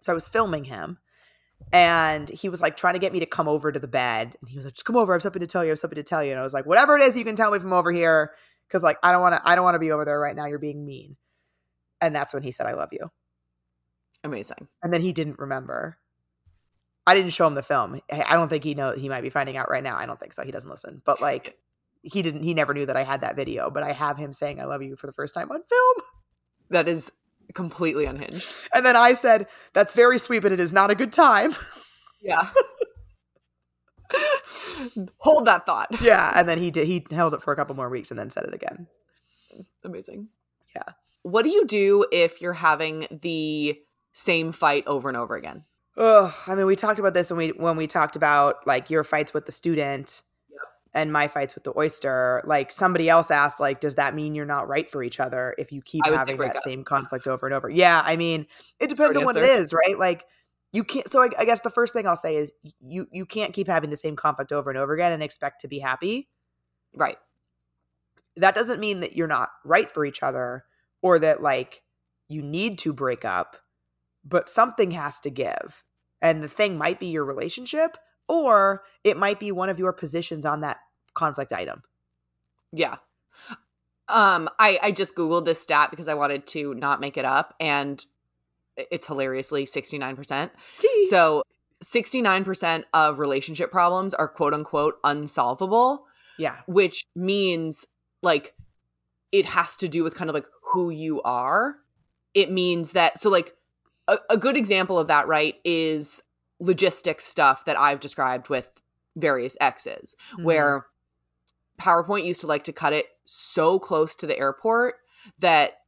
So 0.00 0.12
I 0.12 0.14
was 0.14 0.26
filming 0.28 0.64
him 0.64 0.98
and 1.72 2.28
he 2.28 2.48
was 2.48 2.60
like 2.60 2.76
trying 2.76 2.94
to 2.94 3.00
get 3.00 3.12
me 3.12 3.20
to 3.20 3.26
come 3.26 3.48
over 3.48 3.70
to 3.70 3.78
the 3.78 3.88
bed 3.88 4.36
and 4.40 4.48
he 4.50 4.56
was 4.56 4.64
like, 4.64 4.74
just 4.74 4.84
come 4.84 4.96
over. 4.96 5.12
I 5.12 5.16
have 5.16 5.22
something 5.22 5.40
to 5.40 5.46
tell 5.46 5.64
you. 5.64 5.70
I 5.70 5.72
have 5.72 5.78
something 5.78 5.96
to 5.96 6.02
tell 6.02 6.24
you. 6.24 6.32
And 6.32 6.40
I 6.40 6.42
was 6.42 6.54
like, 6.54 6.66
whatever 6.66 6.96
it 6.96 7.02
is, 7.04 7.16
you 7.16 7.24
can 7.24 7.36
tell 7.36 7.50
me 7.50 7.58
from 7.58 7.72
over 7.72 7.92
here. 7.92 8.32
Cause 8.70 8.82
like, 8.82 8.98
I 9.02 9.12
don't 9.12 9.22
want 9.22 9.36
to, 9.36 9.42
I 9.48 9.54
don't 9.54 9.64
want 9.64 9.76
to 9.76 9.80
be 9.80 9.92
over 9.92 10.04
there 10.04 10.18
right 10.18 10.34
now. 10.34 10.46
You're 10.46 10.58
being 10.58 10.84
mean. 10.84 11.16
And 12.00 12.14
that's 12.14 12.34
when 12.34 12.42
he 12.42 12.52
said, 12.52 12.66
I 12.66 12.72
love 12.72 12.90
you. 12.92 13.10
Amazing. 14.24 14.68
And 14.82 14.92
then 14.92 15.00
he 15.00 15.12
didn't 15.12 15.38
remember. 15.38 15.98
I 17.06 17.14
didn't 17.14 17.30
show 17.30 17.46
him 17.46 17.54
the 17.54 17.62
film. 17.62 18.00
I 18.10 18.34
don't 18.34 18.48
think 18.48 18.64
he 18.64 18.74
know 18.74 18.92
he 18.92 19.08
might 19.08 19.20
be 19.20 19.30
finding 19.30 19.56
out 19.56 19.70
right 19.70 19.82
now. 19.82 19.96
I 19.96 20.06
don't 20.06 20.18
think 20.18 20.32
so. 20.32 20.42
He 20.42 20.50
doesn't 20.50 20.68
listen. 20.68 21.02
But 21.04 21.20
like 21.20 21.56
he 22.02 22.22
didn't 22.22 22.42
he 22.42 22.54
never 22.54 22.74
knew 22.74 22.86
that 22.86 22.96
I 22.96 23.04
had 23.04 23.20
that 23.20 23.36
video, 23.36 23.70
but 23.70 23.82
I 23.82 23.92
have 23.92 24.16
him 24.16 24.32
saying 24.32 24.60
I 24.60 24.64
love 24.64 24.82
you 24.82 24.96
for 24.96 25.06
the 25.06 25.12
first 25.12 25.34
time 25.34 25.50
on 25.50 25.62
film. 25.62 25.96
That 26.70 26.88
is 26.88 27.12
completely 27.54 28.06
unhinged. 28.06 28.68
And 28.74 28.84
then 28.84 28.96
I 28.96 29.12
said, 29.14 29.46
That's 29.72 29.94
very 29.94 30.18
sweet, 30.18 30.42
but 30.42 30.52
it 30.52 30.60
is 30.60 30.72
not 30.72 30.90
a 30.90 30.94
good 30.94 31.12
time. 31.12 31.54
Yeah. 32.20 32.50
Hold 35.18 35.46
that 35.46 35.66
thought. 35.66 35.88
yeah. 36.00 36.32
And 36.34 36.48
then 36.48 36.58
he 36.58 36.70
did 36.70 36.86
he 36.86 37.06
held 37.10 37.34
it 37.34 37.42
for 37.42 37.52
a 37.52 37.56
couple 37.56 37.76
more 37.76 37.88
weeks 37.88 38.10
and 38.10 38.18
then 38.18 38.30
said 38.30 38.44
it 38.44 38.54
again. 38.54 38.88
Amazing. 39.84 40.28
Yeah. 40.74 40.82
What 41.26 41.42
do 41.42 41.48
you 41.50 41.66
do 41.66 42.06
if 42.12 42.40
you're 42.40 42.52
having 42.52 43.08
the 43.10 43.76
same 44.12 44.52
fight 44.52 44.84
over 44.86 45.08
and 45.08 45.16
over 45.16 45.34
again? 45.34 45.64
Ugh, 45.96 46.32
I 46.46 46.54
mean, 46.54 46.66
we 46.66 46.76
talked 46.76 47.00
about 47.00 47.14
this 47.14 47.32
when 47.32 47.38
we 47.38 47.48
when 47.48 47.76
we 47.76 47.88
talked 47.88 48.14
about 48.14 48.64
like 48.64 48.90
your 48.90 49.02
fights 49.02 49.34
with 49.34 49.44
the 49.44 49.50
student 49.50 50.22
and 50.94 51.12
my 51.12 51.26
fights 51.26 51.56
with 51.56 51.64
the 51.64 51.76
oyster. 51.76 52.44
Like 52.46 52.70
somebody 52.70 53.08
else 53.08 53.32
asked, 53.32 53.58
like, 53.58 53.80
does 53.80 53.96
that 53.96 54.14
mean 54.14 54.36
you're 54.36 54.46
not 54.46 54.68
right 54.68 54.88
for 54.88 55.02
each 55.02 55.18
other 55.18 55.52
if 55.58 55.72
you 55.72 55.82
keep 55.82 56.06
I 56.06 56.10
would 56.10 56.14
say 56.14 56.18
having 56.20 56.38
that 56.38 56.58
up. 56.58 56.62
same 56.62 56.84
conflict 56.84 57.26
over 57.26 57.44
and 57.44 57.54
over? 57.56 57.68
Yeah, 57.68 58.00
I 58.04 58.14
mean, 58.14 58.46
it 58.78 58.88
depends 58.88 59.16
Short 59.16 59.16
on 59.16 59.24
what 59.24 59.36
it 59.36 59.42
is, 59.42 59.72
right? 59.72 59.98
Like 59.98 60.26
you 60.70 60.84
can't. 60.84 61.10
So 61.10 61.22
I, 61.22 61.30
I 61.36 61.44
guess 61.44 61.60
the 61.62 61.70
first 61.70 61.92
thing 61.92 62.06
I'll 62.06 62.14
say 62.14 62.36
is 62.36 62.52
you 62.80 63.08
you 63.10 63.26
can't 63.26 63.52
keep 63.52 63.66
having 63.66 63.90
the 63.90 63.96
same 63.96 64.14
conflict 64.14 64.52
over 64.52 64.70
and 64.70 64.78
over 64.78 64.94
again 64.94 65.12
and 65.12 65.24
expect 65.24 65.62
to 65.62 65.66
be 65.68 65.80
happy. 65.80 66.28
Right. 66.94 67.18
That 68.36 68.54
doesn't 68.54 68.78
mean 68.78 69.00
that 69.00 69.16
you're 69.16 69.26
not 69.26 69.48
right 69.64 69.90
for 69.90 70.04
each 70.04 70.22
other 70.22 70.66
or 71.06 71.20
that 71.20 71.40
like 71.40 71.82
you 72.28 72.42
need 72.42 72.78
to 72.80 72.92
break 72.92 73.24
up, 73.24 73.56
but 74.24 74.48
something 74.48 74.90
has 74.90 75.20
to 75.20 75.30
give. 75.30 75.84
And 76.20 76.42
the 76.42 76.48
thing 76.48 76.76
might 76.76 76.98
be 76.98 77.06
your 77.06 77.24
relationship 77.24 77.96
or 78.28 78.82
it 79.04 79.16
might 79.16 79.38
be 79.38 79.52
one 79.52 79.68
of 79.68 79.78
your 79.78 79.92
positions 79.92 80.44
on 80.44 80.60
that 80.62 80.78
conflict 81.14 81.52
item. 81.52 81.84
Yeah. 82.72 82.96
Um, 84.08 84.48
I, 84.58 84.80
I 84.82 84.90
just 84.90 85.14
Googled 85.14 85.44
this 85.44 85.62
stat 85.62 85.90
because 85.90 86.08
I 86.08 86.14
wanted 86.14 86.44
to 86.48 86.74
not 86.74 87.00
make 87.00 87.16
it 87.16 87.24
up, 87.24 87.54
and 87.60 88.04
it's 88.76 89.06
hilariously 89.06 89.64
69%. 89.64 90.50
So 91.08 91.42
69% 91.84 92.84
of 92.92 93.20
relationship 93.20 93.70
problems 93.70 94.12
are 94.12 94.26
quote 94.26 94.54
unquote 94.54 94.96
unsolvable, 95.04 96.06
yeah. 96.36 96.56
which 96.66 97.04
means 97.14 97.86
like 98.22 98.54
it 99.32 99.46
has 99.46 99.76
to 99.76 99.88
do 99.88 100.02
with 100.02 100.14
kind 100.14 100.30
of 100.30 100.34
like 100.34 100.46
who 100.76 100.90
you 100.90 101.22
are. 101.22 101.76
It 102.34 102.50
means 102.50 102.92
that, 102.92 103.18
so 103.18 103.30
like 103.30 103.54
a, 104.08 104.18
a 104.28 104.36
good 104.36 104.56
example 104.58 104.98
of 104.98 105.06
that, 105.06 105.26
right, 105.26 105.54
is 105.64 106.22
logistics 106.60 107.24
stuff 107.24 107.64
that 107.64 107.78
I've 107.78 107.98
described 108.00 108.48
with 108.50 108.70
various 109.16 109.56
exes, 109.60 110.14
Mm-hmm. 110.34 110.44
where 110.44 110.86
PowerPoint 111.78 112.24
used 112.26 112.42
to 112.42 112.46
like 112.46 112.64
to 112.64 112.72
cut 112.72 112.92
it 112.92 113.06
so 113.24 113.78
close 113.78 114.14
to 114.16 114.26
the 114.26 114.38
airport 114.38 114.96
that 115.38 115.78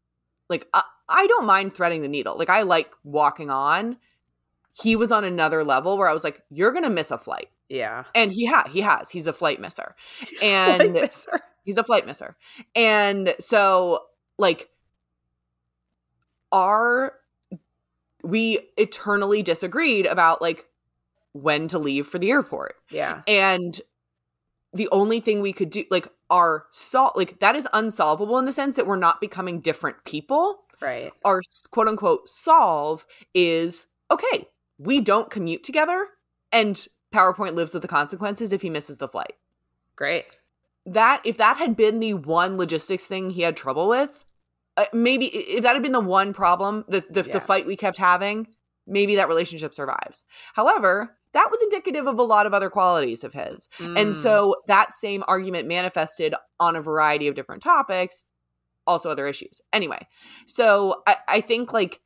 like 0.49 0.67
I, 0.73 0.83
I 1.09 1.27
don't 1.27 1.45
mind 1.47 1.75
threading 1.75 2.01
the 2.03 2.09
needle. 2.09 2.37
Like 2.39 2.49
I 2.51 2.63
like 2.63 2.91
walking 3.05 3.51
on. 3.51 3.99
He 4.83 4.97
was 4.97 5.11
on 5.13 5.25
another 5.25 5.65
level 5.65 5.99
where 5.99 6.09
I 6.09 6.13
was 6.15 6.25
like, 6.25 6.43
"You're 6.51 6.73
gonna 6.73 6.91
miss 6.91 7.11
a 7.11 7.19
flight," 7.19 7.49
Yeah. 7.69 8.05
and 8.15 8.33
he 8.33 8.47
ha 8.47 8.65
he 8.71 8.81
has. 8.81 9.11
He's 9.11 9.27
a 9.27 9.33
flight 9.35 9.61
misser, 9.61 9.95
and 10.43 10.93
misser. 10.95 11.41
he's 11.65 11.77
a 11.79 11.85
flight 11.85 12.07
misser, 12.07 12.37
and 12.75 13.35
so 13.39 14.05
like, 14.39 14.69
our 16.53 17.15
we 18.23 18.59
eternally 18.77 19.43
disagreed 19.43 20.07
about 20.07 20.43
like 20.43 20.67
when 21.33 21.69
to 21.69 21.79
leave 21.79 22.07
for 22.07 22.19
the 22.19 22.31
airport 22.31 22.75
yeah. 22.91 23.23
and 23.29 23.81
the 24.73 24.89
only 24.91 25.21
thing 25.21 25.41
we 25.41 25.53
could 25.53 25.71
do 25.71 25.85
like 25.91 26.09
our 26.31 26.67
sol 26.73 27.13
like 27.15 27.39
that 27.41 27.55
is 27.55 27.69
unsolvable 27.73 28.39
in 28.39 28.45
the 28.45 28.53
sense 28.53 28.77
that 28.77 28.87
we're 28.87 28.97
not 28.97 29.21
becoming 29.21 29.61
different 29.61 30.05
people 30.05 30.65
Right. 30.81 31.13
our 31.25 31.41
quote 31.71 31.89
unquote 31.89 32.29
solve 32.29 33.05
is 33.35 33.87
okay 34.11 34.49
we 34.79 35.01
don't 35.01 35.31
commute 35.31 35.65
together 35.65 36.07
and 36.53 36.87
powerpoint 37.13 37.55
lives 37.55 37.73
with 37.73 37.83
the 37.83 37.89
consequences 37.89 38.53
if 38.53 38.63
he 38.63 38.71
misses 38.71 38.99
the 38.99 39.09
flight 39.09 39.35
Great. 39.97 40.25
that 40.87 41.21
if 41.25 41.37
that 41.39 41.57
had 41.57 41.75
been 41.77 41.99
the 42.01 42.15
one 42.15 42.57
logistics 42.57 43.05
thing 43.05 43.31
he 43.31 43.43
had 43.43 43.57
trouble 43.57 43.89
with, 43.89 44.25
uh, 44.79 44.85
maybe 44.93 45.27
if 45.27 45.63
that 45.63 45.75
had 45.75 45.83
been 45.83 45.93
the 45.93 46.01
one 46.01 46.33
problem, 46.33 46.85
the 46.89 47.05
the, 47.11 47.25
Yeah. 47.25 47.33
the 47.35 47.41
fight 47.41 47.67
we 47.67 47.77
kept 47.77 47.97
having, 47.99 48.47
maybe 48.87 49.17
that 49.17 49.29
relationship 49.29 49.75
survives. 49.75 50.25
However, 50.55 51.17
that 51.33 51.49
was 51.51 51.61
indicative 51.63 52.07
of 52.07 52.19
a 52.19 52.23
lot 52.23 52.47
of 52.47 52.55
other 52.55 52.71
qualities 52.71 53.23
of 53.25 53.35
his. 53.35 53.69
Mm. 53.79 53.99
And 54.01 54.17
so 54.17 54.57
that 54.67 54.95
same 54.95 55.23
argument 55.29 55.69
manifested 55.69 56.35
on 56.59 56.75
a 56.77 56.81
variety 56.81 57.29
of 57.29 57.35
different 57.35 57.63
topics, 57.63 58.25
also 58.87 59.11
other 59.11 59.27
issues. 59.27 59.61
Anyway, 59.73 60.07
so 60.47 61.03
I, 61.07 61.17
I 61.29 61.41
think 61.43 61.73
like 61.73 62.01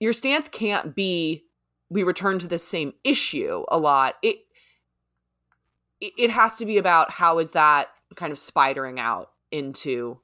your 0.00 0.12
stance 0.12 0.48
can't 0.48 0.94
be 0.94 1.44
we 1.88 2.02
return 2.02 2.38
to 2.40 2.48
the 2.48 2.58
same 2.58 2.92
issue 3.04 3.64
a 3.68 3.78
lot. 3.78 4.16
It 4.22 4.38
it 6.00 6.12
it 6.18 6.30
has 6.30 6.56
to 6.58 6.66
be 6.66 6.76
about 6.76 7.10
how 7.10 7.38
is 7.38 7.52
that 7.52 7.88
kind 8.16 8.32
of 8.32 8.38
spidering 8.38 8.98
out 8.98 9.30
into 9.50 10.18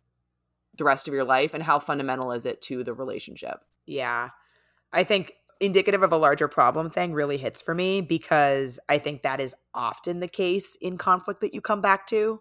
the 0.80 0.84
rest 0.84 1.06
of 1.06 1.14
your 1.14 1.24
life 1.24 1.54
and 1.54 1.62
how 1.62 1.78
fundamental 1.78 2.32
is 2.32 2.44
it 2.44 2.60
to 2.62 2.82
the 2.82 2.92
relationship. 2.92 3.60
Yeah. 3.86 4.30
I 4.92 5.04
think 5.04 5.34
indicative 5.60 6.02
of 6.02 6.10
a 6.10 6.16
larger 6.16 6.48
problem 6.48 6.90
thing 6.90 7.12
really 7.12 7.36
hits 7.36 7.60
for 7.60 7.74
me 7.74 8.00
because 8.00 8.80
I 8.88 8.98
think 8.98 9.22
that 9.22 9.40
is 9.40 9.54
often 9.74 10.20
the 10.20 10.26
case 10.26 10.74
in 10.80 10.96
conflict 10.96 11.42
that 11.42 11.52
you 11.54 11.60
come 11.60 11.82
back 11.82 12.06
to. 12.08 12.40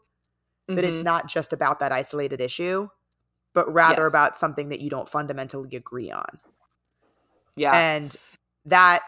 That 0.69 0.85
it's 0.85 1.01
Mhm. 1.01 1.03
not 1.03 1.27
just 1.27 1.51
about 1.51 1.79
that 1.79 1.91
isolated 1.91 2.39
issue, 2.39 2.87
but 3.53 3.71
rather 3.73 4.03
Yes. 4.03 4.11
about 4.11 4.37
something 4.37 4.69
that 4.69 4.79
you 4.79 4.89
don't 4.89 5.09
fundamentally 5.09 5.75
agree 5.75 6.09
on. 6.11 6.39
yeah. 7.55 7.73
And 7.77 8.15
that 8.65 9.03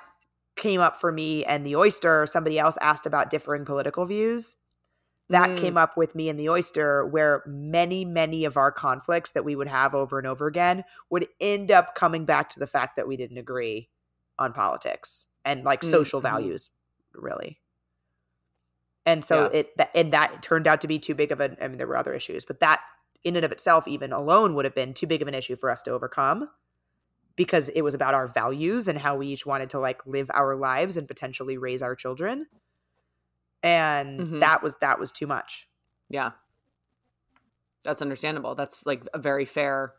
came 0.57 0.81
up 0.81 0.99
for 0.99 1.11
me 1.11 1.45
and 1.45 1.65
the 1.65 1.75
oyster. 1.77 2.25
Somebody 2.25 2.59
else 2.59 2.77
asked 2.81 3.05
about 3.05 3.29
differing 3.29 3.63
political 3.63 4.05
views. 4.05 4.57
That 5.31 5.55
Mm. 5.55 5.57
came 5.57 5.77
up 5.77 5.97
with 5.97 6.15
me 6.15 6.29
and 6.29 6.39
the 6.39 6.49
oyster, 6.49 7.05
where 7.07 7.43
many, 7.47 8.05
many 8.05 8.45
of 8.45 8.57
our 8.57 8.71
conflicts 8.71 9.31
that 9.31 9.45
we 9.45 9.55
would 9.55 9.67
have 9.69 9.95
over 9.95 10.19
and 10.19 10.27
over 10.27 10.47
again 10.47 10.83
would 11.09 11.27
end 11.41 11.71
up 11.71 11.95
coming 11.95 12.25
back 12.25 12.49
to 12.51 12.59
the 12.59 12.67
fact 12.67 12.97
that 12.97 13.07
we 13.07 13.17
didn't 13.17 13.37
agree 13.39 13.89
on 14.39 14.53
politics 14.53 15.27
and 15.45 15.63
like 15.63 15.83
social 15.83 16.21
Mhm. 16.21 16.21
values, 16.21 16.69
really. 17.13 17.61
And 19.05 19.25
so 19.25 19.45
Yeah. 19.45 19.47
it 19.47 19.75
that 19.77 19.89
and 19.95 20.13
that 20.13 20.43
turned 20.43 20.67
out 20.67 20.81
to 20.81 20.87
be 20.87 20.99
too 20.99 21.15
big 21.15 21.31
of 21.31 21.41
a 21.41 21.55
I 21.63 21.67
mean, 21.67 21.77
there 21.77 21.87
were 21.87 21.97
other 21.97 22.13
issues, 22.13 22.45
but 22.45 22.59
that 22.59 22.81
in 23.23 23.35
and 23.35 23.45
of 23.45 23.51
itself, 23.51 23.87
even 23.87 24.11
alone, 24.11 24.55
would 24.55 24.65
have 24.65 24.75
been 24.75 24.93
too 24.93 25.07
big 25.07 25.21
of 25.21 25.27
an 25.27 25.33
issue 25.33 25.55
for 25.55 25.69
us 25.69 25.81
to 25.83 25.91
overcome 25.91 26.49
because 27.35 27.69
it 27.69 27.81
was 27.83 27.93
about 27.95 28.13
our 28.15 28.27
values 28.27 28.87
and 28.87 28.99
how 28.99 29.17
we 29.17 29.27
each 29.27 29.45
wanted 29.45 29.69
to 29.71 29.79
like 29.79 30.05
live 30.07 30.29
our 30.33 30.55
lives 30.55 30.97
and 30.97 31.07
potentially 31.07 31.57
raise 31.57 31.81
our 31.81 31.95
children 31.95 32.47
and 33.63 34.19
Mhm. 34.21 34.39
that 34.39 34.61
was 34.63 34.75
that 34.81 34.99
was 34.99 35.11
too 35.11 35.27
much 35.27 35.67
Yeah. 36.09 36.31
That's 37.83 38.01
understandable. 38.01 38.53
That's 38.55 38.85
like 38.85 39.07
a 39.13 39.17
very 39.19 39.45
fair 39.45 39.93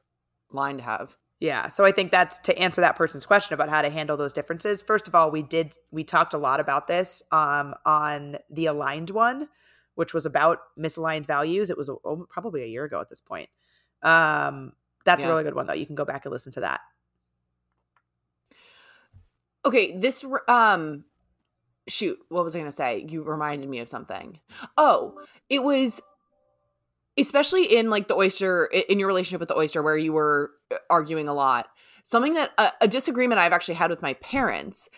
line 0.51 0.77
to 0.79 0.83
have. 0.85 1.17
yeah 1.41 1.67
so 1.69 1.85
i 1.85 1.91
think 1.91 2.11
that's 2.13 2.39
to 2.41 2.57
answer 2.59 2.81
that 2.83 2.95
person's 2.95 3.25
question 3.27 3.55
about 3.55 3.69
how 3.71 3.81
to 3.83 3.89
handle 3.91 4.17
those 4.19 4.33
differences 4.35 4.83
first 4.83 5.09
of 5.09 5.15
all 5.15 5.31
we 5.31 5.43
did 5.43 5.75
we 5.91 6.05
talked 6.05 6.35
a 6.35 6.39
lot 6.39 6.61
about 6.61 6.87
this 6.87 7.23
um 7.33 7.75
on 7.87 8.37
the 8.51 8.67
aligned 8.67 9.09
one 9.11 9.49
which 9.95 10.13
was 10.15 10.25
about 10.27 10.59
misaligned 10.79 11.27
values 11.27 11.71
it 11.71 11.77
was 11.79 11.89
a, 11.89 11.95
oh, 12.05 12.27
probably 12.29 12.63
a 12.63 12.67
year 12.67 12.85
ago 12.85 13.01
at 13.01 13.09
this 13.09 13.21
point 13.23 13.49
um 14.03 14.73
that's 15.07 15.25
Yeah. 15.25 15.31
a 15.31 15.33
really 15.33 15.43
good 15.43 15.55
one 15.55 15.67
though 15.67 15.73
you 15.73 15.87
can 15.87 15.97
go 15.97 16.05
back 16.05 16.25
and 16.27 16.33
listen 16.33 16.53
to 16.53 16.61
that 16.61 16.81
Okay, 19.65 19.97
this 19.97 20.25
um 20.49 21.05
shoot, 21.89 22.19
what 22.29 22.45
was 22.45 22.55
I 22.55 22.59
going 22.59 22.71
to 22.71 22.77
say? 22.77 23.07
You 23.09 23.23
reminded 23.23 23.69
me 23.69 23.81
of 23.81 23.89
something. 23.89 24.39
Oh, 24.77 25.15
it 25.49 25.63
was 25.63 26.01
especially 27.19 27.65
in 27.65 27.91
like 27.91 28.09
the 28.09 28.15
oyster 28.17 28.67
in 28.67 28.99
your 28.99 29.09
relationship 29.09 29.41
with 29.41 29.49
the 29.49 29.59
oyster 29.59 29.83
where 29.83 29.97
you 29.97 30.13
were 30.13 30.53
uh, 30.73 30.77
arguing 30.89 31.29
a 31.29 31.35
lot. 31.35 31.69
Something 32.05 32.35
that 32.35 32.51
a, 32.59 32.73
a 32.83 32.89
disagreement 32.89 33.39
I've 33.39 33.53
actually 33.53 33.75
had 33.75 33.91
with 33.91 34.03
my 34.03 34.15
parents 34.15 34.89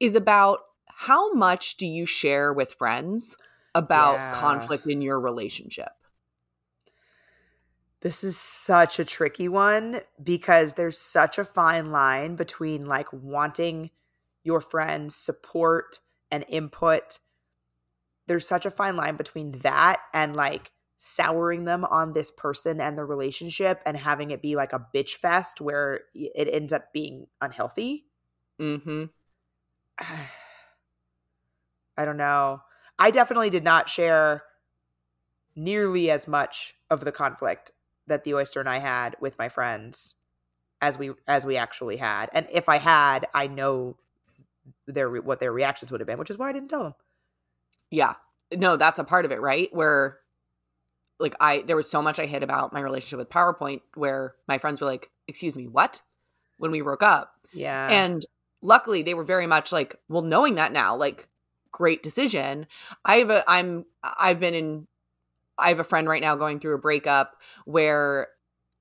is 0.00 0.14
about 0.14 0.60
how 0.86 1.32
much 1.32 1.76
do 1.76 1.86
you 1.86 2.06
share 2.06 2.52
with 2.52 2.74
friends 2.74 3.36
about 3.74 4.16
Yeah. 4.16 4.30
conflict 4.32 4.86
in 4.86 5.02
your 5.02 5.20
relationship? 5.20 5.90
This 8.00 8.22
is 8.22 8.36
such 8.36 8.98
a 8.98 9.04
tricky 9.04 9.48
one 9.48 10.00
because 10.22 10.74
there's 10.74 10.98
such 10.98 11.38
a 11.38 11.44
fine 11.44 11.90
line 11.90 12.36
between 12.36 12.86
like 12.86 13.08
wanting 13.12 13.90
your 14.44 14.60
friends' 14.60 15.16
support 15.16 16.00
and 16.30 16.44
input. 16.48 17.18
There's 18.26 18.46
such 18.46 18.66
a 18.66 18.70
fine 18.70 18.96
line 18.96 19.16
between 19.16 19.52
that 19.62 20.00
and 20.12 20.36
like 20.36 20.72
souring 20.98 21.64
them 21.64 21.84
on 21.84 22.12
this 22.12 22.30
person 22.30 22.80
and 22.80 22.98
the 22.98 23.04
relationship 23.04 23.80
and 23.86 23.96
having 23.96 24.30
it 24.30 24.42
be 24.42 24.56
like 24.56 24.72
a 24.72 24.86
bitch 24.94 25.14
fest 25.14 25.60
where 25.60 26.00
it 26.14 26.48
ends 26.52 26.72
up 26.72 26.92
being 26.92 27.26
unhealthy. 27.40 28.06
Mm-hmm. 28.60 29.04
I 31.96 32.04
don't 32.04 32.16
know. 32.16 32.62
I 32.98 33.10
definitely 33.10 33.50
did 33.50 33.64
not 33.64 33.88
share 33.88 34.42
nearly 35.54 36.10
as 36.10 36.28
much 36.28 36.74
of 36.90 37.04
the 37.04 37.12
conflict 37.12 37.72
that 38.06 38.24
the 38.24 38.34
oyster 38.34 38.60
and 38.60 38.68
I 38.68 38.78
had 38.78 39.16
with 39.20 39.38
my 39.38 39.48
friends 39.48 40.16
as 40.80 40.98
we 40.98 41.12
as 41.26 41.44
we 41.44 41.56
actually 41.56 41.96
had. 41.96 42.28
And 42.32 42.46
if 42.52 42.68
I 42.68 42.78
had, 42.78 43.26
I 43.34 43.46
know 43.46 43.96
their 44.86 45.10
what 45.10 45.40
their 45.40 45.52
reactions 45.52 45.90
would 45.90 46.00
have 46.00 46.06
been, 46.06 46.18
which 46.18 46.30
is 46.30 46.38
why 46.38 46.48
I 46.48 46.52
didn't 46.52 46.70
tell 46.70 46.82
them. 46.82 46.94
Yeah. 47.90 48.14
No, 48.54 48.76
that's 48.76 48.98
a 48.98 49.04
part 49.04 49.24
of 49.24 49.32
it, 49.32 49.40
right? 49.40 49.68
Where 49.72 50.18
like 51.20 51.34
I 51.40 51.62
there 51.62 51.76
was 51.76 51.90
so 51.90 52.02
much 52.02 52.18
I 52.18 52.26
hid 52.26 52.42
about 52.42 52.72
my 52.72 52.80
relationship 52.80 53.18
with 53.18 53.30
PowerPoint 53.30 53.80
where 53.94 54.34
my 54.46 54.58
friends 54.58 54.80
were 54.80 54.86
like, 54.86 55.10
"Excuse 55.26 55.56
me, 55.56 55.66
what?" 55.66 56.02
when 56.58 56.70
we 56.70 56.80
broke 56.80 57.02
up. 57.02 57.34
Yeah. 57.52 57.88
And 57.88 58.24
luckily 58.62 59.02
they 59.02 59.14
were 59.14 59.24
very 59.24 59.46
much 59.46 59.72
like, 59.72 59.96
"Well, 60.08 60.22
knowing 60.22 60.56
that 60.56 60.72
now, 60.72 60.96
like 60.96 61.28
great 61.72 62.02
decision." 62.02 62.66
I 63.04 63.16
have 63.16 63.30
a 63.30 63.44
I'm 63.48 63.84
I've 64.02 64.40
been 64.40 64.54
in 64.54 64.86
I 65.58 65.68
have 65.70 65.80
a 65.80 65.84
friend 65.84 66.08
right 66.08 66.22
now 66.22 66.36
going 66.36 66.60
through 66.60 66.76
a 66.76 66.80
breakup 66.80 67.36
where 67.64 68.28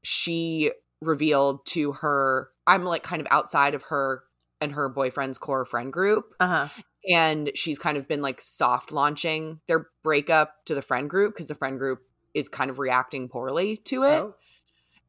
she 0.03 0.71
revealed 1.01 1.65
to 1.67 1.93
her 1.93 2.49
I'm 2.65 2.85
like 2.85 3.03
kind 3.03 3.21
of 3.21 3.27
outside 3.31 3.75
of 3.75 3.83
her 3.83 4.23
and 4.61 4.71
her 4.73 4.89
boyfriend's 4.89 5.37
core 5.37 5.65
friend 5.65 5.91
group. 5.93 6.33
Uh-huh. 6.39 6.67
and 7.09 7.51
she's 7.55 7.79
kind 7.79 7.97
of 7.97 8.07
been 8.07 8.21
like 8.21 8.41
soft 8.41 8.91
launching 8.91 9.59
their 9.67 9.87
breakup 10.03 10.65
to 10.65 10.75
the 10.75 10.81
friend 10.81 11.09
group 11.09 11.33
because 11.33 11.47
the 11.47 11.55
friend 11.55 11.79
group 11.79 11.99
is 12.33 12.49
kind 12.49 12.69
of 12.69 12.79
reacting 12.79 13.29
poorly 13.29 13.77
to 13.77 14.03
it 14.03 14.21
Oh, 14.21 14.35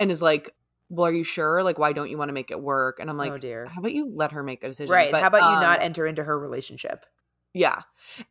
and 0.00 0.10
is 0.10 0.22
like 0.22 0.54
well 0.90 1.06
are 1.06 1.12
you 1.12 1.24
sure? 1.24 1.62
Like 1.62 1.78
why 1.78 1.92
don't 1.92 2.08
you 2.08 2.16
want 2.16 2.30
to 2.30 2.32
make 2.32 2.50
it 2.50 2.60
work? 2.62 2.98
And 3.00 3.10
i'm 3.10 3.18
like 3.18 3.32
oh 3.32 3.36
dear. 3.36 3.66
how 3.66 3.80
about 3.80 3.92
you 3.92 4.10
let 4.14 4.32
her 4.32 4.42
make 4.42 4.64
a 4.64 4.68
decision? 4.68 4.92
Right. 4.94 5.12
But, 5.12 5.20
How 5.20 5.28
about 5.28 5.42
you 5.50 5.56
um, 5.56 5.62
not 5.62 5.82
enter 5.82 6.06
into 6.06 6.24
her 6.24 6.38
relationship? 6.38 7.04
yeah. 7.54 7.80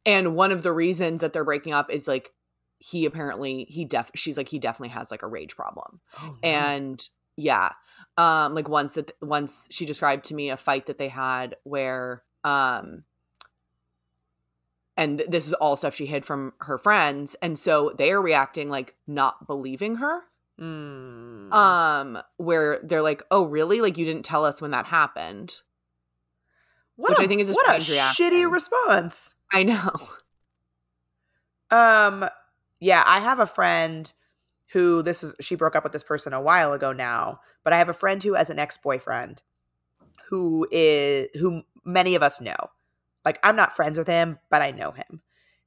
And 0.06 0.36
one 0.36 0.52
of 0.52 0.64
the 0.64 0.72
reasons 0.72 1.22
that 1.22 1.34
they're 1.34 1.44
breaking 1.46 1.74
up 1.74 1.92
is 1.92 2.08
like 2.08 2.32
he 2.80 3.06
apparently 3.06 3.66
he 3.70 3.84
def 3.86 4.12
she's 4.16 4.38
like 4.38 4.48
he 4.50 4.60
definitely 4.60 4.90
has 4.90 5.12
like 5.12 5.24
a 5.24 5.28
rage 5.28 5.56
problem. 5.56 6.00
Oh, 6.22 6.38
and 6.42 7.08
yeah 7.36 7.70
um 8.18 8.54
like 8.56 8.68
once 8.70 8.94
that 8.94 9.12
once 9.22 9.68
she 9.72 9.86
described 9.86 10.24
to 10.26 10.34
me 10.36 10.50
a 10.50 10.58
fight 10.58 10.86
that 10.88 10.98
they 10.98 11.08
had 11.10 11.56
where 11.64 12.24
um 12.44 13.04
and 14.96 15.22
this 15.28 15.46
is 15.48 15.54
all 15.54 15.76
stuff 15.76 15.94
she 15.96 16.06
hid 16.08 16.26
from 16.26 16.54
her 16.62 16.78
friends 16.78 17.36
and 17.42 17.58
so 17.60 17.94
they 17.98 18.12
are 18.12 18.22
reacting 18.22 18.70
like 18.70 18.96
not 19.08 19.46
believing 19.48 19.96
her 19.98 20.22
Mm. 20.60 21.54
um 21.54 22.18
where 22.38 22.80
they're 22.82 23.04
like 23.04 23.22
oh 23.30 23.44
really 23.46 23.80
like 23.80 23.96
you 24.00 24.06
didn't 24.06 24.26
tell 24.26 24.44
us 24.44 24.60
when 24.60 24.72
that 24.72 24.88
happened 24.88 25.62
what 26.96 27.10
which 27.12 27.20
a- 27.20 27.22
I 27.22 27.28
think 27.28 27.42
is 27.42 27.52
a 27.52 27.54
what 27.54 27.68
a 27.70 27.92
reaction. 27.92 28.32
shitty 28.32 28.52
response. 28.52 29.36
i 29.54 29.62
know 29.64 29.92
Um, 31.70 32.26
yeah, 32.80 33.04
I 33.06 33.20
have 33.20 33.40
a 33.40 33.46
friend 33.46 34.12
who 34.74 35.02
this 35.02 35.24
is 35.24 35.34
she 35.40 35.56
broke 35.56 35.76
up 35.76 35.84
with 35.84 35.94
this 35.94 36.04
person 36.04 36.34
a 36.34 36.42
while 36.42 36.74
ago 36.74 36.92
now, 36.92 37.40
but 37.64 37.74
I 37.74 37.78
have 37.78 37.90
a 37.90 37.94
friend 37.94 38.22
who 38.22 38.34
has 38.34 38.50
an 38.50 38.60
ex-boyfriend 38.60 39.44
who 40.30 40.68
is 40.72 41.28
who 41.40 41.64
many 41.86 42.16
of 42.16 42.24
us 42.24 42.42
know. 42.42 42.58
Like 43.26 43.40
I'm 43.44 43.56
not 43.56 43.76
friends 43.76 43.98
with 43.98 44.08
him, 44.08 44.40
but 44.50 44.62
I 44.62 44.72
know 44.72 44.92
him. 44.92 45.22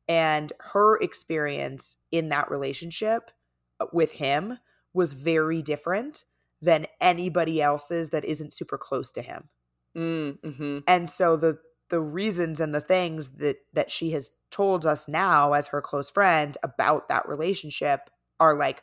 And 0.09 0.53
her 0.59 0.97
experience 1.01 1.97
in 2.11 2.31
that 2.31 2.51
relationship 2.51 3.31
uh, 3.79 3.87
with 3.93 4.13
him 4.13 4.59
was 4.93 5.13
very 5.13 5.63
different 5.63 6.25
than 6.61 6.87
anybody 7.01 7.63
else's 7.63 8.11
that 8.11 8.25
isn't 8.25 8.53
super 8.53 8.77
close 8.77 9.11
to 9.13 9.23
him 9.23 9.49
mm, 9.97 10.57
hmm 10.57 10.79
and 10.87 11.11
so 11.11 11.37
the 11.37 11.59
the 11.89 12.01
reasons 12.01 12.61
and 12.61 12.75
the 12.75 12.81
things 12.81 13.31
that 13.31 13.57
that 13.73 13.91
she 13.91 14.11
has 14.11 14.31
told 14.51 14.87
us 14.87 15.09
now 15.09 15.53
as 15.53 15.69
her 15.69 15.81
close 15.81 16.11
friend 16.11 16.57
about 16.63 17.09
that 17.09 17.29
relationship 17.29 18.11
are 18.39 18.55
like 18.57 18.83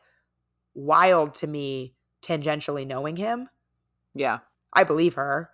wild 0.77 1.33
to 1.33 1.47
me 1.47 1.93
tangentially 2.21 2.87
knowing 2.87 3.17
him 3.17 3.49
yeah 4.13 4.39
i 4.73 4.83
believe 4.83 5.15
her 5.15 5.49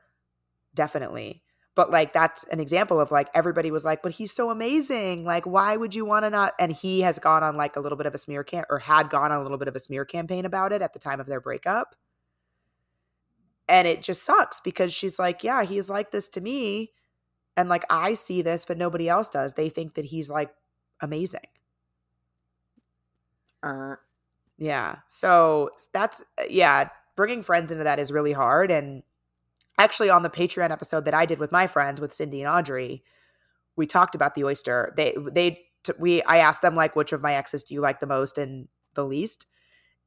definitely 0.76 1.41
But 1.76 1.89
like 1.89 2.13
that's 2.13 2.43
an 2.45 2.59
example 2.59 2.99
of 2.99 3.11
like 3.11 3.30
everybody 3.34 3.71
was 3.71 3.84
like, 3.84 4.03
but 4.03 4.11
he's 4.11 4.32
so 4.32 4.51
amazing. 4.51 5.26
Like, 5.26 5.45
why 5.45 5.76
would 5.76 5.95
you 5.95 6.05
want 6.05 6.24
to 6.24 6.30
not? 6.30 6.53
And 6.59 6.71
he 6.71 7.01
has 7.01 7.17
gone 7.17 7.41
on 7.43 7.57
like 7.57 7.76
a 7.76 7.80
little 7.80 7.97
bit 7.97 8.05
of 8.05 8.13
a 8.13 8.17
smear 8.19 8.43
camp 8.43 8.67
or 8.69 8.78
had 8.80 9.09
gone 9.09 9.32
on 9.32 9.39
a 9.39 9.41
little 9.41 9.57
bit 9.57 9.67
of 9.67 9.76
a 9.76 9.80
smear 9.80 10.05
campaign 10.05 10.45
about 10.45 10.71
it 10.71 10.84
at 10.84 10.93
the 10.93 10.99
time 10.99 11.19
of 11.19 11.26
their 11.26 11.41
breakup. 11.41 11.95
And 13.67 13.88
it 13.88 14.03
just 14.03 14.24
sucks 14.24 14.59
because 14.59 14.93
she's 14.93 15.17
like, 15.17 15.43
yeah, 15.43 15.63
he's 15.63 15.89
like 15.89 16.11
this 16.11 16.28
to 16.30 16.41
me. 16.41 16.91
And 17.57 17.69
like 17.69 17.86
I 17.89 18.13
see 18.13 18.43
this, 18.43 18.65
but 18.65 18.78
nobody 18.78 19.09
else 19.09 19.30
does. 19.30 19.53
They 19.53 19.69
think 19.69 19.95
that 19.95 20.05
he's 20.05 20.30
like 20.30 20.51
amazing. 21.01 21.47
Er, 23.63 23.99
Yeah. 24.64 24.99
So 25.09 25.72
that's, 25.91 26.24
yeah, 26.49 26.88
bringing 27.18 27.41
friends 27.41 27.70
into 27.70 27.84
that 27.84 27.99
is 27.99 28.14
really 28.14 28.32
hard. 28.32 28.72
And 28.72 29.03
actually, 29.78 30.09
on 30.09 30.24
the 30.24 30.30
Patreon 30.30 30.72
episode 30.72 31.03
that 31.03 31.14
I 31.14 31.26
did 31.26 31.38
with 31.38 31.51
my 31.51 31.68
friends, 31.68 31.99
with 31.99 32.14
Cindy 32.14 32.41
and 32.41 32.49
Audrey, 32.49 33.03
we 33.76 33.86
talked 33.86 34.16
about 34.16 34.36
the 34.36 34.45
oyster. 34.45 34.93
They, 34.95 35.18
they, 35.34 35.66
t- 35.84 35.91
we, 35.99 36.24
I 36.24 36.38
asked 36.38 36.61
them, 36.61 36.76
like, 36.76 36.95
which 36.95 37.11
of 37.11 37.22
my 37.22 37.34
exes 37.34 37.66
do 37.66 37.74
you 37.74 37.82
like 37.82 37.99
the 37.99 38.07
most 38.07 38.38
and 38.38 38.70
the 38.93 39.03
least? 39.03 39.47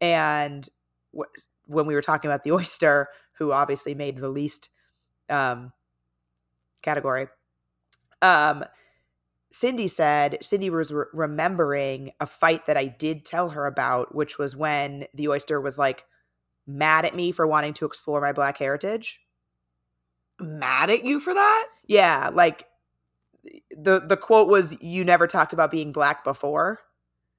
And 0.01 0.67
wh- 1.15 1.29
when 1.67 1.85
we 1.85 1.95
were 1.95 2.01
talking 2.01 2.31
about 2.31 2.43
the 2.43 2.53
oyster, 2.53 3.09
who 3.33 3.53
obviously 3.53 3.95
made 3.95 4.17
the 4.17 4.31
least 4.31 4.71
um, 5.29 5.71
category, 6.81 7.27
um, 8.23 8.65
Cindy 9.57 9.89
said 9.89 10.37
Cindy 10.43 10.69
was 10.69 10.93
re- 10.93 11.07
remembering 11.15 12.13
a 12.21 12.27
fight 12.27 12.67
that 12.67 12.77
I 12.77 12.85
did 12.89 13.25
tell 13.25 13.49
her 13.49 13.65
about, 13.65 14.15
which 14.15 14.37
was 14.39 14.55
when 14.55 15.07
the 15.15 15.29
oyster 15.29 15.59
was 15.63 15.79
like 15.79 16.05
mad 16.67 17.07
at 17.07 17.17
me 17.17 17.33
for 17.33 17.47
wanting 17.47 17.73
to 17.73 17.87
explore 17.87 18.21
my 18.21 18.33
black 18.33 18.59
heritage. 18.59 19.19
mad 20.39 20.91
at 20.91 21.07
you 21.07 21.21
for 21.21 21.33
that? 21.33 21.69
Yeah, 21.87 22.31
like 22.35 22.67
the 23.71 24.01
the 24.01 24.19
quote 24.19 24.49
was 24.51 24.77
you 24.83 25.07
never 25.07 25.27
talked 25.27 25.55
about 25.55 25.71
being 25.71 25.91
black 25.91 26.23
before. 26.23 26.81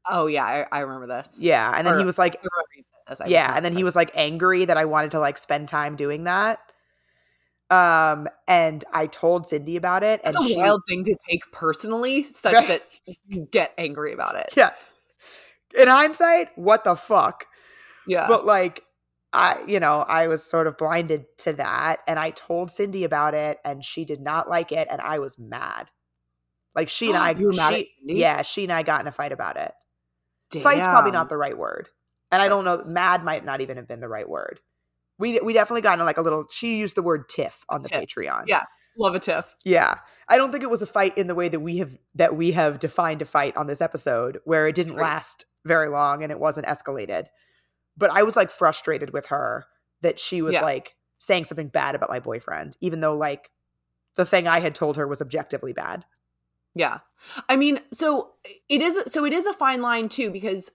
Oh 0.10 0.26
yeah, 0.26 0.44
I, 0.46 0.66
I 0.72 0.80
remember 0.80 1.06
this. 1.06 1.38
Yeah, 1.40 1.72
and 1.76 1.86
then 1.86 1.94
Or- 1.94 2.00
he 2.00 2.04
was 2.06 2.18
like 2.18 2.34
I 2.34 2.40
remember 2.40 2.70
you 2.78 2.84
said 3.06 3.12
this. 3.12 3.22
I 3.22 3.28
yeah, 3.28 3.54
and 3.56 3.64
then 3.64 3.74
he 3.74 3.84
was 3.84 3.96
like 3.96 4.10
angry 4.16 4.66
that 4.66 4.78
I 4.78 4.86
wanted 4.86 5.12
to 5.12 5.20
like 5.20 5.38
spend 5.38 5.68
time 5.68 5.96
doing 5.96 6.24
that. 6.24 6.58
Um 7.70 8.28
and 8.48 8.84
I 8.94 9.08
told 9.08 9.46
Cindy 9.48 9.76
about 9.76 10.04
it 10.04 10.24
this. 10.24 10.36
and 10.36 10.44
It's 10.46 10.52
a 10.52 10.56
she 10.56 10.58
wild 10.58 10.82
thing 10.88 11.04
to 11.04 11.16
take 11.30 11.52
personally, 11.52 12.24
such 12.24 12.68
that 12.68 12.84
you 13.28 13.46
get 13.52 13.74
angry 13.78 14.14
about 14.14 14.36
it. 14.38 14.50
Yes. 14.56 14.90
In 15.78 15.88
hindsight, 15.90 16.58
what 16.58 16.84
the 16.86 16.96
fuck? 16.96 17.46
Yeah. 18.08 18.26
but 18.28 18.46
like 18.46 18.84
i 19.34 19.62
you 19.68 19.82
know 19.82 20.00
i 20.00 20.28
was 20.28 20.42
sort 20.42 20.66
of 20.68 20.78
blinded 20.78 21.26
to 21.40 21.52
that 21.52 22.00
and 22.08 22.18
i 22.18 22.30
told 22.30 22.72
cindy 22.72 23.04
about 23.04 23.34
it 23.34 23.60
and 23.66 23.84
she 23.84 24.06
did 24.06 24.22
not 24.22 24.50
like 24.50 24.72
it 24.72 24.88
and 24.90 25.02
i 25.02 25.20
was 25.20 25.38
mad 25.38 25.92
like 26.74 26.88
she 26.88 27.10
and 27.10 27.18
i 27.22 27.32
You 27.32 27.48
were 27.48 27.52
mad 27.54 27.74
she- 27.74 27.92
yeah 28.06 28.44
she 28.44 28.64
and 28.64 28.72
i 28.72 28.82
got 28.84 29.02
in 29.02 29.08
a 29.08 29.12
fight 29.12 29.34
about 29.34 29.58
it 29.58 29.74
fight's 30.62 30.88
probably 30.88 31.12
not 31.12 31.28
the 31.28 31.36
right 31.36 31.58
word 31.58 31.90
and 32.32 32.42
i 32.42 32.48
don't 32.48 32.64
know 32.64 32.82
mad 32.86 33.26
might 33.26 33.44
not 33.44 33.60
even 33.60 33.76
have 33.76 33.90
been 33.90 34.00
the 34.00 34.08
right 34.08 34.30
word 34.30 34.62
we 35.20 35.40
we 35.42 35.54
definitely 35.54 35.82
got 35.82 36.00
in 36.00 36.06
like 36.06 36.18
a 36.18 36.22
little 36.22 36.46
she 36.52 36.78
used 36.78 36.96
the 36.96 37.02
word 37.02 37.28
tiff 37.30 37.66
on 37.70 37.82
the 37.82 37.90
Tiff. 37.90 38.02
patreon 38.02 38.44
Yeah. 38.48 38.64
love 38.98 39.16
a 39.16 39.20
tiff. 39.20 39.46
yeah 39.66 39.96
i 40.28 40.38
don't 40.38 40.52
think 40.52 40.64
it 40.64 40.70
was 40.70 40.82
a 40.82 40.88
fight 40.88 41.18
in 41.18 41.28
the 41.28 41.36
way 41.36 41.48
that 41.50 41.60
we 41.60 41.78
have 41.78 41.98
that 42.16 42.36
we 42.36 42.52
have 42.54 42.80
defined 42.80 43.22
a 43.22 43.26
fight 43.26 43.56
on 43.58 43.68
this 43.68 43.82
episode 43.82 44.40
where 44.46 44.68
it 44.68 44.76
didn't 44.76 44.96
Right. 44.96 45.04
last 45.04 45.46
very 45.66 45.90
long 45.90 46.24
and 46.24 46.32
it 46.32 46.40
wasn't 46.40 46.66
escalated 46.68 47.28
but 47.98 48.10
i 48.12 48.24
was 48.24 48.36
like 48.36 48.52
frustrated 48.52 49.12
with 49.14 49.28
her 49.28 49.66
that 50.02 50.20
she 50.20 50.42
was 50.42 50.54
Yeah. 50.54 50.62
like 50.64 50.96
saying 51.20 51.46
something 51.46 51.68
bad 51.70 51.96
about 51.96 52.10
my 52.10 52.20
boyfriend 52.20 52.78
even 52.82 53.00
though 53.00 53.16
like 53.18 53.50
the 54.16 54.26
thing 54.26 54.48
i 54.48 54.60
had 54.60 54.76
told 54.76 54.98
her 54.98 55.08
was 55.08 55.22
objectively 55.22 55.74
bad 55.74 56.06
Yeah. 56.76 57.00
I 57.50 57.56
mean, 57.56 57.80
so 57.92 58.34
it 58.70 58.82
is 58.82 59.12
so 59.12 59.26
it 59.26 59.34
is 59.34 59.48
a 59.48 59.54
fine 59.54 59.82
line 59.82 60.08
too 60.10 60.30
because 60.30 60.70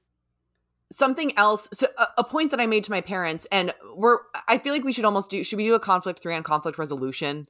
something 0.92 1.36
else 1.38 1.68
so 1.72 1.86
a, 1.98 2.06
a 2.18 2.24
point 2.24 2.50
that 2.50 2.60
I 2.60 2.66
made 2.66 2.84
to 2.84 2.90
my 2.90 3.00
parents 3.00 3.46
and 3.50 3.72
we're 3.96 4.18
I 4.48 4.58
feel 4.58 4.72
like 4.72 4.84
we 4.84 4.92
should 4.92 5.04
almost 5.04 5.30
do 5.30 5.42
should 5.42 5.56
we 5.56 5.64
do 5.64 5.74
a 5.74 5.80
conflict 5.80 6.20
3 6.22 6.36
on 6.36 6.42
conflict 6.42 6.78
resolution 6.78 7.46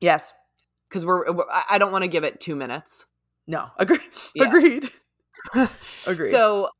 yes 0.00 0.32
cuz 0.90 1.04
we're, 1.06 1.30
we're 1.32 1.44
I 1.70 1.78
don't 1.78 1.92
want 1.92 2.02
to 2.02 2.08
give 2.08 2.24
it 2.24 2.40
2 2.40 2.56
minutes. 2.56 3.06
no 3.46 3.70
agree 3.78 3.98
Yeah. 4.34 4.48
agreed 4.48 4.90
agreed 6.06 6.30
So 6.30 6.70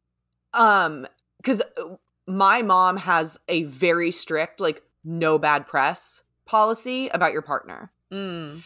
um 0.54 1.06
cuz 1.44 1.62
my 2.26 2.62
mom 2.62 2.96
has 2.98 3.38
a 3.48 3.64
very 3.64 4.10
strict 4.12 4.60
like 4.60 4.82
no 5.04 5.38
bad 5.38 5.66
press 5.66 6.22
policy 6.46 7.08
about 7.08 7.32
your 7.32 7.42
partner. 7.42 7.90
Mm. 8.12 8.62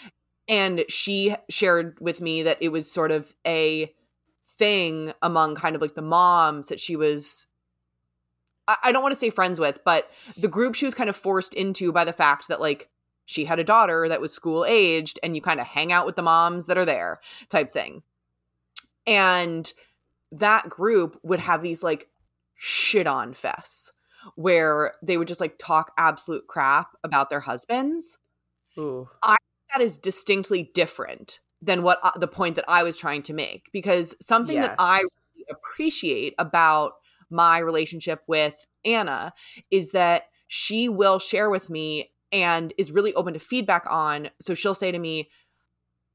and 0.48 0.84
she 0.88 1.34
shared 1.48 1.96
with 2.00 2.20
me 2.20 2.42
that 2.42 2.58
it 2.60 2.70
was 2.70 2.90
sort 2.90 3.10
of 3.12 3.34
a 3.46 3.94
thing 4.58 5.12
among 5.22 5.54
kind 5.54 5.76
of 5.76 5.82
like 5.82 5.94
the 5.94 6.02
moms 6.02 6.68
that 6.68 6.80
she 6.80 6.96
was 6.96 7.46
I, 8.68 8.76
I 8.84 8.92
don't 8.92 9.02
want 9.02 9.12
to 9.12 9.18
say 9.18 9.30
friends 9.30 9.60
with 9.60 9.80
but 9.84 10.10
the 10.36 10.48
group 10.48 10.74
she 10.74 10.84
was 10.84 10.94
kind 10.94 11.10
of 11.10 11.16
forced 11.16 11.54
into 11.54 11.92
by 11.92 12.04
the 12.04 12.12
fact 12.12 12.48
that 12.48 12.60
like 12.60 12.88
she 13.26 13.44
had 13.44 13.58
a 13.58 13.64
daughter 13.64 14.08
that 14.08 14.20
was 14.20 14.32
school 14.32 14.64
aged 14.64 15.18
and 15.22 15.34
you 15.34 15.42
kind 15.42 15.60
of 15.60 15.66
hang 15.66 15.92
out 15.92 16.06
with 16.06 16.16
the 16.16 16.22
moms 16.22 16.66
that 16.66 16.78
are 16.78 16.84
there 16.84 17.20
type 17.48 17.72
thing 17.72 18.02
and 19.06 19.72
that 20.32 20.68
group 20.68 21.18
would 21.22 21.40
have 21.40 21.62
these 21.62 21.82
like 21.82 22.08
shit 22.54 23.06
on 23.06 23.34
fests 23.34 23.90
where 24.34 24.94
they 25.02 25.16
would 25.16 25.28
just 25.28 25.40
like 25.40 25.56
talk 25.58 25.92
absolute 25.98 26.46
crap 26.46 26.96
about 27.04 27.30
their 27.30 27.40
husbands 27.40 28.18
Ooh. 28.78 29.08
that 29.72 29.80
is 29.80 29.98
distinctly 29.98 30.70
different 30.74 31.40
than 31.62 31.82
what 31.82 31.98
uh, 32.02 32.12
the 32.18 32.28
point 32.28 32.56
that 32.56 32.64
I 32.68 32.82
was 32.82 32.96
trying 32.96 33.22
to 33.22 33.32
make 33.32 33.70
because 33.72 34.14
something 34.20 34.56
that 34.62 34.76
I 34.78 34.98
really 34.98 35.46
appreciate 35.50 36.34
about 36.38 36.92
my 37.30 37.58
relationship 37.58 38.22
with 38.26 38.54
Anna 38.84 39.32
is 39.70 39.92
that 39.92 40.24
she 40.48 40.88
will 40.88 41.18
share 41.18 41.50
with 41.50 41.70
me 41.70 42.12
and 42.30 42.72
is 42.78 42.92
really 42.92 43.14
open 43.14 43.34
to 43.34 43.40
feedback 43.40 43.84
on 43.88 44.28
so 44.40 44.54
she'll 44.54 44.74
say 44.74 44.90
to 44.92 44.98
me 44.98 45.28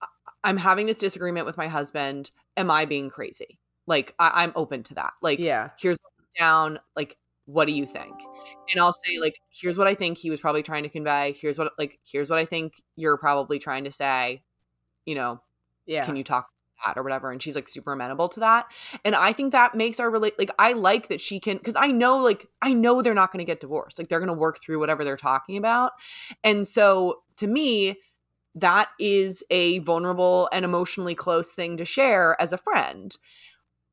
"I- 0.01 0.07
I'm 0.43 0.57
having 0.57 0.85
this 0.85 0.97
disagreement 0.97 1.45
with 1.45 1.57
my 1.57 1.67
husband. 1.67 2.31
Am 2.57 2.69
I 2.71 2.85
being 2.85 3.09
crazy? 3.09 3.59
Like 3.87 4.13
I- 4.19 4.43
I'm 4.43 4.51
open 4.55 4.83
to 4.83 4.93
that. 4.95 5.13
Like 5.21 5.39
yeah. 5.39 5.69
Here's 5.79 5.97
down. 6.37 6.79
Like 6.95 7.17
what 7.45 7.65
do 7.65 7.73
you 7.73 7.85
think? 7.85 8.13
And 8.71 8.79
i'll 8.79 8.93
say 8.93 9.19
like 9.19 9.35
here's 9.49 9.77
what 9.77 9.87
i 9.87 9.93
think 9.95 10.17
he 10.17 10.29
was 10.29 10.39
probably 10.39 10.63
trying 10.63 10.83
to 10.83 10.89
convey. 10.89 11.35
Here's 11.39 11.57
what 11.59 11.73
like 11.77 11.99
here's 12.03 12.29
what 12.29 12.39
i 12.39 12.45
think 12.45 12.81
you're 12.95 13.17
probably 13.17 13.59
trying 13.59 13.83
to 13.85 13.91
say 13.91 14.43
you 15.05 15.15
know 15.15 15.41
yeah. 15.85 16.05
Can 16.05 16.15
you 16.15 16.23
talk 16.23 16.47
that? 16.85 16.97
or 16.97 17.03
whatever 17.03 17.31
and 17.31 17.41
she's 17.43 17.55
like 17.55 17.69
super 17.69 17.93
amenable 17.93 18.27
to 18.27 18.39
that 18.39 18.65
and 19.05 19.15
i 19.15 19.31
think 19.31 19.51
that 19.51 19.75
makes 19.75 19.99
our 19.99 20.09
relate 20.09 20.33
like 20.39 20.49
i 20.57 20.73
like 20.73 21.09
that 21.09 21.21
she 21.21 21.39
can 21.39 21.57
because 21.57 21.75
i 21.75 21.91
know 21.91 22.17
like 22.17 22.47
i 22.61 22.73
know 22.73 23.03
they're 23.03 23.13
not 23.13 23.31
going 23.31 23.37
to 23.37 23.45
get 23.45 23.59
divorced 23.59 23.99
like 23.99 24.09
they're 24.09 24.19
going 24.19 24.27
to 24.27 24.33
work 24.33 24.59
through 24.59 24.79
whatever 24.79 25.03
they're 25.03 25.15
talking 25.15 25.57
about 25.57 25.91
and 26.43 26.67
so 26.67 27.21
to 27.37 27.45
me 27.45 27.97
that 28.55 28.89
is 28.99 29.43
a 29.51 29.77
vulnerable 29.79 30.49
and 30.51 30.65
emotionally 30.65 31.13
close 31.13 31.51
thing 31.51 31.77
to 31.77 31.85
share 31.85 32.35
as 32.41 32.51
a 32.51 32.57
friend 32.57 33.17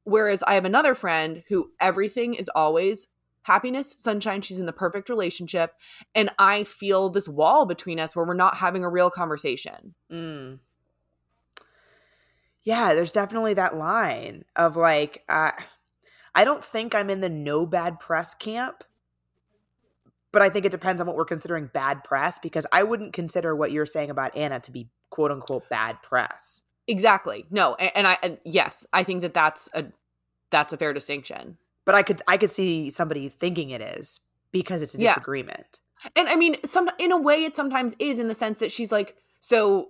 whereas 0.04 0.42
i 0.44 0.54
have 0.54 0.64
another 0.64 0.94
friend 0.94 1.44
who 1.48 1.70
everything 1.80 2.32
is 2.32 2.48
always 2.54 3.06
happiness 3.42 3.94
sunshine 3.98 4.40
she's 4.40 4.58
in 4.58 4.64
the 4.64 4.72
perfect 4.72 5.10
relationship 5.10 5.74
and 6.14 6.30
i 6.38 6.64
feel 6.64 7.10
this 7.10 7.28
wall 7.28 7.66
between 7.66 8.00
us 8.00 8.16
where 8.16 8.24
we're 8.24 8.32
not 8.32 8.56
having 8.56 8.82
a 8.82 8.88
real 8.88 9.10
conversation. 9.10 9.94
Mm. 10.10 10.58
Yeah, 12.68 12.92
there's 12.92 13.12
definitely 13.12 13.54
that 13.54 13.78
line 13.78 14.44
of 14.54 14.76
like, 14.76 15.24
uh, 15.26 15.52
I 16.34 16.44
don't 16.44 16.62
think 16.62 16.94
I'm 16.94 17.08
in 17.08 17.22
the 17.22 17.30
no 17.30 17.64
bad 17.64 17.98
press 17.98 18.34
camp, 18.34 18.84
but 20.32 20.42
I 20.42 20.50
think 20.50 20.66
it 20.66 20.70
depends 20.70 21.00
on 21.00 21.06
what 21.06 21.16
we're 21.16 21.24
considering 21.24 21.70
bad 21.72 22.04
press 22.04 22.38
because 22.38 22.66
I 22.70 22.82
wouldn't 22.82 23.14
consider 23.14 23.56
what 23.56 23.72
you're 23.72 23.86
saying 23.86 24.10
about 24.10 24.36
Anna 24.36 24.60
to 24.60 24.70
be 24.70 24.90
quote 25.08 25.30
unquote 25.32 25.66
bad 25.70 26.02
press. 26.02 26.60
Exactly. 26.86 27.46
No, 27.50 27.74
and, 27.76 27.90
and 27.94 28.06
I 28.06 28.18
and 28.22 28.36
yes, 28.44 28.86
I 28.92 29.02
think 29.02 29.22
that 29.22 29.32
that's 29.32 29.70
a 29.72 29.86
that's 30.50 30.74
a 30.74 30.76
fair 30.76 30.92
distinction. 30.92 31.56
But 31.86 31.94
I 31.94 32.02
could 32.02 32.20
I 32.28 32.36
could 32.36 32.50
see 32.50 32.90
somebody 32.90 33.30
thinking 33.30 33.70
it 33.70 33.80
is 33.80 34.20
because 34.52 34.82
it's 34.82 34.94
a 34.94 35.00
Yeah. 35.00 35.14
disagreement. 35.14 35.80
And 36.14 36.28
I 36.28 36.36
mean, 36.36 36.56
some 36.66 36.90
in 36.98 37.12
a 37.12 37.18
way, 37.18 37.44
it 37.44 37.56
sometimes 37.56 37.96
is 37.98 38.18
in 38.18 38.28
the 38.28 38.34
sense 38.34 38.58
that 38.58 38.70
she's 38.70 38.92
like, 38.92 39.16
so, 39.40 39.88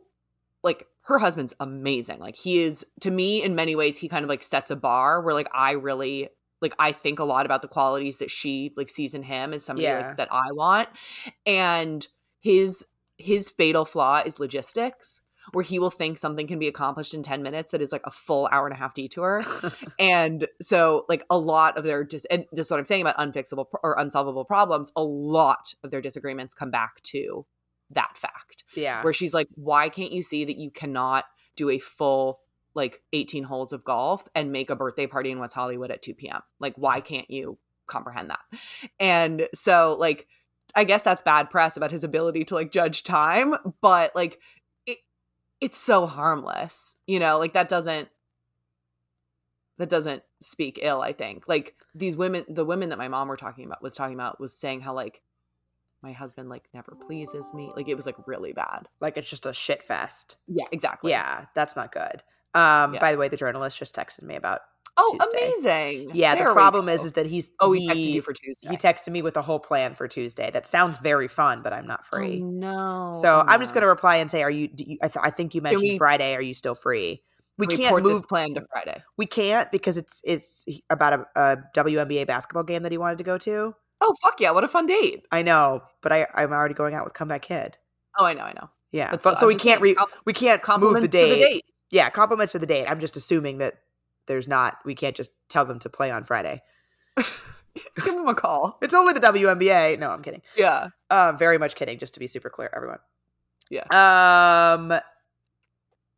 like 0.63 0.87
her 1.09 1.18
husband's 1.18 1.55
amazing. 1.59 2.20
Like 2.20 2.36
he 2.36 2.59
is 2.62 2.86
to 3.01 3.10
me 3.10 3.43
in 3.43 3.55
many 3.55 3.74
ways. 3.74 3.98
He 3.98 4.09
kind 4.09 4.22
of 4.24 4.28
like 4.28 4.43
sets 4.43 4.70
a 4.70 4.76
bar 4.76 5.20
where 5.22 5.35
like 5.35 5.48
I 5.52 5.72
really 5.72 6.28
like 6.60 6.74
I 6.78 6.93
think 6.93 7.18
a 7.18 7.24
lot 7.24 7.47
about 7.47 7.62
the 7.62 7.68
qualities 7.68 8.18
that 8.18 8.30
she 8.30 8.72
like 8.76 8.90
sees 8.90 9.14
in 9.14 9.22
him 9.22 9.52
as 9.55 9.64
somebody 9.64 9.85
Yeah. 9.85 10.09
like 10.09 10.16
that 10.18 10.28
I 10.30 10.52
want, 10.52 10.89
and 11.47 12.06
his 12.40 12.86
his 13.16 13.48
fatal 13.51 13.85
flaw 13.85 14.22
is 14.24 14.39
logistics. 14.39 15.20
Where 15.55 15.64
he 15.64 15.78
will 15.78 15.89
think 15.90 16.18
something 16.18 16.47
can 16.47 16.59
be 16.59 16.68
accomplished 16.68 17.14
in 17.14 17.22
10 17.22 17.43
minutes 17.43 17.70
that 17.70 17.80
is 17.80 17.90
like 17.90 18.02
a 18.05 18.10
full 18.10 18.51
hour 18.52 18.66
and 18.66 18.74
a 18.74 18.78
half 18.78 18.93
detour. 18.93 19.43
And 19.98 20.47
so, 20.60 21.06
like 21.09 21.24
a 21.30 21.39
lot 21.39 21.78
of 21.78 21.85
their 21.85 22.05
dis- 22.05 22.26
and 22.26 22.44
this 22.52 22.66
is 22.66 22.70
what 22.70 22.76
I'm 22.78 22.85
saying 22.85 23.01
about 23.01 23.16
unfixable 23.16 23.64
or 23.82 23.98
unsolvable 23.98 24.44
problems. 24.44 24.93
A 24.94 25.02
lot 25.02 25.72
of 25.82 25.90
their 25.90 26.02
disagreements 26.02 26.52
come 26.55 26.70
back 26.70 27.01
to 27.05 27.47
that 27.90 28.16
fact 28.16 28.65
Yeah. 28.74 29.02
where 29.02 29.12
she's 29.12 29.35
like 29.35 29.48
why 29.55 29.89
can't 29.89 30.12
you 30.12 30.23
see 30.23 30.44
that 30.44 30.56
you 30.59 30.70
cannot 30.70 31.24
do 31.56 31.70
a 31.70 31.78
full 31.78 32.40
like 32.74 33.02
18 33.12 33.44
holes 33.44 33.73
of 33.73 33.85
golf 33.85 34.28
and 34.35 34.52
make 34.52 34.70
a 34.70 34.77
birthday 34.77 35.06
party 35.06 35.31
in 35.31 35.39
west 35.39 35.55
hollywood 35.55 35.90
at 35.90 36.02
2 36.02 36.15
p.m 36.15 36.43
like 36.60 36.74
why 36.77 37.01
can't 37.01 37.31
you 37.31 37.59
comprehend 37.86 38.31
that? 38.31 38.40
And 39.01 39.48
so 39.55 39.97
like 39.98 40.27
i 40.77 40.85
guess 40.85 41.02
that's 41.02 41.23
bad 41.23 41.48
press 41.51 41.77
about 41.77 41.90
his 41.90 42.05
ability 42.05 42.44
to 42.44 42.55
like 42.55 42.70
judge 42.70 43.02
time 43.02 43.55
but 43.81 44.15
like 44.15 44.39
it 44.86 44.98
it's 45.60 45.78
so 45.78 46.06
harmless 46.06 46.94
you 47.06 47.19
know? 47.19 47.39
Like 47.39 47.55
that 47.55 47.69
doesn't 47.69 48.09
that 49.78 49.89
doesn't 49.89 50.23
speak 50.40 50.78
ill 50.82 51.01
i 51.01 51.12
think. 51.12 51.48
Like 51.48 51.77
these 51.94 52.16
women 52.16 52.44
the 52.48 52.65
women 52.65 52.90
that 52.90 52.98
my 52.98 53.09
mom 53.09 53.28
were 53.28 53.36
talking 53.36 53.65
about 53.65 53.82
was 53.82 53.94
talking 53.94 54.15
about 54.15 54.39
was 54.40 54.52
saying 54.52 54.82
how 54.82 54.93
like 54.93 55.23
my 56.03 56.12
husband 56.12 56.49
like 56.49 56.69
never 56.75 56.95
pleases 57.07 57.53
me 57.55 57.73
like 57.77 57.89
it 57.89 57.95
was 57.97 58.07
like 58.07 58.16
really 58.27 58.53
bad 58.53 58.89
like 59.01 59.16
it's 59.16 59.29
just 59.29 59.47
a 59.47 59.53
shit 59.53 59.83
fest. 59.83 60.37
yeah 60.47 60.65
exactly 60.73 61.11
Yeah, 61.11 61.47
that's 61.55 61.75
not 61.77 61.93
good. 61.93 62.23
Um, 62.55 62.95
Yeah. 62.95 63.01
by 63.01 63.12
the 63.12 63.19
way, 63.19 63.29
the 63.29 63.37
journalist 63.37 63.79
just 63.79 63.95
texted 63.95 64.23
me 64.23 64.35
about. 64.37 64.61
oh 64.97 65.16
Tuesday. 65.20 65.47
amazing 65.95 66.11
Yeah, 66.15 66.35
There 66.35 66.49
the 66.49 66.55
problem 66.55 66.89
is, 66.89 67.05
is 67.05 67.12
that 67.12 67.27
he's 67.27 67.51
oh 67.61 67.73
he 67.73 67.89
texted 67.89 68.12
you 68.15 68.23
for 68.23 68.33
tuesday 68.33 68.69
he 68.70 68.77
texted 68.77 69.09
me 69.12 69.23
with 69.23 69.37
a 69.37 69.43
whole 69.43 69.61
plan 69.61 69.95
for 69.95 70.09
Tuesday. 70.09 70.51
That 70.51 70.66
sounds 70.66 70.99
very 70.99 71.29
fun, 71.29 71.62
but 71.62 71.73
I'm 71.73 71.87
not 71.87 72.01
Oh, 72.05 72.16
free. 72.16 72.41
no 72.41 73.12
So 73.15 73.41
Oh, 73.41 73.45
I'm 73.47 73.61
just 73.61 73.75
gonna 73.75 73.87
reply 73.89 74.16
and 74.16 74.31
say, 74.31 74.43
"Are 74.43 74.51
you? 74.51 74.69
Do 74.69 74.85
you 74.87 74.99
I, 75.03 75.09
th- 75.09 75.23
I 75.23 75.31
think 75.31 75.55
you 75.55 75.61
mentioned 75.62 75.83
we- 75.83 75.99
Friday. 75.99 76.35
Are 76.35 76.41
you 76.43 76.55
still 76.55 76.75
free? 76.75 77.23
We 77.59 77.66
Can 77.66 77.77
can't 77.77 78.03
move. 78.05 78.23
plan 78.29 78.55
to 78.55 78.65
friday 78.73 79.03
We 79.16 79.27
can't 79.27 79.70
because 79.73 79.97
it's 79.97 80.20
it's 80.25 80.65
about 80.91 81.12
a, 81.12 81.27
a 81.35 81.57
WNBA 81.77 82.25
basketball 82.27 82.62
game 82.62 82.85
that 82.85 82.93
he 82.93 82.99
wanted 82.99 83.19
to 83.19 83.25
go 83.25 83.37
to. 83.39 83.75
Oh 84.01 84.15
fuck 84.23 84.41
yeah 84.41 84.51
what 84.51 84.65
a 84.65 84.69
fun 84.69 84.87
date 84.87 85.25
I 85.33 85.43
know, 85.43 85.83
but 86.03 86.12
I 86.12 86.27
I'm 86.35 86.53
already 86.53 86.75
going 86.75 86.95
out 86.95 87.05
with 87.05 87.15
Comeback 87.15 87.43
Kid. 87.43 87.77
oh 88.19 88.25
i 88.25 88.33
know 88.35 88.43
i 88.45 88.53
know 88.53 88.70
Yeah, 88.93 89.11
But 89.11 89.23
but, 89.23 89.37
I 89.37 89.41
so 89.41 89.47
we 89.47 89.55
can't 89.55 89.81
re- 89.81 89.97
we 90.25 90.33
can't 90.33 90.62
move 90.79 91.01
the 91.03 91.09
date. 91.09 91.31
the 91.31 91.37
date 91.45 91.65
Yeah, 91.91 92.11
compliments 92.11 92.53
to 92.53 92.59
the 92.59 92.66
date. 92.66 92.87
I'm 92.87 93.01
just 93.01 93.16
assuming 93.16 93.59
that 93.59 93.75
there's 94.27 94.47
not. 94.49 94.77
We 94.85 94.95
can't 94.95 95.16
just 95.16 95.31
tell 95.49 95.65
them 95.65 95.79
to 95.81 95.89
play 95.89 96.11
on 96.11 96.23
Friday. 96.25 96.61
give 97.16 98.05
them 98.05 98.29
a 98.29 98.35
call 98.35 98.77
It's 98.83 98.93
only 98.95 99.12
the 99.15 99.20
WNBA. 99.20 99.99
No, 99.99 100.11
I'm 100.11 100.23
kidding. 100.23 100.43
yeah 100.57 100.89
Uh, 101.11 101.33
very 101.33 101.59
much 101.59 101.75
kidding. 101.77 101.99
Just 101.99 102.15
to 102.15 102.20
be 102.20 102.27
super 102.27 102.51
clear, 102.51 102.70
everyone. 102.75 102.99
Yeah. 103.70 103.85
Um. 103.91 104.99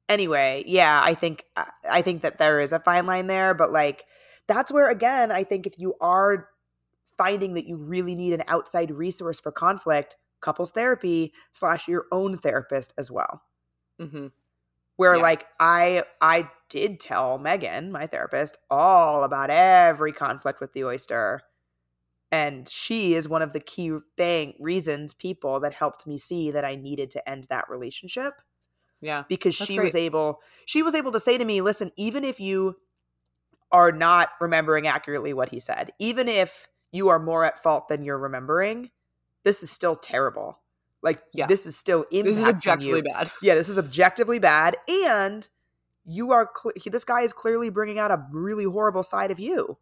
Anyway, 0.09 0.65
yeah, 0.67 1.01
I 1.03 1.15
think 1.15 1.45
I 1.89 2.03
think 2.03 2.23
that 2.23 2.39
there 2.39 2.59
is 2.61 2.73
a 2.73 2.81
fine 2.81 3.07
line 3.07 3.29
there, 3.29 3.55
but 3.55 3.71
like 3.73 4.05
that's 4.49 4.73
where 4.73 4.91
again, 4.91 5.31
I 5.31 5.45
think 5.45 5.67
if 5.69 5.79
you 5.79 5.95
are 6.01 6.49
finding 7.21 7.55
that 7.55 7.67
you 7.67 7.77
really 7.77 8.15
need 8.15 8.33
an 8.33 8.45
outside 8.49 8.91
resource 8.91 9.39
for 9.41 9.53
conflict, 9.53 10.17
couples 10.41 10.71
therapy 10.73 11.35
slash 11.53 11.87
your 11.89 12.07
own 12.11 12.39
therapist 12.39 12.95
as 12.97 13.11
well. 13.11 13.43
hmm 13.99 14.29
Where 14.97 15.17
Yeah. 15.17 15.19
like 15.19 15.47
I 15.59 16.05
I 16.21 16.51
did 16.69 17.01
tell 17.01 17.39
Megan, 17.39 17.91
my 17.91 18.07
therapist, 18.07 18.57
all 18.71 19.25
about 19.25 19.51
every 19.51 20.13
conflict 20.13 20.61
with 20.61 20.73
the 20.73 20.85
oyster. 20.85 21.41
And 22.33 22.69
she 22.69 23.15
is 23.15 23.29
one 23.29 23.43
of 23.43 23.53
the 23.55 23.61
key 23.61 23.93
thing 24.17 24.55
reasons 24.61 25.15
people 25.15 25.61
that 25.61 25.75
helped 25.75 26.07
me 26.07 26.19
see 26.19 26.51
that 26.53 26.65
I 26.65 26.77
needed 26.77 27.11
to 27.13 27.29
end 27.31 27.47
that 27.51 27.71
relationship 27.71 28.35
yeah 29.01 29.25
because 29.29 29.55
she 29.55 29.81
was 29.81 29.95
able 29.95 30.41
she 30.67 30.83
was 30.83 30.95
able 30.95 31.13
to 31.13 31.21
say 31.21 31.39
to 31.39 31.45
me, 31.45 31.61
"Listen, 31.63 31.93
even 31.97 32.25
if 32.25 32.41
you 32.41 32.77
are 33.73 33.93
not 33.93 34.31
remembering 34.41 34.87
accurately 34.87 35.33
what 35.33 35.51
he 35.51 35.61
said, 35.61 35.93
even 35.99 36.29
if 36.29 36.69
you 36.93 37.09
are 37.09 37.19
more 37.19 37.45
at 37.45 37.63
fault 37.63 37.89
than 37.89 38.05
you're 38.05 38.19
remembering, 38.19 38.91
this 39.45 39.63
is 39.63 39.71
still 39.71 39.97
terrible. 39.97 40.61
Like 41.03 41.23
Yeah. 41.33 41.47
this 41.47 41.65
is 41.67 41.77
still 41.77 42.05
impacting 42.13 42.25
this 42.25 42.39
is 42.39 42.45
objectively 42.45 42.99
you. 42.99 43.03
bad 43.05 43.31
Yeah, 43.41 43.55
this 43.55 43.69
is 43.69 43.79
objectively 43.79 44.39
bad, 44.39 44.77
and 44.89 45.49
you 46.05 46.33
are 46.33 46.47
cle 46.47 46.73
this 46.87 47.05
guy 47.05 47.23
is 47.23 47.33
clearly 47.33 47.71
bringing 47.71 47.99
out 47.99 48.11
a 48.11 48.27
really 48.33 48.65
horrible 48.65 49.03
side 49.03 49.31
of 49.31 49.39
you 49.39 49.79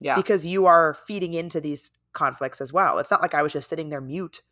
yeah 0.00 0.16
because 0.16 0.46
you 0.46 0.66
are 0.66 0.94
feeding 0.94 1.34
into 1.34 1.60
these 1.60 1.90
conflicts 2.12 2.60
as 2.60 2.72
well. 2.72 2.98
It's 2.98 3.10
not 3.10 3.22
like 3.22 3.34
I 3.34 3.42
was 3.42 3.52
just 3.52 3.68
sitting 3.68 3.88
there 3.88 4.00
mute. 4.00 4.42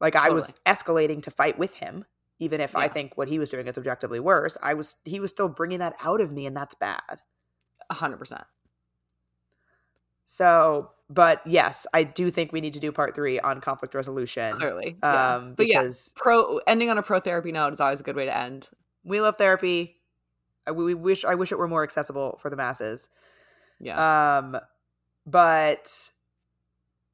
Like 0.00 0.16
I 0.16 0.30
was 0.30 0.52
escalating 0.66 1.22
to 1.22 1.30
fight 1.30 1.58
with 1.58 1.76
him, 1.76 2.04
even 2.38 2.60
if 2.60 2.74
I 2.76 2.88
think 2.88 3.16
what 3.16 3.28
he 3.28 3.38
was 3.38 3.50
doing 3.50 3.66
is 3.68 3.78
objectively 3.78 4.20
worse. 4.20 4.58
I 4.62 4.74
was 4.74 4.96
he 5.04 5.20
was 5.20 5.30
still 5.30 5.48
bringing 5.48 5.78
that 5.78 5.94
out 6.02 6.20
of 6.20 6.32
me, 6.32 6.46
and 6.46 6.56
that's 6.56 6.74
bad. 6.74 7.22
100% 7.90 8.44
So, 10.32 10.90
but 11.10 11.42
yes, 11.46 11.86
I 11.92 12.04
do 12.04 12.30
think 12.30 12.52
we 12.52 12.62
need 12.62 12.72
to 12.72 12.80
do 12.80 12.90
part 12.90 13.14
three 13.14 13.38
on 13.38 13.60
conflict 13.60 13.94
resolution. 13.94 14.54
clearly 14.54 14.96
yeah. 15.02 15.34
Um, 15.34 15.52
but 15.54 15.66
yeah 15.66 15.86
pro 16.16 16.58
ending 16.66 16.88
on 16.88 16.96
a 16.96 17.02
pro 17.02 17.20
therapy 17.20 17.52
note 17.52 17.74
is 17.74 17.80
always 17.80 18.00
a 18.00 18.02
good 18.02 18.16
way 18.16 18.24
to 18.24 18.34
end 18.34 18.68
we 19.04 19.20
love 19.20 19.36
therapy. 19.36 19.96
I, 20.66 20.70
we 20.72 20.94
wish 20.94 21.24
I 21.24 21.34
wish 21.34 21.52
it 21.52 21.58
were 21.58 21.68
more 21.68 21.82
accessible 21.82 22.38
for 22.40 22.50
the 22.50 22.56
masses. 22.56 23.10
yeah 23.78 24.38
Um, 24.38 24.58
but 25.26 26.10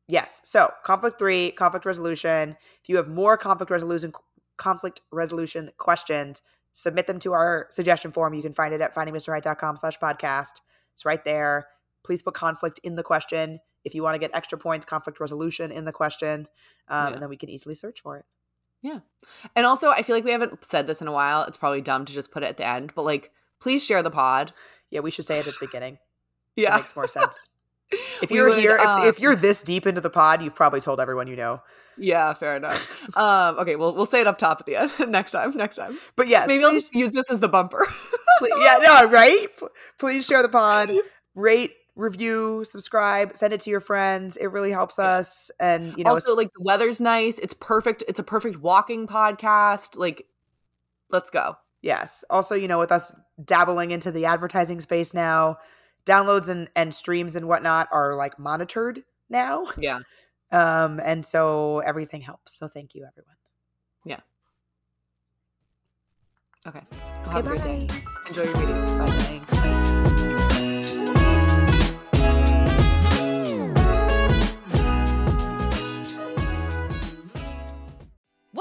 yes. 0.07 0.40
So 0.45 0.73
conflict 0.85 1.19
three, 1.19 1.51
conflict 1.51 1.86
resolution. 1.86 2.57
If 2.82 2.89
you 2.89 2.97
have 2.97 3.09
more 3.09 3.36
conflict 3.36 3.70
resolution 3.70 4.12
conflict 4.59 5.01
resolution 5.11 5.70
questions, 5.77 6.43
submit 6.73 7.09
them 7.09 7.19
to 7.20 7.32
our 7.32 7.66
suggestion 7.70 8.12
form. 8.12 8.35
You 8.35 8.43
can 8.43 8.53
find 8.53 8.74
it 8.74 8.81
at 8.81 8.95
findingmrheight.com 8.95 9.77
slash 9.77 9.99
podcast. 9.99 10.61
It's 10.93 11.05
right 11.05 11.24
there. 11.24 11.69
Please 12.09 12.23
put 12.23 12.33
conflict 12.33 12.81
in 12.83 12.95
the 12.97 13.03
question. 13.03 13.61
If 13.85 13.95
you 13.95 14.03
want 14.03 14.15
to 14.15 14.19
get 14.19 14.31
extra 14.35 14.57
points, 14.57 14.87
conflict 14.87 15.21
resolution 15.21 15.71
in 15.71 15.85
the 15.85 15.93
question. 15.93 16.49
Um, 16.89 17.09
Yeah. 17.09 17.13
And 17.13 17.23
then 17.23 17.29
we 17.29 17.37
can 17.37 17.51
easily 17.51 17.75
search 17.75 18.01
for 18.01 18.17
it. 18.17 18.25
Yeah. 18.81 19.01
And 19.55 19.67
also 19.67 19.91
i 19.91 20.01
feel 20.03 20.17
like 20.17 20.25
we 20.25 20.31
haven't 20.33 20.65
said 20.65 20.87
this 20.87 21.03
in 21.03 21.09
a 21.09 21.13
while 21.13 21.43
it's 21.43 21.59
probably 21.59 21.83
dumb 21.83 22.05
to 22.07 22.13
just 22.15 22.31
put 22.31 22.43
it 22.45 22.47
at 22.47 22.57
the 22.57 22.67
end 22.67 22.93
but 22.95 23.05
like 23.05 23.31
please 23.61 23.85
share 23.85 24.03
the 24.03 24.11
pod 24.11 24.55
Yeah, 24.91 25.01
we 25.01 25.11
should 25.11 25.27
say 25.27 25.39
it 25.39 25.47
at 25.47 25.53
the 25.59 25.67
beginning. 25.67 25.99
yeah. 26.57 26.69
It 26.69 26.71
yeah 26.71 26.77
makes 26.77 26.97
more 26.97 27.09
sense. 27.09 27.51
If 28.23 28.31
We 28.31 28.37
you're 28.37 28.49
would, 28.51 28.59
here, 28.59 28.77
if, 28.77 28.87
um, 28.87 29.07
if 29.09 29.19
you're 29.21 29.35
this 29.37 29.63
deep 29.63 29.87
into 29.87 30.01
the 30.01 30.11
pod, 30.11 30.43
you've 30.43 30.55
probably 30.55 30.81
told 30.81 31.01
everyone 31.01 31.27
you 31.27 31.37
know. 31.37 31.61
yeah 31.97 32.33
fair 32.35 32.55
enough 32.57 32.81
um 33.17 33.59
okay 33.59 33.75
well 33.77 33.93
we'll 33.95 34.07
say 34.07 34.21
it 34.21 34.27
up 34.29 34.39
top 34.39 34.61
at 34.61 34.67
the 34.67 34.77
end 34.77 34.93
next 35.19 35.33
time 35.33 35.51
next 35.57 35.77
time 35.77 35.99
But 36.17 36.29
yes, 36.29 36.47
maybe 36.47 36.63
i'll 36.65 36.73
just 36.73 36.95
use 36.95 37.13
this 37.13 37.31
as 37.31 37.41
the 37.41 37.49
bumper 37.49 37.85
Pl- 38.39 38.63
yeah, 38.63 38.79
no, 38.83 39.09
right? 39.11 39.47
P- 39.59 39.67
Please 39.99 40.25
share 40.25 40.43
the 40.43 40.49
pod, 40.49 40.93
rate, 41.35 41.73
review, 41.99 42.65
subscribe, 42.65 43.37
send 43.37 43.53
it 43.53 43.61
to 43.61 43.70
your 43.70 43.81
friends. 43.81 44.37
It 44.37 44.47
really 44.47 44.70
helps 44.70 44.99
us. 44.99 45.51
And 45.61 45.97
you 45.99 46.05
know, 46.05 46.12
also 46.12 46.35
like 46.35 46.49
the 46.55 46.62
weather's 46.62 47.01
nice 47.01 47.39
it's 47.39 47.55
perfect 47.55 48.03
it's 48.09 48.19
a 48.19 48.23
perfect 48.23 48.61
walking 48.61 49.07
podcast 49.07 49.99
like 49.99 50.27
let's 51.11 51.29
go 51.29 51.57
yes. 51.83 52.25
Also, 52.31 52.55
you 52.55 52.69
know, 52.69 52.79
with 52.79 52.93
us 52.93 53.12
dabbling 53.45 53.91
into 53.91 54.11
the 54.11 54.25
advertising 54.25 54.81
space 54.81 55.12
now, 55.12 55.59
downloads 56.07 56.49
and 56.49 56.70
and 56.75 56.95
streams 56.95 57.37
and 57.37 57.47
whatnot 57.47 57.89
are 57.93 58.15
like 58.16 58.39
monitored 58.39 59.05
now. 59.29 59.66
yeah 59.77 59.99
Um, 60.51 60.99
and 61.05 61.27
so 61.27 61.81
everything 61.81 62.23
helps. 62.23 62.57
So 62.59 62.69
thank 62.69 62.95
you, 62.95 63.07
everyone. 63.07 63.37
Yeah. 64.07 64.20
Okay 66.66 66.81
well, 66.91 67.31
have 67.31 67.47
a 67.47 67.49
great 67.49 67.62
day 67.62 67.87
enjoy 68.29 68.43
your 68.43 68.57
meeting 68.59 68.99
bye 68.99 69.09
Thanks. 69.49 70.08